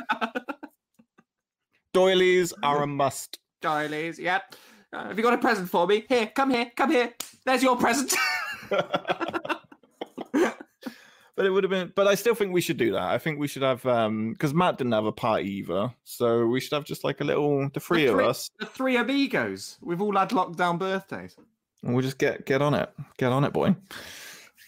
Doilies 1.93 2.53
are 2.63 2.83
a 2.83 2.87
must. 2.87 3.39
Doilies, 3.61 4.19
yep. 4.19 4.55
Uh, 4.93 5.07
have 5.07 5.17
you 5.17 5.23
got 5.23 5.33
a 5.33 5.37
present 5.37 5.69
for 5.69 5.85
me? 5.87 6.05
Here, 6.07 6.27
come 6.27 6.51
here, 6.51 6.71
come 6.75 6.91
here. 6.91 7.13
There's 7.45 7.63
your 7.63 7.77
present. 7.77 8.13
But 11.35 11.45
it 11.45 11.51
would 11.51 11.63
have 11.63 11.71
been. 11.71 11.93
But 11.95 12.05
I 12.05 12.15
still 12.15 12.35
think 12.35 12.51
we 12.51 12.59
should 12.59 12.75
do 12.75 12.91
that. 12.91 13.01
I 13.01 13.17
think 13.17 13.39
we 13.39 13.47
should 13.47 13.61
have 13.61 13.85
um 13.85 14.33
because 14.33 14.53
Matt 14.53 14.77
didn't 14.77 14.91
have 14.91 15.05
a 15.05 15.13
party 15.13 15.49
either, 15.49 15.89
so 16.03 16.45
we 16.45 16.59
should 16.59 16.73
have 16.73 16.83
just 16.83 17.05
like 17.05 17.21
a 17.21 17.23
little 17.23 17.69
the 17.73 17.79
three 17.79 18.07
of 18.07 18.15
three- 18.15 18.25
us, 18.25 18.49
the 18.59 18.65
three 18.65 18.97
amigos. 18.97 19.77
We've 19.81 20.01
all 20.01 20.17
had 20.17 20.31
lockdown 20.31 20.77
birthdays. 20.77 21.37
and 21.81 21.93
we'll 21.95 22.03
just 22.03 22.17
get 22.17 22.45
get 22.45 22.61
on 22.61 22.73
it, 22.73 22.89
get 23.17 23.31
on 23.31 23.45
it, 23.45 23.53
boy. 23.53 23.73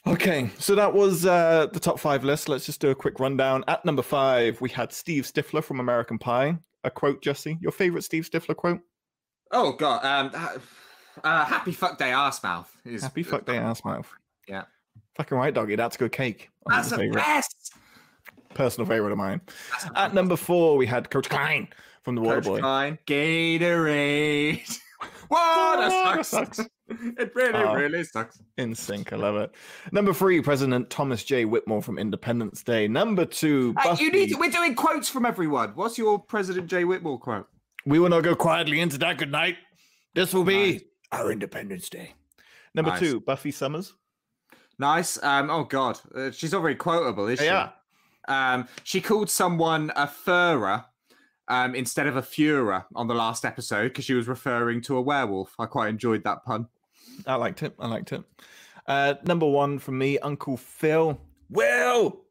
Okay, 0.08 0.50
so 0.58 0.74
that 0.76 0.94
was 0.94 1.26
uh 1.26 1.68
the 1.72 1.80
top 1.80 2.00
five 2.00 2.24
list. 2.24 2.50
Let's 2.50 2.66
just 2.66 2.82
do 2.82 2.90
a 2.90 2.96
quick 2.96 3.20
rundown. 3.20 3.64
At 3.68 3.86
number 3.86 4.02
five, 4.02 4.60
we 4.60 4.70
had 4.70 4.92
Steve 4.92 5.24
Stifler 5.26 5.64
from 5.64 5.80
American 5.80 6.18
Pie. 6.18 6.58
A 6.84 6.90
quote, 6.90 7.22
Jesse, 7.22 7.58
your 7.62 7.72
favorite 7.72 8.04
Steve 8.04 8.28
Stifler 8.30 8.56
quote? 8.56 8.80
Oh 9.52 9.74
god. 9.74 10.04
Um. 10.04 10.60
uh, 11.24 11.46
happy 11.46 11.72
fuck 11.72 12.00
day 12.00 12.12
ass 12.12 12.42
mouth. 12.42 12.76
Is, 12.84 13.04
Happy 13.04 13.22
fuck 13.22 13.46
day 13.46 13.58
ass 13.58 13.86
mouth. 13.86 14.08
Yeah. 14.48 14.64
Fucking 15.18 15.38
right, 15.38 15.54
doggy. 15.54 15.76
That's 15.76 15.98
good 15.98 16.12
cake. 16.12 16.50
That's 16.66 16.90
my 16.90 16.98
the 16.98 17.04
favorite. 17.04 17.22
best. 17.22 17.74
Personal 18.56 18.88
favorite 18.88 19.12
of 19.12 19.18
mine. 19.20 19.42
At 19.96 20.14
number 20.16 20.36
four, 20.36 20.78
we 20.78 20.86
had 20.88 21.10
Coach 21.12 21.30
Klein 21.30 21.68
from 22.04 22.16
the 22.16 22.22
Coach 22.22 22.46
Waterboy. 22.46 22.60
Klein, 22.60 23.00
Gatorade. 23.06 24.80
Water 25.30 25.90
Water 25.90 26.24
sucks. 26.24 26.58
sucks. 26.58 26.70
It 27.18 27.32
really, 27.36 27.54
Oh. 27.64 27.74
really 27.74 28.04
sucks. 28.04 28.40
In 28.58 28.76
sync, 28.76 29.14
I 29.14 29.16
love 29.16 29.36
it. 29.36 29.52
Number 29.92 30.14
three, 30.14 30.42
President 30.42 30.90
Thomas 30.90 31.24
J. 31.24 31.46
Whitmore 31.46 31.82
from 31.82 31.98
Independence 31.98 32.64
Day. 32.64 32.88
Number 32.88 33.26
two, 33.26 33.74
Hey, 33.80 33.90
Buffy. 33.90 34.04
you 34.04 34.12
need. 34.12 34.30
To, 34.30 34.36
we're 34.38 34.52
doing 34.52 34.76
quotes 34.76 35.10
from 35.10 35.26
everyone. 35.26 35.70
What's 35.76 35.98
your 35.98 36.20
President 36.20 36.68
J. 36.68 36.84
Whitmore 36.84 37.20
quote? 37.20 37.48
We 37.86 38.00
will 38.00 38.10
not 38.10 38.22
go 38.24 38.36
quietly 38.36 38.80
into 38.80 38.98
that 39.00 39.18
good 39.18 39.32
night. 39.32 39.58
This 40.14 40.34
will 40.34 40.44
be 40.44 40.74
Nice. 40.74 40.82
our 41.12 41.32
Independence 41.32 41.90
Day. 41.90 42.14
Number 42.76 42.92
Nice. 42.92 43.00
two, 43.00 43.20
Buffy 43.22 43.52
Summers. 43.52 43.94
Nice. 44.80 45.22
Um. 45.24 45.50
Oh 45.50 45.64
God, 45.64 46.00
uh, 46.16 46.32
she's 46.32 46.52
not 46.52 46.62
very 46.62 46.76
quotable, 46.76 47.28
is 47.28 47.40
she? 47.40 47.46
Yeah. 47.46 47.70
Um. 48.28 48.68
She 48.84 49.02
called 49.02 49.30
someone 49.30 49.92
a 49.96 50.08
furrer. 50.08 50.86
Um, 51.48 51.76
instead 51.76 52.08
of 52.08 52.16
a 52.16 52.22
Führer 52.22 52.86
on 52.96 53.08
the 53.08 53.14
last 53.16 53.44
episode 53.44 53.90
because 53.90 54.06
she 54.06 54.14
was 54.14 54.26
referring 54.30 54.80
to 54.84 54.96
a 54.96 55.02
werewolf. 55.02 55.54
I 55.60 55.66
quite 55.66 55.90
enjoyed 55.90 56.24
that 56.24 56.46
pun. 56.46 56.68
I 57.28 57.36
liked 57.36 57.64
it. 57.64 57.74
I 57.80 57.88
liked 57.88 58.12
it. 58.14 58.24
Uh, 58.88 59.16
number 59.26 59.48
one 59.48 59.80
from 59.80 59.98
me, 59.98 60.18
Uncle 60.20 60.58
Phil. 60.58 61.20
Will. 61.50 62.22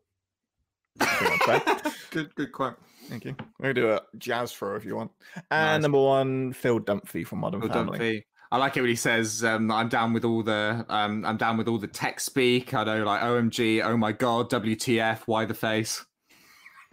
Pretty 0.99 1.24
much 1.24 1.47
that. 1.47 1.95
good, 2.11 2.35
good 2.35 2.53
quote. 2.53 2.76
Thank 3.09 3.24
you. 3.24 3.35
We're 3.59 3.72
gonna 3.72 3.74
do 3.74 3.91
a 3.91 4.01
jazz 4.18 4.53
throw 4.53 4.76
if 4.76 4.85
you 4.85 4.97
want. 4.97 5.11
And 5.51 5.76
Nice. 5.78 5.83
number 5.83 6.01
one, 6.01 6.53
Phil 6.53 6.78
Dunphy 6.81 7.26
from 7.26 7.41
Modern 7.41 7.61
Well 7.61 7.70
Family. 7.70 7.99
Fee. 7.99 8.24
I 8.53 8.57
like 8.59 8.76
it 8.76 8.81
when 8.81 8.91
he 8.91 8.97
says, 8.97 9.45
um, 9.45 9.70
"I'm 9.70 9.89
down 9.89 10.12
with 10.12 10.24
all 10.24 10.43
the, 10.43 10.85
um, 10.89 11.24
I'm 11.24 11.37
down 11.37 11.57
with 11.57 11.68
all 11.68 11.78
the 11.78 11.87
tech 11.87 12.18
speak." 12.20 12.74
I 12.74 12.83
know, 12.85 13.05
like 13.05 13.22
OMG, 13.22 13.83
oh 13.85 13.97
my 13.97 14.12
god, 14.12 14.51
WTF, 14.51 15.22
why 15.26 15.45
the 15.45 15.55
face? 15.55 16.05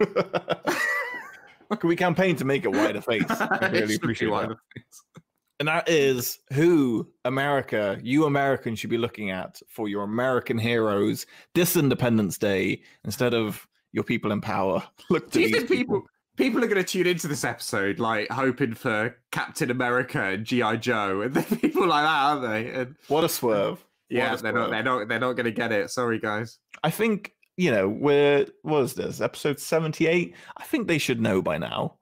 Can 0.00 1.88
we 1.88 1.96
campaign 1.96 2.36
to 2.36 2.44
make 2.44 2.64
it 2.64 2.72
wider 2.72 3.00
face? 3.00 3.24
I 3.28 3.68
really 3.72 3.96
appreciate 3.96 4.28
why 4.28 4.46
the 4.46 4.56
face. 4.74 5.02
And 5.60 5.68
that 5.68 5.88
is 5.88 6.38
who 6.52 7.08
America, 7.24 7.98
you 8.02 8.26
Americans 8.26 8.78
should 8.78 8.90
be 8.90 8.98
looking 8.98 9.30
at 9.30 9.60
for 9.68 9.88
your 9.88 10.04
American 10.04 10.56
heroes 10.56 11.26
this 11.54 11.76
Independence 11.76 12.38
Day 12.38 12.82
instead 13.04 13.34
of 13.34 13.66
your 13.92 14.04
people 14.04 14.30
in 14.30 14.40
power. 14.40 14.82
Look 15.10 15.30
to 15.30 15.32
Do 15.32 15.40
you 15.40 15.46
these 15.48 15.56
think 15.56 15.68
people 15.68 16.02
people 16.36 16.62
are 16.62 16.68
going 16.68 16.82
to 16.82 16.88
tune 16.88 17.08
into 17.08 17.26
this 17.26 17.44
episode 17.44 17.98
like 17.98 18.30
hoping 18.30 18.72
for 18.74 19.16
Captain 19.32 19.72
America 19.72 20.22
and 20.22 20.44
GI 20.44 20.76
Joe 20.78 21.20
and 21.34 21.34
people 21.60 21.88
like 21.88 22.04
that, 22.04 22.22
aren't 22.22 22.42
they? 22.42 22.70
And 22.70 22.94
What 23.08 23.24
a 23.24 23.28
swerve. 23.28 23.84
yeah, 24.08 24.34
a 24.34 24.36
they're 24.36 24.52
not, 24.52 24.70
they're 24.70 24.82
not, 24.84 25.08
they're 25.08 25.18
not 25.18 25.32
going 25.32 25.46
to 25.46 25.50
get 25.50 25.72
it. 25.72 25.90
Sorry, 25.90 26.20
guys. 26.20 26.58
I 26.84 26.90
think 26.90 27.32
you 27.56 27.72
know, 27.72 27.88
we're 27.88 28.46
what 28.62 28.84
is 28.84 28.94
this 28.94 29.20
episode 29.20 29.58
seventy 29.58 30.06
eight? 30.06 30.36
I 30.56 30.62
think 30.64 30.86
they 30.86 30.98
should 30.98 31.20
know 31.20 31.42
by 31.42 31.58
now 31.58 31.96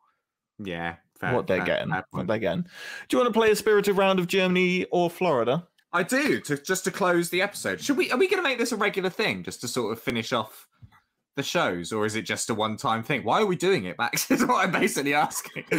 Yeah. 0.63 0.97
Fair, 1.21 1.35
what 1.35 1.47
they're 1.47 1.59
fair- 1.59 1.67
getting. 1.67 1.91
fair 1.91 2.05
What 2.11 2.27
they're 2.27 2.39
getting. 2.39 2.63
Do 2.63 3.17
you 3.17 3.19
want 3.23 3.33
to 3.33 3.39
play 3.39 3.51
a 3.51 3.57
spirited 3.57 3.97
round 3.97 4.19
of 4.19 4.27
Germany 4.27 4.85
or 4.91 5.09
Florida? 5.11 5.67
I 5.93 6.03
do. 6.03 6.41
To 6.43 6.57
just 6.63 6.85
to 6.85 6.91
close 6.91 7.31
the 7.31 7.41
episode, 7.43 7.81
should 7.81 7.97
we? 7.97 8.11
Are 8.11 8.19
we 8.19 8.29
going 8.29 8.43
to 8.43 8.49
make 8.49 8.59
this 8.59 8.73
a 8.73 8.77
regular 8.77 9.09
thing, 9.11 9.43
just 9.43 9.61
to 9.63 9.69
sort 9.69 9.93
of 9.93 10.01
finish 10.03 10.33
off 10.33 10.67
the 11.37 11.43
shows, 11.43 11.93
or 11.93 12.05
is 12.07 12.17
it 12.17 12.23
just 12.23 12.51
a 12.51 12.55
one-time 12.55 13.03
thing? 13.03 13.23
Why 13.25 13.41
are 13.41 13.47
we 13.47 13.57
doing 13.57 13.85
it, 13.85 13.97
Max? 13.99 14.31
Is 14.31 14.45
what 14.45 14.65
I'm 14.65 14.73
basically 14.73 15.15
asking. 15.15 15.65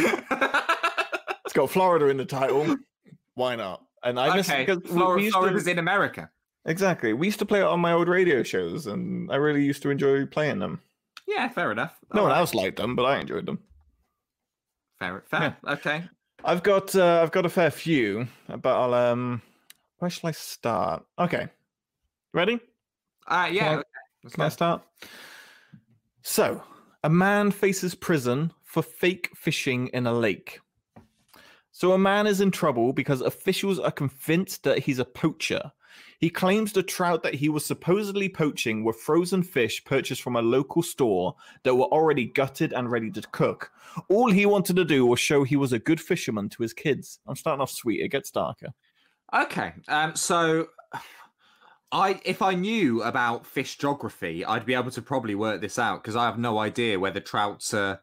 It's 1.44 1.54
got 1.54 1.70
Florida 1.70 2.08
in 2.08 2.16
the 2.18 2.24
title. 2.26 2.76
Why 3.34 3.56
not? 3.56 3.82
And 4.02 4.20
I 4.20 4.36
miss 4.36 4.50
okay, 4.50 4.64
because 4.66 4.82
we- 4.82 4.90
Flor- 4.90 5.16
we 5.16 5.22
used 5.24 5.34
to- 5.34 5.40
Florida's 5.40 5.66
in 5.66 5.78
America. 5.78 6.30
exactly. 6.66 7.12
We 7.14 7.26
used 7.26 7.38
to 7.38 7.46
play 7.46 7.60
it 7.60 7.64
on 7.64 7.80
my 7.80 7.92
old 7.92 8.06
radio 8.08 8.42
shows, 8.42 8.86
and 8.86 9.32
I 9.32 9.36
really 9.36 9.64
used 9.64 9.82
to 9.82 9.90
enjoy 9.90 10.26
playing 10.26 10.58
them. 10.58 10.80
Yeah, 11.26 11.48
fair 11.48 11.72
enough. 11.72 11.96
No 12.12 12.22
one 12.22 12.30
Alright, 12.32 12.40
else 12.40 12.54
liked 12.54 12.76
them, 12.76 12.94
but 12.96 13.04
I 13.04 13.18
enjoyed 13.18 13.46
them. 13.46 13.60
Fair, 14.98 15.24
fair. 15.30 15.56
Okay. 15.66 16.04
I've 16.44 16.62
got 16.62 16.94
uh, 16.94 17.20
I've 17.22 17.32
got 17.32 17.46
a 17.46 17.48
fair 17.48 17.70
few, 17.70 18.28
but 18.48 18.66
I'll 18.66 18.94
um 18.94 19.42
where 19.98 20.10
shall 20.10 20.28
I 20.28 20.32
start? 20.32 21.04
Okay. 21.18 21.48
Ready? 22.32 22.60
Uh, 23.26 23.48
yeah. 23.50 23.70
I- 23.70 23.74
okay, 23.74 23.82
let's 24.22 24.34
Can 24.36 24.44
I 24.44 24.48
start? 24.48 24.82
So, 26.22 26.62
a 27.04 27.10
man 27.10 27.50
faces 27.50 27.94
prison 27.94 28.52
for 28.64 28.82
fake 28.82 29.30
fishing 29.34 29.88
in 29.88 30.06
a 30.06 30.12
lake. 30.12 30.60
So, 31.72 31.92
a 31.92 31.98
man 31.98 32.26
is 32.26 32.40
in 32.40 32.50
trouble 32.50 32.92
because 32.92 33.20
officials 33.20 33.78
are 33.78 33.90
convinced 33.90 34.62
that 34.64 34.80
he's 34.80 34.98
a 34.98 35.04
poacher. 35.04 35.72
He 36.18 36.30
claims 36.30 36.72
the 36.72 36.82
trout 36.82 37.22
that 37.22 37.34
he 37.34 37.48
was 37.48 37.64
supposedly 37.64 38.28
poaching 38.28 38.82
were 38.82 38.92
frozen 38.92 39.42
fish 39.42 39.84
purchased 39.84 40.20
from 40.20 40.34
a 40.34 40.42
local 40.42 40.82
store 40.82 41.36
that 41.62 41.76
were 41.76 41.86
already 41.86 42.26
gutted 42.26 42.72
and 42.72 42.90
ready 42.90 43.10
to 43.12 43.22
cook. 43.30 43.70
All 44.08 44.30
he 44.30 44.44
wanted 44.44 44.76
to 44.76 44.84
do 44.84 45.06
was 45.06 45.20
show 45.20 45.44
he 45.44 45.56
was 45.56 45.72
a 45.72 45.78
good 45.78 46.00
fisherman 46.00 46.48
to 46.50 46.62
his 46.62 46.72
kids. 46.72 47.20
I'm 47.26 47.36
starting 47.36 47.60
off 47.60 47.70
sweet. 47.70 48.00
It 48.00 48.08
gets 48.08 48.32
darker. 48.32 48.74
Okay. 49.32 49.74
Um, 49.86 50.16
so 50.16 50.68
I 51.92 52.20
if 52.24 52.42
I 52.42 52.54
knew 52.54 53.02
about 53.02 53.46
fish 53.46 53.78
geography, 53.78 54.44
I'd 54.44 54.66
be 54.66 54.74
able 54.74 54.90
to 54.90 55.02
probably 55.02 55.34
work 55.34 55.60
this 55.60 55.78
out 55.78 56.02
because 56.02 56.16
I 56.16 56.24
have 56.24 56.38
no 56.38 56.58
idea 56.58 56.98
whether 56.98 57.20
trouts 57.20 57.72
are 57.74 58.00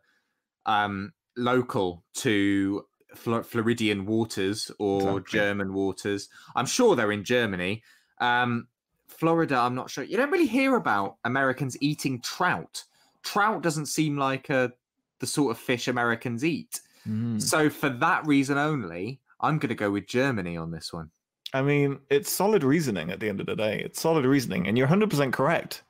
um 0.65 1.11
local 1.37 2.03
to 2.15 2.85
Flo- 3.13 3.43
Floridian 3.43 4.05
waters 4.05 4.71
or 4.79 5.19
Exactly. 5.19 5.39
German 5.39 5.73
waters. 5.73 6.29
I'm 6.55 6.65
sure 6.65 6.95
they're 6.95 7.11
in 7.11 7.23
Germany. 7.23 7.83
Um 8.19 8.67
Florida, 9.07 9.57
I'm 9.57 9.75
not 9.75 9.89
sure. 9.89 10.03
You 10.03 10.17
don't 10.17 10.31
really 10.31 10.47
hear 10.47 10.75
about 10.75 11.17
Americans 11.23 11.77
eating 11.79 12.19
trout. 12.21 12.83
Trout 13.23 13.61
doesn't 13.61 13.85
seem 13.85 14.17
like 14.17 14.49
a 14.49 14.73
the 15.19 15.27
sort 15.27 15.51
of 15.51 15.57
fish 15.57 15.87
Americans 15.87 16.43
eat. 16.43 16.81
Mm. 17.07 17.41
So 17.41 17.69
for 17.69 17.89
that 17.89 18.25
reason 18.25 18.57
only, 18.57 19.19
I'm 19.39 19.57
going 19.59 19.69
to 19.69 19.75
go 19.75 19.91
with 19.91 20.07
Germany 20.07 20.57
on 20.57 20.71
this 20.71 20.91
one. 20.91 21.09
I 21.53 21.61
mean, 21.61 21.99
it's 22.09 22.29
solid 22.29 22.63
reasoning 22.63 23.11
at 23.11 23.19
the 23.19 23.29
end 23.29 23.39
of 23.39 23.45
the 23.45 23.55
day. 23.55 23.81
It's 23.83 24.01
solid 24.01 24.25
reasoning, 24.25 24.67
and 24.67 24.77
you're 24.77 24.87
100% 24.87 25.31
correct. 25.31 25.83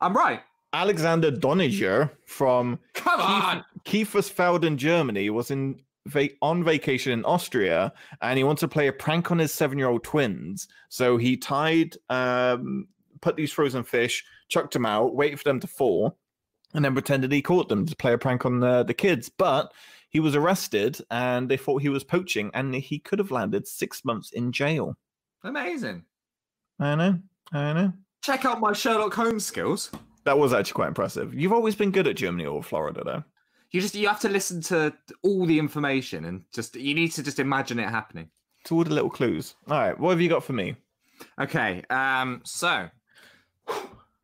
I'm 0.00 0.16
right. 0.16 0.40
Alexander 0.72 1.30
Doniger 1.30 2.10
from 2.24 2.78
Come 2.94 3.20
on. 3.20 3.64
Kiefersfelden, 3.84 4.76
Germany, 4.76 5.28
was 5.28 5.50
in 5.50 5.80
va- 6.06 6.30
on 6.40 6.64
vacation 6.64 7.12
in 7.12 7.24
Austria, 7.24 7.92
and 8.20 8.38
he 8.38 8.44
wanted 8.44 8.60
to 8.60 8.68
play 8.68 8.88
a 8.88 8.92
prank 8.92 9.30
on 9.30 9.38
his 9.38 9.52
seven-year-old 9.52 10.04
twins. 10.04 10.68
So 10.88 11.16
he 11.16 11.36
tied, 11.36 11.96
um, 12.08 12.88
put 13.20 13.36
these 13.36 13.52
frozen 13.52 13.84
fish, 13.84 14.24
chucked 14.48 14.72
them 14.72 14.86
out, 14.86 15.14
waited 15.14 15.38
for 15.38 15.44
them 15.44 15.60
to 15.60 15.66
fall, 15.66 16.18
and 16.74 16.84
then 16.84 16.94
pretended 16.94 17.32
he 17.32 17.42
caught 17.42 17.68
them 17.68 17.86
to 17.86 17.96
play 17.96 18.12
a 18.12 18.18
prank 18.18 18.46
on 18.46 18.60
the, 18.60 18.82
the 18.82 18.94
kids. 18.94 19.28
But 19.28 19.72
he 20.08 20.20
was 20.20 20.34
arrested, 20.36 20.98
and 21.10 21.48
they 21.48 21.56
thought 21.56 21.82
he 21.82 21.88
was 21.88 22.04
poaching, 22.04 22.50
and 22.54 22.74
he 22.74 22.98
could 22.98 23.18
have 23.18 23.30
landed 23.30 23.66
six 23.66 24.04
months 24.04 24.32
in 24.32 24.52
jail. 24.52 24.96
Amazing. 25.44 26.04
I 26.78 26.94
know, 26.94 27.18
I 27.52 27.72
know. 27.72 27.92
Check 28.22 28.44
out 28.44 28.60
my 28.60 28.72
Sherlock 28.72 29.14
Holmes 29.14 29.44
skills. 29.44 29.90
That 30.24 30.38
was 30.38 30.52
actually 30.52 30.74
quite 30.74 30.88
impressive. 30.88 31.34
You've 31.34 31.52
always 31.52 31.74
been 31.74 31.90
good 31.90 32.06
at 32.06 32.16
Germany 32.16 32.46
or 32.46 32.62
Florida, 32.62 33.02
though. 33.04 33.24
You 33.72 33.80
just 33.80 33.94
you 33.94 34.06
have 34.08 34.20
to 34.20 34.28
listen 34.28 34.60
to 34.62 34.92
all 35.22 35.46
the 35.46 35.58
information 35.58 36.26
and 36.26 36.44
just 36.52 36.76
you 36.76 36.94
need 36.94 37.12
to 37.12 37.22
just 37.22 37.38
imagine 37.38 37.78
it 37.78 37.88
happening. 37.88 38.28
It's 38.60 38.70
all 38.70 38.84
the 38.84 38.94
little 38.94 39.10
clues. 39.10 39.54
All 39.68 39.78
right, 39.78 39.98
what 39.98 40.10
have 40.10 40.20
you 40.20 40.28
got 40.28 40.44
for 40.44 40.52
me? 40.52 40.76
Okay. 41.40 41.82
Um 41.90 42.42
so 42.44 42.88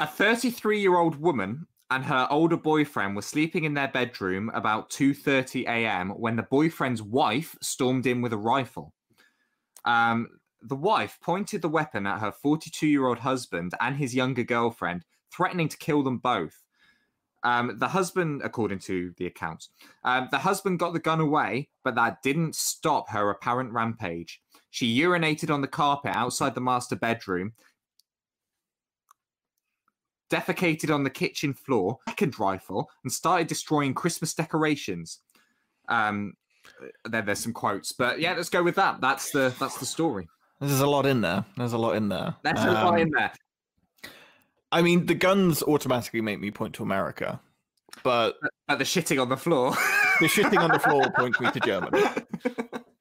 a 0.01 0.07
33-year-old 0.07 1.17
woman 1.17 1.67
and 1.91 2.05
her 2.05 2.29
older 2.31 2.57
boyfriend 2.57 3.17
were 3.17 3.23
sleeping 3.23 3.65
in 3.65 3.75
their 3.75 3.89
bedroom 3.89 4.51
about 4.55 4.91
2:30 4.91 5.65
a.m. 5.65 6.11
when 6.11 6.37
the 6.37 6.43
boyfriend's 6.43 7.03
wife 7.03 7.57
stormed 7.63 8.07
in 8.07 8.21
with 8.21 8.33
a 8.33 8.39
rifle. 8.39 8.93
Um, 9.85 10.29
the 10.61 10.77
wife 10.77 11.19
pointed 11.23 11.63
the 11.63 11.69
weapon 11.69 12.07
at 12.07 12.21
her 12.21 12.33
42-year-old 12.45 13.21
husband 13.21 13.73
and 13.81 13.97
his 13.97 14.15
younger 14.15 14.43
girlfriend, 14.43 15.05
threatening 15.33 15.69
to 15.69 15.79
kill 15.79 16.03
them 16.03 16.19
both. 16.19 16.63
Um, 17.45 17.79
the 17.79 17.89
husband, 17.89 18.43
according 18.45 18.81
to 18.81 19.15
the 19.17 19.27
accounts, 19.27 19.71
um, 20.05 20.29
the 20.31 20.39
husband 20.39 20.79
got 20.81 20.93
the 20.93 20.99
gun 20.99 21.21
away, 21.21 21.69
but 21.85 21.95
that 21.95 22.23
didn't 22.23 22.57
stop 22.57 23.09
her 23.11 23.31
apparent 23.31 23.73
rampage. 23.73 24.41
She 24.71 24.99
urinated 25.01 25.53
on 25.53 25.61
the 25.61 25.69
carpet 25.69 26.17
outside 26.17 26.55
the 26.55 26.61
master 26.61 26.97
bedroom, 26.97 27.53
defecated 30.31 30.93
on 30.93 31.05
the 31.05 31.11
kitchen 31.11 31.55
floor, 31.55 31.99
second 32.09 32.39
rifle, 32.39 32.91
and 33.05 33.13
started 33.13 33.47
destroying 33.47 33.95
Christmas 33.95 34.35
decorations. 34.35 35.21
Um, 35.89 36.35
then 37.05 37.25
there's 37.25 37.39
some 37.39 37.55
quotes, 37.55 37.93
but 37.93 38.21
yeah, 38.21 38.35
let's 38.35 38.51
go 38.51 38.63
with 38.63 38.75
that. 38.75 39.01
That's 39.01 39.31
the 39.31 39.55
that's 39.59 39.79
the 39.79 39.87
story. 39.87 40.29
There's 40.61 40.81
a 40.81 40.87
lot 40.87 41.07
in 41.07 41.21
there. 41.21 41.45
There's 41.57 41.73
a 41.73 41.79
lot 41.79 41.95
in 41.97 42.09
there. 42.09 42.35
There's 42.43 42.59
a 42.63 42.73
lot 42.73 42.95
Um, 42.95 42.99
in 42.99 43.11
there. 43.11 43.33
I 44.71 44.83
mean, 44.83 45.07
the 45.07 45.15
guns 45.15 45.63
automatically 45.63 46.21
make 46.21 46.41
me 46.41 46.51
point 46.51 46.75
to 46.75 46.83
America, 46.83 47.41
but 48.03 48.37
But 48.67 48.79
the 48.79 48.85
shitting 48.85 49.21
on 49.21 49.29
the 49.29 49.37
floor. 49.37 49.71
the 50.21 50.27
shitting 50.27 50.59
on 50.59 50.71
the 50.71 50.79
floor 50.79 51.11
points 51.17 51.41
me 51.41 51.51
to 51.51 51.61
Germany. 51.61 52.03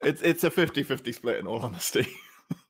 It's 0.00 0.22
it's 0.22 0.44
a 0.44 0.50
50-50 0.50 1.14
split 1.14 1.38
in 1.38 1.46
all 1.46 1.58
honesty. 1.58 2.06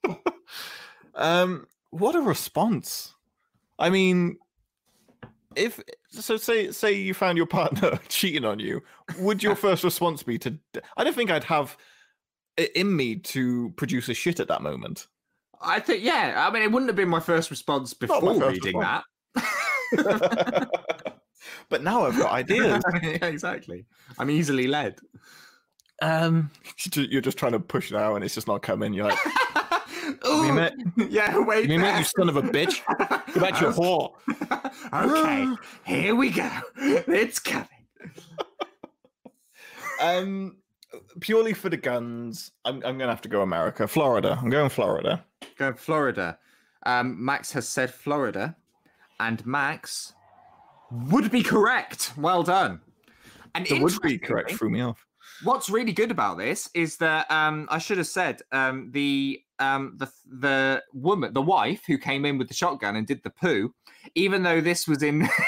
um, 1.14 1.66
what 1.90 2.16
a 2.16 2.20
response! 2.20 3.14
I 3.78 3.90
mean, 3.90 4.38
if 5.54 5.78
so, 6.10 6.36
say 6.36 6.72
say 6.72 6.92
you 6.94 7.12
found 7.14 7.36
your 7.36 7.46
partner 7.46 8.00
cheating 8.08 8.44
on 8.44 8.58
you, 8.58 8.82
would 9.18 9.42
your 9.42 9.54
first 9.54 9.84
response 9.84 10.22
be 10.22 10.38
to? 10.38 10.58
I 10.96 11.04
don't 11.04 11.14
think 11.14 11.30
I'd 11.30 11.44
have 11.44 11.76
it 12.56 12.72
in 12.74 12.96
me 12.96 13.16
to 13.16 13.70
produce 13.76 14.08
a 14.08 14.14
shit 14.14 14.40
at 14.40 14.48
that 14.48 14.62
moment. 14.62 15.06
I 15.60 15.80
think, 15.80 16.04
yeah. 16.04 16.46
I 16.46 16.52
mean, 16.52 16.62
it 16.62 16.70
wouldn't 16.70 16.88
have 16.88 16.96
been 16.96 17.08
my 17.08 17.20
first 17.20 17.50
response 17.50 17.94
before 17.94 18.20
first 18.20 18.40
reading 18.40 18.78
response. 18.78 19.04
that. 19.34 20.68
but 21.68 21.82
now 21.82 22.04
I've 22.04 22.16
got 22.16 22.32
ideas. 22.32 22.82
yeah, 23.02 23.26
exactly. 23.26 23.86
I'm 24.18 24.30
easily 24.30 24.66
led. 24.66 24.98
Um, 26.00 26.50
you're 26.94 27.20
just 27.20 27.38
trying 27.38 27.52
to 27.52 27.60
push 27.60 27.90
it 27.90 27.96
out, 27.96 28.14
and 28.14 28.24
it's 28.24 28.34
just 28.34 28.46
not 28.46 28.62
coming. 28.62 28.92
You're 28.92 29.08
like, 29.08 29.18
Ooh, 30.26 30.44
"Me 30.44 30.52
mate, 30.52 30.72
yeah, 31.10 31.38
wait. 31.38 31.68
me 31.68 31.76
mate, 31.76 31.84
there. 31.84 31.98
you 31.98 32.04
son 32.04 32.28
of 32.28 32.36
a 32.36 32.42
bitch! 32.42 32.80
Go 33.34 33.40
back 33.40 33.56
to 33.56 33.62
your 33.62 33.72
whore." 33.72 34.12
okay, 34.92 35.56
here 35.84 36.14
we 36.14 36.30
go. 36.30 36.48
It's 36.76 37.40
coming. 37.40 37.66
Um, 40.00 40.58
purely 41.20 41.52
for 41.52 41.68
the 41.68 41.76
guns, 41.76 42.52
I'm 42.64 42.76
I'm 42.84 42.98
gonna 42.98 43.08
have 43.08 43.22
to 43.22 43.28
go 43.28 43.42
America, 43.42 43.86
Florida. 43.86 44.38
I'm 44.40 44.50
going 44.50 44.70
Florida. 44.70 45.24
Go 45.56 45.72
Florida. 45.74 46.38
Um, 46.86 47.22
Max 47.22 47.52
has 47.52 47.68
said 47.68 47.92
Florida, 47.92 48.56
and 49.20 49.44
Max 49.44 50.14
would 50.90 51.30
be 51.30 51.42
correct. 51.42 52.12
Well 52.16 52.42
done. 52.42 52.80
And 53.54 53.66
The 53.66 53.80
would 53.80 54.00
be 54.02 54.18
correct 54.18 54.52
threw 54.52 54.70
me 54.70 54.80
off. 54.80 55.04
What's 55.42 55.70
really 55.70 55.92
good 55.92 56.10
about 56.10 56.38
this 56.38 56.68
is 56.74 56.96
that 56.98 57.30
um, 57.30 57.68
I 57.70 57.78
should 57.78 57.98
have 57.98 58.06
said 58.06 58.42
um, 58.52 58.90
the 58.92 59.40
um, 59.58 59.94
the 59.96 60.10
the 60.26 60.82
woman, 60.92 61.32
the 61.32 61.42
wife 61.42 61.82
who 61.86 61.98
came 61.98 62.24
in 62.24 62.38
with 62.38 62.48
the 62.48 62.54
shotgun 62.54 62.96
and 62.96 63.06
did 63.06 63.22
the 63.22 63.30
poo, 63.30 63.74
even 64.14 64.42
though 64.42 64.60
this 64.60 64.86
was 64.88 65.02
in. 65.02 65.28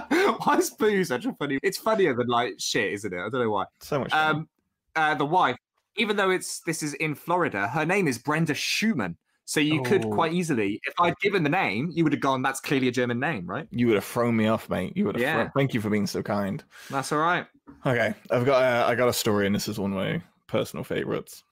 why 0.44 0.56
is 0.58 0.70
poo 0.70 1.04
such 1.04 1.24
a 1.26 1.32
funny? 1.34 1.58
It's 1.62 1.78
funnier 1.78 2.14
than 2.14 2.26
like 2.28 2.54
shit, 2.58 2.92
isn't 2.92 3.12
it? 3.12 3.16
I 3.18 3.28
don't 3.28 3.40
know 3.40 3.50
why. 3.50 3.64
So 3.80 4.00
much. 4.00 4.10
fun. 4.10 4.36
Um, 4.36 4.48
uh, 4.94 5.14
the 5.14 5.26
wife, 5.26 5.56
even 5.96 6.16
though 6.16 6.30
it's 6.30 6.60
this 6.60 6.82
is 6.82 6.94
in 6.94 7.14
Florida, 7.14 7.68
her 7.68 7.84
name 7.86 8.08
is 8.08 8.18
Brenda 8.18 8.54
Schumann. 8.54 9.16
So 9.48 9.60
you 9.60 9.80
could 9.82 10.04
Oh. 10.04 10.10
quite 10.10 10.32
easily, 10.32 10.80
if 10.84 10.94
I'd 10.98 11.14
given 11.22 11.44
the 11.44 11.48
name, 11.48 11.90
you 11.92 12.02
would 12.02 12.12
have 12.12 12.20
gone. 12.20 12.42
That's 12.42 12.60
clearly 12.60 12.88
a 12.88 12.90
German 12.90 13.20
name, 13.20 13.46
right? 13.46 13.68
you 13.70 13.86
would 13.86 13.94
have 13.94 14.04
thrown 14.04 14.36
me 14.36 14.48
off, 14.48 14.68
mate. 14.68 14.92
You 14.96 15.04
would 15.06 15.14
have. 15.14 15.22
yeah. 15.22 15.34
thrown- 15.34 15.50
Thank 15.54 15.72
you 15.72 15.80
for 15.80 15.88
being 15.88 16.06
so 16.08 16.20
kind. 16.20 16.64
That's 16.90 17.12
all 17.12 17.20
right. 17.20 17.46
Okay, 17.84 18.12
I've 18.30 18.44
got 18.44 18.62
uh, 18.62 18.86
I 18.88 18.94
got 18.96 19.08
a 19.08 19.12
story, 19.12 19.46
and 19.46 19.54
this 19.54 19.68
is 19.68 19.78
one 19.78 19.92
of 19.92 19.98
my 19.98 20.20
personal 20.48 20.82
favorites. 20.82 21.44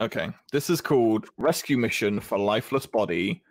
Okay, 0.00 0.28
this 0.52 0.68
is 0.70 0.80
called 0.80 1.26
Rescue 1.38 1.78
Mission 1.78 2.20
for 2.20 2.38
Lifeless 2.38 2.86
Body 2.86 3.42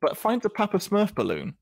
but 0.00 0.18
finds 0.18 0.44
a 0.44 0.50
Papa 0.50 0.76
Smurf 0.78 1.14
balloon. 1.14 1.54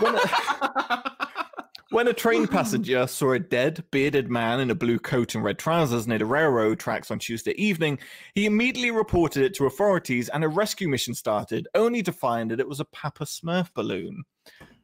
When 0.00 0.14
a, 0.14 1.16
when 1.90 2.08
a 2.08 2.12
train 2.12 2.46
passenger 2.46 3.06
saw 3.06 3.32
a 3.32 3.38
dead, 3.38 3.84
bearded 3.90 4.30
man 4.30 4.60
in 4.60 4.70
a 4.70 4.74
blue 4.74 4.98
coat 4.98 5.34
and 5.34 5.44
red 5.44 5.58
trousers 5.58 6.06
near 6.06 6.18
the 6.18 6.26
railroad 6.26 6.78
tracks 6.78 7.10
on 7.10 7.18
Tuesday 7.18 7.52
evening, 7.52 7.98
he 8.34 8.46
immediately 8.46 8.90
reported 8.90 9.42
it 9.44 9.54
to 9.54 9.66
authorities 9.66 10.28
and 10.28 10.44
a 10.44 10.48
rescue 10.48 10.88
mission 10.88 11.14
started, 11.14 11.68
only 11.74 12.02
to 12.02 12.12
find 12.12 12.50
that 12.50 12.60
it 12.60 12.68
was 12.68 12.80
a 12.80 12.84
Papa 12.86 13.24
Smurf 13.24 13.72
balloon. 13.74 14.24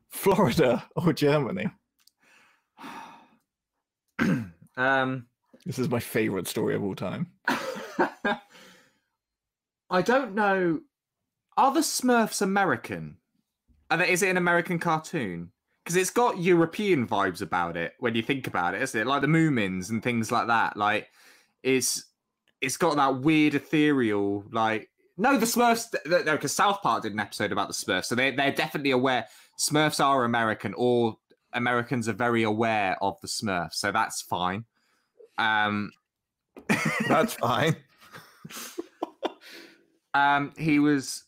Florida 0.08 0.84
or 0.96 1.12
Germany? 1.12 1.68
Um, 4.76 5.26
This 5.66 5.78
is 5.78 5.90
my 5.90 6.00
favorite 6.00 6.48
story 6.48 6.74
of 6.74 6.82
all 6.82 6.94
time. 6.94 7.26
I 9.90 10.02
don't 10.02 10.34
know. 10.34 10.80
Are 11.56 11.74
the 11.74 11.80
Smurfs 11.80 12.40
American? 12.40 13.18
They, 13.90 14.10
is 14.10 14.22
it 14.22 14.30
an 14.30 14.36
American 14.36 14.78
cartoon? 14.78 15.50
Because 15.84 15.96
it's 15.96 16.10
got 16.10 16.38
European 16.38 17.06
vibes 17.06 17.42
about 17.42 17.76
it 17.76 17.94
when 17.98 18.14
you 18.14 18.22
think 18.22 18.46
about 18.46 18.74
it, 18.74 18.82
isn't 18.82 19.00
it? 19.00 19.06
Like 19.06 19.22
the 19.22 19.28
Moomins 19.28 19.90
and 19.90 20.02
things 20.02 20.30
like 20.30 20.46
that. 20.48 20.76
Like 20.76 21.08
it's 21.62 22.04
it's 22.60 22.76
got 22.76 22.96
that 22.96 23.20
weird 23.20 23.54
ethereal 23.54 24.44
like. 24.52 24.88
No, 25.16 25.36
the 25.36 25.46
Smurfs. 25.46 25.94
No, 26.06 26.32
because 26.32 26.54
South 26.54 26.80
Park 26.82 27.02
did 27.02 27.12
an 27.12 27.20
episode 27.20 27.52
about 27.52 27.68
the 27.68 27.74
Smurfs, 27.74 28.06
so 28.06 28.14
they 28.14 28.30
they're 28.30 28.52
definitely 28.52 28.92
aware. 28.92 29.26
Smurfs 29.58 30.02
are 30.02 30.24
American, 30.24 30.72
or 30.78 31.18
Americans 31.52 32.08
are 32.08 32.14
very 32.14 32.42
aware 32.42 32.96
of 33.02 33.20
the 33.20 33.28
Smurfs, 33.28 33.74
so 33.74 33.92
that's 33.92 34.22
fine. 34.22 34.64
Um, 35.36 35.90
That's 37.08 37.34
fine. 37.34 37.76
um, 40.14 40.52
he 40.56 40.78
was 40.78 41.24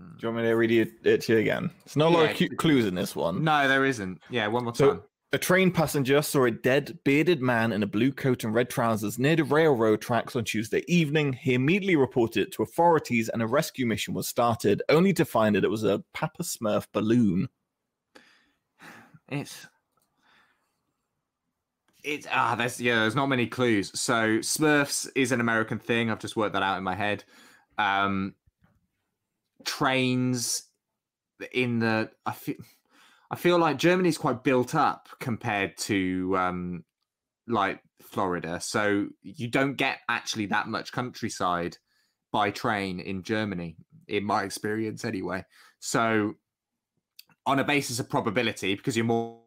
Do 0.00 0.26
you 0.26 0.28
want 0.32 0.44
me 0.44 0.48
to 0.50 0.54
read 0.56 0.70
it, 0.70 0.92
it 1.04 1.20
to 1.22 1.34
you 1.34 1.38
again? 1.40 1.70
There's 1.84 1.96
not 1.96 2.10
a 2.12 2.14
lot 2.14 2.40
Yeah, 2.40 2.46
of 2.50 2.56
clues 2.56 2.86
in 2.86 2.94
this 2.94 3.14
one. 3.14 3.44
No, 3.44 3.68
there 3.68 3.84
isn't. 3.84 4.20
Yeah, 4.30 4.46
one 4.46 4.64
more 4.64 4.74
So, 4.74 4.90
time. 4.92 5.02
a 5.32 5.38
train 5.38 5.70
passenger 5.70 6.22
saw 6.22 6.44
a 6.46 6.50
dead, 6.50 6.98
bearded 7.04 7.42
man 7.42 7.72
in 7.72 7.82
a 7.82 7.86
blue 7.86 8.10
coat 8.12 8.44
and 8.44 8.54
red 8.54 8.70
trousers 8.70 9.18
near 9.18 9.36
the 9.36 9.44
railroad 9.44 10.00
tracks 10.00 10.36
on 10.36 10.44
Tuesday 10.44 10.82
evening. 10.88 11.34
He 11.34 11.52
immediately 11.54 11.96
reported 11.96 12.44
it 12.44 12.52
to 12.52 12.62
authorities, 12.62 13.28
and 13.28 13.42
a 13.42 13.46
rescue 13.46 13.84
mission 13.86 14.14
was 14.14 14.26
started, 14.26 14.82
only 14.88 15.12
to 15.14 15.24
find 15.26 15.54
that 15.54 15.64
it 15.64 15.70
was 15.70 15.84
a 15.84 16.02
Papa 16.14 16.42
Smurf 16.44 16.86
balloon. 16.92 17.48
It's 19.28 19.66
it's 22.02 22.26
ah, 22.30 22.54
there's 22.54 22.80
yeah, 22.80 23.00
there's 23.00 23.14
not 23.14 23.26
many 23.26 23.46
clues. 23.46 23.90
So 23.98 24.38
Smurfs 24.38 25.08
is 25.14 25.32
an 25.32 25.40
American 25.40 25.78
thing. 25.78 26.10
I've 26.10 26.18
just 26.18 26.36
worked 26.36 26.54
that 26.54 26.62
out 26.62 26.78
in 26.78 26.84
my 26.84 26.94
head. 26.94 27.24
Um, 27.78 28.34
trains 29.64 30.64
in 31.52 31.78
the 31.78 32.10
I 32.26 32.32
feel 32.32 32.56
I 33.30 33.36
feel 33.36 33.58
like 33.58 33.78
Germany's 33.78 34.18
quite 34.18 34.42
built 34.42 34.74
up 34.74 35.08
compared 35.20 35.76
to 35.78 36.34
um 36.36 36.84
like 37.46 37.80
Florida. 38.02 38.60
So 38.60 39.08
you 39.22 39.48
don't 39.48 39.74
get 39.74 39.98
actually 40.08 40.46
that 40.46 40.68
much 40.68 40.92
countryside 40.92 41.76
by 42.32 42.50
train 42.50 43.00
in 43.00 43.22
Germany, 43.22 43.76
in 44.08 44.24
my 44.24 44.42
experience 44.44 45.04
anyway. 45.04 45.44
So 45.80 46.34
on 47.46 47.58
a 47.58 47.64
basis 47.64 47.98
of 47.98 48.08
probability, 48.08 48.74
because 48.74 48.96
you're 48.96 49.06
more 49.06 49.40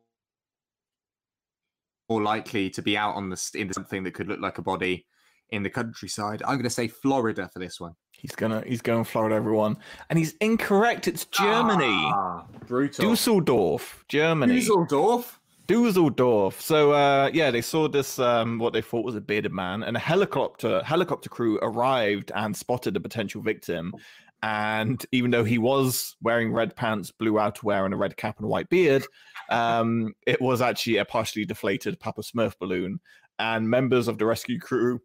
more 2.10 2.22
likely 2.22 2.70
to 2.70 2.82
be 2.82 2.98
out 2.98 3.16
on 3.16 3.30
the 3.30 3.52
in 3.56 3.72
something 3.72 4.04
that 4.04 4.14
could 4.14 4.28
look 4.28 4.40
like 4.40 4.58
a 4.58 4.62
body 4.62 5.06
in 5.54 5.64
the 5.64 5.70
countryside. 5.70 6.42
I'm 6.44 6.56
going 6.56 6.64
to 6.64 6.70
say 6.70 6.88
Florida 6.88 7.50
for 7.54 7.60
this 7.60 7.80
one. 7.80 7.94
He's 8.12 8.36
gonna 8.36 8.64
he's 8.66 8.82
going 8.82 9.04
Florida, 9.04 9.36
everyone, 9.36 9.78
and 10.10 10.18
he's 10.18 10.34
incorrect. 10.40 11.10
It's 11.10 11.26
Germany, 11.26 12.10
Ah, 12.14 12.46
brutal. 12.68 13.10
Dusseldorf, 13.10 14.06
Germany. 14.08 14.60
Dusseldorf. 14.60 15.40
Dusseldorf. 15.68 16.62
So 16.62 16.94
uh, 16.94 17.30
yeah, 17.34 17.52
they 17.52 17.62
saw 17.62 17.90
this 17.90 18.20
um, 18.20 18.60
what 18.60 18.72
they 18.72 18.82
thought 18.82 19.04
was 19.06 19.16
a 19.16 19.22
bearded 19.22 19.52
man, 19.52 19.84
and 19.84 19.98
a 19.98 20.00
helicopter 20.00 20.82
helicopter 20.84 21.30
crew 21.30 21.60
arrived 21.62 22.32
and 22.34 22.56
spotted 22.56 22.96
a 22.96 23.00
potential 23.02 23.42
victim. 23.42 23.94
And 24.42 25.06
even 25.12 25.32
though 25.32 25.44
he 25.46 25.58
was 25.58 26.16
wearing 26.22 26.52
red 26.54 26.76
pants, 26.76 27.12
blue 27.12 27.34
outerwear, 27.34 27.86
and 27.86 27.94
a 27.94 27.98
red 27.98 28.16
cap 28.16 28.38
and 28.38 28.46
a 28.46 28.50
white 28.50 28.70
beard, 28.70 29.06
um, 29.50 30.14
it 30.28 30.42
was 30.42 30.62
actually 30.62 30.98
a 30.98 31.06
partially 31.06 31.46
deflated 31.46 32.00
Papa 32.00 32.22
Smurf 32.22 32.54
balloon. 32.60 33.00
And 33.40 33.70
members 33.70 34.08
of 34.08 34.18
the 34.18 34.26
rescue 34.26 34.60
crew 34.60 35.02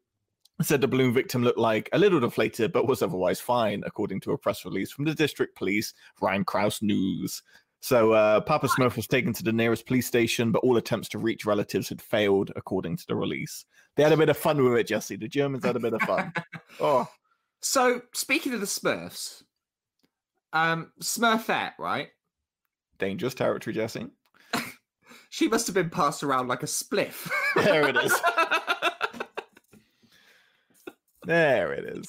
said 0.63 0.81
the 0.81 0.89
balloon 0.89 1.13
victim 1.13 1.45
looked 1.45 1.59
like 1.59 1.89
a 1.93 1.99
little 1.99 2.21
deflated, 2.21 2.73
but 2.73 2.87
was 2.89 3.03
otherwise 3.03 3.41
fine, 3.41 3.83
according 3.87 4.21
to 4.21 4.33
a 4.33 4.39
press 4.39 4.65
release 4.65 4.91
from 4.91 5.05
the 5.05 5.15
district 5.15 5.57
police, 5.57 5.95
Rhein-Kreis 6.21 6.83
Neuss. 6.83 7.43
So 7.81 8.13
uh, 8.13 8.41
Papa 8.41 8.67
Smurf 8.67 8.97
was 8.97 9.07
taken 9.07 9.33
to 9.35 9.45
the 9.45 9.53
nearest 9.53 9.87
police 9.87 10.07
station, 10.09 10.51
but 10.51 10.65
all 10.65 10.77
attempts 10.77 11.09
to 11.11 11.19
reach 11.19 11.47
relatives 11.47 11.89
had 11.89 12.03
failed, 12.03 12.51
according 12.57 12.97
to 12.97 13.07
the 13.07 13.15
release. 13.15 13.65
They 13.97 14.03
had 14.03 14.13
a 14.13 14.17
bit 14.17 14.29
of 14.29 14.37
fun 14.37 14.63
with 14.63 14.75
it, 14.79 14.89
Jesse. 14.89 15.15
The 15.17 15.29
Germans 15.29 15.65
had 15.65 15.77
a 15.77 15.81
bit 15.81 15.95
of 15.95 16.03
fun. 16.03 16.33
oh, 16.81 17.09
So 17.63 18.03
speaking 18.13 18.53
of 18.53 18.61
the 18.61 18.67
Smurfs, 18.67 19.45
um, 20.53 20.91
Smurfette, 21.01 21.73
right? 21.79 22.09
dangerous 22.99 23.35
territory, 23.35 23.75
Jesse. 23.75 24.07
She 25.31 25.47
must 25.47 25.67
have 25.67 25.75
been 25.75 25.91
passed 25.91 26.23
around 26.23 26.49
like 26.49 26.63
a 26.63 26.67
spliff. 26.67 27.31
There 27.55 27.87
it 27.87 27.97
is. 27.97 28.15
There 31.25 31.73
it 31.73 31.85
is. 31.97 32.09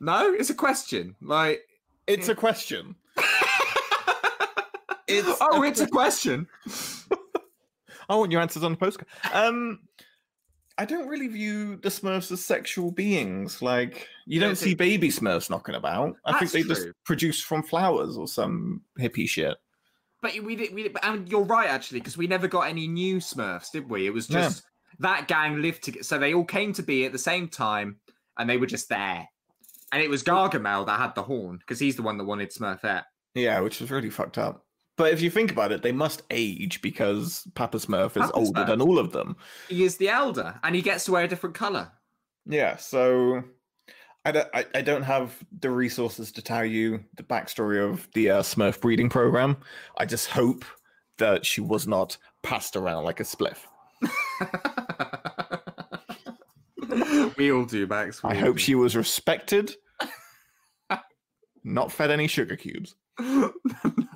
no, 0.00 0.32
it's 0.32 0.50
a 0.50 0.54
question. 0.54 1.14
Like, 1.20 1.62
It's 2.06 2.28
a 2.28 2.34
question. 2.34 2.96
It's 5.08 5.38
oh, 5.40 5.62
a 5.62 5.66
it's 5.66 5.80
a 5.80 5.86
question. 5.86 6.46
I 8.08 8.16
want 8.16 8.32
your 8.32 8.40
answers 8.40 8.62
on 8.62 8.72
the 8.72 8.78
postcard. 8.78 9.08
Um, 9.34 9.80
I 10.78 10.86
don't 10.86 11.06
really 11.08 11.26
view 11.28 11.76
the 11.76 11.90
Smurfs 11.90 12.32
as 12.32 12.42
sexual 12.42 12.90
beings. 12.90 13.60
Like 13.60 14.08
you 14.26 14.40
don't 14.40 14.56
see 14.56 14.74
baby 14.74 15.08
Smurfs 15.08 15.50
knocking 15.50 15.74
about. 15.74 16.16
I 16.24 16.38
think 16.38 16.50
That's 16.50 16.52
they 16.52 16.62
just 16.62 16.88
produce 17.04 17.40
from 17.42 17.62
flowers 17.62 18.16
or 18.16 18.26
some 18.26 18.80
hippie 18.98 19.28
shit. 19.28 19.56
But 20.22 20.38
we 20.40 20.56
did, 20.56 20.72
we 20.72 20.84
did, 20.84 20.96
and 21.02 21.28
you're 21.28 21.42
right 21.44 21.68
actually, 21.68 21.98
because 22.00 22.16
we 22.16 22.26
never 22.26 22.48
got 22.48 22.62
any 22.62 22.86
new 22.86 23.16
Smurfs, 23.16 23.70
did 23.70 23.90
we? 23.90 24.06
It 24.06 24.14
was 24.14 24.30
Yeah. 24.30 24.42
just 24.42 24.62
that 25.00 25.26
gang 25.28 25.60
lived 25.60 25.82
together, 25.82 26.04
so 26.04 26.18
they 26.18 26.32
all 26.32 26.44
came 26.44 26.72
to 26.74 26.82
be 26.82 27.04
at 27.04 27.12
the 27.12 27.18
same 27.18 27.48
time, 27.48 27.96
and 28.38 28.48
they 28.48 28.56
were 28.56 28.66
just 28.66 28.88
there. 28.88 29.28
And 29.92 30.02
it 30.02 30.08
was 30.08 30.22
Gargamel 30.22 30.86
that 30.86 30.98
had 30.98 31.14
the 31.14 31.22
horn, 31.22 31.58
because 31.58 31.78
he's 31.78 31.96
the 31.96 32.02
one 32.02 32.18
that 32.18 32.24
wanted 32.24 32.50
Smurfette. 32.50 33.04
Yeah, 33.34 33.60
which 33.60 33.80
was 33.80 33.90
really 33.90 34.10
fucked 34.10 34.38
up. 34.38 34.64
But 34.96 35.12
if 35.12 35.20
you 35.20 35.30
think 35.30 35.50
about 35.50 35.72
it, 35.72 35.82
they 35.82 35.92
must 35.92 36.22
age 36.30 36.82
because 36.82 37.46
Papa 37.54 37.78
Smurf 37.78 38.16
is 38.16 38.22
Papa 38.22 38.32
older 38.34 38.60
Smurf. 38.60 38.66
than 38.66 38.80
all 38.80 38.98
of 38.98 39.12
them. 39.12 39.36
He 39.68 39.84
is 39.84 39.96
the 39.96 40.08
elder, 40.10 40.58
and 40.62 40.74
he 40.74 40.82
gets 40.82 41.04
to 41.04 41.12
wear 41.12 41.24
a 41.24 41.28
different 41.28 41.54
color. 41.54 41.90
Yeah, 42.46 42.76
so 42.76 43.42
I 44.24 44.32
don't, 44.32 44.48
I, 44.54 44.66
I 44.74 44.82
don't 44.82 45.02
have 45.02 45.36
the 45.60 45.70
resources 45.70 46.30
to 46.32 46.42
tell 46.42 46.64
you 46.64 47.02
the 47.16 47.22
backstory 47.22 47.82
of 47.82 48.08
the 48.14 48.30
uh, 48.30 48.42
Smurf 48.42 48.80
breeding 48.80 49.08
program. 49.08 49.56
I 49.96 50.06
just 50.06 50.28
hope 50.28 50.64
that 51.18 51.44
she 51.46 51.60
was 51.60 51.86
not 51.86 52.16
passed 52.42 52.76
around 52.76 53.04
like 53.04 53.20
a 53.20 53.24
spliff. 53.24 53.58
we 57.36 57.52
all 57.52 57.64
do, 57.64 57.86
Max. 57.86 58.22
we 58.22 58.30
I 58.30 58.34
hope 58.34 58.56
do. 58.56 58.62
she 58.62 58.74
was 58.74 58.96
respected, 58.96 59.74
not 61.64 61.92
fed 61.92 62.10
any 62.10 62.26
sugar 62.26 62.56
cubes. 62.56 62.94
no. 63.20 63.52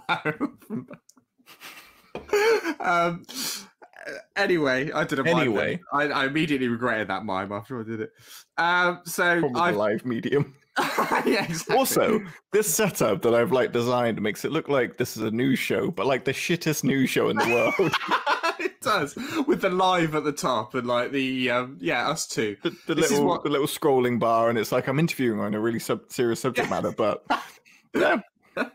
um. 2.81 3.24
Anyway, 4.36 4.93
I 4.93 5.03
didn't 5.03 5.24
mind 5.27 5.40
Anyway. 5.40 5.81
I, 5.93 6.05
I 6.05 6.27
immediately 6.27 6.69
regretted 6.69 7.09
that 7.09 7.24
mime 7.24 7.51
after 7.51 7.81
I 7.81 7.85
did 7.85 8.01
it. 8.01 8.11
Um. 8.59 9.01
So 9.05 9.40
Probably 9.40 9.61
I 9.61 9.73
the 9.73 9.78
live 9.78 10.05
medium. 10.05 10.55
yeah, 10.78 11.44
exactly. 11.44 11.77
Also, 11.77 12.20
this 12.53 12.73
setup 12.73 13.23
that 13.23 13.35
I've 13.35 13.53
like 13.53 13.73
designed 13.73 14.20
makes 14.20 14.44
it 14.44 14.53
look 14.53 14.69
like 14.69 14.98
this 14.98 15.16
is 15.16 15.23
a 15.23 15.31
news 15.31 15.59
show, 15.59 15.90
but 15.90 16.07
like 16.07 16.24
the 16.24 16.32
shittest 16.32 16.85
news 16.85 17.11
show 17.11 17.28
in 17.31 17.36
the 17.36 17.47
world. 17.47 17.93
it 18.60 18.80
does 18.80 19.14
with 19.46 19.60
the 19.62 19.70
live 19.70 20.14
at 20.14 20.24
the 20.24 20.32
top 20.32 20.74
and 20.74 20.86
like 20.86 21.12
the 21.12 21.50
um 21.50 21.76
yeah 21.80 22.08
us 22.08 22.26
too. 22.26 22.56
the, 22.62 22.70
the 22.86 22.94
little 22.94 23.24
what- 23.26 23.42
the 23.44 23.50
little 23.50 23.66
scrolling 23.66 24.18
bar, 24.18 24.48
and 24.50 24.58
it's 24.58 24.72
like 24.72 24.86
I'm 24.88 24.98
interviewing 24.98 25.40
on 25.40 25.54
a 25.54 25.60
really 25.60 25.78
sub- 25.78 26.10
serious 26.10 26.40
subject 26.40 26.68
matter, 26.70 26.92
but 26.92 27.24
yeah, 27.94 28.20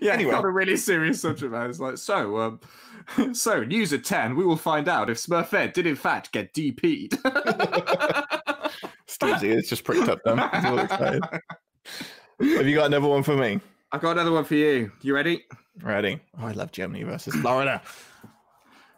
yeah 0.00 0.12
Anyway. 0.12 0.32
a 0.34 0.46
really 0.48 0.76
serious 0.76 1.20
subject 1.22 1.50
matter 1.52 1.68
it's 1.70 1.80
like 1.80 1.96
so 1.98 2.38
um 2.38 2.60
so 3.34 3.62
news 3.64 3.92
at 3.92 4.04
10 4.04 4.36
we 4.36 4.44
will 4.44 4.56
find 4.56 4.88
out 4.88 5.08
if 5.10 5.16
smurfette 5.18 5.72
did 5.72 5.86
in 5.86 5.96
fact 5.96 6.32
get 6.32 6.52
dp'd 6.54 7.18
ears 9.42 9.68
just 9.68 9.84
pricked 9.84 10.08
up. 10.08 10.18
Then 10.24 10.38
he's 10.38 10.64
all 10.64 10.78
excited. 10.78 11.22
Have 12.40 12.66
you 12.66 12.74
got 12.74 12.86
another 12.86 13.08
one 13.08 13.22
for 13.22 13.36
me? 13.36 13.60
i've 13.92 14.00
got 14.00 14.12
another 14.12 14.30
one 14.32 14.44
for 14.44 14.54
you 14.54 14.90
you 15.02 15.14
ready 15.14 15.44
Ready? 15.82 16.20
Oh, 16.38 16.46
I 16.46 16.52
love 16.52 16.72
Germany 16.72 17.02
versus 17.04 17.34
Florida. 17.40 17.82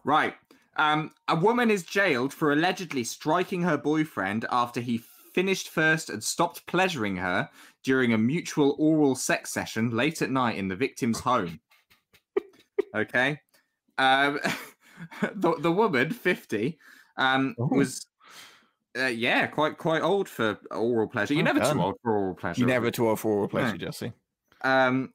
right 0.05 0.35
um 0.77 1.13
a 1.29 1.37
woman 1.37 1.71
is 1.71 1.85
jailed 1.85 2.33
for 2.33 2.53
allegedly 2.53 3.05
striking 3.05 3.63
her 3.63 3.77
boyfriend 3.77 4.45
after 4.51 4.81
he 4.81 4.99
finished 5.33 5.69
first 5.69 6.11
and 6.11 6.23
stopped 6.25 6.67
pleasuring 6.67 7.17
her 7.17 7.49
during 7.85 8.13
a 8.13 8.19
mutual 8.19 8.75
oral 8.79 9.15
sex 9.15 9.51
session 9.53 9.91
late 9.91 10.21
at 10.23 10.31
night 10.31 10.57
in 10.59 10.69
the 10.69 10.77
victim's 10.77 11.21
home. 11.21 11.59
okay. 12.97 13.41
Um, 13.97 14.39
the, 15.35 15.55
the 15.59 15.73
woman, 15.73 16.11
50, 16.11 16.79
um, 17.17 17.55
Oh. 17.59 17.69
was. 17.71 18.07
Uh, 18.99 19.07
yeah, 19.07 19.47
quite 19.47 19.79
quite 19.79 20.03
old 20.03 20.29
for 20.29 20.59
oral 20.71 21.09
pleasure. 21.09 21.33
You're 21.33 21.45
Oh, 21.45 21.45
never 21.47 21.61
damn. 21.61 21.77
too 21.77 21.83
old 21.83 21.97
for 22.03 22.13
oral 22.13 22.35
pleasure. 22.35 22.61
You 22.61 22.67
are 22.67 22.69
never 22.69 22.91
too 22.91 23.09
old 23.09 23.21
for 23.21 23.31
oral 23.33 23.45
No. 23.45 23.49
pleasure, 23.49 23.79
Jesse. 23.79 24.13
um 24.65 25.15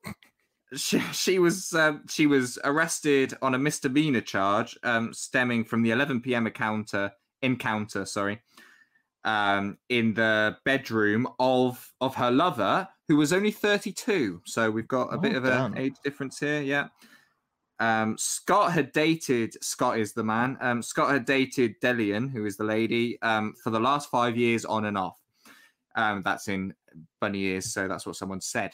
she, 0.75 0.99
she 1.13 1.39
was 1.39 1.73
um, 1.73 2.03
she 2.09 2.27
was 2.27 2.59
arrested 2.63 3.33
on 3.41 3.55
a 3.55 3.59
misdemeanor 3.59 4.21
charge 4.21 4.77
um 4.83 5.13
stemming 5.13 5.63
from 5.63 5.81
the 5.81 5.91
11 5.91 6.21
p.m. 6.21 6.47
encounter 6.47 7.11
encounter 7.41 8.05
sorry 8.05 8.41
um 9.23 9.77
in 9.89 10.13
the 10.13 10.57
bedroom 10.65 11.27
of 11.39 11.91
of 12.01 12.15
her 12.15 12.31
lover 12.31 12.87
who 13.07 13.15
was 13.15 13.31
only 13.31 13.51
32 13.51 14.41
so 14.45 14.69
we've 14.69 14.87
got 14.87 15.13
a 15.13 15.17
bit 15.17 15.33
Oh, 15.33 15.37
of 15.37 15.45
an 15.45 15.77
age 15.77 15.95
difference 16.03 16.39
here 16.39 16.61
yeah. 16.61 16.87
Um 17.79 18.17
scott 18.17 18.71
had 18.73 18.91
dated 18.91 19.55
scott 19.63 19.97
is 19.99 20.13
the 20.13 20.23
man 20.23 20.57
um 20.61 20.81
scott 20.81 21.11
had 21.11 21.25
dated 21.25 21.75
delian 21.81 22.29
who 22.29 22.45
is 22.45 22.57
the 22.57 22.63
lady 22.63 23.21
um 23.21 23.53
for 23.63 23.69
the 23.69 23.79
last 23.79 24.09
five 24.09 24.35
years 24.35 24.65
on 24.65 24.85
and 24.85 24.97
off. 24.97 25.19
Um 25.95 26.21
that's 26.23 26.47
in 26.47 26.73
bunny 27.21 27.39
ears 27.43 27.71
so 27.71 27.87
that's 27.87 28.05
what 28.05 28.15
someone 28.15 28.41
said 28.41 28.73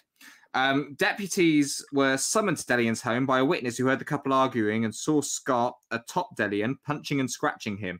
um, 0.54 0.96
deputies 0.98 1.84
were 1.92 2.18
summoned 2.18 2.58
to 2.58 2.66
Delian's 2.66 3.02
home 3.02 3.26
by 3.26 3.40
a 3.40 3.46
witness 3.46 3.78
who 3.78 3.88
heard 3.88 4.00
the 4.00 4.06
couple 4.06 4.34
arguing 4.34 4.86
and 4.86 4.94
saw 4.94 5.22
Scott 5.22 5.76
atop 5.92 6.36
Delian, 6.38 6.76
punching 6.86 7.20
and 7.20 7.30
scratching 7.30 7.78
him. 7.78 8.00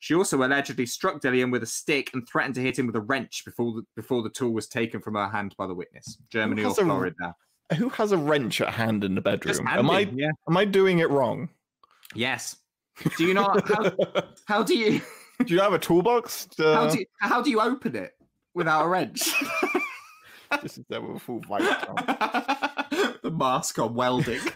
She 0.00 0.14
also 0.14 0.36
allegedly 0.44 0.84
struck 0.84 1.22
Delian 1.22 1.50
with 1.50 1.62
a 1.62 1.66
stick 1.66 2.10
and 2.12 2.28
threatened 2.28 2.56
to 2.56 2.60
hit 2.60 2.78
him 2.78 2.86
with 2.86 2.96
a 2.96 3.00
wrench 3.00 3.42
before 3.44 3.72
the, 3.72 3.82
before 3.96 4.22
the 4.22 4.28
tool 4.28 4.52
was 4.52 4.68
taken 4.68 5.00
from 5.00 5.14
her 5.14 5.28
hand 5.28 5.54
by 5.56 5.66
the 5.66 5.74
witness. 5.74 6.18
Germany 6.30 6.62
or 6.62 6.72
a- 6.72 6.74
Florida? 6.74 7.34
Who 7.78 7.88
has 7.88 8.12
a 8.12 8.18
wrench 8.18 8.60
at 8.60 8.68
hand 8.68 9.04
in 9.04 9.14
the 9.14 9.22
bedroom? 9.22 9.66
Am 9.66 9.90
I 9.90 10.00
yeah. 10.14 10.30
am 10.46 10.58
I 10.58 10.66
doing 10.66 10.98
it 10.98 11.08
wrong? 11.08 11.48
Yes. 12.14 12.56
Do 13.16 13.24
you 13.24 13.32
not? 13.32 13.66
How, 13.66 13.92
how 14.46 14.62
do 14.62 14.76
you? 14.76 15.00
Do 15.46 15.54
you 15.54 15.60
have 15.60 15.72
a 15.72 15.78
toolbox? 15.78 16.48
Uh, 16.60 16.74
How 16.74 16.90
do 16.90 16.98
you? 16.98 17.06
How 17.20 17.42
do 17.42 17.50
you 17.50 17.60
open 17.60 17.96
it 17.96 18.12
without 18.52 18.84
a 18.84 18.88
wrench? 18.88 19.32
This 20.62 20.78
is 20.78 20.84
there 20.88 21.00
with 21.00 21.16
a 21.16 21.20
full 21.20 21.40
vice. 21.40 21.62
the 23.22 23.30
mask 23.30 23.78
on 23.78 23.94
welding. 23.94 24.40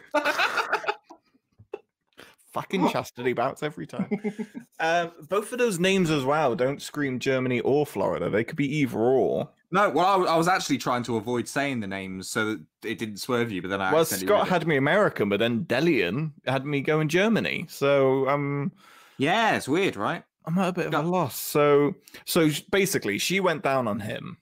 Fucking 2.52 2.88
chastity 2.88 3.34
bouts 3.34 3.62
every 3.62 3.86
time. 3.86 4.08
um, 4.80 5.12
both 5.28 5.52
of 5.52 5.58
those 5.58 5.78
names 5.78 6.10
as 6.10 6.24
well 6.24 6.54
don't 6.56 6.80
scream 6.80 7.18
Germany 7.18 7.60
or 7.60 7.84
Florida. 7.84 8.30
They 8.30 8.42
could 8.42 8.56
be 8.56 8.78
either 8.78 8.98
or. 8.98 9.50
No, 9.70 9.90
well, 9.90 10.06
I, 10.06 10.12
w- 10.12 10.30
I 10.30 10.36
was 10.36 10.48
actually 10.48 10.78
trying 10.78 11.02
to 11.04 11.16
avoid 11.16 11.46
saying 11.46 11.80
the 11.80 11.86
names 11.86 12.28
so 12.28 12.46
that 12.46 12.60
it 12.84 12.96
didn't 12.98 13.18
swerve 13.18 13.52
you, 13.52 13.60
but 13.60 13.68
then 13.68 13.82
I 13.82 13.92
Well, 13.92 14.06
Scott 14.06 14.48
had 14.48 14.66
me 14.66 14.76
American, 14.76 15.28
but 15.28 15.40
then 15.40 15.66
Delian 15.66 16.32
had 16.46 16.64
me 16.64 16.80
going 16.80 17.08
Germany. 17.08 17.66
So 17.68 18.26
um, 18.30 18.72
Yeah, 19.18 19.54
it's 19.56 19.68
weird, 19.68 19.96
right? 19.96 20.24
I'm 20.46 20.58
at 20.58 20.68
a 20.68 20.72
bit 20.72 20.86
of 20.86 20.94
a 20.94 21.02
loss. 21.02 21.38
So 21.38 21.94
so 22.24 22.48
basically, 22.72 23.18
she 23.18 23.40
went 23.40 23.62
down 23.62 23.86
on 23.86 24.00
him, 24.00 24.38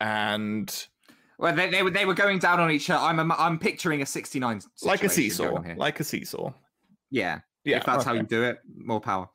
and 0.00 0.86
Well, 1.38 1.54
they, 1.54 1.70
they 1.70 1.82
were 1.82 1.90
they 1.90 2.06
were 2.06 2.14
going 2.14 2.38
down 2.38 2.60
on 2.60 2.70
each 2.70 2.90
other. 2.90 3.04
I'm 3.04 3.32
I'm, 3.32 3.58
picturing 3.58 4.02
a 4.02 4.06
69 4.06 4.60
like 4.82 5.04
a 5.04 5.08
seesaw, 5.08 5.62
like 5.76 6.00
a 6.00 6.04
seesaw. 6.04 6.52
yeah, 7.10 7.40
Yeah, 7.64 7.78
if 7.78 7.86
that's 7.86 8.04
how 8.04 8.12
you 8.12 8.22
do 8.22 8.42
it, 8.42 8.58
more 8.76 9.00
power. 9.00 9.28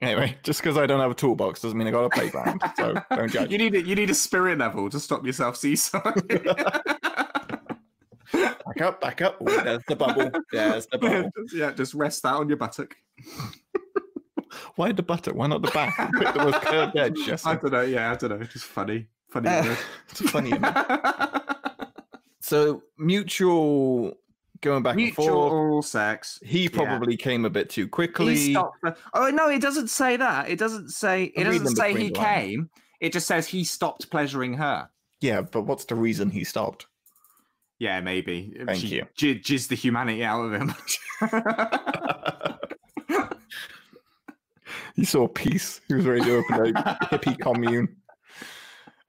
Anyway, 0.00 0.36
just 0.42 0.60
because 0.60 0.76
I 0.76 0.86
don't 0.86 1.00
have 1.00 1.10
a 1.10 1.14
toolbox 1.14 1.60
doesn't 1.60 1.76
mean 1.76 1.88
I 1.88 1.90
got 1.90 2.04
a 2.04 2.10
playground. 2.10 2.62
so 2.76 2.94
don't 3.10 3.30
judge. 3.30 3.50
You 3.50 3.58
need 3.58 3.74
a, 3.74 3.82
you 3.82 3.94
need 3.94 4.10
a 4.10 4.14
spirit 4.14 4.58
level 4.58 4.88
to 4.90 5.00
stop 5.00 5.26
yourself 5.26 5.56
seesawing. 5.56 6.22
Back 8.30 8.82
up, 8.82 9.00
back 9.00 9.22
up. 9.22 9.40
Ooh, 9.40 9.62
there's 9.62 9.82
the 9.88 9.96
bubble. 9.96 10.30
There's 10.52 10.86
the 10.86 10.98
bubble. 10.98 11.30
yeah, 11.52 11.72
just 11.72 11.94
rest 11.94 12.22
that 12.24 12.34
on 12.34 12.46
your 12.48 12.58
buttock. 12.58 12.94
Why 14.76 14.92
the 14.92 15.02
buttock? 15.02 15.34
Why 15.34 15.46
not 15.46 15.62
the 15.62 15.70
back? 15.70 15.96
The 15.96 16.32
most 16.36 16.60
curved 16.62 16.96
edge. 16.96 17.18
Yes, 17.26 17.46
I 17.46 17.56
don't 17.56 17.72
know. 17.72 17.80
Yeah, 17.80 18.12
I 18.12 18.16
don't 18.16 18.38
know. 18.38 18.44
Just 18.44 18.66
funny, 18.66 19.08
funny. 19.30 19.48
Uh, 19.48 19.76
it's 20.10 20.30
funny. 20.30 20.52
so 22.40 22.82
mutual 22.98 24.14
going 24.60 24.82
back 24.82 24.96
and 24.96 25.14
forth. 25.14 25.86
sex. 25.86 26.40
He 26.44 26.64
yeah. 26.64 26.68
probably 26.72 27.16
came 27.16 27.44
a 27.44 27.50
bit 27.50 27.70
too 27.70 27.88
quickly. 27.88 28.36
He 28.36 28.52
stopped. 28.52 28.76
for- 28.80 28.96
Oh 29.14 29.30
no, 29.30 29.48
it 29.48 29.60
doesn't 29.60 29.88
say 29.88 30.16
that. 30.16 30.48
It 30.48 30.58
doesn't 30.58 30.90
say. 30.90 31.24
It 31.24 31.46
I'm 31.46 31.52
doesn't 31.52 31.76
say 31.76 31.94
he 31.94 32.10
came. 32.10 32.70
It 33.00 33.12
just 33.12 33.26
says 33.26 33.46
he 33.46 33.64
stopped 33.64 34.10
pleasuring 34.10 34.54
her. 34.54 34.88
Yeah, 35.20 35.42
but 35.42 35.62
what's 35.62 35.84
the 35.84 35.94
reason 35.94 36.30
he 36.30 36.44
stopped? 36.44 36.86
Yeah, 37.78 38.00
maybe. 38.00 38.54
Thank 38.66 38.80
she 38.80 38.86
you. 38.88 39.06
j- 39.16 39.38
jizzed 39.38 39.68
the 39.68 39.76
humanity 39.76 40.24
out 40.24 40.40
of 40.40 40.52
him. 40.52 40.74
he 44.96 45.04
saw 45.04 45.28
peace. 45.28 45.80
He 45.86 45.94
was 45.94 46.06
ready 46.06 46.24
to 46.24 46.36
open 46.38 46.76
a 46.76 46.98
hippie 47.02 47.38
commune. 47.38 47.96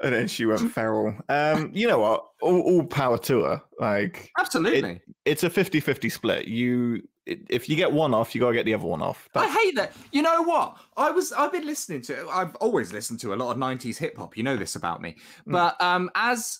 And 0.01 0.13
then 0.13 0.27
she 0.27 0.45
went 0.45 0.71
feral. 0.71 1.13
Um, 1.27 1.71
you 1.73 1.87
know 1.87 1.99
what? 1.99 2.29
All, 2.41 2.61
all 2.61 2.83
power 2.85 3.17
to 3.19 3.43
her. 3.43 3.61
Like 3.79 4.31
Absolutely. 4.39 5.01
it's 5.25 5.43
a 5.43 5.49
50-50 5.49 6.11
split. 6.11 6.47
You 6.47 7.01
if 7.25 7.69
you 7.69 7.75
get 7.75 7.91
one 7.91 8.13
off, 8.13 8.33
you 8.33 8.41
gotta 8.41 8.55
get 8.55 8.65
the 8.65 8.73
other 8.73 8.87
one 8.87 9.01
off. 9.01 9.29
I 9.35 9.47
hate 9.47 9.75
that. 9.75 9.93
You 10.11 10.21
know 10.21 10.41
what? 10.41 10.77
I 10.97 11.11
was 11.11 11.31
I've 11.33 11.51
been 11.51 11.65
listening 11.65 12.01
to 12.03 12.27
I've 12.29 12.55
always 12.55 12.91
listened 12.91 13.19
to 13.21 13.33
a 13.33 13.35
lot 13.35 13.51
of 13.51 13.57
90s 13.57 13.97
hip 13.97 14.17
hop. 14.17 14.37
You 14.37 14.43
know 14.43 14.57
this 14.57 14.75
about 14.75 15.01
me. 15.01 15.15
Mm. 15.47 15.51
But 15.51 15.81
um 15.81 16.09
as 16.15 16.59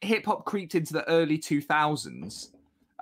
hip 0.00 0.26
hop 0.26 0.44
creeped 0.44 0.74
into 0.74 0.92
the 0.92 1.08
early 1.08 1.38
2000s 1.38 2.48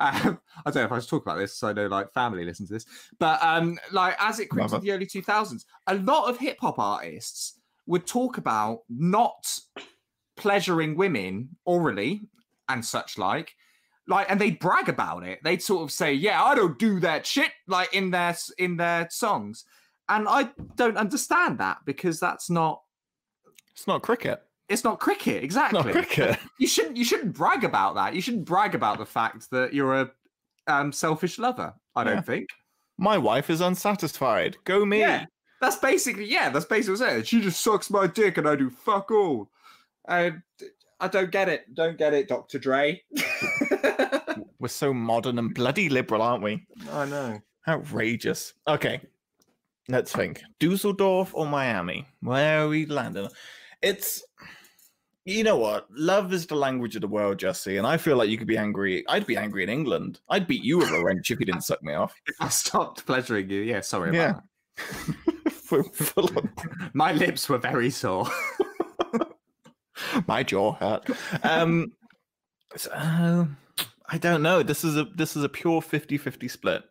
um, 0.01 0.41
I 0.67 0.71
don't 0.71 0.77
know 0.77 0.85
if 0.85 0.93
I 0.93 0.99
should 1.01 1.11
talk 1.11 1.23
about 1.23 1.39
this, 1.39 1.55
so 1.55 1.69
I 1.69 1.73
know 1.73 1.87
like 1.87 2.13
family 2.13 2.45
listen 2.45 2.67
to 2.67 2.73
this. 2.73 2.87
But 3.19 3.43
um, 3.43 3.79
like 3.93 4.17
as 4.21 4.39
it 4.39 4.49
creeps 4.49 4.73
Mother. 4.73 4.77
into 4.77 4.87
the 4.87 4.93
early 4.93 5.07
2000s, 5.07 5.65
a 5.87 5.95
lot 5.97 6.29
of 6.29 6.39
hip 6.39 6.59
hop 6.61 6.79
artists 6.79 7.58
would 7.89 8.07
talk 8.07 8.39
about 8.39 8.83
not 8.89 9.59
pleasuring 10.37 10.97
women 10.97 11.49
orally 11.65 12.21
and 12.69 12.85
such 12.85 13.19
like, 13.19 13.55
like, 14.07 14.31
and 14.31 14.41
they'd 14.41 14.59
brag 14.59 14.89
about 14.89 15.25
it. 15.25 15.41
They'd 15.43 15.63
sort 15.63 15.83
of 15.83 15.91
say, 15.91 16.13
"Yeah, 16.13 16.43
I 16.43 16.55
don't 16.55 16.79
do 16.79 17.01
that 17.01 17.27
shit," 17.27 17.51
like 17.67 17.93
in 17.95 18.11
their 18.11 18.37
in 18.59 18.77
their 18.77 19.09
songs, 19.11 19.65
and 20.09 20.27
I 20.29 20.51
don't 20.77 20.97
understand 20.97 21.59
that 21.59 21.79
because 21.85 22.21
that's 22.21 22.49
not 22.49 22.81
it's 23.73 23.87
not 23.87 24.03
cricket. 24.03 24.43
it's 24.69 24.83
not 24.85 24.99
cricket 24.99 25.43
exactly 25.45 25.81
not 25.83 25.93
cricket. 25.93 26.39
you 26.59 26.67
shouldn't 26.67 26.97
you 26.97 27.05
shouldn't 27.05 27.35
brag 27.35 27.65
about 27.65 27.95
that. 27.97 28.15
You 28.15 28.21
shouldn't 28.23 28.45
brag 28.47 28.75
about 28.75 28.99
the 28.99 29.07
fact 29.07 29.51
that 29.51 29.75
you're 29.75 29.95
a 30.01 30.11
um, 30.67 30.93
selfish 30.93 31.39
lover. 31.39 31.75
I 31.97 32.05
don't 32.05 32.17
Yeah. 32.17 32.21
think. 32.23 32.49
My 32.99 33.17
wife 33.19 33.49
is 33.51 33.61
unsatisfied. 33.61 34.57
Go 34.65 34.85
me. 34.85 35.01
Yeah, 35.01 35.27
that's 35.61 35.77
basically 35.77 36.27
yeah. 36.27 36.51
That's 36.51 36.67
basically 36.67 37.05
what 37.05 37.17
it. 37.17 37.27
She 37.29 37.41
just 37.41 37.63
sucks 37.63 37.91
my 37.91 38.07
dick 38.07 38.39
and 38.39 38.49
I 38.49 38.57
do 38.57 38.71
fuck 38.71 39.11
all. 39.11 39.51
And 40.07 40.43
I 41.01 41.09
don't 41.09 41.31
get 41.31 41.49
it. 41.49 41.75
Don't 41.75 41.99
get 41.99 42.15
it, 42.15 42.29
Dr. 42.29 42.59
Dre. 42.59 43.03
We're 44.59 44.69
so 44.69 44.93
modern 44.93 45.39
and 45.39 45.55
bloody 45.55 45.89
liberal, 45.89 46.23
aren't 46.23 46.43
we? 46.43 46.67
I 46.91 47.05
know. 47.05 47.41
Outrageous. 47.69 48.55
Okay. 48.67 49.01
Let's 49.89 50.13
think. 50.13 50.43
Dusseldorf 50.59 51.35
or 51.35 51.47
Miami? 51.47 52.07
Where 52.21 52.65
are 52.65 52.69
we 52.69 52.87
landing? 52.87 53.29
It's 53.81 54.23
you 55.25 55.45
know 55.45 55.57
what? 55.57 55.87
Love 55.91 56.33
is 56.33 56.47
the 56.47 56.57
language 56.57 56.95
of 56.95 57.03
the 57.03 57.09
world, 57.09 57.39
Jesse, 57.39 57.77
and 57.77 57.87
I 57.87 57.99
feel 57.99 58.17
like 58.17 58.31
you 58.31 58.39
could 58.39 58.47
be 58.47 58.57
angry. 58.57 59.05
I'd 59.09 59.27
be 59.27 59.37
angry 59.37 59.63
in 59.63 59.69
England. 59.69 60.21
I'd 60.31 60.47
beat 60.47 60.65
you 60.65 60.79
with 60.79 60.91
a 60.91 61.05
wrench 61.05 61.31
if 61.31 61.39
you 61.39 61.45
didn't 61.45 61.65
suck 61.65 61.83
me 61.83 61.93
off. 61.93 62.15
If 62.27 62.37
I 62.41 62.49
stopped 62.49 63.05
pleasuring 63.05 63.51
you, 63.51 63.61
yeah. 63.61 63.81
Sorry 63.81 64.09
about 64.09 64.43
Yeah. 64.79 65.15
that. 65.71 65.95
For- 65.95 66.05
full 66.05 66.31
My 66.95 67.13
lips 67.13 67.49
were 67.49 67.59
very 67.59 67.91
sore. 67.91 68.29
my 70.27 70.43
jaw 70.43 70.73
hurt. 70.75 71.09
Um, 71.43 71.93
so, 72.77 72.91
uh, 72.93 73.47
I 74.09 74.19
don't 74.19 74.43
know. 74.43 74.63
This 74.63 74.85
is 74.85 74.97
a 74.97 75.05
this 75.05 75.37
is 75.37 75.45
a 75.45 75.49
pure 75.49 75.81
50-50 75.81 76.51
split. 76.51 76.83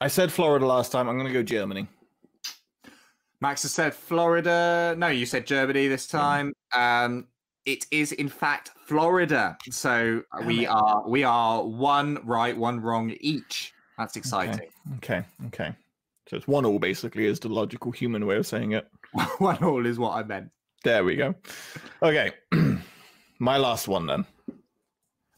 I 0.00 0.08
said 0.08 0.32
Florida 0.32 0.66
last 0.66 0.92
time. 0.92 1.08
I'm 1.08 1.16
going 1.16 1.28
to 1.28 1.32
go 1.32 1.42
Germany. 1.42 1.86
Max 3.40 3.62
has 3.62 3.72
said 3.72 3.94
Florida. 3.94 4.94
No, 4.98 5.08
you 5.08 5.26
said 5.26 5.46
Germany 5.46 5.88
this 5.88 6.06
time. 6.06 6.52
Um, 6.72 7.28
it 7.64 7.86
is 7.90 8.12
in 8.12 8.28
fact 8.28 8.70
Florida. 8.86 9.56
So 9.70 10.22
Damn 10.36 10.46
we 10.46 10.64
it. 10.64 10.68
are 10.68 11.08
we 11.08 11.24
are 11.24 11.64
one 11.64 12.18
right, 12.24 12.56
one 12.56 12.80
wrong 12.80 13.14
each. 13.20 13.72
That's 13.98 14.16
exciting. 14.16 14.68
Okay, 14.96 15.22
okay. 15.46 15.74
So 16.28 16.36
it's 16.36 16.48
one 16.48 16.64
all 16.64 16.78
basically 16.78 17.26
is 17.26 17.38
the 17.40 17.48
logical 17.48 17.92
human 17.92 18.26
way 18.26 18.36
of 18.36 18.46
saying 18.46 18.72
it. 18.72 18.88
one 19.38 19.62
all 19.62 19.84
is 19.84 19.98
what 19.98 20.16
I 20.16 20.22
meant. 20.22 20.50
There 20.82 21.04
we 21.04 21.16
go. 21.16 21.34
Okay. 22.02 22.32
My 23.38 23.56
last 23.56 23.88
one 23.88 24.06
then. 24.06 24.24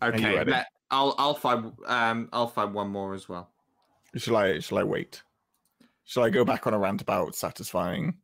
Okay, 0.03 0.45
let- 0.45 0.67
I'll 0.91 1.15
I'll 1.19 1.35
find 1.35 1.73
um 1.87 2.29
I'll 2.33 2.47
find 2.47 2.73
one 2.73 2.89
more 2.89 3.15
as 3.15 3.29
well. 3.29 3.51
Shall 4.17 4.37
I 4.37 4.61
shall 4.61 4.79
I 4.79 4.85
wait? 4.85 5.23
Shall 6.05 6.23
I 6.23 6.31
go 6.31 6.45
back 6.45 6.67
on 6.69 6.75
a 6.75 6.79
rant 6.79 7.03
about 7.03 7.35
satisfying 7.35 8.15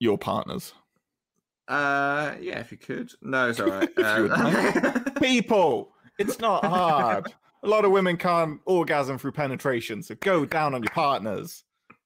your 0.00 0.18
partners? 0.18 0.74
Uh, 1.68 2.34
yeah, 2.40 2.58
if 2.58 2.72
you 2.72 2.78
could. 2.78 3.12
No, 3.22 3.50
it's 3.50 3.60
all 3.60 3.68
right. 3.68 3.88
If 3.96 4.16
you 4.16 4.22
would 4.24 4.32
Uh, 4.32 5.10
People, 5.20 5.92
it's 6.18 6.40
not 6.40 6.64
hard. 6.64 7.32
A 7.62 7.68
lot 7.68 7.84
of 7.84 7.90
women 7.90 8.16
can't 8.16 8.60
orgasm 8.64 9.18
through 9.18 9.32
penetration, 9.32 10.02
so 10.02 10.14
go 10.20 10.44
down 10.44 10.74
on 10.74 10.82
your 10.82 10.92
partners. 10.92 11.64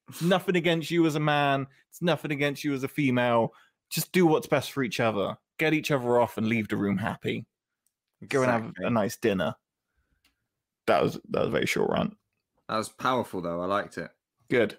It's 0.09 0.21
nothing 0.21 0.55
against 0.55 0.91
you 0.91 1.05
as 1.05 1.15
a 1.15 1.19
man. 1.19 1.67
It's 1.89 2.01
nothing 2.01 2.31
against 2.31 2.63
you 2.63 2.73
as 2.73 2.83
a 2.83 2.87
female. 2.87 3.53
Just 3.89 4.11
do 4.11 4.25
what's 4.25 4.47
best 4.47 4.71
for 4.71 4.83
each 4.83 4.99
other. 4.99 5.37
Get 5.57 5.73
each 5.73 5.91
other 5.91 6.19
off 6.19 6.37
and 6.37 6.47
leave 6.47 6.67
the 6.67 6.75
room 6.77 6.97
happy. 6.97 7.45
Go 8.27 8.43
and 8.43 8.51
have 8.51 8.73
a 8.77 8.89
nice 8.89 9.15
dinner. 9.15 9.55
That 10.87 11.01
was 11.01 11.13
that 11.29 11.39
was 11.39 11.47
a 11.47 11.51
very 11.51 11.65
short 11.65 11.89
rant. 11.89 12.15
that 12.67 12.77
was 12.77 12.89
powerful, 12.89 13.41
though. 13.41 13.61
I 13.61 13.65
liked 13.65 13.97
it. 13.97 14.11
Good. 14.49 14.77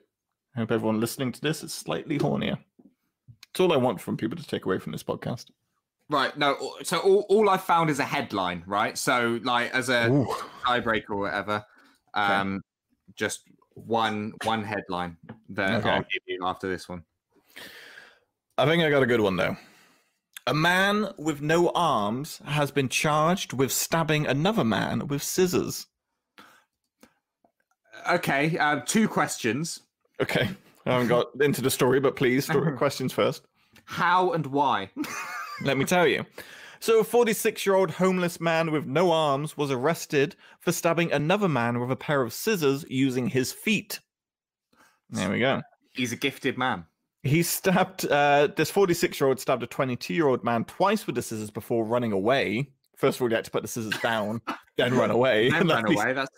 I 0.55 0.61
hope 0.61 0.73
everyone 0.73 1.01
listening 1.01 1.33
to 1.33 1.41
this 1.41 1.63
is 1.63 1.73
slightly 1.73 2.19
hornier. 2.19 2.59
It's 3.51 3.61
all 3.61 3.73
I 3.73 3.77
want 3.77 4.01
from 4.01 4.17
people 4.17 4.37
to 4.37 4.47
take 4.47 4.65
away 4.65 4.79
from 4.79 4.93
this 4.93 5.03
podcast. 5.03 5.47
Right. 6.09 6.37
No. 6.37 6.75
So 6.85 6.99
all, 6.99 7.27
all 7.29 7.51
I 7.51 7.57
found 7.57 7.91
is 7.91 7.99
a 7.99 8.05
headline. 8.05 8.63
Right. 8.67 8.97
So 8.97 9.41
like 9.43 9.73
as 9.75 9.89
a 9.89 10.09
Ooh. 10.09 10.27
tiebreaker 10.65 11.11
or 11.11 11.17
whatever, 11.17 11.65
um, 12.15 12.63
just 13.17 13.43
one 13.75 14.33
one 14.45 14.63
headline 14.63 15.17
that 15.51 15.81
Okay. 15.81 15.91
I'll 15.91 16.01
give 16.01 16.23
you 16.27 16.41
after 16.45 16.69
this 16.69 16.89
one. 16.89 17.05
I 18.59 18.65
think 18.67 18.83
I 18.83 18.91
got 18.91 19.03
a 19.03 19.07
good 19.07 19.21
one 19.21 19.37
though. 19.37 19.57
A 20.47 20.55
man 20.55 21.09
with 21.19 21.41
no 21.41 21.71
arms 21.75 22.41
has 22.45 22.71
been 22.71 22.89
charged 22.89 23.53
with 23.53 23.73
stabbing 23.73 24.29
another 24.29 24.65
man 24.65 25.09
with 25.09 25.23
scissors. 25.23 25.87
Okay. 28.09 28.57
Uh, 28.57 28.81
two 28.87 29.09
questions. 29.09 29.81
Okay. 30.23 30.49
I 30.87 30.93
haven't 30.93 31.09
got 31.09 31.27
into 31.41 31.63
the 31.63 31.71
story, 31.71 31.99
but 31.99 32.15
please, 32.15 32.49
questions 32.77 33.13
first. 33.13 33.43
How 33.87 34.33
and 34.33 34.47
why? 34.47 34.91
Let 35.63 35.77
me 35.77 35.85
tell 35.85 36.07
you. 36.07 36.25
So, 36.81 37.01
a 37.01 37.05
46 37.05 37.65
year 37.65 37.75
old 37.75 37.91
homeless 37.91 38.41
man 38.41 38.71
with 38.71 38.87
no 38.87 39.11
arms 39.11 39.57
was 39.57 39.71
arrested 39.71 40.37
for 40.61 40.73
stabbing 40.73 41.11
another 41.11 41.49
man 41.49 41.81
with 41.81 41.91
a 41.91 41.97
pair 41.97 42.23
of 42.23 42.33
scissors 42.33 42.85
using 42.89 43.29
his 43.29 43.53
feet. 43.53 44.01
There 45.11 45.31
we 45.31 45.39
go. 45.39 45.63
He's 45.95 46.13
a 46.13 46.17
gifted 46.17 46.59
man. 46.59 46.85
He 47.23 47.43
stabbed 47.43 48.07
uh, 48.07 48.49
this 48.57 48.71
46 48.71 49.19
year 49.19 49.29
old 49.29 49.41
stabbed 49.41 49.63
a 49.63 49.67
22 49.67 50.15
year 50.15 50.29
old 50.29 50.45
man 50.45 50.65
twice 50.65 51.07
with 51.07 51.17
the 51.17 51.23
scissors 51.23 51.51
before 51.51 51.85
running 51.85 52.13
away. 52.13 52.71
First 52.97 53.19
of 53.19 53.23
all, 53.23 53.29
he 53.29 53.35
had 53.35 53.45
to 53.45 53.51
put 53.51 53.63
the 53.63 53.69
scissors 53.69 53.99
down, 54.01 54.41
then 54.77 54.95
run 54.95 55.11
away. 55.19 55.49
Unless, 55.49 55.89
he, 55.89 55.95
away. 55.95 56.13
That's 56.13 56.31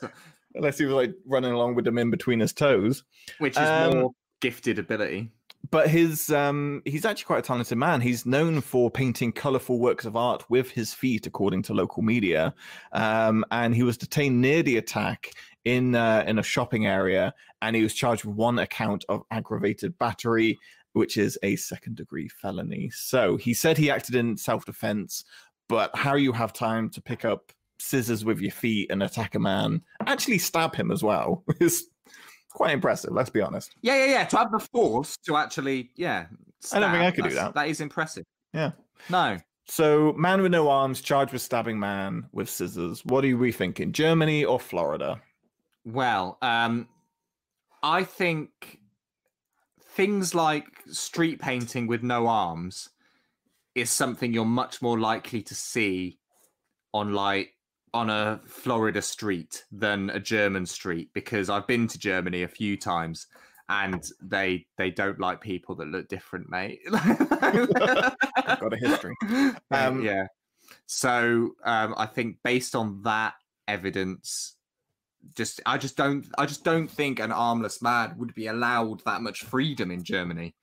unless 0.55 0.79
he 0.79 0.85
was 0.85 0.95
like 0.95 1.13
running 1.27 1.53
along 1.53 1.75
with 1.75 1.85
them 1.85 1.99
in 1.99 2.11
between 2.11 2.41
his 2.41 2.53
toes. 2.53 3.05
which 3.39 3.53
is 3.53 3.59
Um, 3.59 3.99
more 3.99 4.11
gifted 4.41 4.79
ability. 4.79 5.31
But 5.71 5.89
his 5.89 6.31
um, 6.31 6.83
he's 6.85 7.05
actually 7.05 7.27
quite 7.27 7.41
a 7.41 7.43
talented 7.43 7.79
man. 7.79 8.01
He's 8.01 8.25
known 8.25 8.61
for 8.61 8.91
painting 8.91 9.33
colorful 9.33 9.79
works 9.79 10.05
of 10.05 10.17
art 10.17 10.49
with 10.49 10.71
his 10.71 10.95
feet, 10.95 11.27
according 11.27 11.63
to 11.63 11.75
local 11.75 12.03
media. 12.03 12.55
Um, 12.93 13.45
and 13.51 13.75
he 13.75 13.83
was 13.83 13.97
detained 13.97 14.41
near 14.41 14.63
the 14.63 14.79
attack 14.79 15.33
in 15.65 15.95
uh, 15.95 16.25
in 16.27 16.39
a 16.39 16.43
shopping 16.43 16.87
area, 16.87 17.35
and 17.63 17.77
he 17.77 17.83
was 17.83 17.95
charged 17.95 18.25
with 18.25 18.37
one 18.37 18.59
account 18.59 19.05
of 19.09 19.23
aggravated 19.31 19.99
battery, 19.99 20.59
which 20.93 21.17
is 21.17 21.39
a 21.43 21.57
second 21.57 21.97
degree 21.97 22.29
felony. 22.29 22.91
So 22.91 23.37
he 23.37 23.53
said 23.53 23.77
he 23.77 23.91
acted 23.91 24.15
in 24.15 24.37
self 24.37 24.65
defense, 24.65 25.25
but 25.69 25.95
how 25.95 26.15
you 26.15 26.33
have 26.33 26.53
time 26.53 26.89
to 26.91 27.03
pick 27.03 27.25
up 27.25 27.53
scissors 27.79 28.25
with 28.25 28.41
your 28.41 28.51
feet 28.51 28.91
and 28.91 29.03
attack 29.03 29.35
a 29.35 29.39
man, 29.39 29.83
actually 30.07 30.39
stab 30.39 30.75
him 30.75 30.91
as 30.91 31.03
well, 31.03 31.45
is 31.61 31.89
quite 32.53 32.73
impressive. 32.73 33.13
Let's 33.13 33.31
be 33.31 33.41
honest. 33.41 33.75
Yeah, 33.83 33.97
yeah, 33.97 34.13
yeah. 34.13 34.25
To 34.25 34.37
have 34.39 34.53
the 34.53 34.61
force 34.61 35.17
to 35.27 35.37
actually, 35.37 35.91
yeah. 35.97 36.27
I 36.73 36.81
don't 36.81 36.91
think 36.91 37.05
I 37.05 37.11
could 37.11 37.25
do 37.25 37.35
that. 37.35 37.55
That 37.55 37.69
is 37.69 37.81
impressive. 37.81 38.25
Yeah. 38.53 38.73
No. 39.09 39.39
So, 39.67 40.15
man 40.15 40.41
with 40.41 40.51
no 40.51 40.71
arms 40.71 41.03
charged 41.03 41.33
with 41.33 41.43
stabbing 41.43 41.79
man 41.79 42.27
with 42.33 42.49
scissors. 42.49 43.05
What 43.05 43.25
are 43.25 43.37
we 43.37 43.53
thinking? 43.53 43.93
Germany 43.93 44.45
or 44.45 44.59
Florida? 44.59 45.21
Well, 45.85 46.39
um, 46.41 46.89
I 47.83 48.05
think 48.05 48.79
things 49.81 50.35
like 50.35 50.67
street 50.87 51.41
painting 51.41 51.87
with 51.87 52.03
no 52.03 52.27
arms 52.27 52.89
is 53.75 53.91
something 53.91 54.33
you're 54.33 54.45
much 54.45 54.81
more 54.81 54.99
likely 54.99 55.43
to 55.43 55.55
see 55.55 56.19
on 56.93 57.13
like 57.13 57.55
on 57.95 58.11
a 58.11 58.41
Florida 58.47 59.01
street 59.03 59.65
than 59.73 60.11
a 60.11 60.21
German 60.21 60.67
street 60.67 61.11
because 61.13 61.49
I've 61.51 61.67
been 61.67 61.87
to 61.89 61.99
Germany 61.99 62.43
a 62.43 62.49
few 62.49 62.77
times 62.77 63.27
and 63.69 64.11
they 64.23 64.67
they 64.77 64.91
don't 64.91 65.21
like 65.21 65.41
people 65.41 65.75
that 65.77 65.89
look 65.89 66.09
different, 66.09 66.49
mate. 66.51 66.81
I've 66.93 68.61
got 68.61 68.73
a 68.73 68.77
history. 68.77 69.15
Um, 69.71 70.03
yeah. 70.03 70.27
So 70.87 71.51
um, 71.65 71.95
I 71.97 72.07
think 72.07 72.39
based 72.43 72.75
on 72.75 73.03
that 73.03 73.35
evidence, 73.67 74.55
just 75.35 75.61
I 75.67 75.77
just 75.79 75.97
don't 75.97 76.27
I 76.39 76.47
just 76.47 76.65
don't 76.65 76.89
think 76.89 77.21
an 77.21 77.33
armless 77.33 77.83
man 77.83 78.15
would 78.19 78.35
be 78.35 78.47
allowed 78.47 79.05
that 79.05 79.21
much 79.23 79.43
freedom 79.45 79.91
in 79.91 80.03
Germany. 80.05 80.55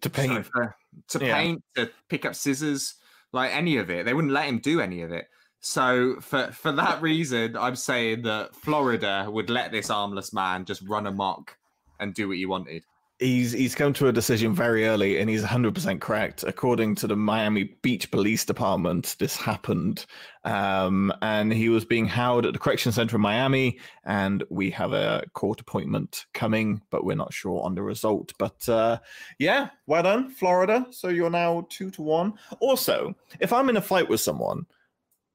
To 0.00 0.08
So 0.08 0.10
paint. 0.10 0.46
for- 0.46 0.76
to 1.08 1.24
Yeah. 1.24 1.34
paint, 1.36 1.62
to 1.76 1.90
pick 2.08 2.24
up 2.24 2.34
scissors, 2.34 2.94
like 3.32 3.54
any 3.54 3.76
of 3.76 3.90
it, 3.90 4.04
they 4.06 4.12
wouldn't 4.14 4.32
let 4.32 4.48
him 4.48 4.58
do 4.58 4.80
any 4.80 5.02
of 5.02 5.12
it. 5.12 5.28
So 5.60 6.16
for 6.20 6.50
for 6.52 6.72
that 6.72 7.02
reason, 7.02 7.56
I'm 7.56 7.76
saying 7.76 8.22
that 8.22 8.56
Florida 8.56 9.26
would 9.30 9.50
let 9.50 9.72
this 9.72 9.90
armless 9.90 10.32
man 10.32 10.64
just 10.64 10.82
run 10.88 11.06
amok 11.06 11.56
and 12.00 12.14
do 12.14 12.28
what 12.28 12.38
he 12.38 12.46
wanted. 12.46 12.82
He's 13.18 13.52
he's 13.52 13.74
come 13.74 13.92
to 13.94 14.08
a 14.08 14.12
decision 14.12 14.54
very 14.54 14.86
early, 14.86 15.18
and 15.18 15.28
he's 15.28 15.44
100% 15.44 16.00
correct. 16.00 16.42
According 16.44 16.94
to 16.96 17.06
the 17.06 17.16
Miami 17.16 17.76
Beach 17.82 18.10
Police 18.10 18.46
Department, 18.46 19.16
this 19.18 19.36
happened, 19.36 20.06
um, 20.44 21.12
and 21.20 21.52
he 21.52 21.68
was 21.68 21.84
being 21.84 22.06
held 22.06 22.46
at 22.46 22.54
the 22.54 22.58
correction 22.58 22.92
center 22.92 23.16
in 23.16 23.20
Miami. 23.20 23.78
And 24.04 24.42
we 24.48 24.70
have 24.70 24.94
a 24.94 25.24
court 25.34 25.60
appointment 25.60 26.24
coming, 26.32 26.80
but 26.88 27.04
we're 27.04 27.14
not 27.14 27.34
sure 27.34 27.62
on 27.62 27.74
the 27.74 27.82
result. 27.82 28.32
But 28.38 28.66
uh, 28.66 29.00
yeah, 29.38 29.68
well 29.86 30.04
done, 30.04 30.30
Florida. 30.30 30.86
So 30.88 31.08
you're 31.08 31.28
now 31.28 31.66
two 31.68 31.90
to 31.90 32.00
one. 32.00 32.32
Also, 32.60 33.14
if 33.40 33.52
I'm 33.52 33.68
in 33.68 33.76
a 33.76 33.82
fight 33.82 34.08
with 34.08 34.22
someone 34.22 34.64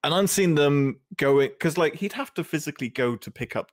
and 0.05 0.13
I'm 0.13 0.27
seeing 0.27 0.53
them 0.53 0.99
going, 1.17 1.49
because 1.49 1.77
like 1.77 1.95
he'd 1.95 2.13
have 2.13 2.33
to 2.35 2.43
physically 2.43 2.89
go 2.89 3.15
to 3.15 3.31
pick 3.31 3.55
up 3.55 3.71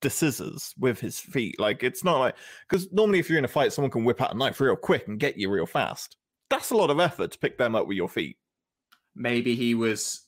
the 0.00 0.10
scissors 0.10 0.72
with 0.78 1.00
his 1.00 1.18
feet. 1.18 1.58
Like 1.58 1.82
it's 1.82 2.04
not 2.04 2.18
like 2.18 2.36
because 2.68 2.90
normally 2.92 3.18
if 3.18 3.28
you're 3.28 3.38
in 3.38 3.44
a 3.44 3.48
fight, 3.48 3.72
someone 3.72 3.90
can 3.90 4.04
whip 4.04 4.22
out 4.22 4.32
a 4.32 4.38
knife 4.38 4.60
real 4.60 4.76
quick 4.76 5.08
and 5.08 5.18
get 5.18 5.36
you 5.36 5.50
real 5.50 5.66
fast. 5.66 6.16
That's 6.50 6.70
a 6.70 6.76
lot 6.76 6.90
of 6.90 7.00
effort 7.00 7.32
to 7.32 7.38
pick 7.38 7.58
them 7.58 7.74
up 7.74 7.88
with 7.88 7.96
your 7.96 8.08
feet. 8.08 8.36
Maybe 9.16 9.56
he 9.56 9.74
was 9.74 10.24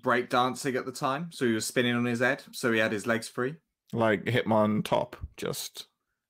breakdancing 0.00 0.76
at 0.76 0.86
the 0.86 0.92
time, 0.92 1.30
so 1.32 1.46
he 1.46 1.52
was 1.52 1.66
spinning 1.66 1.96
on 1.96 2.04
his 2.04 2.20
head, 2.20 2.44
so 2.52 2.72
he 2.72 2.78
had 2.78 2.92
his 2.92 3.06
legs 3.06 3.28
free. 3.28 3.56
Like 3.92 4.24
Hitmontop, 4.24 5.14
just 5.36 5.86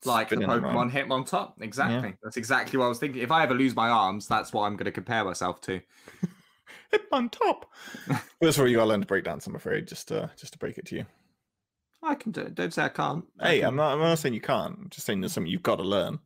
like 0.06 0.30
the 0.30 0.40
around. 0.40 0.62
Pokemon 0.62 0.90
Hitmontop. 0.90 1.52
Exactly. 1.60 2.14
That's 2.22 2.38
exactly 2.38 2.78
what 2.78 2.86
I 2.86 2.88
was 2.88 2.98
thinking. 2.98 3.22
If 3.22 3.30
I 3.30 3.42
ever 3.42 3.54
lose 3.54 3.76
my 3.76 3.90
arms, 3.90 4.26
that's 4.26 4.52
what 4.52 4.62
I'm 4.62 4.76
going 4.76 4.86
to 4.86 4.92
compare 4.92 5.24
myself 5.24 5.60
to. 5.62 5.80
Hitmon 6.92 7.30
top. 7.30 7.70
That's 8.40 8.58
where 8.58 8.66
you 8.66 8.76
gotta 8.76 8.88
learn 8.88 9.00
to 9.00 9.06
break 9.06 9.24
dance. 9.24 9.46
I'm 9.46 9.54
afraid, 9.56 9.86
just 9.88 10.10
uh, 10.12 10.28
just 10.36 10.52
to 10.54 10.58
break 10.58 10.78
it 10.78 10.86
to 10.86 10.96
you. 10.96 11.06
I 12.02 12.14
can 12.16 12.32
do 12.32 12.40
it. 12.42 12.54
Don't 12.54 12.72
say 12.74 12.84
I 12.84 12.88
can't. 12.88 13.24
I 13.38 13.48
Hey, 13.48 13.58
can- 13.60 13.68
I'm 13.68 13.76
not. 13.76 13.92
I'm 13.92 13.98
not 14.00 14.18
saying 14.18 14.34
you 14.34 14.40
can't. 14.40 14.76
I'm 14.78 14.88
just 14.90 15.06
saying 15.06 15.20
there's 15.20 15.32
something 15.32 15.50
you've 15.50 15.62
got 15.62 15.76
to 15.76 15.82
learn. 15.84 16.18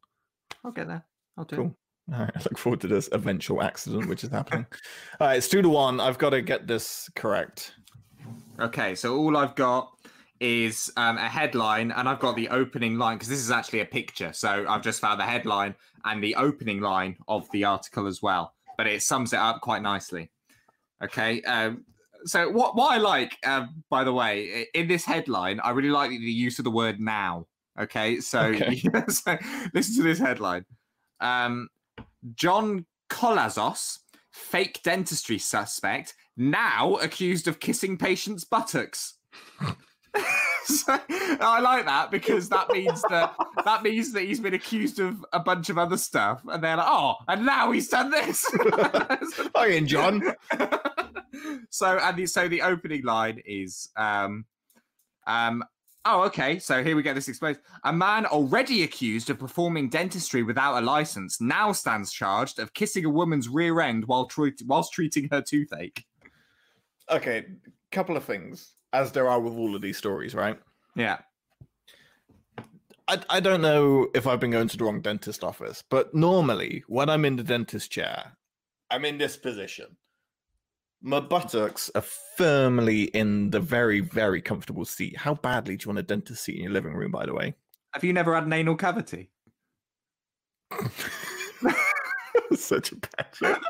I'll 0.65 0.73
get 0.73 0.89
there. 0.89 1.05
I'll 1.37 1.45
do 1.45 1.55
it. 1.55 1.59
Cool. 1.59 1.77
All 2.15 2.21
right, 2.21 2.31
I 2.37 2.39
look 2.41 2.59
forward 2.59 2.81
to 2.83 2.89
this 2.89 3.09
eventual 3.13 3.63
accident 3.63 4.09
which 4.09 4.25
is 4.25 4.31
happening. 4.31 4.67
All 5.21 5.27
right, 5.29 5.37
it's 5.37 5.49
two 5.49 5.63
to 5.63 5.69
one. 5.69 6.01
I've 6.01 6.19
got 6.19 6.31
to 6.31 6.41
get 6.43 6.67
this 6.67 7.11
correct. 7.15 7.75
Okay, 8.59 8.95
so 8.95 9.17
all 9.19 9.37
I've 9.37 9.55
got 9.55 9.93
is 10.41 10.91
um, 10.97 11.19
a 11.19 11.29
headline, 11.29 11.91
and 11.93 12.09
I've 12.09 12.21
got 12.21 12.37
the 12.37 12.49
opening 12.49 12.97
line 12.99 13.17
because 13.17 13.29
this 13.29 13.39
is 13.41 13.51
actually 13.51 13.81
a 13.81 13.85
picture. 13.85 14.33
So 14.33 14.65
I've 14.69 14.83
just 14.83 15.01
found 15.01 15.21
the 15.21 15.25
headline 15.25 15.75
and 16.05 16.23
the 16.23 16.35
opening 16.37 16.81
line 16.81 17.17
of 17.29 17.51
the 17.51 17.65
article 17.65 18.07
as 18.07 18.23
well, 18.23 18.55
but 18.77 18.87
it 18.87 19.03
sums 19.03 19.33
it 19.33 19.39
up 19.39 19.61
quite 19.61 19.83
nicely. 19.83 20.31
Okay, 21.03 21.43
um, 21.43 21.85
so 22.25 22.49
what 22.51 22.77
what 22.77 22.93
I 22.93 22.99
like, 22.99 23.37
um, 23.45 23.83
by 23.91 24.05
the 24.05 24.13
way, 24.13 24.67
in 24.75 24.89
this 24.89 25.05
headline, 25.05 25.61
I 25.61 25.71
really 25.71 25.91
like 25.91 26.11
the 26.11 26.17
use 26.17 26.59
of 26.59 26.65
the 26.65 26.71
word 26.71 27.01
"now." 27.01 27.47
Okay, 27.79 28.21
so, 28.21 28.41
Okay. 28.47 28.83
so 29.09 29.39
listen 29.75 29.97
to 29.97 30.03
this 30.03 30.19
headline. 30.19 30.65
Um, 31.21 31.69
John 32.35 32.87
Colazos, 33.11 33.99
fake 34.33 34.81
dentistry 34.83 35.39
suspect, 35.39 36.15
now 36.37 36.95
accused 36.97 37.49
of 37.49 37.61
kissing 37.61 37.97
patients' 37.97 38.45
buttocks. 38.45 39.15
so, 40.75 40.99
I 41.09 41.61
like 41.61 41.85
that 41.87 42.11
because 42.11 42.49
that 42.49 42.69
means 42.71 43.01
that 43.03 43.35
that 43.65 43.85
means 43.85 44.13
that 44.13 44.23
he's 44.23 44.41
been 44.41 44.55
accused 44.55 44.99
of 44.99 45.25
a 45.33 45.39
bunch 45.39 45.69
of 45.69 45.79
other 45.79 45.97
stuff, 45.97 46.43
and 46.49 46.63
they're 46.63 46.77
like, 46.77 46.87
"Oh, 46.89 47.15
and 47.29 47.47
now 47.47 47.71
he's 47.71 47.89
done 47.89 48.11
this." 48.11 48.45
Hi, 49.55 49.69
in 49.69 49.87
John. 49.87 50.23
so, 51.71 51.99
and 51.99 52.17
the, 52.17 52.27
so 52.27 52.49
the 52.49 52.63
opening 52.63 53.05
line 53.05 53.41
is, 53.47 53.91
um, 53.97 54.45
um, 55.29 55.63
Oh, 56.09 56.23
okay. 56.23 56.61
So 56.61 56.85
here 56.85 56.95
we 56.95 57.03
get 57.03 57.17
this 57.17 57.27
exposed. 57.27 57.59
A 57.83 57.93
man 57.93 58.27
already 58.27 58.85
accused 58.85 59.29
of 59.29 59.41
performing 59.41 59.89
dentistry 59.89 60.45
without 60.45 60.81
a 60.81 60.87
license 60.87 61.41
now 61.41 61.73
stands 61.73 62.13
charged 62.13 62.61
of 62.61 62.75
kissing 62.75 63.05
a 63.05 63.11
woman's 63.11 63.49
rear 63.49 63.81
end 63.81 64.07
while 64.07 64.27
treat- 64.27 64.63
whilst 64.67 64.93
treating 64.93 65.29
her 65.33 65.43
toothache. 65.43 66.05
Okay, 67.11 67.47
couple 67.91 68.17
of 68.17 68.23
things, 68.23 68.76
as 68.97 69.13
there 69.13 69.29
are 69.29 69.39
with 69.39 69.53
all 69.55 69.77
of 69.77 69.83
these 69.83 69.99
stories, 69.99 70.35
right? 70.35 70.59
Yeah. 70.95 71.19
I, 73.09 73.21
I 73.29 73.41
don't 73.41 73.61
know 73.61 74.09
if 74.15 74.27
I've 74.27 74.41
been 74.41 74.51
going 74.51 74.69
to 74.69 74.77
the 74.77 74.85
wrong 74.85 75.03
dentist 75.03 75.45
office, 75.45 75.85
but 75.91 76.15
normally 76.15 76.83
when 76.89 77.11
I'm 77.11 77.25
in 77.27 77.37
the 77.37 77.45
dentist 77.45 77.91
chair, 77.91 78.33
I'm 78.91 79.05
in 79.05 79.19
this 79.19 79.37
position. 79.37 79.97
My 81.03 81.21
buttocks 81.21 81.91
are 81.95 82.05
firmly 82.37 83.05
in 83.05 83.51
the 83.51 83.61
very, 83.61 84.01
very 84.01 84.41
comfortable 84.41 84.87
seat. 84.87 85.17
How 85.17 85.35
badly 85.35 85.77
do 85.77 85.85
you 85.85 85.89
want 85.91 85.99
a 85.99 86.03
dentist 86.03 86.45
seat 86.45 86.57
in 86.57 86.63
your 86.63 86.73
living 86.73 86.95
room, 86.95 87.13
by 87.13 87.27
the 87.27 87.35
way? 87.35 87.55
Have 87.93 88.03
you 88.03 88.15
never 88.15 88.35
had 88.35 88.47
an 88.47 88.53
anal 88.53 88.77
cavity? 88.77 89.31
Such 92.55 92.93
a 92.93 92.97
bad 92.97 93.27
joke. 93.35 93.63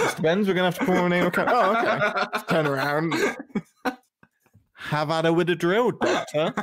Mr. 0.00 0.22
Benz, 0.22 0.48
we're 0.48 0.54
gonna 0.54 0.70
have 0.70 0.78
to 0.78 0.86
call 0.86 1.06
an 1.06 1.12
anal 1.12 1.30
cavity. 1.30 1.54
Oh, 1.56 1.76
okay. 1.76 1.98
Let's 2.32 2.44
turn 2.48 2.66
around. 2.66 3.14
Have 4.74 5.10
at 5.10 5.26
her 5.26 5.32
with 5.32 5.50
a 5.50 5.54
drill, 5.54 5.90
doctor. 5.92 6.54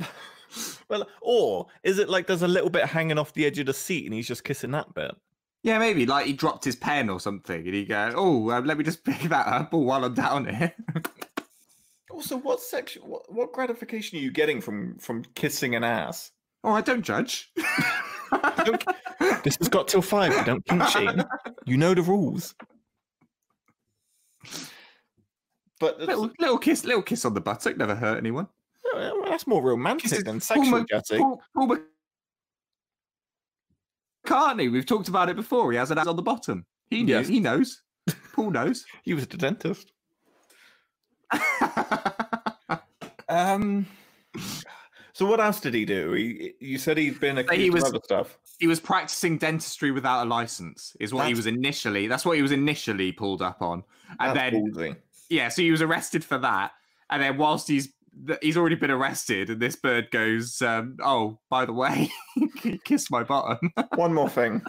well, 0.88 1.06
or 1.20 1.66
is 1.82 1.98
it 1.98 2.08
like 2.08 2.26
there's 2.26 2.42
a 2.42 2.48
little 2.48 2.70
bit 2.70 2.86
hanging 2.86 3.18
off 3.18 3.34
the 3.34 3.44
edge 3.44 3.58
of 3.58 3.66
the 3.66 3.74
seat 3.74 4.06
and 4.06 4.14
he's 4.14 4.26
just 4.26 4.44
kissing 4.44 4.70
that 4.70 4.94
bit? 4.94 5.14
Yeah, 5.62 5.78
maybe. 5.78 6.06
Like 6.06 6.26
he 6.26 6.32
dropped 6.32 6.64
his 6.64 6.76
pen 6.76 7.10
or 7.10 7.20
something 7.20 7.66
and 7.66 7.74
he 7.74 7.84
goes, 7.84 8.14
Oh, 8.16 8.50
uh, 8.50 8.60
let 8.62 8.78
me 8.78 8.84
just 8.84 9.04
pick 9.04 9.20
that 9.28 9.46
up 9.46 9.72
while 9.74 10.04
I'm 10.04 10.14
down 10.14 10.46
here. 10.46 10.74
Also, 12.10 12.38
what 12.38 12.60
section? 12.60 13.02
What, 13.02 13.30
what 13.30 13.52
gratification 13.52 14.18
are 14.18 14.22
you 14.22 14.30
getting 14.30 14.60
from 14.62 14.96
from 14.98 15.22
kissing 15.34 15.74
an 15.74 15.84
ass? 15.84 16.30
oh, 16.64 16.72
I 16.72 16.80
don't 16.80 17.02
judge. 17.02 17.52
This 19.42 19.56
has 19.56 19.68
got 19.68 19.88
till 19.88 20.02
five. 20.02 20.32
You 20.32 20.44
don't 20.44 20.64
kink 20.66 20.82
shame. 20.88 21.22
You 21.64 21.76
know 21.76 21.94
the 21.94 22.02
rules. 22.02 22.54
But 25.78 26.00
little, 26.00 26.30
little 26.38 26.58
kiss, 26.58 26.84
little 26.84 27.02
kiss 27.02 27.24
on 27.24 27.34
the 27.34 27.40
buttock 27.40 27.76
never 27.76 27.94
hurt 27.94 28.16
anyone. 28.18 28.48
that's 29.24 29.46
more 29.46 29.62
romantic 29.62 30.04
Kisses- 30.10 30.24
than 30.24 30.40
sexual 30.40 30.84
jetting. 30.84 31.20
Paul, 31.20 31.40
Paul 31.54 31.76
McCartney, 34.26 34.72
we've 34.72 34.86
talked 34.86 35.08
about 35.08 35.28
it 35.28 35.36
before. 35.36 35.70
He 35.72 35.78
has 35.78 35.90
an 35.90 35.98
ass 35.98 36.06
on 36.06 36.16
the 36.16 36.22
bottom. 36.22 36.64
He 36.90 37.02
knew. 37.02 37.14
Yes. 37.14 37.28
He 37.28 37.40
knows. 37.40 37.82
Paul 38.34 38.50
knows. 38.50 38.84
He 39.02 39.14
was 39.14 39.26
the 39.26 39.36
dentist. 39.36 39.92
Um. 43.28 43.86
So 45.16 45.24
what 45.24 45.40
else 45.40 45.60
did 45.60 45.72
he 45.72 45.86
do? 45.86 46.12
He, 46.12 46.52
you 46.60 46.76
said 46.76 46.98
he'd 46.98 47.18
been 47.20 47.38
accused 47.38 47.58
he 47.62 47.70
was- 47.70 47.84
of 47.84 47.88
other 47.94 48.00
stuff. 48.04 48.38
he 48.58 48.66
was 48.66 48.80
practicing 48.80 49.38
dentistry 49.38 49.90
without 49.90 50.26
a 50.26 50.28
license. 50.28 50.94
Is 51.00 51.14
what 51.14 51.26
he 51.26 51.32
was 51.32 51.46
initially. 51.46 52.06
That's 52.06 52.26
what 52.26 52.36
he 52.36 52.42
was 52.42 52.52
initially 52.52 53.12
pulled 53.12 53.40
up 53.40 53.62
on. 53.62 53.82
And 54.20 54.36
That's 54.36 54.52
then 54.52 54.72
ballsy. 54.74 54.96
yeah, 55.30 55.48
so 55.48 55.62
he 55.62 55.70
was 55.70 55.80
arrested 55.80 56.22
for 56.22 56.36
that. 56.36 56.72
And 57.08 57.22
then 57.22 57.38
whilst 57.38 57.66
he's 57.66 57.88
he's 58.42 58.58
already 58.58 58.76
been 58.76 58.90
arrested, 58.90 59.48
and 59.48 59.58
this 59.58 59.74
bird 59.76 60.10
goes, 60.10 60.60
um, 60.60 60.98
"Oh, 61.02 61.38
by 61.48 61.64
the 61.64 61.72
way, 61.72 62.10
he 62.62 62.78
kissed 62.84 63.10
my 63.10 63.22
bottom." 63.22 63.72
One 63.94 64.12
more 64.12 64.28
thing. 64.28 64.60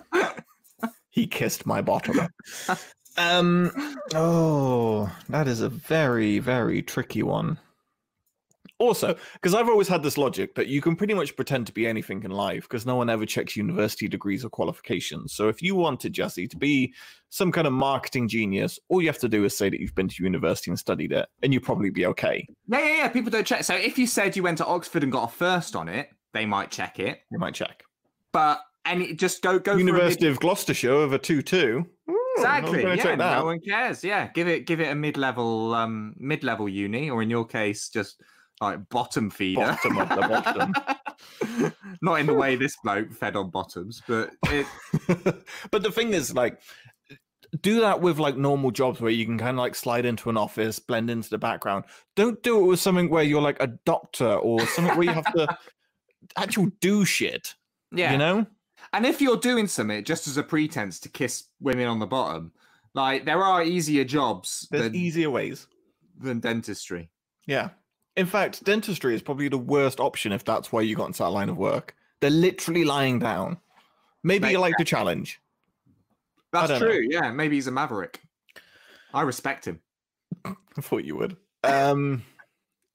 he 1.10 1.28
kissed 1.28 1.66
my 1.66 1.82
bottom. 1.82 2.20
Um. 3.20 3.72
Oh, 4.14 5.12
that 5.28 5.48
is 5.48 5.60
a 5.62 5.70
very, 5.70 6.38
very 6.38 6.84
tricky 6.84 7.24
one. 7.24 7.58
Also, 8.80 9.16
because 9.34 9.56
I've 9.56 9.70
always 9.70 9.88
had 9.88 10.04
this 10.04 10.18
logic 10.18 10.54
that 10.56 10.68
you 10.68 10.82
can 10.82 10.96
pretty 10.96 11.16
much 11.16 11.36
pretend 11.36 11.66
to 11.68 11.74
be 11.74 11.88
anything 11.88 12.24
in 12.24 12.30
life 12.32 12.64
because 12.64 12.86
no 12.86 12.96
one 12.96 13.10
ever 13.10 13.26
checks 13.26 13.56
university 13.56 14.08
degrees 14.08 14.46
or 14.46 14.50
qualifications. 14.50 15.34
So 15.34 15.48
if 15.48 15.64
you 15.64 15.76
wanted 15.76 16.14
Jesse 16.14 16.48
to 16.48 16.58
be 16.58 16.94
some 17.30 17.52
kind 17.52 17.66
of 17.66 17.74
marketing 17.74 18.28
genius, 18.28 18.80
all 18.90 19.02
you 19.02 19.08
have 19.08 19.18
to 19.20 19.30
do 19.30 19.46
is 19.46 19.58
say 19.58 19.70
that 19.70 19.80
you've 19.80 19.96
been 19.96 20.08
to 20.10 20.24
university 20.24 20.70
and 20.70 20.78
studied 20.78 21.12
it, 21.12 21.28
and 21.42 21.54
you'd 21.54 21.64
probably 21.64 21.90
be 21.90 22.06
okay. 22.06 22.48
yeah, 22.68 22.80
yeah, 22.80 22.98
yeah. 22.98 23.08
People 23.08 23.32
don't 23.32 23.48
check. 23.48 23.64
So 23.64 23.74
if 23.74 23.98
you 23.98 24.06
said 24.06 24.36
you 24.36 24.44
went 24.44 24.60
to 24.60 24.66
Oxford 24.66 25.02
and 25.04 25.12
got 25.12 25.24
a 25.24 25.34
first 25.34 25.76
on 25.76 25.90
it, 25.90 26.10
they 26.34 26.46
might 26.46 26.70
check 26.70 27.00
it. 27.00 27.22
You 27.32 27.40
might 27.40 27.56
check. 27.56 27.84
But 28.32 28.62
any 28.86 29.14
just 29.16 29.42
go 29.42 29.58
go 29.58 29.72
for 29.74 29.80
a 29.80 29.84
mid- 29.84 29.88
University 29.88 30.28
of 30.28 30.40
Gloucestershire 30.40 30.92
of 30.92 31.14
a 31.14 31.18
two-two. 31.18 31.86
Exactly. 32.38 32.84
Yeah, 32.84 33.16
no 33.16 33.46
one 33.46 33.60
cares. 33.60 34.04
Yeah, 34.04 34.28
give 34.34 34.48
it 34.48 34.68
give 34.68 34.80
it 34.80 34.92
a 34.92 34.96
mid 34.96 35.18
level 35.18 35.74
um 35.74 36.14
mid 36.18 36.44
level 36.44 36.70
uni, 36.70 37.10
or 37.10 37.24
in 37.24 37.30
your 37.32 37.46
case, 37.46 37.90
just 37.90 38.22
like 38.62 38.90
bottom 38.90 39.30
feeder. 39.30 39.62
Bottom 39.62 39.98
of 39.98 40.10
the 40.10 40.16
bottom. 40.16 41.74
Not 42.02 42.20
in 42.20 42.26
the 42.26 42.34
way 42.34 42.56
this 42.56 42.76
bloke 42.84 43.12
fed 43.12 43.36
on 43.36 43.50
bottoms, 43.50 44.02
but 44.08 44.32
it, 44.48 44.66
but 45.72 45.84
the 45.84 45.92
thing 45.92 46.14
is, 46.14 46.34
like, 46.34 46.60
do 47.62 47.80
that 47.82 48.02
with 48.02 48.20
like 48.20 48.38
normal 48.38 48.72
jobs 48.72 49.00
where 49.00 49.12
you 49.12 49.26
can 49.26 49.38
kind 49.38 49.52
of 49.52 49.58
like 49.58 49.76
slide 49.76 50.06
into 50.06 50.30
an 50.30 50.38
office, 50.38 50.80
blend 50.80 51.10
into 51.10 51.30
the 51.30 51.38
background. 51.38 51.86
Don't 52.16 52.42
do 52.44 52.60
it 52.60 52.68
with 52.68 52.80
something 52.80 53.10
where 53.10 53.24
you're 53.24 53.42
like 53.42 53.62
a 53.62 53.68
doctor 53.86 54.34
or 54.36 54.66
something 54.68 54.98
where 54.98 55.08
you 55.08 55.14
have 55.14 55.34
to 55.34 55.58
actual 56.38 56.70
do 56.82 57.06
shit. 57.06 57.56
yeah. 57.92 58.12
You 58.12 58.18
know? 58.18 58.46
And 58.94 59.06
if 59.06 59.22
you're 59.22 59.38
doing 59.38 59.68
something 59.68 60.04
just 60.04 60.28
as 60.28 60.38
a 60.38 60.44
pretense 60.44 61.00
to 61.02 61.10
kiss 61.10 61.46
women 61.60 61.88
on 61.88 62.00
the 62.00 62.06
bottom, 62.06 62.52
like 62.94 63.26
there 63.26 63.44
are 63.44 63.64
easier 63.64 64.04
jobs 64.04 64.68
There's 64.72 64.84
than, 64.84 64.96
easier 64.96 65.30
ways. 65.30 65.68
than 66.20 66.40
dentistry. 66.40 67.10
Yeah. 67.46 67.70
In 68.18 68.26
fact, 68.26 68.64
dentistry 68.64 69.14
is 69.14 69.22
probably 69.22 69.48
the 69.48 69.58
worst 69.60 70.00
option 70.00 70.32
if 70.32 70.44
that's 70.44 70.72
why 70.72 70.82
you 70.82 70.96
got 70.96 71.06
into 71.06 71.20
that 71.20 71.30
line 71.30 71.50
of 71.50 71.58
work. 71.58 71.96
They're 72.20 72.32
literally 72.32 72.84
lying 72.84 73.20
down. 73.20 73.58
Maybe 74.24 74.48
Mate, 74.48 74.52
you 74.54 74.60
like 74.60 74.74
the 74.80 74.84
challenge. 74.84 75.40
That's 76.52 76.70
don't 76.70 76.82
know. 76.82 76.88
true. 76.88 77.08
Yeah, 77.08 77.32
maybe 77.32 77.56
he's 77.56 77.68
a 77.68 77.72
maverick. 77.72 78.22
I 79.14 79.22
respect 79.22 79.66
him. 79.66 79.82
I 80.46 80.82
thought 80.82 81.06
you 81.06 81.16
would. 81.16 81.38
Um. 81.64 82.24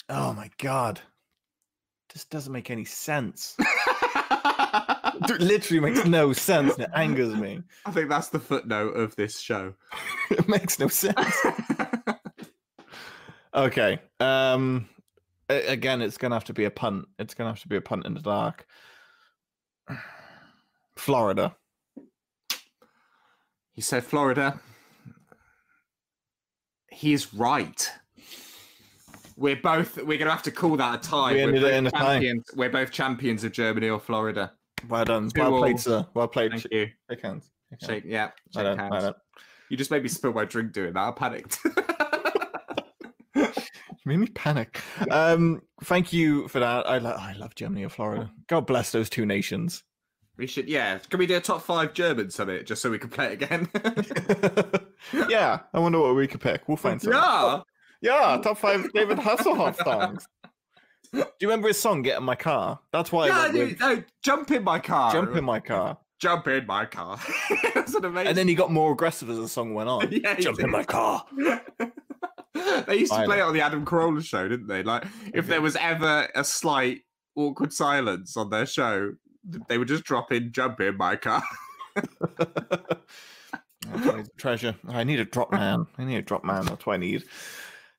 Oh 0.08 0.32
my 0.32 0.50
god, 0.58 1.00
this 2.12 2.24
doesn't 2.24 2.52
make 2.52 2.70
any 2.70 2.84
sense. 2.84 3.56
It 5.28 5.40
literally 5.40 5.80
makes 5.80 6.04
no 6.06 6.32
sense. 6.32 6.74
And 6.74 6.84
it 6.84 6.90
angers 6.94 7.34
me. 7.36 7.62
I 7.86 7.90
think 7.90 8.08
that's 8.08 8.30
the 8.30 8.40
footnote 8.40 8.96
of 8.96 9.14
this 9.14 9.38
show. 9.38 9.74
It 10.30 10.48
makes 10.48 10.78
no 10.78 10.88
sense. 10.88 11.36
Okay. 13.54 14.00
Um. 14.18 14.88
Again, 15.66 16.00
it's 16.02 16.16
gonna 16.18 16.34
have 16.34 16.44
to 16.44 16.52
be 16.54 16.64
a 16.64 16.70
punt. 16.70 17.06
It's 17.18 17.34
gonna 17.34 17.50
have 17.50 17.60
to 17.62 17.68
be 17.68 17.76
a 17.76 17.80
punt 17.80 18.06
in 18.06 18.14
the 18.14 18.20
dark. 18.20 18.66
Florida. 20.96 21.56
he 23.72 23.80
said 23.80 24.04
Florida. 24.04 24.60
He's 26.90 27.32
right. 27.34 27.90
We're 29.36 29.56
both. 29.56 29.96
We're 30.02 30.18
gonna 30.18 30.30
have 30.30 30.42
to 30.42 30.50
call 30.50 30.76
that 30.76 30.94
a 31.04 31.08
tie. 31.08 31.32
We 31.32 31.38
We're 31.38 31.48
ended 31.48 31.62
it 31.62 31.66
both 31.66 31.72
in 31.74 31.86
a 31.86 31.90
tie. 31.90 31.98
champions. 31.98 32.44
We're 32.54 32.70
both 32.70 32.90
champions 32.92 33.44
of 33.44 33.52
Germany 33.52 33.88
or 33.88 33.98
Florida. 33.98 34.52
Well 34.88 35.04
done. 35.04 35.30
Two 35.30 35.40
Well 35.40 35.54
all. 35.54 35.60
played, 35.60 35.80
sir. 35.80 36.06
Well 36.14 36.28
played. 36.28 36.52
Thank 36.52 36.66
you. 36.70 36.88
Shake 37.10 37.22
hands. 37.22 37.50
Shake 37.84 38.04
Yeah. 38.06 38.30
Shake 38.54 38.78
hands. 38.78 39.14
You 39.70 39.76
just 39.78 39.90
made 39.90 40.02
me 40.02 40.08
spill 40.10 40.32
my 40.34 40.44
drink 40.44 40.72
doing 40.72 40.92
that. 40.92 41.00
I 41.00 41.10
panicked. 41.12 41.58
made 44.04 44.18
me 44.18 44.26
panic. 44.28 44.80
Um, 45.10 45.62
thank 45.84 46.12
you 46.12 46.48
for 46.48 46.60
that. 46.60 46.88
I, 46.88 46.98
lo- 46.98 47.16
I 47.18 47.32
love 47.34 47.54
Germany 47.54 47.82
and 47.84 47.92
Florida. 47.92 48.30
God 48.48 48.66
bless 48.66 48.90
those 48.92 49.08
two 49.10 49.24
nations. 49.26 49.82
we 50.36 50.46
should. 50.46 50.68
Yeah. 50.68 50.98
Can 50.98 51.18
we 51.18 51.26
do 51.26 51.36
a 51.36 51.40
top 51.40 51.62
five 51.62 51.92
German 51.94 52.30
summit 52.30 52.66
just 52.66 52.82
so 52.82 52.90
we 52.90 52.98
can 52.98 53.10
play 53.10 53.26
it 53.32 53.42
again? 53.42 53.68
yeah, 55.28 55.60
I 55.72 55.78
wonder 55.78 56.00
what 56.00 56.14
we 56.16 56.26
could 56.26 56.40
pick. 56.40 56.66
We'll 56.68 56.76
find 56.76 57.00
some. 57.00 57.12
yeah. 57.12 57.60
yeah, 58.00 58.40
top 58.42 58.58
five 58.58 58.92
David 58.92 59.18
Hasselhoff 59.18 59.82
songs. 59.84 60.26
Do 61.12 61.18
you 61.40 61.48
remember 61.48 61.68
his 61.68 61.78
song 61.78 62.00
"Get 62.02 62.16
in 62.18 62.24
My 62.24 62.34
Car"? 62.34 62.78
That's 62.90 63.12
why 63.12 63.24
I 63.24 63.26
Yeah, 63.28 63.42
went 63.42 63.52
dude, 63.54 63.68
with 63.70 63.80
no, 63.80 64.02
jump 64.22 64.50
in 64.50 64.64
my 64.64 64.78
car. 64.78 65.12
"Jump 65.12 65.36
in 65.36 65.44
My 65.44 65.60
Car," 65.60 65.98
Jump 66.18 66.46
in 66.48 66.66
my 66.66 66.86
car. 66.86 67.18
That's 67.74 67.94
an 67.94 68.04
amazing. 68.06 68.28
and 68.28 68.36
then 68.38 68.48
he 68.48 68.54
got 68.54 68.70
more 68.72 68.92
aggressive 68.92 69.28
as 69.28 69.36
the 69.38 69.48
song 69.48 69.74
went 69.74 69.90
on. 69.90 70.08
Yeah, 70.10 70.34
he 70.36 70.42
"Jump 70.42 70.58
in 70.60 70.66
did. 70.66 70.72
My 70.72 70.84
Car." 70.84 71.26
they 72.86 72.96
used 72.96 73.12
to 73.12 73.18
I 73.18 73.24
play 73.24 73.38
it 73.38 73.42
on 73.42 73.54
the 73.54 73.60
Adam 73.60 73.84
Carolla 73.84 74.24
show, 74.24 74.48
didn't 74.48 74.66
they? 74.66 74.82
Like, 74.82 75.04
if 75.32 75.46
there 75.46 75.62
was 75.62 75.76
ever 75.76 76.28
a 76.34 76.44
slight 76.44 77.00
awkward 77.34 77.72
silence 77.72 78.36
on 78.36 78.50
their 78.50 78.66
show, 78.66 79.14
they 79.68 79.78
would 79.78 79.88
just 79.88 80.04
drop 80.04 80.32
in 80.32 80.52
"Jump 80.52 80.80
in 80.80 80.96
my 80.96 81.16
car." 81.16 81.42
That's 83.90 84.06
why 84.06 84.18
he's 84.18 84.28
a 84.28 84.36
treasure. 84.36 84.74
I 84.88 85.04
need 85.04 85.20
a 85.20 85.24
drop 85.24 85.52
man. 85.52 85.86
I 85.98 86.04
need 86.04 86.16
a 86.16 86.22
drop 86.22 86.44
man. 86.44 86.66
That's 86.66 86.86
what 86.86 86.94
I 86.94 86.98
need. 86.98 87.24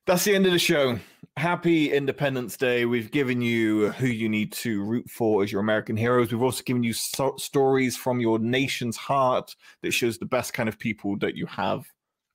That's 0.06 0.24
the 0.24 0.34
end 0.34 0.46
of 0.46 0.52
the 0.52 0.58
show. 0.58 0.98
Happy 1.36 1.92
Independence 1.92 2.56
Day. 2.56 2.84
We've 2.84 3.10
given 3.10 3.40
you 3.40 3.90
who 3.92 4.06
you 4.06 4.28
need 4.28 4.52
to 4.52 4.82
root 4.82 5.10
for 5.10 5.42
as 5.42 5.50
your 5.50 5.60
American 5.60 5.96
heroes. 5.96 6.30
We've 6.30 6.42
also 6.42 6.62
given 6.62 6.82
you 6.82 6.92
so- 6.92 7.36
stories 7.38 7.96
from 7.96 8.20
your 8.20 8.38
nation's 8.38 8.96
heart 8.96 9.54
that 9.82 9.92
shows 9.92 10.18
the 10.18 10.26
best 10.26 10.52
kind 10.52 10.68
of 10.68 10.78
people 10.78 11.18
that 11.18 11.34
you 11.34 11.46
have 11.46 11.86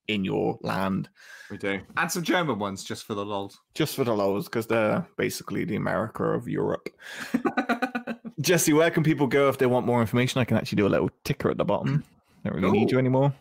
in 0.09 0.25
your 0.25 0.57
land. 0.61 1.07
We 1.49 1.57
do. 1.57 1.79
And 1.97 2.11
some 2.11 2.23
German 2.23 2.59
ones 2.59 2.83
just 2.83 3.05
for 3.05 3.13
the 3.13 3.25
lols. 3.25 3.59
Just 3.75 3.95
for 3.95 4.03
the 4.03 4.13
lows, 4.13 4.45
because 4.45 4.67
they're 4.67 5.07
basically 5.17 5.63
the 5.63 5.75
America 5.75 6.23
of 6.23 6.47
Europe. 6.47 6.89
Jesse, 8.41 8.73
where 8.73 8.91
can 8.91 9.03
people 9.03 9.27
go 9.27 9.49
if 9.49 9.57
they 9.57 9.65
want 9.65 9.85
more 9.85 10.01
information? 10.01 10.41
I 10.41 10.45
can 10.45 10.57
actually 10.57 10.77
do 10.77 10.87
a 10.87 10.89
little 10.89 11.09
ticker 11.23 11.49
at 11.49 11.57
the 11.57 11.65
bottom. 11.65 12.03
Don't 12.43 12.55
really 12.55 12.71
need 12.71 12.91
you 12.91 12.97
anymore. 12.97 13.33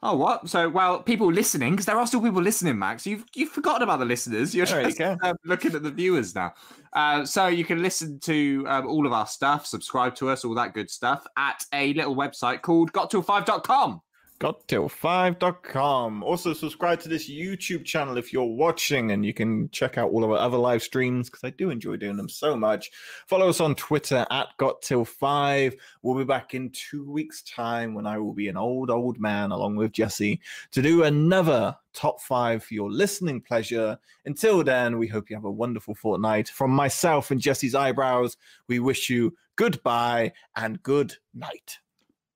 Oh, 0.00 0.16
what? 0.16 0.48
So, 0.48 0.68
well, 0.68 1.02
people 1.02 1.32
listening, 1.32 1.72
because 1.72 1.86
there 1.86 1.98
are 1.98 2.06
still 2.06 2.20
people 2.22 2.40
listening, 2.40 2.78
Max. 2.78 3.04
You've 3.04 3.24
you've 3.34 3.48
forgotten 3.50 3.82
about 3.82 3.98
the 3.98 4.04
listeners. 4.04 4.54
You're 4.54 4.66
There 4.66 4.82
you 4.82 4.86
just 4.88 4.98
go. 4.98 5.16
um, 5.22 5.36
looking 5.44 5.74
at 5.74 5.82
the 5.82 5.90
viewers 5.90 6.36
now. 6.36 6.52
Uh, 6.92 7.24
so 7.24 7.48
you 7.48 7.64
can 7.64 7.82
listen 7.82 8.20
to 8.20 8.64
um, 8.68 8.86
all 8.86 9.06
of 9.06 9.12
our 9.12 9.26
stuff, 9.26 9.66
subscribe 9.66 10.14
to 10.16 10.28
us, 10.28 10.44
all 10.44 10.54
that 10.54 10.72
good 10.72 10.88
stuff 10.88 11.26
at 11.36 11.64
a 11.72 11.92
little 11.94 12.14
website 12.14 12.62
called 12.62 12.92
gotto5.com. 12.92 14.00
Got5.com. 14.40 16.22
Also, 16.22 16.52
subscribe 16.52 17.00
to 17.00 17.08
this 17.08 17.28
YouTube 17.28 17.84
channel 17.84 18.16
if 18.16 18.32
you're 18.32 18.44
watching, 18.44 19.10
and 19.10 19.26
you 19.26 19.34
can 19.34 19.68
check 19.70 19.98
out 19.98 20.12
all 20.12 20.22
of 20.22 20.30
our 20.30 20.38
other 20.38 20.56
live 20.56 20.82
streams 20.82 21.28
because 21.28 21.42
I 21.42 21.50
do 21.50 21.70
enjoy 21.70 21.96
doing 21.96 22.16
them 22.16 22.28
so 22.28 22.56
much. 22.56 22.92
Follow 23.26 23.48
us 23.48 23.60
on 23.60 23.74
Twitter 23.74 24.24
at 24.30 24.48
Got5. 24.58 25.76
We'll 26.02 26.18
be 26.18 26.24
back 26.24 26.54
in 26.54 26.70
two 26.70 27.10
weeks' 27.10 27.42
time 27.42 27.94
when 27.94 28.06
I 28.06 28.18
will 28.18 28.32
be 28.32 28.46
an 28.46 28.56
old, 28.56 28.90
old 28.90 29.18
man 29.18 29.50
along 29.50 29.74
with 29.74 29.90
Jesse 29.90 30.40
to 30.70 30.82
do 30.82 31.02
another 31.02 31.76
top 31.92 32.20
five 32.20 32.62
for 32.62 32.74
your 32.74 32.92
listening 32.92 33.40
pleasure. 33.40 33.98
Until 34.24 34.62
then, 34.62 34.98
we 34.98 35.08
hope 35.08 35.30
you 35.30 35.36
have 35.36 35.46
a 35.46 35.50
wonderful 35.50 35.96
fortnight. 35.96 36.48
From 36.48 36.70
myself 36.70 37.32
and 37.32 37.40
Jesse's 37.40 37.74
eyebrows, 37.74 38.36
we 38.68 38.78
wish 38.78 39.10
you 39.10 39.36
goodbye 39.56 40.32
and 40.54 40.80
good 40.84 41.16
night. 41.34 41.78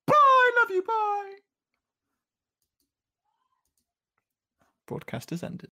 Bye, 0.04 0.50
love 0.60 0.70
you, 0.70 0.82
bye. 0.82 1.51
Broadcast 4.92 5.32
is 5.32 5.42
ended. 5.42 5.70